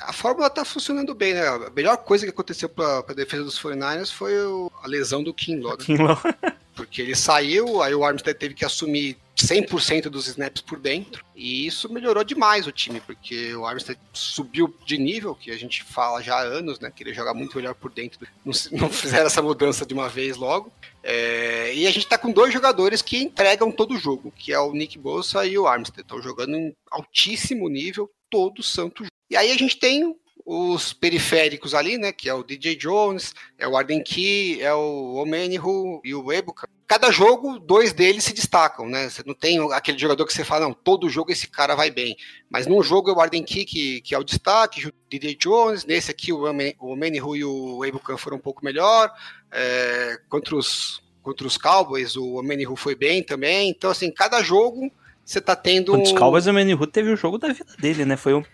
a 0.00 0.12
fórmula 0.12 0.48
tá 0.48 0.64
funcionando 0.64 1.14
bem, 1.14 1.34
né? 1.34 1.46
A 1.46 1.70
melhor 1.74 1.96
coisa 1.98 2.24
que 2.24 2.30
aconteceu 2.30 2.68
pra, 2.68 3.02
pra 3.02 3.14
defesa 3.14 3.44
dos 3.44 3.58
49ers 3.60 4.10
foi 4.12 4.34
o- 4.46 4.70
a 4.82 4.86
lesão 4.86 5.22
do 5.22 5.34
Kinlaw, 5.34 5.72
né? 5.78 5.84
Kinlaw. 5.84 6.18
porque 6.74 7.02
ele 7.02 7.14
saiu, 7.14 7.82
aí 7.82 7.94
o 7.94 8.04
Armstead 8.04 8.38
teve 8.38 8.54
que 8.54 8.64
assumir 8.64 9.16
100% 9.42 10.04
dos 10.04 10.26
snaps 10.28 10.62
por 10.62 10.78
dentro, 10.78 11.24
e 11.34 11.66
isso 11.66 11.92
melhorou 11.92 12.24
demais 12.24 12.66
o 12.66 12.72
time, 12.72 13.00
porque 13.00 13.54
o 13.54 13.66
Armstead 13.66 13.98
subiu 14.12 14.74
de 14.86 14.98
nível, 14.98 15.34
que 15.34 15.50
a 15.50 15.56
gente 15.56 15.82
fala 15.82 16.22
já 16.22 16.36
há 16.36 16.42
anos, 16.42 16.78
né, 16.80 16.90
que 16.94 17.02
ele 17.02 17.14
joga 17.14 17.34
muito 17.34 17.56
melhor 17.56 17.74
por 17.74 17.90
dentro, 17.90 18.26
não, 18.44 18.52
não 18.72 18.88
fizeram 18.90 19.26
essa 19.26 19.42
mudança 19.42 19.84
de 19.84 19.94
uma 19.94 20.08
vez 20.08 20.36
logo, 20.36 20.72
é, 21.02 21.74
e 21.74 21.86
a 21.86 21.90
gente 21.90 22.06
tá 22.06 22.16
com 22.16 22.30
dois 22.30 22.52
jogadores 22.52 23.02
que 23.02 23.18
entregam 23.18 23.72
todo 23.72 23.94
o 23.94 23.98
jogo, 23.98 24.32
que 24.36 24.52
é 24.52 24.58
o 24.58 24.72
Nick 24.72 24.98
Bosa 24.98 25.44
e 25.46 25.58
o 25.58 25.66
Armstead, 25.66 26.02
estão 26.02 26.22
jogando 26.22 26.56
em 26.56 26.74
altíssimo 26.90 27.68
nível 27.68 28.10
todo 28.30 28.62
santo 28.62 29.04
jogo. 29.04 29.12
E 29.30 29.36
aí 29.36 29.50
a 29.50 29.56
gente 29.56 29.78
tem 29.78 30.14
os 30.44 30.92
periféricos 30.92 31.74
ali, 31.74 31.98
né? 31.98 32.12
Que 32.12 32.28
é 32.28 32.34
o 32.34 32.42
DJ 32.42 32.76
Jones, 32.76 33.34
é 33.58 33.66
o 33.66 33.76
Arden 33.76 34.02
Key, 34.02 34.60
é 34.60 34.74
o 34.74 35.14
Omenihu 35.14 36.00
e 36.04 36.14
o 36.14 36.32
Ebuka. 36.32 36.68
Cada 36.92 37.10
jogo, 37.10 37.58
dois 37.58 37.94
deles 37.94 38.22
se 38.22 38.34
destacam, 38.34 38.86
né? 38.86 39.08
Você 39.08 39.22
não 39.24 39.32
tem 39.32 39.58
aquele 39.72 39.98
jogador 39.98 40.26
que 40.26 40.32
você 40.34 40.44
fala, 40.44 40.66
não, 40.66 40.74
todo 40.74 41.08
jogo 41.08 41.32
esse 41.32 41.48
cara 41.48 41.74
vai 41.74 41.90
bem. 41.90 42.14
Mas 42.50 42.66
num 42.66 42.82
jogo 42.82 43.08
é 43.08 43.14
o 43.14 43.18
Arden 43.18 43.42
Key 43.42 43.64
que, 43.64 44.02
que 44.02 44.14
é 44.14 44.18
o 44.18 44.22
destaque, 44.22 44.88
o 44.88 44.92
DJ 45.08 45.34
Jones, 45.36 45.86
nesse 45.86 46.10
aqui 46.10 46.34
o 46.34 46.44
Omenihu 46.78 47.34
e 47.34 47.46
o 47.46 47.82
Ebuka 47.82 48.18
foram 48.18 48.36
um 48.36 48.40
pouco 48.40 48.62
melhor. 48.62 49.10
É, 49.50 50.20
contra, 50.28 50.54
os, 50.54 51.02
contra 51.22 51.46
os 51.46 51.56
Cowboys, 51.56 52.14
o 52.14 52.34
Omenihu 52.34 52.76
foi 52.76 52.94
bem 52.94 53.22
também. 53.22 53.70
Então, 53.70 53.90
assim, 53.90 54.10
cada 54.10 54.42
jogo 54.42 54.92
você 55.24 55.40
tá 55.40 55.56
tendo. 55.56 55.92
Contra 55.92 56.12
os 56.12 56.18
Cowboys, 56.18 56.46
o 56.46 56.50
Omenihu 56.50 56.86
teve 56.86 57.10
o 57.10 57.16
jogo 57.16 57.38
da 57.38 57.54
vida 57.54 57.74
dele, 57.78 58.04
né? 58.04 58.18
Foi 58.18 58.34
o 58.34 58.44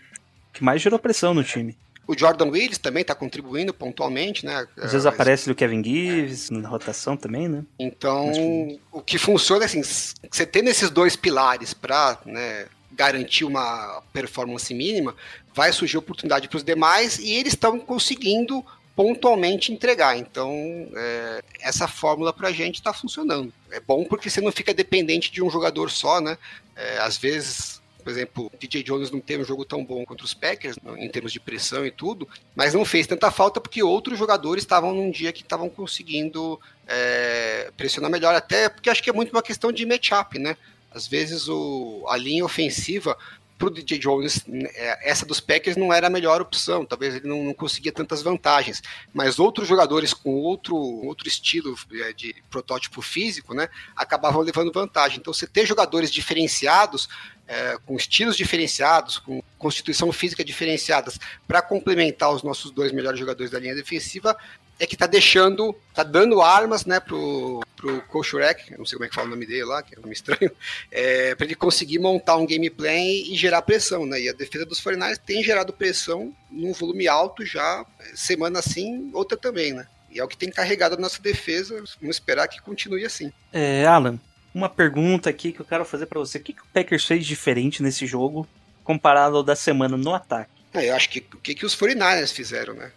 que 0.52 0.62
mais 0.62 0.80
gerou 0.80 1.00
pressão 1.00 1.34
no 1.34 1.42
time. 1.42 1.76
O 2.08 2.16
Jordan 2.16 2.46
Willis 2.46 2.78
também 2.78 3.02
está 3.02 3.14
contribuindo 3.14 3.74
pontualmente, 3.74 4.46
né? 4.46 4.66
Às 4.78 4.92
vezes 4.92 5.04
aparece 5.04 5.50
o 5.50 5.54
Kevin 5.54 5.84
Gibbs 5.84 6.48
na 6.48 6.66
rotação 6.66 7.18
também, 7.18 7.46
né? 7.46 7.62
Então, 7.78 8.32
o 8.90 9.02
que 9.02 9.18
funciona 9.18 9.64
é 9.64 9.66
assim, 9.66 9.82
você 9.82 10.46
tendo 10.46 10.70
esses 10.70 10.88
dois 10.88 11.16
pilares 11.16 11.74
para 11.74 12.18
né, 12.24 12.64
garantir 12.92 13.44
uma 13.44 14.02
performance 14.10 14.72
mínima, 14.72 15.14
vai 15.54 15.70
surgir 15.70 15.98
oportunidade 15.98 16.48
para 16.48 16.56
os 16.56 16.64
demais 16.64 17.18
e 17.18 17.32
eles 17.32 17.52
estão 17.52 17.78
conseguindo 17.78 18.64
pontualmente 18.96 19.70
entregar. 19.70 20.16
Então, 20.16 20.50
é, 20.96 21.44
essa 21.60 21.86
fórmula 21.86 22.32
para 22.32 22.48
a 22.48 22.52
gente 22.52 22.76
está 22.76 22.94
funcionando. 22.94 23.52
É 23.70 23.80
bom 23.80 24.02
porque 24.02 24.30
você 24.30 24.40
não 24.40 24.50
fica 24.50 24.72
dependente 24.72 25.30
de 25.30 25.42
um 25.42 25.50
jogador 25.50 25.90
só, 25.90 26.22
né? 26.22 26.38
É, 26.74 27.00
às 27.00 27.18
vezes 27.18 27.77
por 28.08 28.12
exemplo, 28.12 28.50
DJ 28.58 28.82
Jones 28.84 29.10
não 29.10 29.20
teve 29.20 29.42
um 29.42 29.46
jogo 29.46 29.66
tão 29.66 29.84
bom 29.84 30.02
contra 30.02 30.24
os 30.24 30.32
Packers, 30.32 30.78
em 30.96 31.10
termos 31.10 31.30
de 31.30 31.38
pressão 31.38 31.84
e 31.84 31.90
tudo, 31.90 32.26
mas 32.56 32.72
não 32.72 32.82
fez 32.82 33.06
tanta 33.06 33.30
falta 33.30 33.60
porque 33.60 33.82
outros 33.82 34.18
jogadores 34.18 34.64
estavam 34.64 34.94
num 34.94 35.10
dia 35.10 35.30
que 35.30 35.42
estavam 35.42 35.68
conseguindo 35.68 36.58
é, 36.86 37.70
pressionar 37.76 38.10
melhor, 38.10 38.34
até 38.34 38.70
porque 38.70 38.88
acho 38.88 39.02
que 39.02 39.10
é 39.10 39.12
muito 39.12 39.30
uma 39.30 39.42
questão 39.42 39.70
de 39.70 39.84
matchup, 39.84 40.38
né? 40.38 40.56
Às 40.90 41.06
vezes 41.06 41.50
o, 41.50 42.06
a 42.08 42.16
linha 42.16 42.46
ofensiva 42.46 43.14
para 43.58 43.68
o 43.68 43.70
DJ 43.70 43.98
Jones, 43.98 44.44
é, 44.48 45.10
essa 45.10 45.26
dos 45.26 45.40
Packers 45.40 45.76
não 45.76 45.92
era 45.92 46.06
a 46.06 46.10
melhor 46.10 46.40
opção, 46.40 46.86
talvez 46.86 47.16
ele 47.16 47.26
não, 47.26 47.42
não 47.44 47.52
conseguia 47.52 47.90
tantas 47.90 48.22
vantagens, 48.22 48.80
mas 49.12 49.38
outros 49.40 49.66
jogadores 49.66 50.14
com 50.14 50.30
outro, 50.36 50.76
outro 50.76 51.26
estilo 51.26 51.76
é, 52.04 52.12
de 52.12 52.36
protótipo 52.48 53.02
físico, 53.02 53.54
né, 53.54 53.68
acabavam 53.96 54.40
levando 54.42 54.72
vantagem. 54.72 55.18
Então, 55.18 55.34
você 55.34 55.46
ter 55.46 55.66
jogadores 55.66 56.10
diferenciados 56.10 57.08
é, 57.48 57.78
com 57.84 57.96
estilos 57.96 58.36
diferenciados, 58.36 59.18
com 59.18 59.42
constituição 59.58 60.12
física 60.12 60.44
diferenciadas, 60.44 61.18
para 61.46 61.62
complementar 61.62 62.30
os 62.30 62.42
nossos 62.42 62.70
dois 62.70 62.92
melhores 62.92 63.18
jogadores 63.18 63.50
da 63.50 63.58
linha 63.58 63.74
defensiva, 63.74 64.36
é 64.78 64.86
que 64.86 64.96
tá 64.96 65.06
deixando, 65.06 65.74
tá 65.94 66.02
dando 66.02 66.40
armas, 66.40 66.84
né, 66.84 67.00
pro, 67.00 67.60
pro 67.76 68.00
Koshurek, 68.02 68.76
não 68.78 68.86
sei 68.86 68.96
como 68.96 69.06
é 69.06 69.08
que 69.08 69.14
fala 69.14 69.26
o 69.26 69.30
nome 69.30 69.46
dele 69.46 69.64
lá, 69.64 69.82
que 69.82 69.94
é 69.94 69.98
um 69.98 70.02
nome 70.02 70.14
estranho, 70.14 70.50
é, 70.90 71.34
para 71.34 71.46
ele 71.46 71.54
conseguir 71.54 71.98
montar 71.98 72.36
um 72.36 72.46
gameplay 72.46 73.32
e 73.32 73.36
gerar 73.36 73.62
pressão, 73.62 74.06
né, 74.06 74.20
e 74.20 74.28
a 74.28 74.32
defesa 74.32 74.64
dos 74.64 74.80
49 74.80 75.18
tem 75.18 75.42
gerado 75.42 75.72
pressão 75.72 76.32
num 76.50 76.72
volume 76.72 77.08
alto 77.08 77.44
já, 77.44 77.84
semana 78.14 78.60
assim, 78.60 79.10
outra 79.12 79.36
também, 79.36 79.72
né. 79.72 79.86
E 80.10 80.18
é 80.18 80.24
o 80.24 80.28
que 80.28 80.36
tem 80.36 80.50
carregado 80.50 80.94
a 80.94 80.98
nossa 80.98 81.20
defesa, 81.20 81.82
vamos 82.00 82.16
esperar 82.16 82.48
que 82.48 82.62
continue 82.62 83.04
assim. 83.04 83.30
É, 83.52 83.84
Alan, 83.84 84.18
uma 84.54 84.68
pergunta 84.68 85.28
aqui 85.28 85.52
que 85.52 85.60
eu 85.60 85.66
quero 85.66 85.84
fazer 85.84 86.06
para 86.06 86.18
você. 86.18 86.38
O 86.38 86.40
que, 86.40 86.54
que 86.54 86.62
o 86.62 86.66
Packers 86.72 87.04
fez 87.04 87.26
diferente 87.26 87.82
nesse 87.82 88.06
jogo 88.06 88.48
comparado 88.82 89.36
ao 89.36 89.42
da 89.42 89.54
semana 89.54 89.96
no 89.96 90.14
ataque? 90.14 90.50
É, 90.72 90.88
eu 90.88 90.96
acho 90.96 91.10
que 91.10 91.18
o 91.18 91.38
que, 91.38 91.54
que 91.54 91.66
os 91.66 91.76
49ers 91.76 92.32
fizeram, 92.32 92.74
né? 92.74 92.90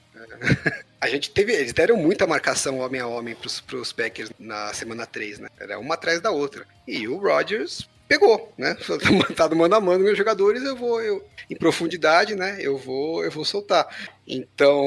A 0.99 1.07
gente 1.07 1.31
teve. 1.31 1.53
Eles 1.53 1.73
deram 1.73 1.97
muita 1.97 2.27
marcação 2.27 2.79
homem 2.79 3.01
a 3.01 3.07
homem 3.07 3.35
pros, 3.35 3.59
pros 3.59 3.91
Packers 3.91 4.31
na 4.39 4.73
semana 4.73 5.05
3, 5.05 5.39
né? 5.39 5.49
Era 5.59 5.79
uma 5.79 5.95
atrás 5.95 6.21
da 6.21 6.31
outra. 6.31 6.65
E 6.87 7.07
o 7.07 7.17
Rodgers 7.17 7.89
pegou, 8.07 8.53
né? 8.57 8.75
Tá 9.35 9.47
no 9.47 9.55
mano 9.55 9.75
a 9.75 9.79
mano 9.79 10.03
meus 10.03 10.17
jogadores, 10.17 10.63
eu 10.63 10.75
vou, 10.75 11.01
eu, 11.01 11.25
em 11.49 11.55
profundidade, 11.55 12.35
né? 12.35 12.57
Eu 12.59 12.77
vou, 12.77 13.23
eu 13.23 13.31
vou 13.31 13.45
soltar. 13.45 13.87
Então, 14.27 14.83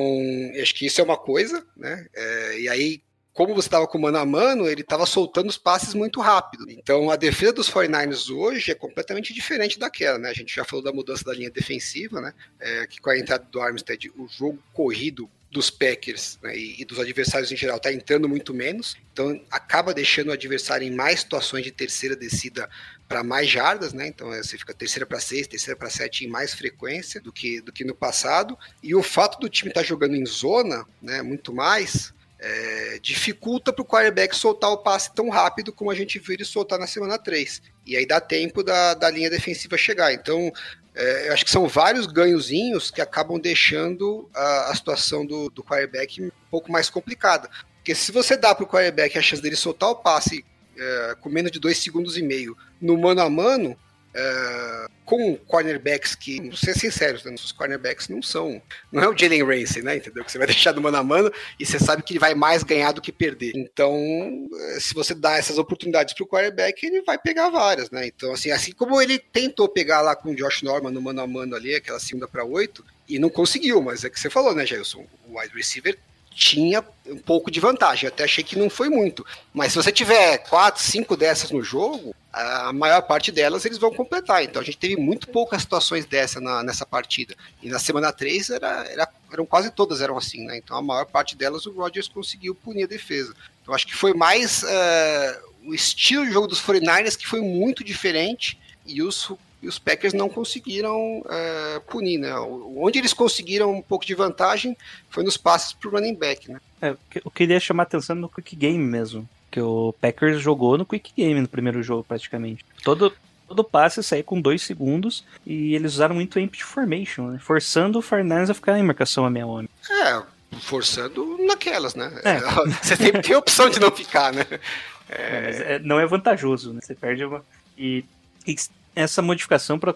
acho 0.61 0.75
que 0.75 0.87
isso 0.87 1.01
é 1.01 1.05
uma 1.05 1.17
coisa, 1.17 1.65
né? 1.75 2.07
É, 2.15 2.61
e 2.61 2.69
aí, 2.69 3.03
como 3.35 3.53
você 3.53 3.67
estava 3.67 3.87
com 3.89 3.99
mano 3.99 4.17
a 4.17 4.25
mano, 4.25 4.69
ele 4.69 4.83
estava 4.83 5.05
soltando 5.05 5.49
os 5.49 5.59
passes 5.59 5.93
muito 5.93 6.21
rápido. 6.21 6.71
Então 6.71 7.11
a 7.11 7.17
defesa 7.17 7.55
dos 7.55 7.69
49ers 7.69 8.31
hoje 8.31 8.71
é 8.71 8.75
completamente 8.75 9.35
diferente 9.35 9.77
daquela, 9.77 10.19
né? 10.19 10.31
A 10.31 10.35
gente 10.35 10.55
já 10.55 10.65
falou 10.65 10.85
da 10.85 10.93
mudança 10.93 11.25
da 11.25 11.35
linha 11.35 11.51
defensiva, 11.51 12.21
né? 12.21 12.33
É, 12.61 12.87
que 12.87 13.01
com 13.01 13.11
a 13.11 13.19
entrada 13.19 13.45
do 13.51 13.61
Armstead, 13.61 14.09
o 14.17 14.29
jogo 14.29 14.63
corrido 14.73 15.29
dos 15.51 15.71
Packers 15.71 16.37
né, 16.43 16.57
e, 16.57 16.85
dos 16.85 16.99
adversários 16.99 17.51
em 17.53 17.57
geral 17.57 17.77
está 17.77 17.93
entrando 17.93 18.29
muito 18.29 18.53
menos, 18.53 18.97
então 19.13 19.41
acaba 19.49 19.95
deixando 19.95 20.29
o 20.29 20.33
adversário 20.33 20.85
em 20.85 20.91
mais 20.91 21.21
situações 21.21 21.63
de 21.63 21.71
terceira 21.71 22.17
descida 22.17 22.69
para 23.09 23.23
mais 23.23 23.49
jardas, 23.49 23.93
né? 23.93 24.09
Então 24.09 24.33
é, 24.33 24.43
você 24.43 24.59
fica 24.59 24.75
terceira 24.75 25.07
para 25.07 25.21
seis, 25.21 25.47
terceira 25.47 25.79
para 25.79 25.91
sete 25.91 26.25
em 26.25 26.29
mais 26.29 26.55
frequência 26.55 27.21
do 27.21 27.33
que, 27.33 27.61
do 27.61 27.73
que 27.73 27.85
no 27.85 27.95
passado. 27.95 28.59
E 28.83 28.95
o 28.95 29.03
fato 29.03 29.39
do 29.39 29.49
time 29.49 29.71
estar 29.71 29.83
tá 29.83 29.87
jogando 29.87 30.17
em 30.17 30.27
zona, 30.27 30.85
né, 31.01 31.23
muito 31.23 31.53
mais, 31.53 32.13
é, 32.45 32.99
dificulta 33.01 33.73
para 33.73 33.81
o 33.81 33.87
quarterback 33.87 34.37
soltar 34.37 34.71
o 34.71 34.77
passe 34.77 35.11
tão 35.15 35.31
rápido 35.31 35.73
como 35.73 35.91
a 35.91 35.95
gente 35.95 36.19
viu 36.19 36.35
ele 36.35 36.45
soltar 36.45 36.79
na 36.79 36.87
semana 36.87 37.19
3. 37.19 37.63
E 37.87 37.97
aí 37.97 38.07
dá 38.07 38.21
tempo 38.21 38.63
da, 38.63 38.93
da 38.93 39.11
linha 39.11 39.31
defensiva 39.31 39.79
chegar. 39.79 40.13
Então, 40.13 40.53
é, 40.95 41.29
eu 41.29 41.33
acho 41.33 41.43
que 41.43 41.51
são 41.51 41.67
vários 41.67 42.07
ganhozinhos 42.07 42.91
que 42.91 43.01
acabam 43.01 43.41
deixando 43.41 44.29
a, 44.35 44.71
a 44.71 44.75
situação 44.75 45.25
do, 45.25 45.49
do 45.49 45.65
quarterback 45.65 46.21
um 46.21 46.31
pouco 46.51 46.71
mais 46.71 46.91
complicada. 46.91 47.49
Porque 47.77 47.95
se 47.95 48.13
você 48.13 48.37
dá 48.37 48.55
para 48.55 48.65
o 48.65 48.69
quarterback 48.69 49.17
a 49.17 49.23
chance 49.23 49.41
dele 49.41 49.57
soltar 49.57 49.89
o 49.89 49.97
passe 49.97 50.45
é, 50.77 51.17
com 51.23 51.31
menos 51.31 51.51
de 51.51 51.59
dois 51.59 51.79
segundos 51.79 52.19
e 52.19 52.23
meio 52.23 52.55
no 52.79 52.99
mano 52.99 53.23
a 53.23 53.31
mano, 53.31 53.75
Uh, 54.15 54.89
com 55.05 55.37
cornerbacks 55.37 56.15
que, 56.15 56.37
vamos 56.37 56.61
ser 56.61 56.73
sinceros, 56.75 57.25
né, 57.25 57.35
os 57.35 57.51
cornerbacks 57.51 58.09
não 58.09 58.23
são. 58.23 58.63
Não 58.93 59.03
é 59.03 59.09
o 59.09 59.17
Jalen 59.17 59.43
Ramsey, 59.45 59.83
né? 59.83 59.97
Entendeu? 59.97 60.25
Que 60.25 60.31
você 60.31 60.39
vai 60.39 60.47
deixar 60.49 60.71
do 60.71 60.81
mano 60.81 60.97
a 60.97 61.03
mano 61.03 61.33
e 61.59 61.67
você 61.67 61.81
sabe 61.81 62.03
que 62.03 62.13
ele 62.13 62.21
vai 62.21 62.35
mais 62.35 62.63
ganhar 62.63 62.93
do 62.93 63.01
que 63.01 63.11
perder. 63.11 63.53
Então, 63.57 63.97
eh, 63.97 64.79
se 64.81 64.95
você 64.95 65.15
dá 65.15 65.37
essas 65.37 65.59
oportunidades 65.59 66.15
pro 66.15 66.27
quarterback, 66.27 66.87
ele 66.87 67.03
vai 67.03 67.19
pegar 67.19 67.51
várias, 67.51 67.91
né? 67.91 68.07
Então, 68.07 68.33
assim, 68.33 68.51
assim 68.53 68.73
como 68.73 69.03
ele 69.03 69.19
tentou 69.19 69.69
pegar 69.69 70.01
lá 70.01 70.15
com 70.15 70.31
o 70.31 70.37
Josh 70.37 70.63
Norman 70.63 70.93
no 70.93 71.03
mano 71.03 71.21
a 71.21 71.27
mano 71.27 71.57
ali, 71.57 71.75
aquela 71.75 71.99
segunda 71.99 72.29
para 72.29 72.45
oito, 72.45 72.85
e 73.09 73.19
não 73.19 73.29
conseguiu, 73.29 73.83
mas 73.83 74.05
é 74.05 74.11
que 74.11 74.19
você 74.19 74.31
falou, 74.31 74.55
né, 74.55 74.65
Jailson? 74.65 75.05
O 75.29 75.39
wide 75.39 75.55
receiver 75.55 75.99
tinha 76.35 76.85
um 77.07 77.19
pouco 77.19 77.51
de 77.51 77.61
vantagem. 77.61 78.09
Até 78.09 78.25
achei 78.25 78.43
que 78.43 78.59
não 78.59 78.69
foi 78.69 78.89
muito. 78.89 79.25
Mas 79.53 79.73
se 79.73 79.77
você 79.77 79.93
tiver 79.93 80.39
quatro, 80.39 80.83
cinco 80.83 81.17
dessas 81.17 81.51
no 81.51 81.63
jogo, 81.63 82.15
a 82.33 82.73
maior 82.73 83.03
parte 83.03 83.31
delas 83.31 83.65
eles 83.65 83.79
vão 83.79 83.93
completar. 83.93 84.43
Então 84.43 84.61
a 84.61 84.65
gente 84.65 84.79
teve 84.79 84.97
muito 84.97 85.29
poucas 85.29 85.63
situações 85.63 86.05
dessa 86.05 86.41
na, 86.41 86.63
nessa 86.63 86.85
partida. 86.85 87.35
E 87.63 87.69
na 87.69 87.79
semana 87.79 88.13
3 88.13 88.51
era, 88.51 88.85
era, 88.91 89.09
eram 89.33 89.47
quase 89.47 89.71
todas 89.71 90.01
eram 90.01 90.19
assim, 90.19 90.45
né? 90.45 90.57
Então 90.57 90.77
a 90.77 90.83
maior 90.83 91.07
parte 91.07 91.37
delas 91.37 91.67
o 91.67 91.73
Rodgers 91.73 92.09
conseguiu 92.09 92.55
punir 92.55 92.85
a 92.85 92.89
defesa. 92.89 93.35
Então 93.63 93.75
acho 93.75 93.87
que 93.87 93.95
foi 93.95 94.13
mais 94.13 94.63
uh, 94.65 95.69
o 95.69 95.75
estilo 95.75 96.27
de 96.27 96.33
jogo 96.33 96.49
dos 96.49 96.61
49ers 96.61 97.17
que 97.17 97.27
foi 97.27 97.41
muito 97.41 97.85
diferente 97.85 98.59
e 98.85 99.03
os 99.03 99.31
e 99.65 99.69
os 99.69 99.79
Packers 99.79 100.13
não 100.13 100.29
conseguiram 100.29 101.25
é, 101.29 101.81
punir, 101.89 102.19
né? 102.19 102.35
Onde 102.37 102.99
eles 102.99 103.15
conseguiram 103.15 103.73
um 103.73 103.83
pouco 103.83 104.05
de 104.05 104.15
vantagem 104.15 104.77
foi 105.09 105.25
nos 105.25 105.39
passes 105.39 105.73
pro 105.73 105.91
running 105.91 106.15
back, 106.15 106.51
né? 106.51 106.61
É, 106.83 106.95
eu 107.25 107.31
queria 107.31 107.59
chamar 107.59 107.85
atenção 107.85 108.15
no 108.15 108.29
quick 108.29 108.55
game 108.55 108.85
mesmo, 108.85 109.27
que 109.51 109.61
o 109.61 109.95
Packers 110.01 110.41
jogou 110.41 110.77
no 110.77 110.85
quick 110.85 111.13
game 111.17 111.41
no 111.41 111.49
primeiro 111.49 111.83
jogo 111.83 112.05
praticamente. 112.05 112.65
Todo 112.83 113.13
todo 113.49 113.65
passe 113.65 114.03
saía 114.03 114.23
com 114.23 114.41
dois 114.41 114.63
segundos 114.63 115.25
e 115.47 115.75
eles 115.75 115.95
usaram 115.95 116.15
muito 116.15 116.39
empty 116.39 116.65
formation, 116.65 117.29
né? 117.29 117.39
forçando 117.39 117.99
o 117.99 118.03
Fernandes 118.03 118.51
a 118.51 118.55
ficar 118.55 118.79
em 118.79 118.83
marcação 118.83 119.25
a 119.25 119.31
meia 119.31 119.47
homem. 119.47 119.69
É, 119.91 120.23
forçando 120.61 121.39
naquelas, 121.47 121.95
né? 121.95 122.13
É. 122.25 122.41
Você 122.83 122.97
sempre 122.97 123.23
tem 123.23 123.35
a 123.35 123.39
opção 123.39 123.71
de 123.71 123.81
não 123.81 123.91
ficar, 123.91 124.33
né? 124.33 124.45
É... 125.07 125.75
É, 125.75 125.79
não 125.81 126.01
é 126.01 126.07
vantajoso, 126.07 126.73
né? 126.73 126.81
Você 126.83 126.95
perde 126.95 127.27
uma. 127.27 127.45
E, 127.77 128.07
e 128.47 128.57
essa 128.95 129.23
modificação 129.23 129.79
para 129.79 129.93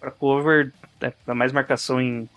para 0.00 0.10
cover, 0.12 0.72
é, 1.00 1.10
para 1.10 1.34
mais 1.34 1.52
marcação 1.52 2.00
em 2.00 2.28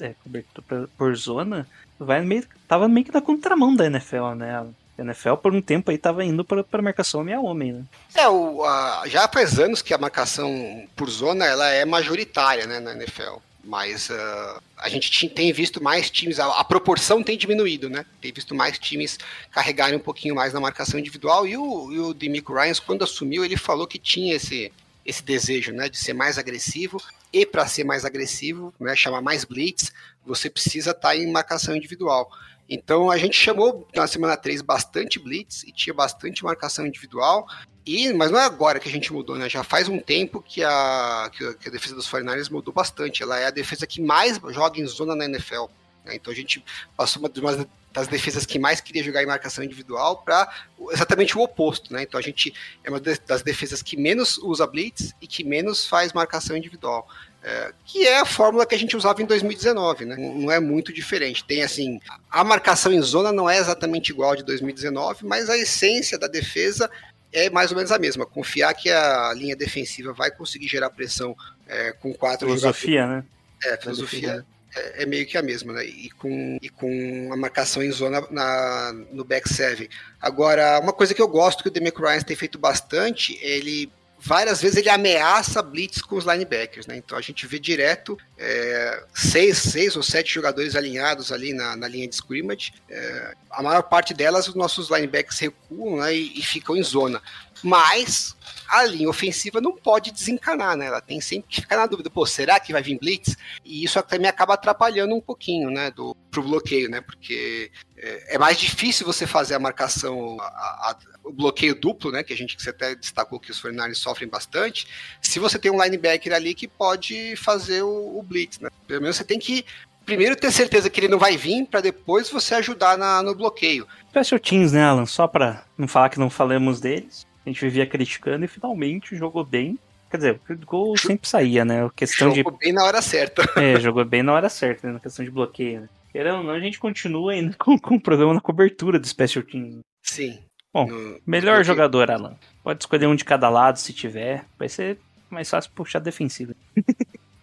é, 0.00 0.14
cobertura 0.22 0.88
por 0.96 1.16
zona, 1.16 1.66
vai 1.98 2.20
meio, 2.22 2.44
tava 2.68 2.88
meio 2.88 3.04
que 3.06 3.12
na 3.12 3.20
contramão 3.20 3.74
da 3.74 3.86
NFL, 3.86 4.34
né? 4.36 4.56
A 4.98 5.02
NFL 5.02 5.34
por 5.34 5.54
um 5.54 5.60
tempo 5.60 5.90
aí 5.90 5.98
tava 5.98 6.24
indo 6.24 6.44
pra 6.44 6.82
marcação 6.82 7.24
meia 7.24 7.40
homem, 7.40 7.72
né? 7.72 7.84
É, 8.14 8.28
o, 8.28 8.64
a- 8.64 9.02
já 9.06 9.28
faz 9.28 9.58
anos 9.58 9.82
que 9.82 9.92
a 9.94 9.98
marcação 9.98 10.86
por 10.96 11.08
zona 11.10 11.44
ela 11.44 11.68
é 11.68 11.84
majoritária 11.84 12.66
né, 12.66 12.80
na 12.80 12.92
NFL. 12.92 13.38
Mas 13.64 14.10
ah, 14.10 14.60
a 14.78 14.88
gente 14.88 15.28
tem 15.28 15.52
visto 15.52 15.82
mais 15.82 16.08
times, 16.10 16.40
a, 16.40 16.46
a 16.58 16.64
proporção 16.64 17.22
tem 17.22 17.36
diminuído, 17.36 17.90
né? 17.90 18.06
Tem 18.20 18.32
visto 18.32 18.54
mais 18.54 18.78
times 18.78 19.18
carregarem 19.50 19.96
um 19.96 20.02
pouquinho 20.02 20.34
mais 20.34 20.52
na 20.54 20.60
marcação 20.60 20.98
individual. 20.98 21.46
E 21.46 21.56
o, 21.56 21.92
e 21.92 21.98
o 21.98 22.14
Demico 22.14 22.54
Ryans, 22.54 22.80
quando 22.80 23.04
assumiu, 23.04 23.44
ele 23.44 23.56
falou 23.58 23.86
que 23.86 23.98
tinha 23.98 24.34
esse, 24.34 24.72
esse 25.08 25.24
desejo 25.24 25.72
né, 25.72 25.88
de 25.88 25.96
ser 25.96 26.12
mais 26.12 26.36
agressivo. 26.36 27.02
E 27.32 27.46
para 27.46 27.66
ser 27.66 27.82
mais 27.82 28.04
agressivo, 28.04 28.74
né, 28.78 28.94
chamar 28.94 29.22
mais 29.22 29.44
blitz, 29.44 29.90
você 30.24 30.50
precisa 30.50 30.90
estar 30.90 31.16
em 31.16 31.30
marcação 31.32 31.74
individual. 31.74 32.30
Então 32.68 33.10
a 33.10 33.16
gente 33.16 33.34
chamou 33.34 33.88
na 33.94 34.06
semana 34.06 34.36
3 34.36 34.60
bastante 34.60 35.18
blitz 35.18 35.62
e 35.64 35.72
tinha 35.72 35.94
bastante 35.94 36.44
marcação 36.44 36.86
individual. 36.86 37.46
E, 37.86 38.12
mas 38.12 38.30
não 38.30 38.38
é 38.38 38.44
agora 38.44 38.78
que 38.78 38.86
a 38.86 38.92
gente 38.92 39.10
mudou, 39.10 39.36
né? 39.36 39.48
Já 39.48 39.64
faz 39.64 39.88
um 39.88 39.98
tempo 39.98 40.42
que 40.42 40.62
a, 40.62 41.30
que 41.32 41.68
a, 41.68 41.72
defesa 41.72 41.94
dos 41.94 42.06
49ers 42.10 42.50
mudou 42.50 42.74
bastante. 42.74 43.22
Ela 43.22 43.38
é 43.38 43.46
a 43.46 43.50
defesa 43.50 43.86
que 43.86 44.02
mais 44.02 44.38
joga 44.50 44.78
em 44.78 44.86
zona 44.86 45.16
na 45.16 45.24
NFL. 45.24 45.64
Né? 46.08 46.16
Então 46.16 46.32
a 46.32 46.36
gente 46.36 46.64
passou 46.96 47.22
uma 47.22 47.30
uma 47.38 47.68
das 47.92 48.08
defesas 48.08 48.44
que 48.44 48.58
mais 48.58 48.80
queria 48.80 49.02
jogar 49.02 49.22
em 49.22 49.26
marcação 49.26 49.64
individual 49.64 50.18
para 50.18 50.48
exatamente 50.90 51.36
o 51.36 51.40
oposto, 51.40 51.92
né? 51.92 52.02
Então 52.02 52.18
a 52.18 52.22
gente 52.22 52.52
é 52.82 52.90
uma 52.90 53.00
das 53.00 53.42
defesas 53.42 53.82
que 53.82 53.96
menos 53.96 54.38
usa 54.38 54.66
blitz 54.66 55.14
e 55.20 55.26
que 55.26 55.44
menos 55.44 55.86
faz 55.86 56.12
marcação 56.12 56.56
individual. 56.56 57.08
É, 57.42 57.72
que 57.84 58.06
é 58.06 58.18
a 58.18 58.24
fórmula 58.24 58.66
que 58.66 58.74
a 58.74 58.78
gente 58.78 58.96
usava 58.96 59.22
em 59.22 59.26
2019, 59.26 60.04
né? 60.04 60.16
Não 60.16 60.50
é 60.50 60.58
muito 60.58 60.92
diferente. 60.92 61.44
Tem 61.44 61.62
assim, 61.62 62.00
a 62.30 62.42
marcação 62.42 62.92
em 62.92 63.00
zona 63.00 63.32
não 63.32 63.48
é 63.48 63.58
exatamente 63.58 64.10
igual 64.10 64.34
de 64.34 64.42
2019, 64.42 65.24
mas 65.24 65.48
a 65.48 65.56
essência 65.56 66.18
da 66.18 66.26
defesa 66.26 66.90
é 67.32 67.48
mais 67.48 67.70
ou 67.70 67.76
menos 67.76 67.92
a 67.92 67.98
mesma. 67.98 68.26
Confiar 68.26 68.74
que 68.74 68.90
a 68.90 69.32
linha 69.34 69.54
defensiva 69.54 70.12
vai 70.12 70.30
conseguir 70.30 70.66
gerar 70.66 70.90
pressão 70.90 71.36
é, 71.66 71.92
com 71.92 72.12
quatro 72.12 72.48
Filosofia, 72.48 73.06
né? 73.06 73.24
jogadores. 73.24 73.38
É, 73.64 73.74
a 73.74 73.78
filosofia 73.78 74.46
é, 74.74 75.02
é 75.02 75.06
meio 75.06 75.26
que 75.26 75.38
a 75.38 75.42
mesma, 75.42 75.72
né? 75.72 75.84
E 75.84 76.10
com, 76.10 76.58
e 76.60 76.68
com 76.68 77.30
a 77.32 77.36
marcação 77.36 77.82
em 77.82 77.90
zona 77.90 78.26
na, 78.30 78.92
no 79.12 79.24
back 79.24 79.48
seven. 79.48 79.88
Agora, 80.20 80.80
uma 80.80 80.92
coisa 80.92 81.14
que 81.14 81.22
eu 81.22 81.28
gosto 81.28 81.62
que 81.62 81.68
o 81.68 81.72
Demico 81.72 82.02
Ryans 82.02 82.24
tem 82.24 82.36
feito 82.36 82.58
bastante, 82.58 83.38
ele 83.42 83.90
várias 84.20 84.60
vezes 84.60 84.78
ele 84.78 84.88
ameaça 84.88 85.62
blitz 85.62 86.02
com 86.02 86.16
os 86.16 86.24
linebackers, 86.24 86.86
né? 86.86 86.96
Então 86.96 87.16
a 87.16 87.20
gente 87.20 87.46
vê 87.46 87.58
direto 87.58 88.18
é, 88.36 89.04
seis, 89.14 89.58
seis 89.58 89.96
ou 89.96 90.02
sete 90.02 90.34
jogadores 90.34 90.74
alinhados 90.74 91.30
ali 91.30 91.52
na, 91.52 91.76
na 91.76 91.86
linha 91.86 92.08
de 92.08 92.14
scrimmage. 92.14 92.72
É, 92.90 93.34
a 93.50 93.62
maior 93.62 93.82
parte 93.82 94.12
delas 94.12 94.48
os 94.48 94.54
nossos 94.54 94.90
linebackers 94.90 95.38
recuam 95.38 95.98
né, 95.98 96.14
e, 96.14 96.38
e 96.38 96.42
ficam 96.42 96.76
em 96.76 96.82
zona. 96.82 97.22
Mas 97.62 98.36
a 98.68 98.84
linha 98.84 99.08
ofensiva 99.08 99.60
não 99.60 99.74
pode 99.76 100.10
desencanar, 100.12 100.76
né? 100.76 100.86
Ela 100.86 101.00
tem 101.00 101.20
sempre 101.20 101.48
que 101.48 101.60
ficar 101.62 101.76
na 101.76 101.86
dúvida, 101.86 102.10
pô, 102.10 102.24
será 102.26 102.60
que 102.60 102.72
vai 102.72 102.82
vir 102.82 102.98
blitz? 102.98 103.36
E 103.64 103.82
isso 103.84 104.00
também 104.02 104.28
acaba 104.28 104.54
atrapalhando 104.54 105.14
um 105.14 105.20
pouquinho, 105.20 105.70
né, 105.70 105.90
do, 105.90 106.14
pro 106.30 106.42
bloqueio, 106.42 106.88
né? 106.90 107.00
Porque 107.00 107.70
é, 107.96 108.34
é 108.34 108.38
mais 108.38 108.58
difícil 108.58 109.06
você 109.06 109.26
fazer 109.26 109.54
a 109.54 109.58
marcação, 109.58 110.36
a- 110.40 110.44
a- 110.90 110.96
o 111.24 111.32
bloqueio 111.32 111.74
duplo, 111.74 112.10
né? 112.12 112.22
Que 112.22 112.32
a 112.32 112.36
gente 112.36 112.56
que 112.56 112.62
você 112.62 112.70
até 112.70 112.94
destacou 112.94 113.40
que 113.40 113.50
os 113.50 113.60
49 113.60 113.94
sofrem 113.94 114.28
bastante. 114.28 114.86
Se 115.20 115.38
você 115.38 115.58
tem 115.58 115.70
um 115.70 115.82
linebacker 115.82 116.32
ali 116.32 116.54
que 116.54 116.68
pode 116.68 117.34
fazer 117.36 117.82
o, 117.82 118.18
o 118.18 118.22
blitz, 118.22 118.60
né? 118.60 118.68
Pelo 118.86 119.00
menos 119.02 119.16
você 119.16 119.24
tem 119.24 119.38
que 119.38 119.64
primeiro 120.06 120.34
ter 120.36 120.50
certeza 120.50 120.88
que 120.88 121.00
ele 121.00 121.08
não 121.08 121.18
vai 121.18 121.36
vir 121.36 121.66
para 121.66 121.82
depois 121.82 122.30
você 122.30 122.54
ajudar 122.54 122.96
na- 122.96 123.22
no 123.22 123.34
bloqueio. 123.34 123.86
Special 124.10 124.38
Teams, 124.40 124.72
né, 124.72 124.82
Alan? 124.84 125.04
Só 125.04 125.26
pra 125.26 125.64
não 125.76 125.86
falar 125.86 126.08
que 126.08 126.18
não 126.18 126.30
falamos 126.30 126.80
deles. 126.80 127.26
A 127.48 127.52
gente 127.52 127.60
vivia 127.64 127.86
criticando 127.86 128.44
e 128.44 128.48
finalmente 128.48 129.16
jogou 129.16 129.42
bem. 129.44 129.78
Quer 130.10 130.16
dizer, 130.18 130.40
o 130.50 130.66
goal 130.66 130.96
sempre 130.96 131.28
saía, 131.28 131.64
né? 131.64 131.84
A 131.84 131.90
questão 131.90 132.30
de. 132.30 132.36
Jogou 132.40 132.58
bem 132.58 132.72
na 132.72 132.84
hora 132.84 133.00
certa. 133.02 133.42
É, 133.60 133.80
jogou 133.80 134.04
bem 134.04 134.22
na 134.22 134.32
hora 134.34 134.48
certa, 134.48 134.86
né? 134.86 134.92
Na 134.94 135.00
questão 135.00 135.24
de 135.24 135.30
bloqueio, 135.30 135.82
né? 135.82 135.88
Querendo 136.12 136.38
ou 136.38 136.44
não, 136.44 136.50
a 136.52 136.60
gente 136.60 136.78
continua 136.78 137.32
ainda 137.32 137.54
com, 137.58 137.78
com 137.78 137.94
um 137.94 138.00
problema 138.00 138.32
na 138.34 138.40
cobertura 138.40 138.98
do 138.98 139.06
Special 139.06 139.42
Teams. 139.44 139.80
Sim. 140.02 140.38
Bom, 140.72 140.86
No- 140.86 141.18
Melhor 141.26 141.56
bloqueio. 141.56 141.64
jogador, 141.64 142.10
Alan. 142.10 142.36
Pode 142.62 142.82
escolher 142.82 143.06
um 143.06 143.14
de 143.16 143.24
cada 143.24 143.48
lado 143.48 143.78
se 143.78 143.92
tiver. 143.92 144.44
Vai 144.58 144.68
ser 144.68 144.98
mais 145.30 145.48
fácil 145.48 145.70
puxar 145.74 146.00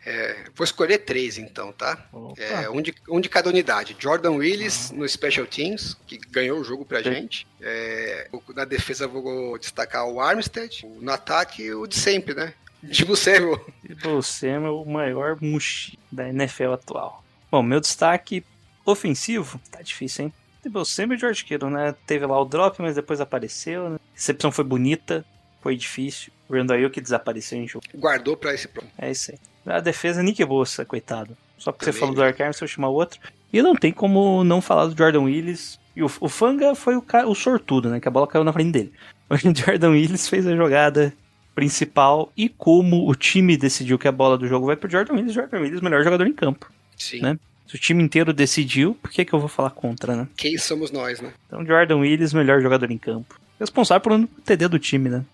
defensivo. 0.05 0.45
Vou 0.55 0.63
escolher 0.63 0.99
três, 0.99 1.37
então, 1.37 1.71
tá? 1.71 2.07
É, 2.37 2.69
um, 2.69 2.81
de, 2.81 2.93
um 3.09 3.19
de 3.19 3.27
cada 3.27 3.49
unidade. 3.49 3.95
Jordan 3.99 4.31
Willis 4.31 4.91
no 4.91 5.07
Special 5.07 5.45
Teams, 5.45 5.97
que 6.05 6.17
ganhou 6.17 6.59
o 6.59 6.63
jogo 6.63 6.85
pra 6.85 7.01
gente. 7.01 7.47
É, 7.61 8.29
na 8.55 8.65
defesa 8.65 9.07
vou 9.07 9.57
destacar 9.57 10.07
o 10.07 10.19
Armstead. 10.19 10.85
No 11.01 11.11
ataque, 11.11 11.73
o 11.73 11.87
de 11.87 11.95
sempre, 11.95 12.33
né? 12.33 12.53
Divo 12.83 13.15
Samuel. 13.15 13.65
E 13.83 13.93
você 13.95 14.49
é 14.49 14.59
o 14.59 14.85
maior 14.85 15.37
mushi 15.41 15.97
da 16.11 16.29
NFL 16.29 16.73
atual. 16.73 17.23
Bom, 17.51 17.63
meu 17.63 17.79
destaque 17.79 18.43
ofensivo, 18.85 19.59
tá 19.71 19.81
difícil, 19.81 20.25
hein? 20.25 20.33
Debo 20.63 20.83
sempre 20.85 21.15
o 21.15 21.19
George 21.19 21.43
Kittle, 21.43 21.69
né? 21.69 21.95
Teve 22.05 22.25
lá 22.25 22.39
o 22.39 22.45
drop, 22.45 22.81
mas 22.81 22.95
depois 22.95 23.19
apareceu, 23.21 23.89
né? 23.89 23.95
A 23.95 24.15
recepção 24.15 24.51
foi 24.51 24.63
bonita, 24.63 25.25
foi 25.65 25.75
difícil. 25.75 26.31
O 26.47 26.53
Randall 26.53 26.91
que 26.91 27.01
desapareceu 27.01 27.57
em 27.57 27.67
jogo. 27.67 27.83
Guardou 27.95 28.37
pra 28.37 28.53
esse 28.53 28.67
pronto. 28.67 28.87
É 28.99 29.09
isso 29.09 29.31
aí. 29.31 29.39
A 29.65 29.79
defesa, 29.79 30.21
Nick 30.21 30.45
Bossa, 30.45 30.85
coitado. 30.85 31.35
Só 31.57 31.71
porque 31.71 31.85
você 31.85 31.91
Também, 31.91 31.99
falou 32.01 32.13
do 32.13 32.21
né? 32.21 32.27
Dark 32.27 32.39
Arms, 32.39 32.61
eu 32.61 32.67
chamar 32.67 32.89
outro. 32.89 33.19
E 33.51 33.63
não 33.63 33.75
tem 33.75 33.91
como 33.91 34.43
não 34.43 34.61
falar 34.61 34.85
do 34.85 34.95
Jordan 34.95 35.23
Willis. 35.23 35.79
E 35.95 36.03
o, 36.03 36.05
o 36.05 36.29
Fanga 36.29 36.75
foi 36.75 36.95
o, 36.95 37.03
o 37.25 37.33
sortudo, 37.33 37.89
né? 37.89 37.99
Que 37.99 38.07
a 38.07 38.11
bola 38.11 38.27
caiu 38.27 38.43
na 38.43 38.53
frente 38.53 38.71
dele. 38.71 38.93
O 39.27 39.35
Jordan 39.35 39.89
Willis 39.89 40.29
fez 40.29 40.45
a 40.45 40.55
jogada 40.55 41.11
principal. 41.55 42.31
E 42.37 42.47
como 42.47 43.09
o 43.09 43.15
time 43.15 43.57
decidiu 43.57 43.97
que 43.97 44.07
a 44.07 44.11
bola 44.11 44.37
do 44.37 44.47
jogo 44.47 44.67
vai 44.67 44.75
pro 44.75 44.87
Jordan 44.87 45.15
Willis, 45.15 45.33
Jordan 45.33 45.61
Willis, 45.61 45.81
melhor 45.81 46.03
jogador 46.03 46.27
em 46.27 46.33
campo. 46.33 46.71
Sim. 46.95 47.21
Né? 47.21 47.39
Se 47.65 47.75
o 47.75 47.79
time 47.79 48.03
inteiro 48.03 48.31
decidiu, 48.31 48.93
por 49.01 49.09
que, 49.09 49.25
que 49.25 49.33
eu 49.33 49.39
vou 49.39 49.49
falar 49.49 49.71
contra, 49.71 50.15
né? 50.15 50.27
Quem 50.37 50.59
somos 50.59 50.91
nós, 50.91 51.19
né? 51.19 51.33
Então, 51.47 51.65
Jordan 51.65 51.97
Willis, 51.97 52.33
melhor 52.33 52.61
jogador 52.61 52.91
em 52.91 52.99
campo. 52.99 53.39
Responsável 53.59 54.01
pelo 54.01 54.27
TD 54.27 54.67
do 54.67 54.77
time, 54.77 55.09
né? 55.09 55.25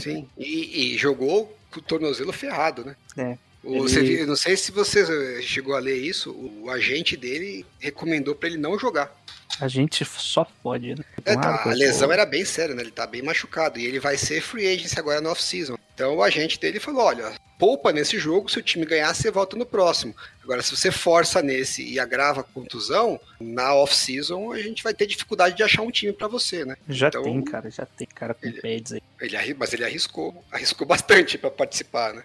Sim. 0.00 0.28
E, 0.36 0.94
e 0.94 0.98
jogou 0.98 1.56
com 1.70 1.80
o 1.80 1.82
tornozelo 1.82 2.32
ferrado, 2.32 2.84
né? 2.84 2.96
É. 3.16 3.38
Ele- 3.66 3.80
você 3.80 4.26
não 4.26 4.36
sei 4.36 4.56
se 4.56 4.70
você 4.72 5.00
eh, 5.38 5.42
chegou 5.42 5.74
a 5.74 5.78
ler 5.78 5.96
isso, 5.96 6.30
o 6.62 6.70
agente 6.70 7.16
dele 7.16 7.64
recomendou 7.78 8.34
pra 8.34 8.48
ele 8.48 8.58
não 8.58 8.78
jogar. 8.78 9.14
A 9.60 9.68
gente 9.68 10.04
só 10.04 10.44
pode, 10.62 10.94
né? 10.94 11.04
É, 11.24 11.34
tá, 11.34 11.62
a 11.70 11.72
lesão 11.72 12.12
era 12.12 12.26
bem 12.26 12.44
séria, 12.44 12.74
né? 12.74 12.82
Ele 12.82 12.90
tá 12.90 13.06
bem 13.06 13.22
machucado. 13.22 13.78
E 13.78 13.86
ele 13.86 13.98
vai 13.98 14.16
ser 14.18 14.40
free 14.42 14.66
agency 14.66 14.98
agora 14.98 15.20
no 15.20 15.30
off-season. 15.30 15.78
Então 15.94 16.16
o 16.16 16.22
agente 16.22 16.60
dele 16.60 16.78
falou: 16.78 17.02
olha, 17.04 17.32
poupa 17.58 17.90
nesse 17.90 18.18
jogo, 18.18 18.50
se 18.50 18.58
o 18.58 18.62
time 18.62 18.84
ganhar, 18.84 19.14
você 19.14 19.30
volta 19.30 19.56
no 19.56 19.64
próximo. 19.64 20.14
Agora, 20.42 20.62
se 20.62 20.76
você 20.76 20.90
força 20.90 21.40
nesse 21.42 21.82
e 21.82 21.98
agrava 21.98 22.40
a 22.40 22.44
contusão, 22.44 23.18
na 23.40 23.72
off-season 23.74 24.52
a 24.52 24.58
gente 24.60 24.82
vai 24.82 24.92
ter 24.92 25.06
dificuldade 25.06 25.56
de 25.56 25.62
achar 25.62 25.82
um 25.82 25.90
time 25.90 26.12
pra 26.12 26.28
você, 26.28 26.64
né? 26.64 26.76
Já 26.88 27.08
Então, 27.08 27.22
tem, 27.22 27.42
cara, 27.42 27.70
já 27.70 27.86
tem 27.86 28.06
cara 28.06 28.34
com 28.34 28.52
pads 28.60 28.92
aí. 28.92 29.02
Ele, 29.20 29.54
mas 29.54 29.72
ele 29.72 29.84
arriscou, 29.84 30.44
arriscou 30.52 30.86
bastante 30.86 31.38
pra 31.38 31.50
participar, 31.50 32.12
né? 32.12 32.24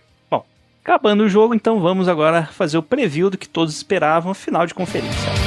Acabando 0.83 1.23
o 1.23 1.29
jogo, 1.29 1.53
então 1.53 1.79
vamos 1.79 2.07
agora 2.07 2.43
fazer 2.43 2.77
o 2.77 2.83
preview 2.83 3.29
do 3.29 3.37
que 3.37 3.47
todos 3.47 3.75
esperavam, 3.75 4.33
final 4.33 4.65
de 4.65 4.73
conferência. 4.73 5.40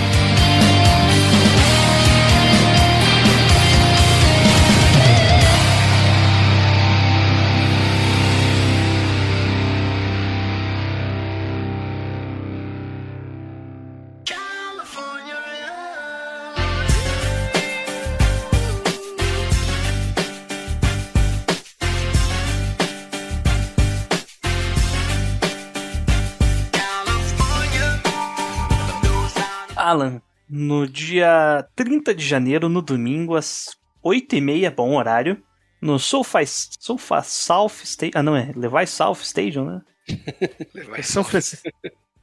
No 30.65 30.89
dia 30.89 31.67
30 31.77 32.15
de 32.15 32.27
janeiro, 32.27 32.69
no 32.69 32.83
domingo, 32.83 33.37
às 33.37 33.77
8h30, 34.05 34.71
bom 34.75 34.97
horário, 34.97 35.43
no 35.81 35.99
SoFi, 35.99 36.45
SoFi 36.47 37.23
South 37.25 37.83
Stadium, 37.85 38.19
ah 38.19 38.23
não, 38.23 38.37
é 38.37 38.51
Levi 38.57 38.87
South 38.87 39.19
Stadium, 39.23 39.67
né? 39.67 39.83
Vai 40.89 41.03
São 41.03 41.25
Francisco, 41.25 41.69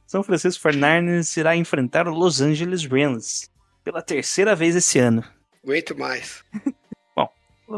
São 0.06 0.22
Francisco 0.22 0.68
49ers 0.68 1.36
irá 1.36 1.56
enfrentar 1.56 2.06
o 2.06 2.14
Los 2.14 2.40
Angeles 2.40 2.84
Rams 2.84 3.50
pela 3.84 4.02
terceira 4.02 4.54
vez 4.54 4.76
esse 4.76 4.98
ano. 4.98 5.24
Aguento 5.64 5.96
mais. 5.96 6.44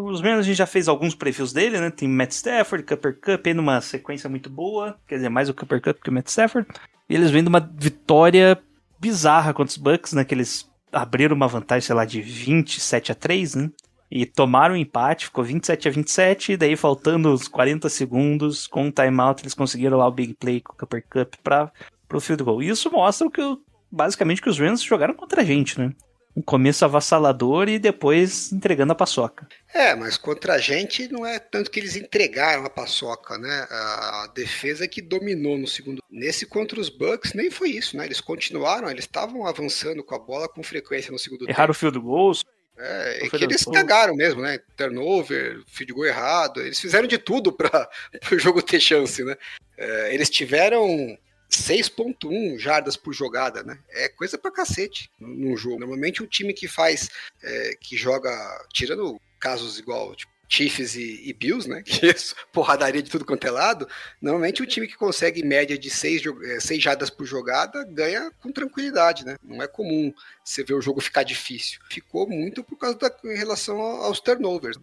Os 0.02 0.20
Rams 0.20 0.40
a 0.40 0.42
gente 0.42 0.56
já 0.56 0.66
fez 0.66 0.88
alguns 0.88 1.14
previews 1.14 1.52
dele, 1.52 1.78
né? 1.78 1.88
Tem 1.88 2.08
Matt 2.08 2.32
Stafford, 2.32 2.84
Cooper 2.84 3.14
Cup 3.14 3.46
aí 3.46 3.54
numa 3.54 3.80
sequência 3.80 4.28
muito 4.28 4.50
boa. 4.50 4.98
Quer 5.06 5.16
dizer, 5.16 5.28
mais 5.28 5.48
o 5.48 5.54
Cooper 5.54 5.80
Cup 5.80 6.02
que 6.02 6.10
o 6.10 6.12
Matt 6.12 6.26
Stafford. 6.26 6.68
E 7.08 7.14
eles 7.14 7.30
vêm 7.30 7.42
de 7.42 7.48
uma 7.48 7.60
vitória 7.60 8.60
bizarra 9.04 9.52
contra 9.52 9.70
os 9.70 9.76
Bucks, 9.76 10.14
né? 10.14 10.24
Que 10.24 10.34
eles 10.34 10.66
abriram 10.90 11.36
uma 11.36 11.46
vantagem, 11.46 11.86
sei 11.86 11.94
lá, 11.94 12.06
de 12.06 12.22
27 12.22 13.12
a 13.12 13.14
3, 13.14 13.54
né? 13.56 13.70
E 14.10 14.24
tomaram 14.24 14.74
o 14.74 14.78
empate, 14.78 15.26
ficou 15.26 15.44
27 15.44 15.88
a 15.88 15.90
27, 15.90 16.52
e 16.52 16.56
daí 16.56 16.74
faltando 16.74 17.30
uns 17.30 17.46
40 17.46 17.88
segundos, 17.90 18.66
com 18.66 18.88
o 18.88 18.92
timeout, 18.92 19.42
eles 19.42 19.52
conseguiram 19.52 19.98
lá 19.98 20.06
o 20.06 20.10
big 20.10 20.34
play 20.34 20.60
com 20.60 20.72
o 20.72 20.76
Cooper 20.76 21.04
Cup 21.10 21.34
para 21.42 21.70
pro 22.08 22.20
field 22.20 22.42
goal. 22.42 22.62
E 22.62 22.68
isso 22.68 22.90
mostra 22.90 23.30
que 23.30 23.42
basicamente 23.90 24.40
que 24.40 24.48
os 24.48 24.58
Rams 24.58 24.82
jogaram 24.82 25.14
contra 25.14 25.42
a 25.42 25.44
gente, 25.44 25.78
né? 25.78 25.92
Um 26.36 26.42
começo 26.42 26.84
avassalador 26.84 27.68
e 27.68 27.78
depois 27.78 28.52
entregando 28.52 28.92
a 28.92 28.96
paçoca. 28.96 29.46
É, 29.72 29.94
mas 29.94 30.16
contra 30.16 30.54
a 30.54 30.58
gente 30.58 31.06
não 31.10 31.24
é 31.24 31.38
tanto 31.38 31.70
que 31.70 31.78
eles 31.78 31.94
entregaram 31.94 32.64
a 32.64 32.70
paçoca, 32.70 33.38
né? 33.38 33.66
A 33.70 34.30
defesa 34.34 34.88
que 34.88 35.00
dominou 35.00 35.56
no 35.56 35.66
segundo. 35.66 36.02
Nesse 36.10 36.44
contra 36.44 36.80
os 36.80 36.88
Bucks 36.88 37.34
nem 37.34 37.50
foi 37.50 37.70
isso, 37.70 37.96
né? 37.96 38.04
Eles 38.04 38.20
continuaram, 38.20 38.90
eles 38.90 39.04
estavam 39.04 39.46
avançando 39.46 40.02
com 40.02 40.14
a 40.14 40.18
bola 40.18 40.48
com 40.48 40.62
frequência 40.62 41.12
no 41.12 41.18
segundo 41.18 41.48
Erraram 41.48 41.70
o 41.70 41.74
field 41.74 41.98
goals. 42.00 42.44
É, 42.76 43.26
é 43.26 43.28
que 43.28 43.44
eles 43.44 43.64
cagaram 43.64 44.16
mesmo, 44.16 44.42
né? 44.42 44.58
Turnover, 44.76 45.62
field 45.68 45.92
goal 45.92 46.06
errado. 46.06 46.60
Eles 46.60 46.80
fizeram 46.80 47.06
de 47.06 47.18
tudo 47.18 47.52
para 47.52 47.88
o 48.32 48.38
jogo 48.38 48.60
ter 48.60 48.80
chance, 48.80 49.22
né? 49.22 49.36
É, 49.78 50.14
eles 50.14 50.28
tiveram 50.28 51.16
6.1 51.56 52.58
jardas 52.58 52.96
por 52.96 53.12
jogada, 53.12 53.62
né? 53.62 53.78
É 53.90 54.08
coisa 54.08 54.38
pra 54.38 54.50
cacete 54.50 55.10
num 55.18 55.56
jogo. 55.56 55.78
Normalmente 55.78 56.22
um 56.22 56.26
time 56.26 56.52
que 56.52 56.68
faz, 56.68 57.10
é, 57.42 57.76
que 57.80 57.96
joga, 57.96 58.30
tirando 58.72 59.20
casos 59.38 59.78
igual, 59.78 60.14
tipo, 60.14 60.32
Chiefs 60.48 60.94
e, 60.94 61.22
e, 61.28 61.32
Bills, 61.32 61.68
né? 61.68 61.82
Que 61.84 62.10
é 62.10 62.14
porradaria 62.52 63.02
de 63.02 63.10
tudo 63.10 63.24
quanto 63.24 63.46
é 63.46 63.50
lado. 63.50 63.88
Normalmente 64.20 64.62
o 64.62 64.66
time 64.66 64.86
que 64.86 64.96
consegue 64.96 65.44
média 65.44 65.76
de 65.76 65.90
6 65.90 66.22
seis, 66.60 66.82
jardas 66.82 67.10
por 67.10 67.26
jogada 67.26 67.84
ganha 67.84 68.30
com 68.40 68.52
tranquilidade, 68.52 69.24
né? 69.24 69.36
Não 69.42 69.62
é 69.62 69.66
comum 69.66 70.12
você 70.44 70.62
ver 70.62 70.74
o 70.74 70.82
jogo 70.82 71.00
ficar 71.00 71.22
difícil. 71.22 71.80
Ficou 71.90 72.28
muito 72.28 72.62
por 72.62 72.76
causa 72.76 72.96
da 72.98 73.10
em 73.24 73.36
relação 73.36 73.80
aos 73.80 74.20
turnovers. 74.20 74.78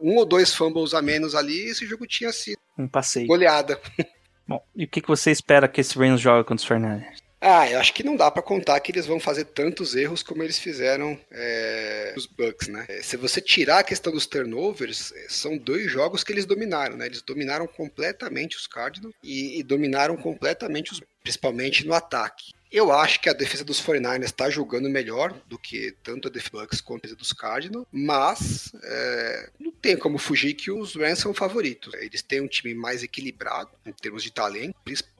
Um 0.00 0.16
ou 0.16 0.24
dois 0.24 0.54
fumbles 0.54 0.94
a 0.94 1.02
menos 1.02 1.34
ali, 1.34 1.66
esse 1.66 1.86
jogo 1.86 2.06
tinha 2.06 2.32
sido 2.32 2.58
um 2.78 2.88
passeio. 2.88 3.26
goleada. 3.26 3.78
Bom, 4.50 4.60
e 4.74 4.82
o 4.82 4.88
que, 4.88 5.00
que 5.00 5.06
você 5.06 5.30
espera 5.30 5.68
que 5.68 5.80
esse 5.80 5.96
Rams 5.96 6.20
jogue 6.20 6.42
contra 6.42 6.60
os 6.60 6.64
Fernandes? 6.64 7.22
Ah, 7.40 7.70
eu 7.70 7.78
acho 7.78 7.94
que 7.94 8.02
não 8.02 8.16
dá 8.16 8.28
para 8.32 8.42
contar 8.42 8.80
que 8.80 8.90
eles 8.90 9.06
vão 9.06 9.20
fazer 9.20 9.44
tantos 9.44 9.94
erros 9.94 10.24
como 10.24 10.42
eles 10.42 10.58
fizeram 10.58 11.16
é, 11.30 12.12
os 12.16 12.26
Bucks, 12.26 12.66
né? 12.66 12.84
É, 12.88 13.00
se 13.00 13.16
você 13.16 13.40
tirar 13.40 13.78
a 13.78 13.84
questão 13.84 14.12
dos 14.12 14.26
turnovers, 14.26 15.12
é, 15.12 15.26
são 15.28 15.56
dois 15.56 15.88
jogos 15.88 16.24
que 16.24 16.32
eles 16.32 16.44
dominaram, 16.44 16.96
né? 16.96 17.06
Eles 17.06 17.22
dominaram 17.22 17.64
completamente 17.68 18.56
os 18.56 18.66
Cardinals 18.66 19.14
e, 19.22 19.60
e 19.60 19.62
dominaram 19.62 20.16
completamente 20.16 20.92
os, 20.92 21.00
principalmente 21.22 21.86
no 21.86 21.94
ataque. 21.94 22.52
Eu 22.70 22.92
acho 22.92 23.20
que 23.20 23.28
a 23.28 23.32
defesa 23.32 23.64
dos 23.64 23.82
49ers 23.82 24.24
está 24.24 24.48
jogando 24.48 24.88
melhor 24.88 25.32
do 25.48 25.58
que 25.58 25.92
tanto 26.02 26.28
a 26.28 26.30
defesa 26.30 26.50
Bucks 26.52 26.80
quanto 26.80 27.00
a 27.00 27.02
defesa 27.02 27.16
dos 27.16 27.32
Cardinals, 27.32 27.86
mas 27.90 28.72
é, 28.82 29.50
não 29.58 29.72
tem 29.72 29.96
como 29.96 30.18
fugir 30.18 30.54
que 30.54 30.70
os 30.70 30.94
Rams 30.94 31.18
são 31.18 31.34
favoritos. 31.34 31.92
Eles 31.94 32.22
têm 32.22 32.40
um 32.40 32.48
time 32.48 32.74
mais 32.74 33.02
equilibrado 33.02 33.70
em 33.84 33.92
termos 33.92 34.22
de 34.22 34.32
talento, 34.32 34.74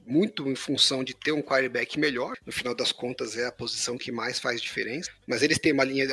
muito 0.06 0.48
em 0.48 0.54
função 0.54 1.04
de 1.04 1.14
ter 1.14 1.32
um 1.32 1.42
quarterback 1.42 1.98
melhor. 1.98 2.36
No 2.44 2.52
final 2.52 2.74
das 2.74 2.92
contas, 2.92 3.36
é 3.36 3.46
a 3.46 3.52
posição 3.52 3.98
que 3.98 4.10
mais 4.10 4.38
faz 4.38 4.60
diferença. 4.60 5.10
Mas 5.26 5.42
eles 5.42 5.58
têm 5.58 5.72
uma 5.72 5.84
linha. 5.84 6.06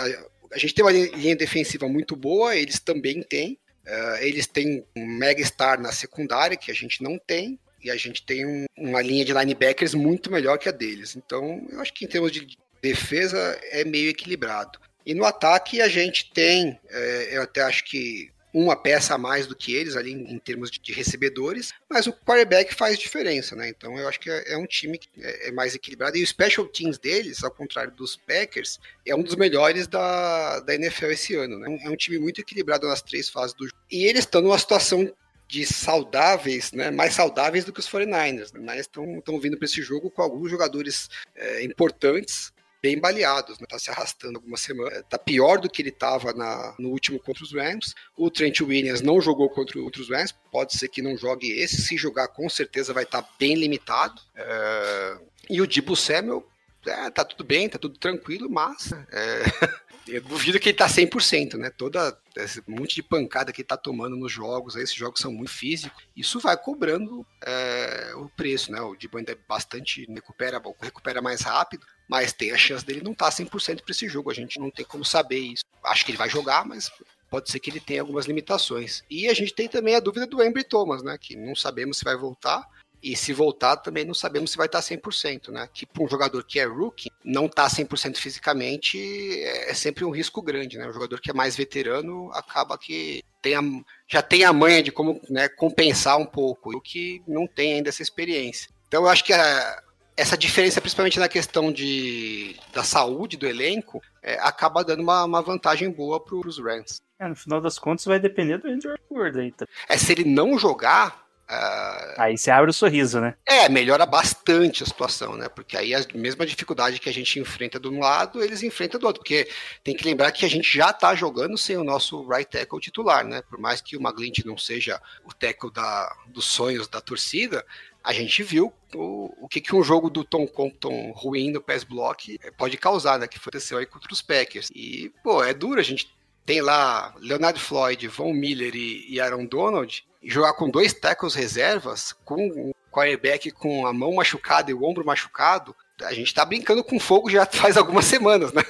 A 0.52 0.58
gente 0.58 0.74
tem 0.74 0.84
uma 0.84 0.92
linha 0.92 1.36
defensiva 1.36 1.88
muito 1.88 2.16
boa, 2.16 2.56
eles 2.56 2.80
também 2.80 3.22
têm. 3.22 3.58
Uh, 3.86 4.18
eles 4.22 4.46
têm 4.46 4.86
um 4.96 5.06
mega 5.06 5.44
star 5.44 5.80
na 5.80 5.92
secundária 5.92 6.58
que 6.58 6.70
a 6.70 6.74
gente 6.74 7.02
não 7.02 7.18
tem 7.18 7.58
e 7.84 7.92
a 7.92 7.96
gente 7.96 8.24
tem 8.24 8.46
um, 8.46 8.66
uma 8.78 9.02
linha 9.02 9.26
de 9.26 9.34
linebackers 9.34 9.94
muito 9.94 10.32
melhor 10.32 10.58
que 10.58 10.70
a 10.70 10.72
deles. 10.72 11.16
Então, 11.16 11.66
eu 11.70 11.80
acho 11.82 11.94
que 11.94 12.06
em 12.06 12.08
termos 12.08 12.32
de 12.32 12.58
defesa 12.82 13.60
é 13.72 13.84
meio 13.84 14.10
equilibrado. 14.10 14.80
E 15.06 15.14
no 15.14 15.24
ataque 15.24 15.82
a 15.82 15.88
gente 15.88 16.32
tem, 16.32 16.80
é, 16.90 17.38
eu 17.38 17.44
até 17.44 17.62
acho 17.62 17.84
que 17.86 18.30
uma 18.54 18.76
peça 18.76 19.14
a 19.14 19.18
mais 19.18 19.46
do 19.46 19.56
que 19.56 19.76
eles 19.76 19.96
ali 19.96 20.12
em, 20.12 20.40
termos 20.40 20.72
de, 20.72 20.92
recebedores, 20.92 21.74
mas 21.90 22.08
o 22.08 22.14
quarterback 22.14 22.74
faz 22.74 22.98
diferença, 22.98 23.56
né? 23.56 23.70
Então 23.70 23.98
eu 23.98 24.08
acho 24.08 24.20
que 24.20 24.30
é, 24.30 24.54
é 24.54 24.58
um 24.58 24.66
time 24.66 24.98
que 24.98 25.10
é, 25.20 25.50
é, 25.50 25.52
mais 25.52 25.76
equilibrado. 25.76 26.18
E 26.18 26.24
o 26.24 26.28
special 26.28 26.66
teams 26.66 26.98
deles, 26.98 27.44
ao 27.44 27.52
contrário 27.52 27.92
dos 27.92 28.16
Packers, 28.16 28.80
é 29.06 29.16
um 29.16 29.22
dos 29.22 29.36
melhores 29.36 29.88
da, 29.88 30.60
da 30.62 30.74
NFL 30.74 31.08
esse 31.08 31.36
ano, 31.36 31.60
né? 31.60 31.78
É 31.84 31.90
um 31.90 31.96
time 31.96 32.18
muito 32.18 32.42
equilibrado 32.42 32.88
nas 32.88 33.02
três 33.02 33.30
fases 33.30 33.56
do 33.56 33.66
jogo. 33.66 33.78
E 33.92 34.06
eles 34.06 34.22
estão 34.22 34.42
numa 34.42 34.58
situação 34.58 35.14
de 35.48 35.66
saudáveis, 35.66 36.72
né, 36.72 36.92
mais 36.92 37.14
saudáveis 37.14 37.64
do 37.64 37.72
que 37.72 37.80
os 37.80 37.90
49ers. 37.90 38.54
Né? 38.54 38.80
Estão 38.80 39.40
vindo 39.40 39.58
para 39.58 39.66
esse 39.66 39.82
jogo 39.82 40.12
com 40.12 40.22
alguns 40.22 40.52
jogadores 40.52 41.10
é, 41.36 41.64
importantes, 41.64 42.52
bem 42.82 43.00
baleados, 43.00 43.60
né? 43.60 43.66
Tá 43.68 43.80
se 43.80 43.90
arrastando 43.90 44.38
algumas 44.38 44.62
semanas. 44.62 45.04
Tá 45.10 45.18
pior 45.18 45.60
do 45.60 45.70
que 45.70 45.82
ele 45.82 45.90
estava 45.90 46.34
no 46.78 46.90
último 46.90 47.20
contra 47.20 47.44
os 47.44 47.54
Rams. 47.54 47.94
O 48.16 48.30
Trent 48.30 48.62
Williams 48.62 49.02
não 49.02 49.20
jogou 49.20 49.50
contra 49.50 49.80
os 49.80 50.10
Rams, 50.10 50.34
pode 50.52 50.78
ser 50.78 50.88
que 50.88 51.02
não 51.02 51.18
jogue 51.18 51.52
esse. 51.52 51.82
Se 51.82 51.98
jogar, 51.98 52.28
com 52.30 52.48
certeza 52.50 52.94
vai 52.94 53.04
estar 53.04 53.22
tá 53.22 53.30
bem 53.40 53.56
limitado. 53.56 54.22
É... 54.36 55.18
E 55.50 55.62
o 55.62 55.68
Dibu 55.68 55.96
Samuel, 55.96 56.46
é, 56.86 57.10
tá 57.10 57.26
tudo 57.26 57.44
bem, 57.44 57.68
tá 57.68 57.78
tudo 57.78 57.98
tranquilo, 57.98 58.50
mas 58.50 58.92
é... 59.12 59.44
eu 60.08 60.22
duvido 60.22 60.60
que 60.60 60.70
ele 60.70 60.78
tá 60.78 60.88
100%, 60.88 61.56
né? 61.56 61.70
Toda 61.70 62.18
esse 62.36 62.62
monte 62.68 62.96
de 62.96 63.04
pancada 63.04 63.52
que 63.52 63.62
ele 63.62 63.68
tá 63.68 63.78
tomando 63.78 64.16
nos 64.16 64.32
jogos, 64.32 64.76
aí, 64.76 64.84
esses 64.84 64.96
jogos 64.96 65.20
são 65.20 65.32
muito 65.32 65.52
físicos, 65.52 66.04
isso 66.16 66.40
vai 66.40 66.56
cobrando 66.58 67.26
é, 67.46 68.14
o 68.16 68.30
preço, 68.30 68.72
né? 68.72 68.80
O 68.82 68.96
Dibo 68.96 69.18
ainda 69.18 69.32
é 69.32 69.38
bastante 69.48 70.06
recupera, 70.12 70.62
recupera 70.82 71.22
mais 71.22 71.42
rápido, 71.42 71.86
mas 72.08 72.34
tem 72.34 72.52
a 72.52 72.58
chance 72.58 72.86
dele 72.86 73.02
não 73.04 73.12
estar 73.12 73.32
tá 73.32 73.38
100% 73.38 73.82
para 73.82 73.92
esse 73.92 74.08
jogo, 74.08 74.32
a 74.32 74.34
gente 74.34 74.60
não 74.60 74.72
tem 74.72 74.86
como 74.86 75.04
saber 75.04 75.40
isso. 75.40 75.64
Acho 75.84 76.06
que 76.06 76.12
ele 76.12 76.18
vai 76.18 76.30
jogar, 76.30 76.66
mas 76.66 76.92
pode 77.30 77.52
ser 77.52 77.60
que 77.60 77.70
ele 77.70 77.80
tenha 77.80 78.02
algumas 78.02 78.26
limitações. 78.26 79.04
E 79.10 79.28
a 79.28 79.34
gente 79.34 79.54
tem 79.54 79.68
também 79.68 79.96
a 79.96 80.00
dúvida 80.00 80.26
do 80.26 80.42
Embry 80.44 80.64
Thomas, 80.64 81.04
né? 81.04 81.18
Que 81.20 81.36
não 81.36 81.56
sabemos 81.56 81.98
se 81.98 82.04
vai 82.04 82.16
voltar. 82.16 82.68
E 83.02 83.16
se 83.16 83.32
voltar, 83.34 83.78
também 83.78 84.04
não 84.06 84.14
sabemos 84.14 84.52
se 84.52 84.58
vai 84.58 84.66
estar 84.66 84.80
100%, 84.80 85.50
né? 85.50 85.70
Que 85.74 85.86
para 85.86 86.04
um 86.04 86.08
jogador 86.08 86.44
que 86.44 86.60
é 86.60 86.66
rookie, 86.66 87.12
não 87.24 87.46
estar 87.46 87.70
tá 87.70 87.76
100% 87.76 88.18
fisicamente 88.18 88.98
é, 89.44 89.72
é 89.72 89.74
sempre 89.74 90.04
um 90.04 90.10
risco 90.10 90.42
grande, 90.42 90.78
né? 90.78 90.88
O 90.88 90.94
jogador 90.94 91.22
que 91.22 91.30
é 91.30 91.34
mais 91.34 91.56
veterano 91.56 92.32
acaba 92.34 92.78
que 92.78 93.24
tem 93.42 93.56
a, 93.56 93.62
já 94.08 94.22
tem 94.22 94.44
a 94.44 94.52
manha 94.52 94.82
de 94.82 94.92
como 94.92 95.22
né, 95.30 95.48
compensar 95.48 96.18
um 96.18 96.26
pouco, 96.26 96.76
o 96.76 96.82
que 96.82 97.22
não 97.28 97.48
tem 97.48 97.76
ainda 97.76 97.90
essa 97.90 98.02
experiência. 98.02 98.70
Então 98.88 99.04
eu 99.04 99.10
acho 99.10 99.24
que 99.24 99.34
a, 99.34 99.84
essa 100.18 100.36
diferença, 100.36 100.82
principalmente 100.82 101.20
na 101.20 101.30
questão 101.30 101.72
de, 101.72 102.56
da 102.74 102.84
saúde 102.84 103.38
do 103.38 103.46
elenco, 103.46 104.02
é, 104.24 104.34
acaba 104.40 104.84
dando 104.84 105.04
uma, 105.04 105.24
uma 105.24 105.42
vantagem 105.44 105.92
boa 105.92 106.20
para 106.20 106.36
os 106.36 106.58
Rams. 106.58 107.02
É, 107.20 107.28
no 107.28 107.36
final 107.36 107.62
das 107.62 107.78
contas 107.78 108.06
vai 108.06 108.20
depender 108.20 108.58
do 108.58 108.68
Andrew 108.68 108.96
Ward 109.12 109.40
aí. 109.40 109.52
Tá? 109.52 109.68
É, 109.88 109.96
se 109.98 110.12
ele 110.12 110.24
não 110.24 110.58
jogar, 110.58 111.27
Uh, 111.50 112.14
aí 112.18 112.38
você 112.38 112.52
abre 112.52 112.70
o 112.70 112.74
sorriso, 112.74 113.22
né? 113.22 113.36
É, 113.46 113.70
melhora 113.70 114.06
bastante 114.06 114.84
a 114.84 114.86
situação, 114.86 115.38
né? 115.38 115.48
Porque 115.48 115.78
aí 115.78 115.96
a 115.96 116.06
mesma 116.14 116.46
dificuldade 116.46 117.00
que 117.00 117.08
a 117.08 117.14
gente 117.14 117.40
enfrenta 117.40 117.80
de 117.80 117.88
um 117.88 118.00
lado, 118.00 118.44
eles 118.44 118.64
enfrentam 118.64 119.00
do 119.00 119.08
outro. 119.08 119.22
Porque 119.22 119.48
tem 119.82 119.96
que 119.96 120.04
lembrar 120.04 120.32
que 120.34 120.46
a 120.46 120.50
gente 120.50 120.70
já 120.70 120.92
tá 120.92 121.16
jogando 121.16 121.58
sem 121.58 121.78
o 121.78 121.86
nosso 121.86 122.28
right 122.28 122.50
tackle 122.52 122.82
titular, 122.82 123.26
né? 123.26 123.42
Por 123.50 123.58
mais 123.60 123.80
que 123.80 123.96
o 123.96 124.02
Maglint 124.02 124.40
não 124.44 124.58
seja 124.58 125.02
o 125.24 125.34
tackle 125.34 125.72
da, 125.72 126.14
dos 126.28 126.46
sonhos 126.46 126.86
da 126.88 127.00
torcida, 127.00 127.66
a 128.04 128.12
gente 128.12 128.44
viu 128.44 128.74
o, 128.94 129.46
o 129.46 129.48
que, 129.48 129.62
que 129.62 129.74
um 129.74 129.84
jogo 129.84 130.10
do 130.10 130.26
Tom 130.26 130.46
Compton 130.48 131.12
ruim 131.16 131.52
no 131.52 131.62
pass 131.62 131.86
block 131.86 132.38
pode 132.58 132.76
causar, 132.76 133.18
né? 133.20 133.28
Que 133.28 133.38
aconteceu 133.38 133.78
aí 133.78 133.86
contra 133.86 134.12
os 134.12 134.22
Packers. 134.22 134.70
E, 134.76 135.14
pô, 135.24 135.42
é 135.42 135.54
duro 135.54 135.80
a 135.80 135.84
gente 135.84 136.14
tem 136.48 136.62
lá 136.62 137.14
Leonard 137.20 137.60
Floyd, 137.60 138.08
Von 138.08 138.34
Miller 138.34 138.74
e, 138.74 139.06
e 139.10 139.20
Aaron 139.20 139.46
Donald 139.46 140.08
jogar 140.24 140.54
com 140.54 140.70
dois 140.70 140.94
tackles 140.94 141.36
reservas, 141.36 142.14
com 142.24 142.48
o 142.48 142.76
quarterback 142.90 143.52
com 143.52 143.86
a 143.86 143.92
mão 143.92 144.16
machucada 144.16 144.72
e 144.72 144.74
o 144.74 144.84
ombro 144.84 145.06
machucado, 145.06 145.76
a 146.02 146.14
gente 146.14 146.34
tá 146.34 146.46
brincando 146.46 146.84
com 146.84 147.00
fogo 147.00 147.30
já 147.30 147.46
faz 147.52 147.76
algumas 147.76 148.06
semanas, 148.06 148.54
né? 148.54 148.64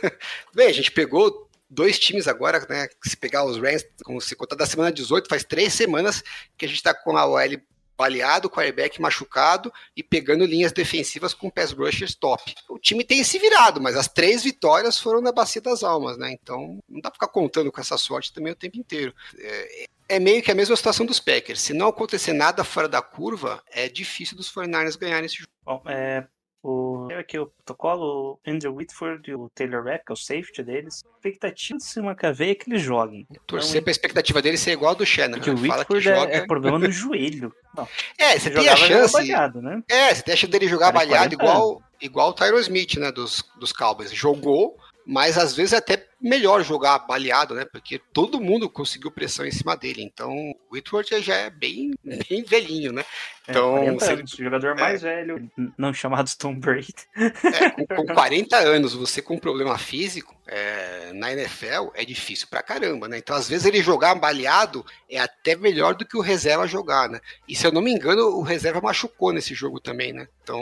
Bem, 0.54 0.68
a 0.68 0.74
gente 0.74 0.92
pegou 0.92 1.48
dois 1.70 2.00
times 2.00 2.28
agora, 2.28 2.66
né? 2.68 2.88
Se 3.04 3.16
pegar 3.16 3.46
os 3.46 3.58
Rams, 3.58 3.86
como 4.04 4.20
se 4.20 4.36
contar 4.36 4.56
da 4.56 4.66
semana 4.66 4.92
18, 4.92 5.30
faz 5.30 5.44
três 5.44 5.72
semanas 5.72 6.24
que 6.58 6.66
a 6.66 6.68
gente 6.68 6.82
tá 6.82 6.96
com 6.96 7.16
a 7.16 7.28
OL 7.28 7.62
baleado, 7.98 8.50
quarterback 8.50 9.02
machucado 9.02 9.74
e 9.96 10.04
pegando 10.04 10.46
linhas 10.46 10.72
defensivas 10.72 11.34
com 11.34 11.50
pass 11.50 11.72
rushers 11.72 12.14
top. 12.16 12.54
O 12.70 12.78
time 12.78 13.04
tem 13.04 13.24
se 13.24 13.40
virado, 13.40 13.82
mas 13.82 13.96
as 13.98 14.08
três 14.08 14.44
vitórias 14.44 15.00
foram 15.00 15.20
na 15.22 15.32
bacia 15.32 15.62
das 15.62 15.84
almas, 15.84 16.18
né? 16.18 16.32
Então 16.32 16.80
não 16.88 17.02
dá 17.02 17.10
pra 17.10 17.16
ficar 17.16 17.28
contando 17.28 17.72
com 17.72 17.82
essa 17.82 17.98
sorte 17.98 18.32
também 18.32 18.54
o 18.54 18.56
tempo 18.56 18.78
inteiro. 18.78 19.14
É, 19.38 19.88
é 20.10 20.20
meio 20.20 20.42
que 20.42 20.52
a 20.52 20.56
mesma 20.56 20.76
situação 20.76 21.06
dos 21.06 21.20
Packers. 21.20 21.62
Se 21.62 21.74
não 21.74 21.88
acontecer 21.88 22.34
nada 22.34 22.64
fora 22.64 22.88
da 22.88 23.02
curva, 23.02 23.62
é 23.72 23.90
difícil 23.90 24.38
dos 24.38 24.52
49ers 24.52 24.98
ganharem 24.98 25.26
esse 25.26 25.38
jogo. 25.38 25.52
Bom, 25.66 25.82
é, 25.86 26.26
o, 26.64 27.08
aqui 27.18 27.38
o 27.38 27.46
protocolo, 27.46 28.40
o 28.46 28.50
Andrew 28.50 28.76
Whitford 28.76 29.30
e 29.30 29.36
o 29.36 29.50
Taylor 29.50 29.84
Rapp, 29.84 30.06
que 30.06 30.12
é 30.12 30.14
o 30.14 30.18
safety 30.18 30.64
deles. 30.64 31.04
Expectativa 31.16 31.78
de 31.78 31.84
cima 31.86 32.16
caveia 32.16 32.52
é 32.52 32.56
que 32.56 32.70
eles 32.70 32.82
joguem. 32.82 33.28
Torcer 33.46 33.72
então, 33.72 33.84
pra 33.84 33.92
expectativa 33.92 34.42
dele 34.42 34.58
ser 34.58 34.72
igual 34.72 34.90
ao 34.90 34.96
do 34.96 35.06
Shannon. 35.06 35.38
Porque 35.38 35.52
né? 35.52 35.56
o 35.56 35.62
Whitford 35.62 36.10
é, 36.10 36.16
joga... 36.16 36.34
é, 36.34 36.46
problema 36.46 36.80
no 36.80 36.90
joelho. 36.92 37.54
Não, 37.76 37.88
é, 38.18 38.40
você 38.40 38.50
tem 38.50 38.68
a 38.68 38.76
chance. 38.76 39.14
Balhado, 39.14 39.62
né? 39.62 39.82
É, 39.88 40.14
você 40.14 40.24
tem 40.24 40.34
a 40.34 40.38
chance 40.38 40.52
dele 40.52 40.68
jogar 40.68 40.92
balhado 40.92 41.34
igual, 41.34 41.82
igual 42.02 42.30
o 42.30 42.34
Tyro 42.34 42.60
Smith, 42.60 42.96
né? 42.96 43.12
Dos, 43.12 43.44
dos 43.60 43.72
Cowboys. 43.72 44.12
Jogou, 44.12 44.78
mas 45.06 45.38
às 45.38 45.56
vezes 45.56 45.74
é 45.74 45.78
até 45.78 46.07
melhor 46.20 46.64
jogar 46.64 47.00
baleado, 47.00 47.54
né? 47.54 47.66
Porque 47.66 48.00
todo 48.14 48.42
mundo 48.42 48.70
conseguiu 48.70 49.12
pressão 49.12 49.46
em 49.46 49.52
cima 49.52 49.76
dele. 49.76 50.02
Então, 50.02 50.32
o 50.32 50.74
Whitworth 50.74 51.10
já 51.22 51.36
é 51.36 51.50
bem, 51.50 51.94
bem 52.04 52.44
velhinho, 52.44 52.92
né? 52.92 53.04
Então, 53.50 53.78
é, 53.78 53.86
40 53.86 54.06
se 54.06 54.12
anos, 54.12 54.32
jogador 54.32 54.76
mais 54.76 55.02
velho, 55.02 55.50
não 55.78 55.94
chamado 55.94 56.30
Stone 56.30 56.60
Brady. 56.60 56.94
É, 57.16 57.70
com, 57.70 57.86
com 57.86 58.14
40 58.14 58.58
anos, 58.58 58.94
você 58.94 59.22
com 59.22 59.36
um 59.36 59.40
problema 59.40 59.78
físico, 59.78 60.36
é, 60.48 61.12
na 61.14 61.32
NFL 61.32 61.92
é 61.94 62.04
difícil 62.04 62.48
pra 62.50 62.62
caramba, 62.62 63.08
né? 63.08 63.18
Então, 63.18 63.36
às 63.36 63.48
vezes, 63.48 63.66
ele 63.66 63.82
jogar 63.82 64.16
baleado 64.16 64.86
é 65.10 65.20
até 65.20 65.56
melhor 65.56 65.96
do 65.96 66.06
que 66.06 66.18
o 66.18 66.22
reserva 66.22 66.68
jogar, 66.68 67.10
né? 67.10 67.20
E 67.48 67.56
se 67.56 67.66
eu 67.66 67.72
não 67.72 67.82
me 67.82 67.92
engano, 67.92 68.24
o 68.28 68.42
reserva 68.42 68.82
machucou 68.82 69.32
nesse 69.32 69.54
jogo 69.54 69.80
também, 69.80 70.12
né? 70.12 70.28
Então, 70.44 70.62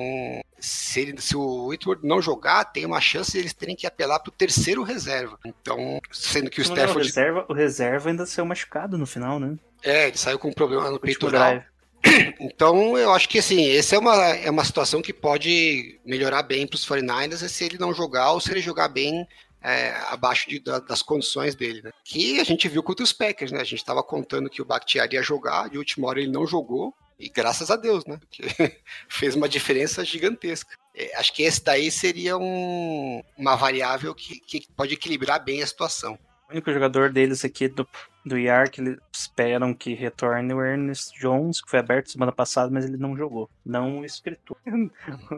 se, 0.59 1.01
ele, 1.01 1.21
se 1.21 1.35
o 1.35 1.67
Whitworth 1.67 2.03
não 2.03 2.21
jogar, 2.21 2.65
tem 2.65 2.85
uma 2.85 3.01
chance 3.01 3.31
de 3.31 3.39
eles 3.39 3.53
terem 3.53 3.75
que 3.75 3.87
apelar 3.87 4.19
pro 4.19 4.31
terceiro 4.31 4.83
reserva. 4.83 5.39
Então, 5.61 5.99
sendo 6.11 6.49
que 6.49 6.61
o 6.61 6.63
me 6.63 6.69
engano, 6.69 6.81
o, 6.81 7.01
Stafford. 7.01 7.07
reserva, 7.07 7.45
o 7.49 7.53
reserva 7.53 8.09
ainda 8.09 8.25
saiu 8.25 8.45
machucado 8.45 8.97
no 8.97 9.05
final, 9.07 9.39
né? 9.39 9.55
É, 9.83 10.07
ele 10.07 10.17
saiu 10.17 10.37
com 10.39 10.49
um 10.49 10.53
problema 10.53 10.89
no 10.91 10.99
peitoral. 10.99 11.63
Então, 12.39 12.95
eu 12.97 13.11
acho 13.13 13.27
que 13.27 13.39
assim, 13.39 13.67
essa 13.75 13.95
é 13.95 13.99
uma, 13.99 14.15
é 14.15 14.49
uma 14.51 14.63
situação 14.63 15.01
que 15.01 15.11
pode 15.11 15.99
melhorar 16.05 16.43
bem 16.43 16.67
para 16.67 16.75
os 16.75 16.85
49ers 16.87 17.43
é 17.43 17.47
se 17.47 17.63
ele 17.65 17.79
não 17.79 17.93
jogar 17.95 18.31
ou 18.31 18.39
se 18.39 18.51
ele 18.51 18.61
jogar 18.61 18.89
bem 18.89 19.27
é, 19.59 19.89
abaixo 20.11 20.47
de- 20.47 20.59
da- 20.59 20.77
das 20.77 21.01
condições 21.01 21.55
dele, 21.55 21.81
né? 21.81 21.89
Que 22.03 22.39
a 22.39 22.43
gente 22.43 22.67
viu 22.69 22.83
contra 22.83 23.03
os 23.03 23.11
Packers, 23.11 23.51
né? 23.51 23.59
A 23.59 23.63
gente 23.63 23.79
estava 23.79 24.03
contando 24.03 24.51
que 24.51 24.61
o 24.61 24.65
Bakhtiari 24.65 25.15
ia 25.15 25.23
jogar, 25.23 25.67
de 25.69 25.79
última 25.79 26.07
hora 26.07 26.19
ele 26.21 26.31
não 26.31 26.45
jogou, 26.45 26.93
e 27.19 27.29
graças 27.29 27.69
a 27.71 27.75
Deus, 27.75 28.05
né? 28.05 28.17
Porque 28.19 28.43
fez 29.09 29.35
uma 29.35 29.47
diferença 29.49 30.03
gigantesca. 30.03 30.75
É, 30.93 31.15
acho 31.17 31.33
que 31.33 31.43
esse 31.43 31.63
daí 31.63 31.89
seria 31.91 32.37
um- 32.37 33.21
uma 33.37 33.55
variável 33.55 34.13
que, 34.15 34.39
que 34.39 34.67
pode 34.75 34.93
equilibrar 34.93 35.43
bem 35.43 35.61
a 35.61 35.67
situação. 35.67 36.17
O 36.47 36.51
único 36.53 36.71
jogador 36.71 37.11
deles 37.11 37.43
aqui 37.43 37.67
do, 37.67 37.87
do 38.23 38.37
IAR 38.37 38.69
que 38.69 38.79
eles 38.79 38.97
esperam 39.11 39.73
que 39.73 39.93
retorne 39.95 40.51
é 40.51 40.55
o 40.55 40.61
Ernest 40.63 41.19
Jones, 41.19 41.59
que 41.59 41.69
foi 41.69 41.79
aberto 41.79 42.11
semana 42.11 42.31
passada, 42.31 42.69
mas 42.71 42.85
ele 42.85 42.97
não 42.97 43.17
jogou. 43.17 43.49
Não 43.65 43.99
o 43.99 44.05
escritor. 44.05 44.55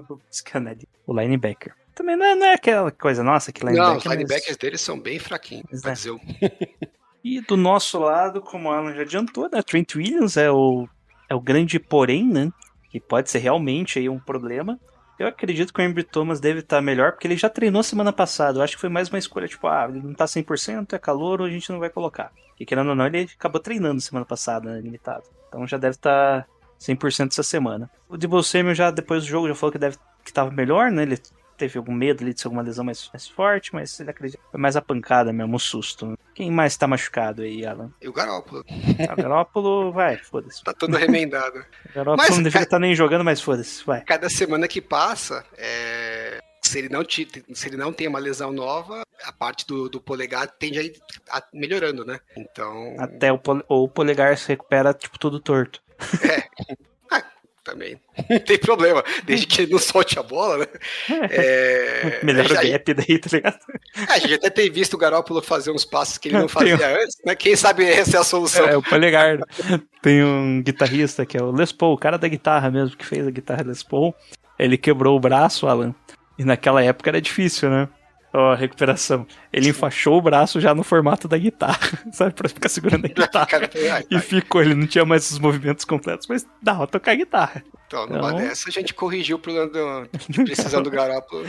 o 0.10 0.20
Scanelli. 0.32 0.88
O 1.06 1.18
linebacker. 1.18 1.74
Também 1.96 2.16
não 2.16 2.26
é, 2.26 2.36
não 2.36 2.46
é 2.46 2.54
aquela 2.54 2.92
coisa, 2.92 3.24
nossa, 3.24 3.52
que 3.52 3.62
linebacker. 3.62 3.90
Não, 3.90 3.98
os 3.98 4.04
mas- 4.04 4.14
linebackers 4.18 4.58
deles 4.58 4.82
são 4.82 5.00
bem 5.00 5.18
fraquinhos, 5.18 5.84
é. 5.86 6.12
o 6.12 6.20
E 7.24 7.42
do 7.42 7.58
nosso 7.58 8.00
lado, 8.00 8.42
como 8.42 8.70
o 8.70 8.72
Alan 8.72 8.94
já 8.94 9.02
adiantou, 9.02 9.50
né? 9.52 9.62
Trent 9.62 9.96
Williams 9.96 10.38
é 10.38 10.52
o, 10.52 10.88
é 11.30 11.36
o 11.36 11.42
grande 11.42 11.80
porém, 11.80 12.26
né? 12.26 12.52
Que 12.90 13.00
pode 13.00 13.30
ser 13.30 13.40
realmente 13.40 14.00
aí 14.00 14.10
um 14.10 14.20
problema. 14.20 14.80
Eu 15.20 15.28
acredito 15.28 15.74
que 15.74 15.82
o 15.82 15.84
Embry 15.84 16.04
Thomas 16.04 16.40
deve 16.40 16.60
estar 16.60 16.80
melhor, 16.82 17.12
porque 17.12 17.26
ele 17.26 17.36
já 17.36 17.50
treinou 17.50 17.82
semana 17.82 18.14
passada. 18.14 18.60
Eu 18.60 18.64
acho 18.64 18.76
que 18.76 18.82
foi 18.82 18.90
mais 18.90 19.10
uma 19.10 19.18
escolha, 19.18 19.48
tipo, 19.48 19.68
ah, 19.68 19.88
ele 19.90 20.02
não 20.02 20.14
tá 20.14 20.26
100%, 20.26 20.94
é 20.94 21.00
calor, 21.00 21.42
a 21.42 21.50
gente 21.50 21.72
não 21.72 21.80
vai 21.80 21.90
colocar. 21.90 22.32
E 22.60 22.66
querendo 22.66 22.90
ou 22.90 22.96
não, 22.96 23.08
ele 23.08 23.28
acabou 23.38 23.60
treinando 23.60 24.00
semana 24.00 24.26
passada, 24.26 24.72
né, 24.72 24.80
limitado. 24.80 25.24
Então 25.48 25.66
já 25.66 25.78
deve 25.78 25.96
estar 25.96 26.48
100% 26.80 27.32
essa 27.32 27.44
semana. 27.44 27.90
O 28.08 28.16
Debo 28.16 28.44
Samuel 28.44 28.76
já, 28.76 28.92
depois 28.92 29.24
do 29.24 29.30
jogo, 29.30 29.48
já 29.48 29.56
falou 29.56 29.72
que 29.72 29.80
deve 29.80 29.98
que 30.24 30.34
tava 30.34 30.52
melhor, 30.52 30.92
né? 30.92 31.04
Ele 31.04 31.18
teve 31.58 31.78
algum 31.78 31.92
medo 31.94 32.24
ali 32.24 32.34
de 32.34 32.40
ser 32.42 32.48
alguma 32.48 32.62
lesão 32.64 32.86
mais, 32.86 33.10
mais 33.12 33.28
forte, 33.28 33.74
mas 33.74 34.00
ele 34.00 34.10
acredita 34.12 34.42
foi 34.52 34.60
mais 34.60 34.76
a 34.76 34.82
pancada 34.82 35.34
mesmo, 35.34 35.56
o 35.56 35.60
susto. 35.60 36.06
né? 36.08 36.16
Quem 36.36 36.52
mais 36.52 36.78
tá 36.78 36.88
machucado 36.88 37.42
aí, 37.42 37.66
Alan? 37.66 37.92
E 38.02 38.08
o 38.08 38.14
Garoppolo. 38.14 38.64
Ah, 39.10 39.14
O 39.14 39.16
Garópolo, 39.18 39.92
vai, 39.92 40.18
foda-se. 40.18 40.64
Tá 40.64 40.74
todo 40.74 40.96
remendado. 40.96 41.58
O 41.90 41.94
Garópolo 41.96 42.18
Mas, 42.28 42.36
não 42.38 42.44
deveria 42.44 42.64
estar 42.66 42.80
nem 42.80 42.94
jogando, 42.96 43.24
mas 43.24 43.42
foda-se, 43.42 43.84
vai. 43.86 44.02
Cada 44.04 44.30
semana 44.30 44.68
que 44.68 44.80
passa, 44.82 45.44
é, 45.58 46.40
se, 46.62 46.78
ele 46.78 46.90
não 46.90 47.04
ti- 47.04 47.28
se 47.54 47.68
ele 47.68 47.78
não 47.78 47.92
tem 47.92 48.08
uma 48.08 48.20
lesão 48.20 48.52
nova, 48.52 49.02
a 49.24 49.32
parte 49.32 49.66
do, 49.66 49.90
do 49.90 50.00
polegar 50.00 50.48
tende 50.48 50.78
a 50.80 50.84
ir 50.84 50.94
a- 51.32 51.44
melhorando, 51.54 52.06
né? 52.06 52.20
Então, 52.38 52.96
Até 53.00 53.32
o, 53.32 53.40
pole- 53.40 53.64
o 53.68 53.88
polegar 53.88 54.38
se 54.38 54.48
recupera, 54.50 54.94
tipo, 54.94 55.18
tudo 55.18 55.40
torto. 55.40 55.82
ah, 56.00 56.76
também 57.68 58.00
não 58.30 58.40
tem 58.40 58.58
problema, 58.58 59.04
desde 59.26 59.46
que 59.46 59.62
ele 59.62 59.72
não 59.74 59.80
solte 59.80 60.18
a 60.18 60.24
bola, 60.24 60.60
né? 60.60 60.66
É, 61.30 62.20
Melhora 62.24 62.54
o 62.54 62.58
a, 62.58 62.62
gente- 62.64 62.72
gap 62.72 62.94
daí, 62.94 63.20
tá 63.20 63.30
ligado? 63.32 63.60
a 64.10 64.20
gente 64.20 64.34
até 64.36 64.50
tem 64.50 64.72
visto 64.72 64.94
o 64.94 64.98
Garópolo 64.98 65.42
fazer 65.42 65.72
uns 65.72 65.86
passos 65.86 66.18
que 66.18 66.30
ele 66.30 66.38
não 66.40 66.48
Tem 66.48 66.78
fazia 66.78 66.96
antes, 67.04 67.18
né? 67.26 67.36
Quem 67.36 67.56
sabe 67.56 67.86
essa 67.86 68.18
é 68.18 68.20
a 68.20 68.24
solução. 68.24 68.68
É, 68.68 68.78
o 68.78 68.82
polegar. 68.82 69.38
Tem 70.02 70.24
um 70.24 70.62
guitarrista 70.64 71.26
que 71.26 71.38
é 71.38 71.42
o 71.44 71.52
Les 71.52 71.72
Paul, 71.72 71.94
o 71.94 71.98
cara 71.98 72.18
da 72.18 72.28
guitarra 72.28 72.72
mesmo, 72.72 72.96
que 72.96 73.06
fez 73.06 73.28
a 73.28 73.32
guitarra 73.32 73.64
Les 73.64 73.84
Paul. 73.84 74.16
Ele 74.58 74.78
quebrou 74.78 75.16
o 75.16 75.20
braço, 75.20 75.68
Alan. 75.68 75.94
E 76.40 76.44
naquela 76.44 76.84
época 76.84 77.10
era 77.10 77.22
difícil, 77.22 77.70
né? 77.70 77.90
Ó, 78.34 78.52
a 78.52 78.56
recuperação. 78.56 79.26
Ele 79.52 79.70
enfaixou 79.70 80.18
o 80.18 80.22
braço 80.22 80.60
já 80.60 80.76
no 80.76 80.84
formato 80.84 81.28
da 81.28 81.38
guitarra, 81.38 81.80
sabe? 82.12 82.34
Pra 82.34 82.50
ficar 82.50 82.70
segurando 82.70 83.06
a 83.06 83.08
guitarra. 83.10 83.48
E 84.12 84.20
ficou, 84.20 84.62
ele 84.62 84.76
não 84.76 84.86
tinha 84.86 85.06
mais 85.06 85.32
os 85.32 85.40
movimentos 85.40 85.86
completos, 85.86 86.28
mas 86.28 86.46
dava 86.62 86.80
pra 86.80 87.00
tocar 87.00 87.16
guitarra. 87.16 87.64
Então, 87.88 88.06
numa 88.06 88.32
Não. 88.32 88.38
dessa, 88.38 88.68
a 88.70 88.72
gente 88.72 88.94
corrigiu 88.94 89.38
o 89.38 89.40
problema 89.40 89.68
do, 89.68 90.10
de 90.30 90.44
precisão 90.44 90.84
do 90.84 90.92
Garópolo, 90.92 91.46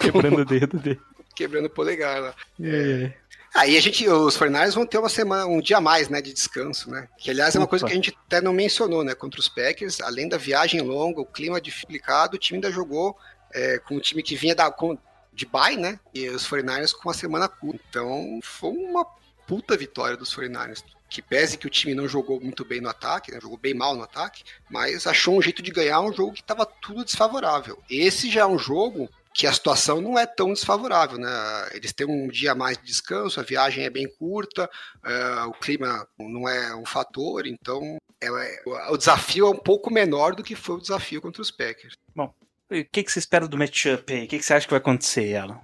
Quebrando 0.00 0.40
o 0.40 0.44
dedo 0.44 0.78
dele. 0.78 1.00
quebrando 1.36 1.66
o 1.66 1.70
polegar 1.70 2.20
lá. 2.20 2.34
É. 2.62 3.12
Aí 3.54 3.76
a 3.76 3.80
gente, 3.80 4.08
os 4.08 4.34
Fornais 4.34 4.74
vão 4.74 4.84
ter 4.86 4.98
uma 4.98 5.08
semana, 5.10 5.46
um 5.46 5.60
dia 5.60 5.76
a 5.76 5.80
mais, 5.80 6.08
né, 6.08 6.20
de 6.22 6.32
descanso, 6.32 6.90
né? 6.90 7.06
Que 7.18 7.30
aliás 7.30 7.54
é 7.54 7.58
uma 7.58 7.64
Opa. 7.66 7.70
coisa 7.70 7.84
que 7.84 7.92
a 7.92 7.94
gente 7.94 8.16
até 8.26 8.40
não 8.40 8.52
mencionou, 8.52 9.04
né? 9.04 9.14
Contra 9.14 9.38
os 9.38 9.48
Packers, 9.48 10.00
além 10.00 10.26
da 10.28 10.36
viagem 10.38 10.80
longa, 10.80 11.20
o 11.20 11.26
clima 11.26 11.60
dificultado, 11.60 12.34
o 12.34 12.38
time 12.38 12.56
ainda 12.56 12.72
jogou 12.72 13.16
é, 13.54 13.78
com 13.78 13.94
um 13.96 14.00
time 14.00 14.22
que 14.24 14.34
vinha 14.34 14.54
da, 14.56 14.70
com, 14.72 14.98
de 15.34 15.46
bye, 15.46 15.76
né? 15.76 15.98
E 16.14 16.28
os 16.28 16.46
49ers 16.48 16.92
com 16.92 17.08
uma 17.08 17.14
semana 17.14 17.48
curta. 17.48 17.80
Então 17.90 18.40
foi 18.42 18.70
uma 18.70 19.04
puta 19.46 19.76
vitória 19.76 20.16
dos 20.16 20.34
49ers. 20.34 20.82
Que 21.08 21.20
pese 21.22 21.58
que 21.58 21.66
o 21.66 21.70
time 21.70 21.94
não 21.94 22.08
jogou 22.08 22.40
muito 22.40 22.64
bem 22.64 22.80
no 22.80 22.88
ataque, 22.88 23.30
né? 23.30 23.38
jogou 23.40 23.58
bem 23.58 23.74
mal 23.74 23.94
no 23.94 24.02
ataque, 24.02 24.42
mas 24.70 25.06
achou 25.06 25.36
um 25.36 25.42
jeito 25.42 25.62
de 25.62 25.70
ganhar 25.70 26.00
um 26.00 26.12
jogo 26.12 26.32
que 26.32 26.40
estava 26.40 26.66
tudo 26.66 27.04
desfavorável. 27.04 27.80
Esse 27.88 28.30
já 28.30 28.40
é 28.40 28.46
um 28.46 28.58
jogo 28.58 29.08
que 29.32 29.46
a 29.46 29.52
situação 29.52 30.00
não 30.00 30.16
é 30.18 30.26
tão 30.26 30.52
desfavorável, 30.52 31.18
né? 31.18 31.28
Eles 31.72 31.92
têm 31.92 32.06
um 32.06 32.28
dia 32.28 32.52
a 32.52 32.54
mais 32.54 32.78
de 32.78 32.84
descanso, 32.84 33.38
a 33.40 33.42
viagem 33.42 33.84
é 33.84 33.90
bem 33.90 34.08
curta, 34.08 34.70
é, 35.04 35.42
o 35.42 35.52
clima 35.52 36.06
não 36.18 36.48
é 36.48 36.74
um 36.74 36.86
fator, 36.86 37.44
então 37.46 37.96
é- 38.20 38.28
é- 38.28 38.90
o 38.90 38.96
desafio 38.96 39.46
é 39.46 39.50
um 39.50 39.58
pouco 39.58 39.92
menor 39.92 40.34
do 40.36 40.42
que 40.42 40.54
foi 40.54 40.76
o 40.76 40.80
desafio 40.80 41.20
contra 41.20 41.42
os 41.42 41.50
Packers. 41.50 41.94
E 42.16 42.53
O 42.70 42.84
que, 42.90 43.02
que 43.02 43.12
você 43.12 43.18
espera 43.18 43.46
do 43.46 43.58
matchup 43.58 44.12
aí? 44.12 44.24
O 44.24 44.28
que, 44.28 44.38
que 44.38 44.44
você 44.44 44.54
acha 44.54 44.66
que 44.66 44.72
vai 44.72 44.78
acontecer, 44.78 45.36
Alan? 45.36 45.60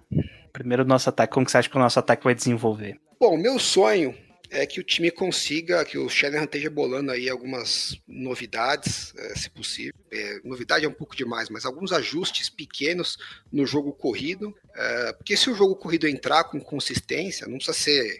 Primeiro 0.52 0.82
o 0.82 0.86
nosso 0.86 1.08
ataque, 1.08 1.32
como 1.32 1.46
que 1.46 1.52
você 1.52 1.58
acha 1.58 1.70
que 1.70 1.76
o 1.76 1.80
nosso 1.80 1.98
ataque 1.98 2.24
vai 2.24 2.34
desenvolver? 2.34 3.00
Bom, 3.18 3.36
meu 3.36 3.58
sonho 3.58 4.14
é 4.50 4.66
que 4.66 4.80
o 4.80 4.84
time 4.84 5.10
consiga, 5.10 5.84
que 5.84 5.96
o 5.96 6.08
Shanahan 6.08 6.44
esteja 6.44 6.68
bolando 6.68 7.12
aí 7.12 7.28
algumas 7.30 7.96
novidades, 8.06 9.14
eh, 9.16 9.38
se 9.38 9.48
possível. 9.48 9.94
Eh, 10.10 10.40
novidade 10.44 10.84
é 10.84 10.88
um 10.88 10.92
pouco 10.92 11.16
demais, 11.16 11.48
mas 11.48 11.64
alguns 11.64 11.92
ajustes 11.92 12.50
pequenos 12.50 13.16
no 13.52 13.64
jogo 13.64 13.92
corrido. 13.92 14.54
eh, 14.74 15.12
porque 15.12 15.36
se 15.36 15.48
o 15.50 15.54
jogo 15.54 15.76
corrido 15.76 16.08
entrar 16.08 16.44
com 16.44 16.60
consistência, 16.60 17.46
não 17.46 17.56
precisa 17.56 17.76
ser 17.76 18.18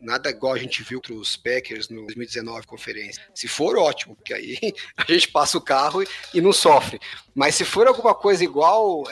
nada 0.00 0.30
igual 0.30 0.54
a 0.54 0.58
gente 0.58 0.82
viu 0.82 1.00
os 1.10 1.36
Packers 1.36 1.88
no 1.88 2.02
2019 2.06 2.66
conferência. 2.66 3.22
Se 3.34 3.48
for, 3.48 3.76
ótimo, 3.76 4.14
porque 4.16 4.34
aí 4.34 4.58
a 4.96 5.04
gente 5.10 5.28
passa 5.28 5.58
o 5.58 5.60
carro 5.60 6.02
e, 6.02 6.40
não 6.40 6.52
sofre. 6.52 6.98
Mas 7.34 7.54
se 7.54 7.64
for 7.64 7.86
alguma 7.86 8.14
coisa 8.14 8.44
igual 8.44 9.04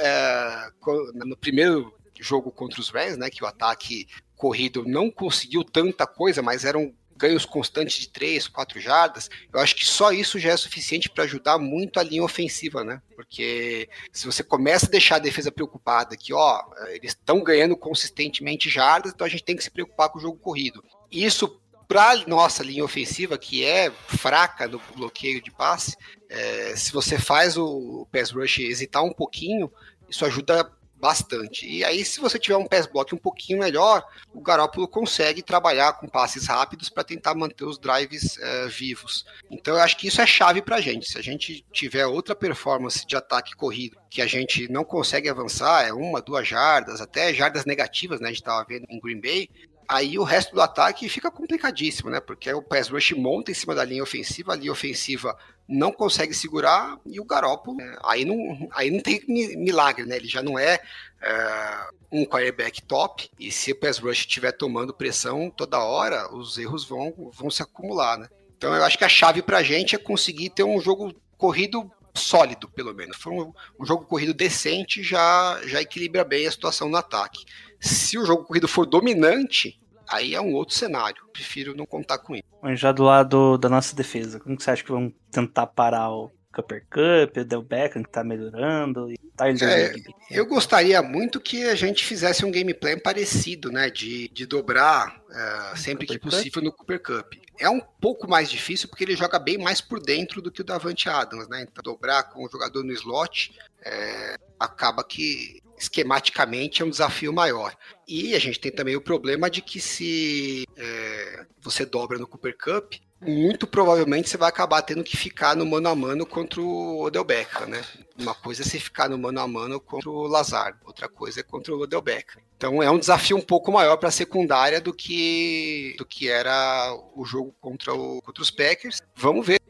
co- 0.81 1.13
no 1.15 1.37
primeiro 1.37 1.93
jogo 2.21 2.51
contra 2.51 2.81
os 2.81 2.91
Rams, 2.91 3.17
né, 3.17 3.29
que 3.31 3.43
o 3.43 3.47
ataque 3.47 4.07
corrido 4.37 4.85
não 4.87 5.11
conseguiu 5.11 5.65
tanta 5.65 6.07
coisa, 6.07 6.43
mas 6.43 6.65
eram 6.65 6.95
ganhos 7.17 7.45
constantes 7.45 7.97
de 7.97 8.09
3, 8.09 8.49
4 8.49 8.81
jardas, 8.81 9.31
eu 9.53 9.61
acho 9.61 9.75
que 9.75 9.87
só 9.87 10.13
isso 10.13 10.39
já 10.39 10.51
é 10.51 10.57
suficiente 10.57 11.09
para 11.09 11.25
ajudar 11.25 11.59
muito 11.59 11.99
a 11.99 12.03
linha 12.03 12.23
ofensiva, 12.23 12.85
né? 12.85 13.01
Porque 13.15 13.89
se 14.13 14.27
você 14.27 14.43
começa 14.43 14.87
a 14.87 14.91
deixar 14.91 15.17
a 15.17 15.21
defesa 15.21 15.53
preocupada 15.53 16.17
que, 16.17 16.33
ó, 16.33 16.63
eles 16.89 17.13
estão 17.13 17.43
ganhando 17.43 17.77
consistentemente 17.77 18.69
jardas, 18.69 19.13
então 19.13 19.27
a 19.27 19.31
gente 19.31 19.45
tem 19.45 19.57
que 19.57 19.65
se 19.65 19.71
preocupar 19.71 20.09
com 20.09 20.19
o 20.19 20.23
jogo 20.23 20.39
corrido. 20.39 20.83
Isso 21.11 21.61
para 21.87 22.27
nossa 22.27 22.63
linha 22.63 22.85
ofensiva, 22.85 23.39
que 23.39 23.65
é 23.65 23.91
fraca 24.09 24.67
no 24.67 24.81
bloqueio 24.97 25.43
de 25.43 25.51
passe, 25.51 25.97
é, 26.29 26.75
se 26.77 26.93
você 26.93 27.19
faz 27.19 27.57
o 27.57 28.07
pass 28.11 28.31
rush 28.31 28.59
hesitar 28.61 29.05
um 29.05 29.13
pouquinho, 29.13 29.71
isso 30.09 30.25
ajuda 30.25 30.71
bastante. 30.97 31.67
E 31.69 31.85
aí, 31.85 32.05
se 32.05 32.21
você 32.21 32.39
tiver 32.39 32.57
um 32.57 32.67
pass 32.67 32.87
block 32.87 33.15
um 33.15 33.19
pouquinho 33.19 33.59
melhor, 33.59 34.05
o 34.33 34.41
Garópolo 34.41 34.89
consegue 34.89 35.43
trabalhar 35.43 35.95
com 35.95 36.09
passes 36.09 36.47
rápidos 36.47 36.89
para 36.89 37.05
tentar 37.05 37.35
manter 37.35 37.65
os 37.65 37.79
drives 37.79 38.39
é, 38.39 38.67
vivos. 38.69 39.25
Então, 39.51 39.75
eu 39.75 39.81
acho 39.81 39.97
que 39.97 40.09
isso 40.09 40.21
é 40.21 40.27
chave 40.27 40.63
para 40.63 40.77
a 40.77 40.81
gente. 40.81 41.09
Se 41.09 41.19
a 41.19 41.23
gente 41.23 41.65
tiver 41.73 42.07
outra 42.07 42.35
performance 42.35 43.07
de 43.07 43.17
ataque 43.17 43.55
corrido 43.55 43.99
que 44.09 44.23
a 44.23 44.27
gente 44.27 44.71
não 44.71 44.85
consegue 44.85 45.29
avançar, 45.29 45.87
é 45.87 45.93
uma, 45.93 46.23
duas 46.23 46.47
jardas, 46.47 47.01
até 47.01 47.35
jardas 47.35 47.65
negativas, 47.65 48.21
né? 48.21 48.29
A 48.29 48.31
gente 48.31 48.41
estava 48.41 48.65
vendo 48.65 48.87
em 48.89 49.01
Green 49.01 49.21
Bay. 49.21 49.49
Aí 49.89 50.19
o 50.19 50.23
resto 50.23 50.55
do 50.55 50.61
ataque 50.61 51.09
fica 51.09 51.31
complicadíssimo, 51.31 52.11
né? 52.11 52.21
Porque 52.21 52.53
o 52.53 52.63
pass 52.63 52.89
rush 52.89 53.13
monta 53.13 53.51
em 53.51 53.55
cima 53.55 53.75
da 53.75 53.85
linha 53.85 54.03
ofensiva, 54.03 54.53
a 54.53 54.57
linha 54.57 54.73
ofensiva 54.73 55.37
não 55.69 55.93
consegue 55.93 56.35
segurar 56.35 56.99
e 57.07 57.19
o 57.19 57.25
Garoppolo, 57.25 57.79
né, 57.79 57.97
aí, 58.05 58.25
não, 58.25 58.69
aí 58.73 58.91
não 58.91 59.01
tem 59.01 59.23
milagre, 59.27 60.05
né? 60.05 60.17
Ele 60.17 60.29
já 60.29 60.43
não 60.43 60.59
é, 60.59 60.79
é 61.23 61.87
um 62.13 62.25
quarterback 62.25 62.83
top 62.83 63.31
e 63.39 63.51
se 63.51 63.73
o 63.73 63.77
pass 63.77 63.99
rush 63.99 64.21
estiver 64.21 64.53
tomando 64.53 64.95
pressão 64.95 65.51
toda 65.51 65.79
hora, 65.79 66.33
os 66.35 66.59
erros 66.59 66.85
vão, 66.85 67.31
vão 67.33 67.51
se 67.51 67.63
acumular, 67.63 68.19
né? 68.19 68.29
Então 68.57 68.75
eu 68.75 68.85
acho 68.85 68.99
que 68.99 69.05
a 69.05 69.09
chave 69.09 69.43
pra 69.43 69.63
gente 69.63 69.95
é 69.95 69.99
conseguir 69.99 70.51
ter 70.51 70.65
um 70.65 70.81
jogo 70.81 71.15
corrido 71.37 71.91
sólido, 72.15 72.69
pelo 72.69 72.95
menos. 72.95 73.17
Foi 73.17 73.33
um, 73.33 73.53
um, 73.79 73.85
jogo 73.85 74.05
corrido 74.05 74.33
decente, 74.33 75.03
já, 75.03 75.61
já 75.67 75.81
equilibra 75.83 76.25
bem 76.25 76.47
a 76.47 76.51
situação 76.51 76.89
no 76.89 76.97
ataque. 76.97 77.45
Se 77.85 78.19
o 78.19 78.25
jogo 78.25 78.45
corrido 78.45 78.67
for 78.67 78.87
dominante, 78.87 79.79
aí 80.09 80.35
é 80.35 80.41
um 80.41 80.55
outro 80.55 80.75
cenário. 80.75 81.23
Prefiro 81.33 81.77
não 81.77 81.85
contar 81.85 82.19
com 82.19 82.35
isso. 82.35 82.45
Mas 82.63 82.81
já 82.81 82.93
do 82.93 83.03
lado 83.03 83.59
da 83.59 83.69
nossa 83.69 83.95
defesa, 83.95 84.41
como 84.41 84.57
que 84.57 84.63
você 84.63 84.71
acha 84.71 84.83
que 84.83 84.91
vão 84.91 85.13
tentar 85.31 85.67
parar 85.67 86.11
o 86.11 86.31
Cooper 86.55 86.87
Cup, 86.89 87.37
o 87.37 87.45
Del 87.45 87.63
Beckham 87.63 88.03
que 88.03 88.11
tá 88.11 88.25
melhorando 88.25 89.11
e 89.11 89.19
Tyler 89.37 89.63
é, 89.63 89.95
Eu 90.31 90.47
gostaria 90.47 91.03
muito 91.03 91.41
que 91.41 91.65
a 91.65 91.75
gente 91.75 92.05
fizesse 92.05 92.45
um 92.45 92.51
gameplay 92.51 92.97
parecido, 92.97 93.71
né? 93.71 93.91
De, 93.91 94.29
de 94.29 94.47
dobrar 94.47 95.21
uh, 95.29 95.77
sempre 95.77 96.07
Cooper 96.07 96.21
que 96.21 96.31
possível 96.31 96.63
Cup? 96.63 96.65
no 96.65 96.73
Cooper 96.73 97.03
Cup. 97.03 97.35
É 97.59 97.69
um 97.69 97.81
pouco 97.81 98.29
mais 98.29 98.51
difícil 98.51 98.89
porque 98.89 99.05
ele 99.05 99.17
joga 99.17 99.39
bem 99.39 99.59
mais 99.59 99.81
por 99.81 100.01
dentro 100.01 100.41
do 100.41 100.51
que 100.51 100.61
o 100.61 100.65
Davante 100.65 101.09
Adams, 101.09 101.49
né? 101.49 101.63
Então 101.63 101.83
dobrar 101.83 102.25
com 102.25 102.45
o 102.45 102.49
jogador 102.49 102.83
no 102.83 102.93
slot 102.93 103.53
é, 103.85 104.37
acaba 104.59 105.05
que 105.05 105.61
esquematicamente 105.79 106.83
é 106.83 106.85
um 106.85 106.91
desafio 106.91 107.33
maior. 107.33 107.75
E 108.07 108.35
a 108.35 108.39
gente 108.39 108.61
tem 108.61 108.71
também 108.71 108.97
o 108.97 109.01
problema 109.01 109.51
de 109.51 109.63
que 109.63 109.81
se 109.81 110.67
é, 110.77 111.47
você 111.61 111.85
dobra 111.85 112.19
no 112.19 112.27
Cooper 112.27 112.57
Cup, 112.57 112.95
muito 113.21 113.67
provavelmente 113.67 114.29
você 114.29 114.37
vai 114.37 114.49
acabar 114.49 114.83
tendo 114.83 115.03
que 115.03 115.17
ficar 115.17 115.57
no 115.57 115.65
mano 115.65 115.89
a 115.89 115.95
mano 115.95 116.27
contra 116.27 116.61
o 116.61 117.03
Odell 117.03 117.25
Beckham, 117.25 117.67
né? 117.67 117.83
Uma 118.19 118.35
coisa 118.35 118.63
é 118.63 118.65
você 118.65 118.79
ficar 118.79 119.09
no 119.09 119.19
mano 119.19 119.41
a 119.41 119.49
mano 119.49 119.81
contra 119.81 120.11
o 120.11 120.27
Lazar, 120.27 120.79
outra 120.85 121.09
coisa 121.09 121.41
é 121.41 121.43
contra 121.43 121.75
o 121.75 121.81
Odell 121.81 122.03
Beckham. 122.03 122.43
Então 122.57 122.83
é 122.83 122.91
um 122.91 122.99
desafio 122.99 123.37
um 123.37 123.41
pouco 123.41 123.73
maior 123.73 123.97
para 123.97 124.11
a 124.11 124.13
secundária 124.13 124.81
do 124.81 124.93
que 124.93 125.95
do 125.97 126.05
que 126.05 126.29
era 126.29 126.95
o 127.15 127.25
jogo 127.25 127.55
contra, 127.61 127.95
o, 127.95 128.21
contra 128.21 128.43
os 128.43 128.51
Packers. 128.51 129.01
Vamos 129.17 129.47
ver 129.47 129.61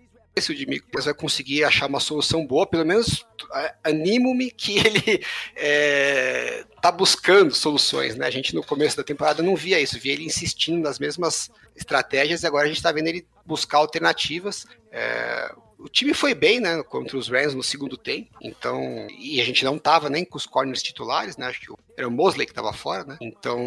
se 0.40 0.52
o 0.52 0.56
Jimmy 0.56 0.82
vai 0.93 1.15
conseguir 1.15 1.65
achar 1.65 1.86
uma 1.86 2.01
solução 2.01 2.47
boa, 2.47 2.66
pelo 2.66 2.85
menos 2.85 3.24
animo-me 3.82 4.51
que 4.51 4.78
ele 4.85 5.23
é, 5.56 6.65
tá 6.82 6.90
buscando 6.90 7.55
soluções, 7.55 8.16
né? 8.16 8.27
A 8.27 8.31
gente 8.31 8.55
no 8.55 8.65
começo 8.65 8.97
da 8.97 9.05
temporada 9.05 9.43
não 9.43 9.55
via 9.55 9.81
isso, 9.81 9.98
via 9.98 10.12
ele 10.12 10.24
insistindo 10.24 10.82
nas 10.82 10.98
mesmas 10.98 11.51
estratégias 11.77 12.43
e 12.43 12.47
agora 12.47 12.65
a 12.65 12.69
gente 12.69 12.78
está 12.78 12.90
vendo 12.90 13.09
ele 13.09 13.27
buscar 13.47 13.78
alternativas. 13.78 14.66
É, 14.90 15.55
o 15.79 15.89
time 15.89 16.15
foi 16.15 16.35
bem, 16.35 16.61
né, 16.61 16.83
contra 16.83 17.17
os 17.17 17.29
Rams 17.29 17.55
no 17.55 17.63
segundo 17.63 17.97
tempo, 17.97 18.37
então, 18.41 19.07
e 19.19 19.41
a 19.41 19.45
gente 19.45 19.65
não 19.65 19.79
tava 19.79 20.09
nem 20.09 20.25
com 20.25 20.37
os 20.37 20.47
corners 20.47 20.83
titulares, 20.83 21.37
né, 21.37 21.47
acho 21.47 21.61
que 21.61 21.73
era 21.97 22.09
o 22.09 22.11
Mosley 22.11 22.47
que 22.47 22.53
estava 22.53 22.73
fora, 22.73 23.05
né, 23.05 23.17
então 23.21 23.59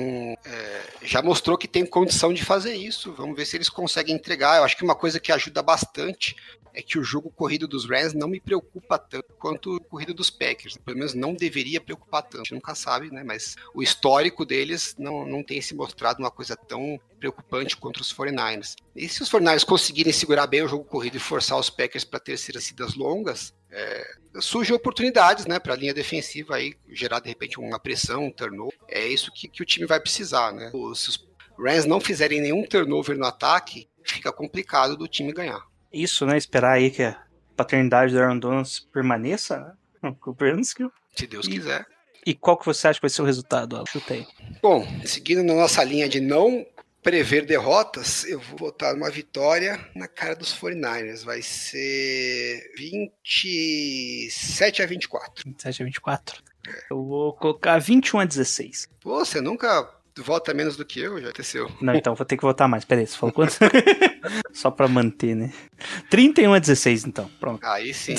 é, 0.46 0.82
já 1.04 1.22
mostrou 1.22 1.58
que 1.58 1.68
tem 1.68 1.86
condição 1.86 2.34
de 2.34 2.44
fazer 2.44 2.76
isso, 2.76 3.14
vamos 3.14 3.36
ver 3.36 3.46
se 3.46 3.58
eles 3.58 3.70
conseguem 3.70 4.16
entregar, 4.16 4.58
eu 4.58 4.64
acho 4.64 4.78
que 4.78 4.84
uma 4.84 4.96
coisa 4.96 5.20
que 5.20 5.32
ajuda 5.32 5.62
bastante 5.62 6.36
é 6.78 6.82
que 6.84 7.00
o 7.00 7.04
jogo 7.04 7.32
corrido 7.32 7.68
dos 7.68 7.90
Rams 7.90 8.14
não 8.14 8.28
me 8.28 8.40
preocupa 8.40 9.00
tanto 9.00 9.34
quanto 9.40 9.78
o 9.78 9.82
corrido 9.82 10.14
dos 10.14 10.30
Packers. 10.30 10.78
Pelo 10.78 11.00
menos 11.00 11.16
não 11.16 11.34
deveria 11.34 11.82
preocupar 11.82 12.22
tanto. 12.22 12.36
A 12.36 12.44
gente 12.44 12.54
nunca 12.54 12.76
sabe, 12.76 13.10
né? 13.10 13.24
Mas 13.24 13.56
o 13.74 13.82
histórico 13.82 14.46
deles 14.46 14.96
não, 14.96 15.26
não 15.26 15.42
tem 15.42 15.60
se 15.60 15.74
mostrado 15.74 16.20
uma 16.20 16.30
coisa 16.30 16.56
tão 16.56 17.00
preocupante 17.20 17.76
contra 17.76 18.04
os 18.04 18.14
49ers. 18.14 18.76
E 18.96 19.10
se 19.10 19.24
os 19.24 19.30
49ers 19.32 19.66
conseguirem 19.66 20.14
segurar 20.14 20.46
bem 20.46 20.62
o 20.62 20.68
jogo 20.68 20.86
corrido 20.86 21.18
e 21.18 21.20
forçar 21.20 21.58
os 21.58 21.72
Packers 21.72 21.97
para 22.04 22.20
terceiras 22.20 22.64
cidas 22.64 22.96
longas, 22.96 23.54
é, 23.72 24.06
surgem 24.40 24.76
oportunidades 24.76 25.46
né, 25.46 25.60
para 25.60 25.74
a 25.74 25.78
linha 25.78 25.94
defensiva 25.94 26.56
aí, 26.56 26.76
gerar 26.90 27.20
de 27.20 27.30
repente 27.30 27.60
uma 27.60 27.80
pressão, 27.80 28.26
um 28.26 28.32
turnover. 28.32 28.78
É 28.88 29.08
isso 29.08 29.32
que, 29.34 29.48
que 29.48 29.62
o 29.62 29.66
time 29.66 29.86
vai 29.86 30.00
precisar. 30.00 30.52
Né? 30.52 30.72
Se 30.96 31.10
os 31.10 31.28
Rams 31.58 31.86
não 31.86 32.00
fizerem 32.00 32.42
nenhum 32.42 32.64
turnover 32.64 33.18
no 33.18 33.26
ataque, 33.26 33.88
fica 34.04 34.32
complicado 34.32 34.96
do 34.96 35.08
time 35.08 35.34
ganhar 35.34 35.66
isso, 35.92 36.26
né? 36.26 36.38
Esperar 36.38 36.74
aí 36.74 36.92
que 36.92 37.04
a 37.04 37.18
paternidade 37.56 38.14
do 38.14 38.20
Aaron 38.20 38.40
Donald 38.40 38.70
permaneça, 38.92 39.76
né? 40.04 40.14
Se 41.16 41.26
Deus 41.26 41.48
quiser. 41.48 41.86
E 42.26 42.36
qual 42.36 42.58
que 42.58 42.66
você 42.66 42.88
acha 42.88 43.00
que 43.00 43.04
vai 43.04 43.10
ser 43.10 43.22
o 43.22 43.26
resultado? 43.26 43.84
Chutei. 43.88 44.28
Bom, 44.62 44.86
seguindo 45.06 45.44
na 45.44 45.56
nossa 45.56 45.84
linha 45.84 46.08
de 46.08 46.20
não 46.20 46.66
prever 47.08 47.46
derrotas, 47.46 48.26
eu 48.26 48.38
vou 48.38 48.58
votar 48.58 48.94
uma 48.94 49.10
vitória 49.10 49.80
na 49.96 50.10
cara 50.10 50.36
dos 50.36 50.54
49ers. 50.54 51.24
Vai 51.24 51.42
ser 51.42 52.70
27 52.78 54.84
a 54.84 54.86
24. 54.86 55.46
27 55.46 55.84
a 55.84 55.86
24. 55.86 56.44
É. 56.68 56.72
Eu 56.92 57.06
vou 57.06 57.32
colocar 57.32 57.78
21 57.78 58.20
a 58.20 58.26
16. 58.26 58.90
Pô, 59.00 59.20
você 59.20 59.40
nunca 59.40 59.90
vota 60.18 60.54
menos 60.54 60.76
do 60.76 60.84
que 60.84 61.00
eu, 61.00 61.18
já 61.22 61.30
aconteceu. 61.30 61.72
Não, 61.80 61.96
então 61.96 62.14
vou 62.14 62.26
ter 62.26 62.36
que 62.36 62.44
votar 62.44 62.68
mais. 62.68 62.84
Peraí, 62.84 63.08
você 63.08 63.16
falou 63.16 63.32
quanto? 63.32 63.56
Só 64.52 64.70
pra 64.70 64.90
manter, 64.90 65.34
né? 65.34 65.54
31 66.10 66.56
a 66.56 66.60
16, 66.60 67.06
então. 67.06 67.32
Pronto. 67.40 67.66
Aí 67.66 67.94
sim. 67.94 68.16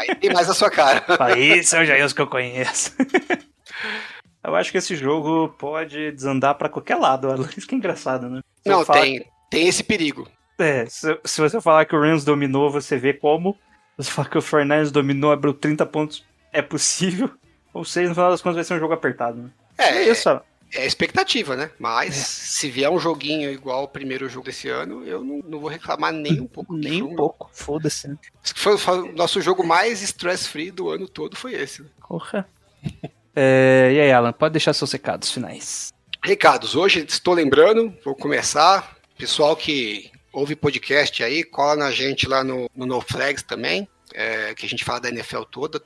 Aí 0.00 0.14
tem 0.14 0.32
mais 0.32 0.48
a 0.48 0.54
sua 0.54 0.70
cara. 0.70 1.04
Aí 1.20 1.62
são 1.62 1.84
já 1.84 2.02
os 2.02 2.14
que 2.14 2.22
eu 2.22 2.26
conheço. 2.26 2.92
Eu 4.44 4.54
acho 4.56 4.72
que 4.72 4.78
esse 4.78 4.96
jogo 4.96 5.48
pode 5.58 6.10
desandar 6.12 6.56
para 6.56 6.68
qualquer 6.68 6.96
lado. 6.96 7.28
Isso 7.56 7.66
que 7.66 7.74
é 7.74 7.78
engraçado, 7.78 8.28
né? 8.28 8.40
Se 8.62 8.68
Não, 8.68 8.84
tem, 8.84 9.20
que... 9.20 9.26
tem 9.50 9.68
esse 9.68 9.84
perigo. 9.84 10.28
É, 10.58 10.86
se, 10.86 11.18
se, 11.24 11.40
você 11.40 11.60
falar 11.60 11.84
que 11.84 11.96
o 11.96 12.00
Rams 12.00 12.24
dominou, 12.24 12.70
você 12.70 12.96
vê 12.96 13.12
como. 13.12 13.56
Se 13.96 14.04
você 14.04 14.10
falar 14.10 14.28
que 14.28 14.38
o 14.38 14.42
Fernandes 14.42 14.92
dominou, 14.92 15.32
abriu 15.32 15.54
30 15.54 15.84
pontos, 15.86 16.24
é 16.52 16.62
possível. 16.62 17.30
Ou 17.72 17.84
seja, 17.84 18.08
no 18.08 18.14
final 18.14 18.30
das 18.30 18.42
contas 18.42 18.56
vai 18.56 18.64
ser 18.64 18.74
um 18.74 18.78
jogo 18.78 18.92
apertado, 18.92 19.42
né? 19.42 19.50
É, 19.78 19.88
é 19.88 20.08
isso 20.10 20.28
é 20.74 20.86
expectativa, 20.86 21.54
né? 21.54 21.70
Mas 21.78 22.08
é. 22.08 22.12
se 22.12 22.70
vier 22.70 22.90
um 22.90 22.98
joguinho 22.98 23.50
igual 23.50 23.84
o 23.84 23.88
primeiro 23.88 24.28
jogo 24.28 24.46
desse 24.46 24.68
ano, 24.68 25.04
eu 25.04 25.22
não, 25.22 25.38
não 25.46 25.60
vou 25.60 25.68
reclamar 25.68 26.12
nem 26.12 26.40
um 26.40 26.46
pouco. 26.46 26.74
nem 26.74 27.02
um 27.02 27.14
pouco, 27.14 27.50
foda-se. 27.52 28.08
Né? 28.08 28.16
Foi, 28.42 28.78
foi, 28.78 29.10
o 29.10 29.12
nosso 29.12 29.40
jogo 29.40 29.64
mais 29.66 30.02
stress-free 30.02 30.70
do 30.70 30.88
ano 30.88 31.06
todo 31.06 31.36
foi 31.36 31.54
esse. 31.54 31.82
Né? 31.82 31.88
Porra. 32.08 32.48
É, 33.34 33.90
e 33.94 34.00
aí, 34.00 34.12
Alan, 34.12 34.32
pode 34.32 34.52
deixar 34.52 34.72
seus 34.72 34.92
recados 34.92 35.30
finais. 35.30 35.92
Recados, 36.24 36.76
hoje 36.76 37.04
estou 37.08 37.34
lembrando, 37.34 37.92
vou 38.04 38.14
começar. 38.14 38.96
Pessoal 39.18 39.56
que 39.56 40.10
ouve 40.32 40.56
podcast 40.56 41.22
aí, 41.22 41.44
cola 41.44 41.76
na 41.76 41.90
gente 41.90 42.28
lá 42.28 42.42
no, 42.44 42.70
no 42.74 42.86
No 42.86 43.00
Flags 43.00 43.42
também 43.42 43.88
é, 44.14 44.54
que 44.54 44.66
a 44.66 44.68
gente 44.68 44.84
fala 44.84 45.00
da 45.00 45.08
NFL 45.08 45.42
toda. 45.42 45.80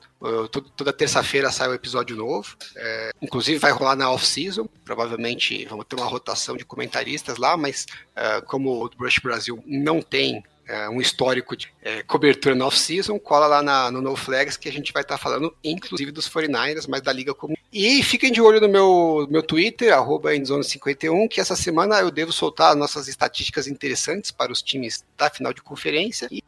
toda, 0.51 0.66
toda 0.77 0.93
terça-feira 0.93 1.51
sai 1.51 1.68
um 1.68 1.74
episódio 1.74 2.16
novo. 2.16 2.56
É, 2.77 3.10
inclusive 3.23 3.59
vai 3.59 3.73
rolar 3.73 3.97
na 3.97 4.10
off-season. 4.10 4.68
Provavelmente 4.85 5.64
vamos 5.66 5.86
ter 5.89 5.97
uma 5.97 6.06
rotação 6.06 6.56
de 6.56 6.64
comentaristas 6.64 7.39
lá, 7.39 7.56
mas 7.56 7.86
é, 8.14 8.40
como 8.43 8.85
o 8.85 8.90
Brush 8.90 9.18
Brasil 9.20 9.62
não 9.66 10.02
tem 10.02 10.43
é, 10.68 10.88
um 10.88 11.01
histórico 11.01 11.56
de 11.56 11.72
é, 11.82 12.02
cobertura 12.02 12.55
na 12.55 12.66
off-season, 12.66 13.18
cola 13.18 13.47
lá 13.47 13.62
na, 13.62 13.90
no 13.90 14.01
No 14.01 14.16
Flags 14.16 14.56
que 14.56 14.68
a 14.68 14.72
gente 14.72 14.93
vai 14.93 15.02
estar 15.02 15.16
tá 15.16 15.22
falando, 15.22 15.55
inclusive 15.62 16.10
dos 16.10 16.28
49ers, 16.28 16.86
mas 16.88 17.02
da 17.02 17.12
liga 17.12 17.34
comum. 17.34 17.55
E 17.72 18.02
fiquem 18.02 18.32
de 18.32 18.40
olho 18.40 18.60
no 18.60 18.68
meu, 18.68 19.26
meu 19.30 19.43
Twitter, 19.43 19.93
arroba 19.93 20.34
endzone51, 20.34 21.28
que 21.28 21.40
essa 21.40 21.55
semana 21.55 22.01
eu 22.01 22.10
devo 22.10 22.32
soltar 22.32 22.74
nossas 22.74 23.09
estatísticas 23.09 23.66
interessantes 23.66 24.30
para 24.30 24.52
os 24.52 24.62
times 24.62 25.05
da 25.16 25.30
final 25.30 25.52
de 25.52 25.62
conferência. 25.62 26.28
E 26.30 26.43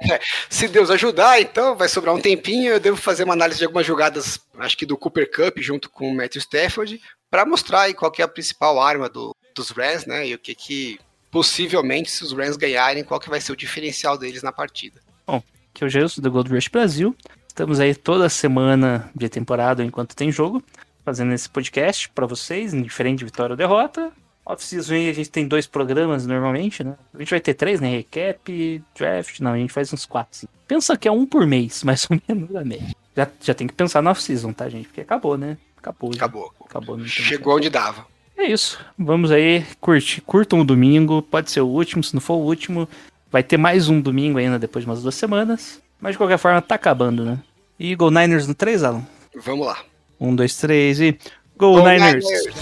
se 0.50 0.68
Deus 0.68 0.90
ajudar, 0.90 1.40
então 1.40 1.76
vai 1.76 1.88
sobrar 1.88 2.14
um 2.14 2.20
tempinho. 2.20 2.72
Eu 2.72 2.80
devo 2.80 2.96
fazer 2.96 3.24
uma 3.24 3.34
análise 3.34 3.58
de 3.58 3.64
algumas 3.64 3.86
jogadas, 3.86 4.40
acho 4.58 4.76
que 4.76 4.86
do 4.86 4.96
Cooper 4.96 5.30
Cup 5.30 5.58
junto 5.58 5.88
com 5.88 6.10
o 6.10 6.14
Matthew 6.14 6.40
Stafford, 6.40 7.00
para 7.30 7.46
mostrar 7.46 7.82
aí 7.82 7.94
qual 7.94 8.12
é 8.18 8.22
a 8.22 8.28
principal 8.28 8.80
arma 8.80 9.08
do, 9.08 9.34
dos 9.54 9.70
Rams, 9.70 10.06
né? 10.06 10.26
E 10.26 10.34
o 10.34 10.38
que 10.38 10.54
que 10.54 11.00
possivelmente, 11.32 12.10
se 12.10 12.22
os 12.22 12.32
Rams 12.32 12.58
ganharem, 12.58 13.02
qual 13.02 13.18
que 13.18 13.30
vai 13.30 13.40
ser 13.40 13.52
o 13.52 13.56
diferencial 13.56 14.18
deles 14.18 14.42
na 14.42 14.52
partida. 14.52 15.00
Bom, 15.26 15.42
que 15.72 15.82
é 15.82 15.86
o 15.86 15.90
Gelson 15.90 16.20
do 16.20 16.30
Gold 16.30 16.54
Rush 16.54 16.68
Brasil. 16.68 17.16
Estamos 17.48 17.80
aí 17.80 17.94
toda 17.94 18.28
semana 18.28 19.10
de 19.16 19.28
temporada 19.30 19.82
enquanto 19.82 20.14
tem 20.14 20.30
jogo, 20.30 20.62
fazendo 21.04 21.32
esse 21.32 21.48
podcast 21.48 22.08
para 22.10 22.26
vocês, 22.26 22.74
indiferente 22.74 23.20
de 23.20 23.24
vitória 23.24 23.54
ou 23.54 23.56
derrota. 23.56 24.12
Off-season 24.44 24.94
a 24.94 25.12
gente 25.12 25.30
tem 25.30 25.48
dois 25.48 25.66
programas 25.66 26.26
normalmente, 26.26 26.84
né? 26.84 26.96
A 27.14 27.18
gente 27.18 27.30
vai 27.30 27.40
ter 27.40 27.54
três, 27.54 27.80
né? 27.80 27.88
Recap, 27.96 28.82
draft, 28.94 29.40
não, 29.40 29.52
a 29.52 29.56
gente 29.56 29.72
faz 29.72 29.92
uns 29.92 30.04
quatro. 30.04 30.46
Pensa 30.68 30.96
que 30.98 31.08
é 31.08 31.12
um 31.12 31.24
por 31.24 31.46
mês, 31.46 31.82
mais 31.84 32.06
ou 32.10 32.20
menos 32.28 32.50
da 32.50 32.64
média. 32.64 32.94
Já, 33.16 33.28
já 33.40 33.54
tem 33.54 33.66
que 33.66 33.74
pensar 33.74 34.02
na 34.02 34.10
off-season, 34.10 34.52
tá, 34.52 34.68
gente? 34.68 34.88
Porque 34.88 35.00
acabou, 35.00 35.38
né? 35.38 35.56
Acabou. 35.78 36.12
Já. 36.12 36.26
Acabou. 36.26 36.52
Acabou. 36.64 36.98
Chegou 37.06 37.56
onde 37.56 37.70
dava. 37.70 38.06
É 38.42 38.50
isso. 38.50 38.76
Vamos 38.98 39.30
aí, 39.30 39.64
curte, 39.80 40.20
curtam 40.20 40.60
o 40.60 40.64
domingo. 40.64 41.22
Pode 41.22 41.48
ser 41.48 41.60
o 41.60 41.68
último, 41.68 42.02
se 42.02 42.12
não 42.12 42.20
for 42.20 42.34
o 42.34 42.44
último. 42.44 42.88
Vai 43.30 43.44
ter 43.44 43.56
mais 43.56 43.88
um 43.88 44.00
domingo 44.00 44.36
ainda 44.36 44.58
depois 44.58 44.84
de 44.84 44.90
umas 44.90 45.00
duas 45.00 45.14
semanas. 45.14 45.80
Mas 46.00 46.14
de 46.14 46.18
qualquer 46.18 46.38
forma, 46.38 46.60
tá 46.60 46.74
acabando, 46.74 47.24
né? 47.24 47.38
E 47.78 47.94
Go 47.94 48.10
Niners 48.10 48.48
no 48.48 48.54
3, 48.54 48.82
Alan? 48.82 49.06
Vamos 49.36 49.64
lá. 49.64 49.78
Um, 50.20 50.34
dois, 50.34 50.56
três 50.56 51.00
e. 51.00 51.16
Go, 51.56 51.74
Go 51.74 51.84
Niners! 51.84 52.24
Niners. 52.24 52.52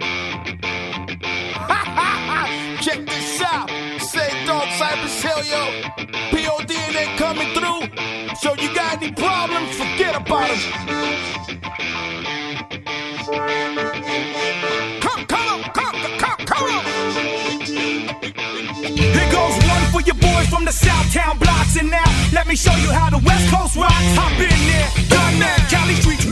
Check 2.82 3.06
this 3.06 3.40
out! 3.42 3.70
Say 4.00 4.28
don't 4.44 4.68
cyber 4.72 5.08
yo! 5.48 6.25
So 8.38 8.54
you 8.54 8.74
got 8.74 9.02
any 9.02 9.12
problems? 9.12 9.74
Forget 9.76 10.14
about 10.14 10.48
them. 10.48 10.60
Come, 15.00 15.26
come, 15.26 15.62
come, 15.72 15.96
come, 16.18 16.36
come 16.44 16.70
on. 16.70 16.84
Here 18.84 19.30
goes 19.32 19.56
one 19.66 19.84
for 19.90 20.02
your 20.02 20.16
boys 20.16 20.48
from 20.48 20.64
the 20.66 20.72
South 20.72 21.12
Town 21.14 21.38
blocks, 21.38 21.76
and 21.76 21.90
now 21.90 22.04
let 22.32 22.46
me 22.46 22.56
show 22.56 22.74
you 22.76 22.92
how 22.92 23.08
the 23.10 23.24
West 23.24 23.48
Coast 23.52 23.76
rocks. 23.76 23.94
Hop 24.14 24.32
in 24.32 24.48
there, 24.48 24.90
done 25.08 25.38
that. 25.40 25.68
Cali 25.70 25.94
street. 25.94 26.25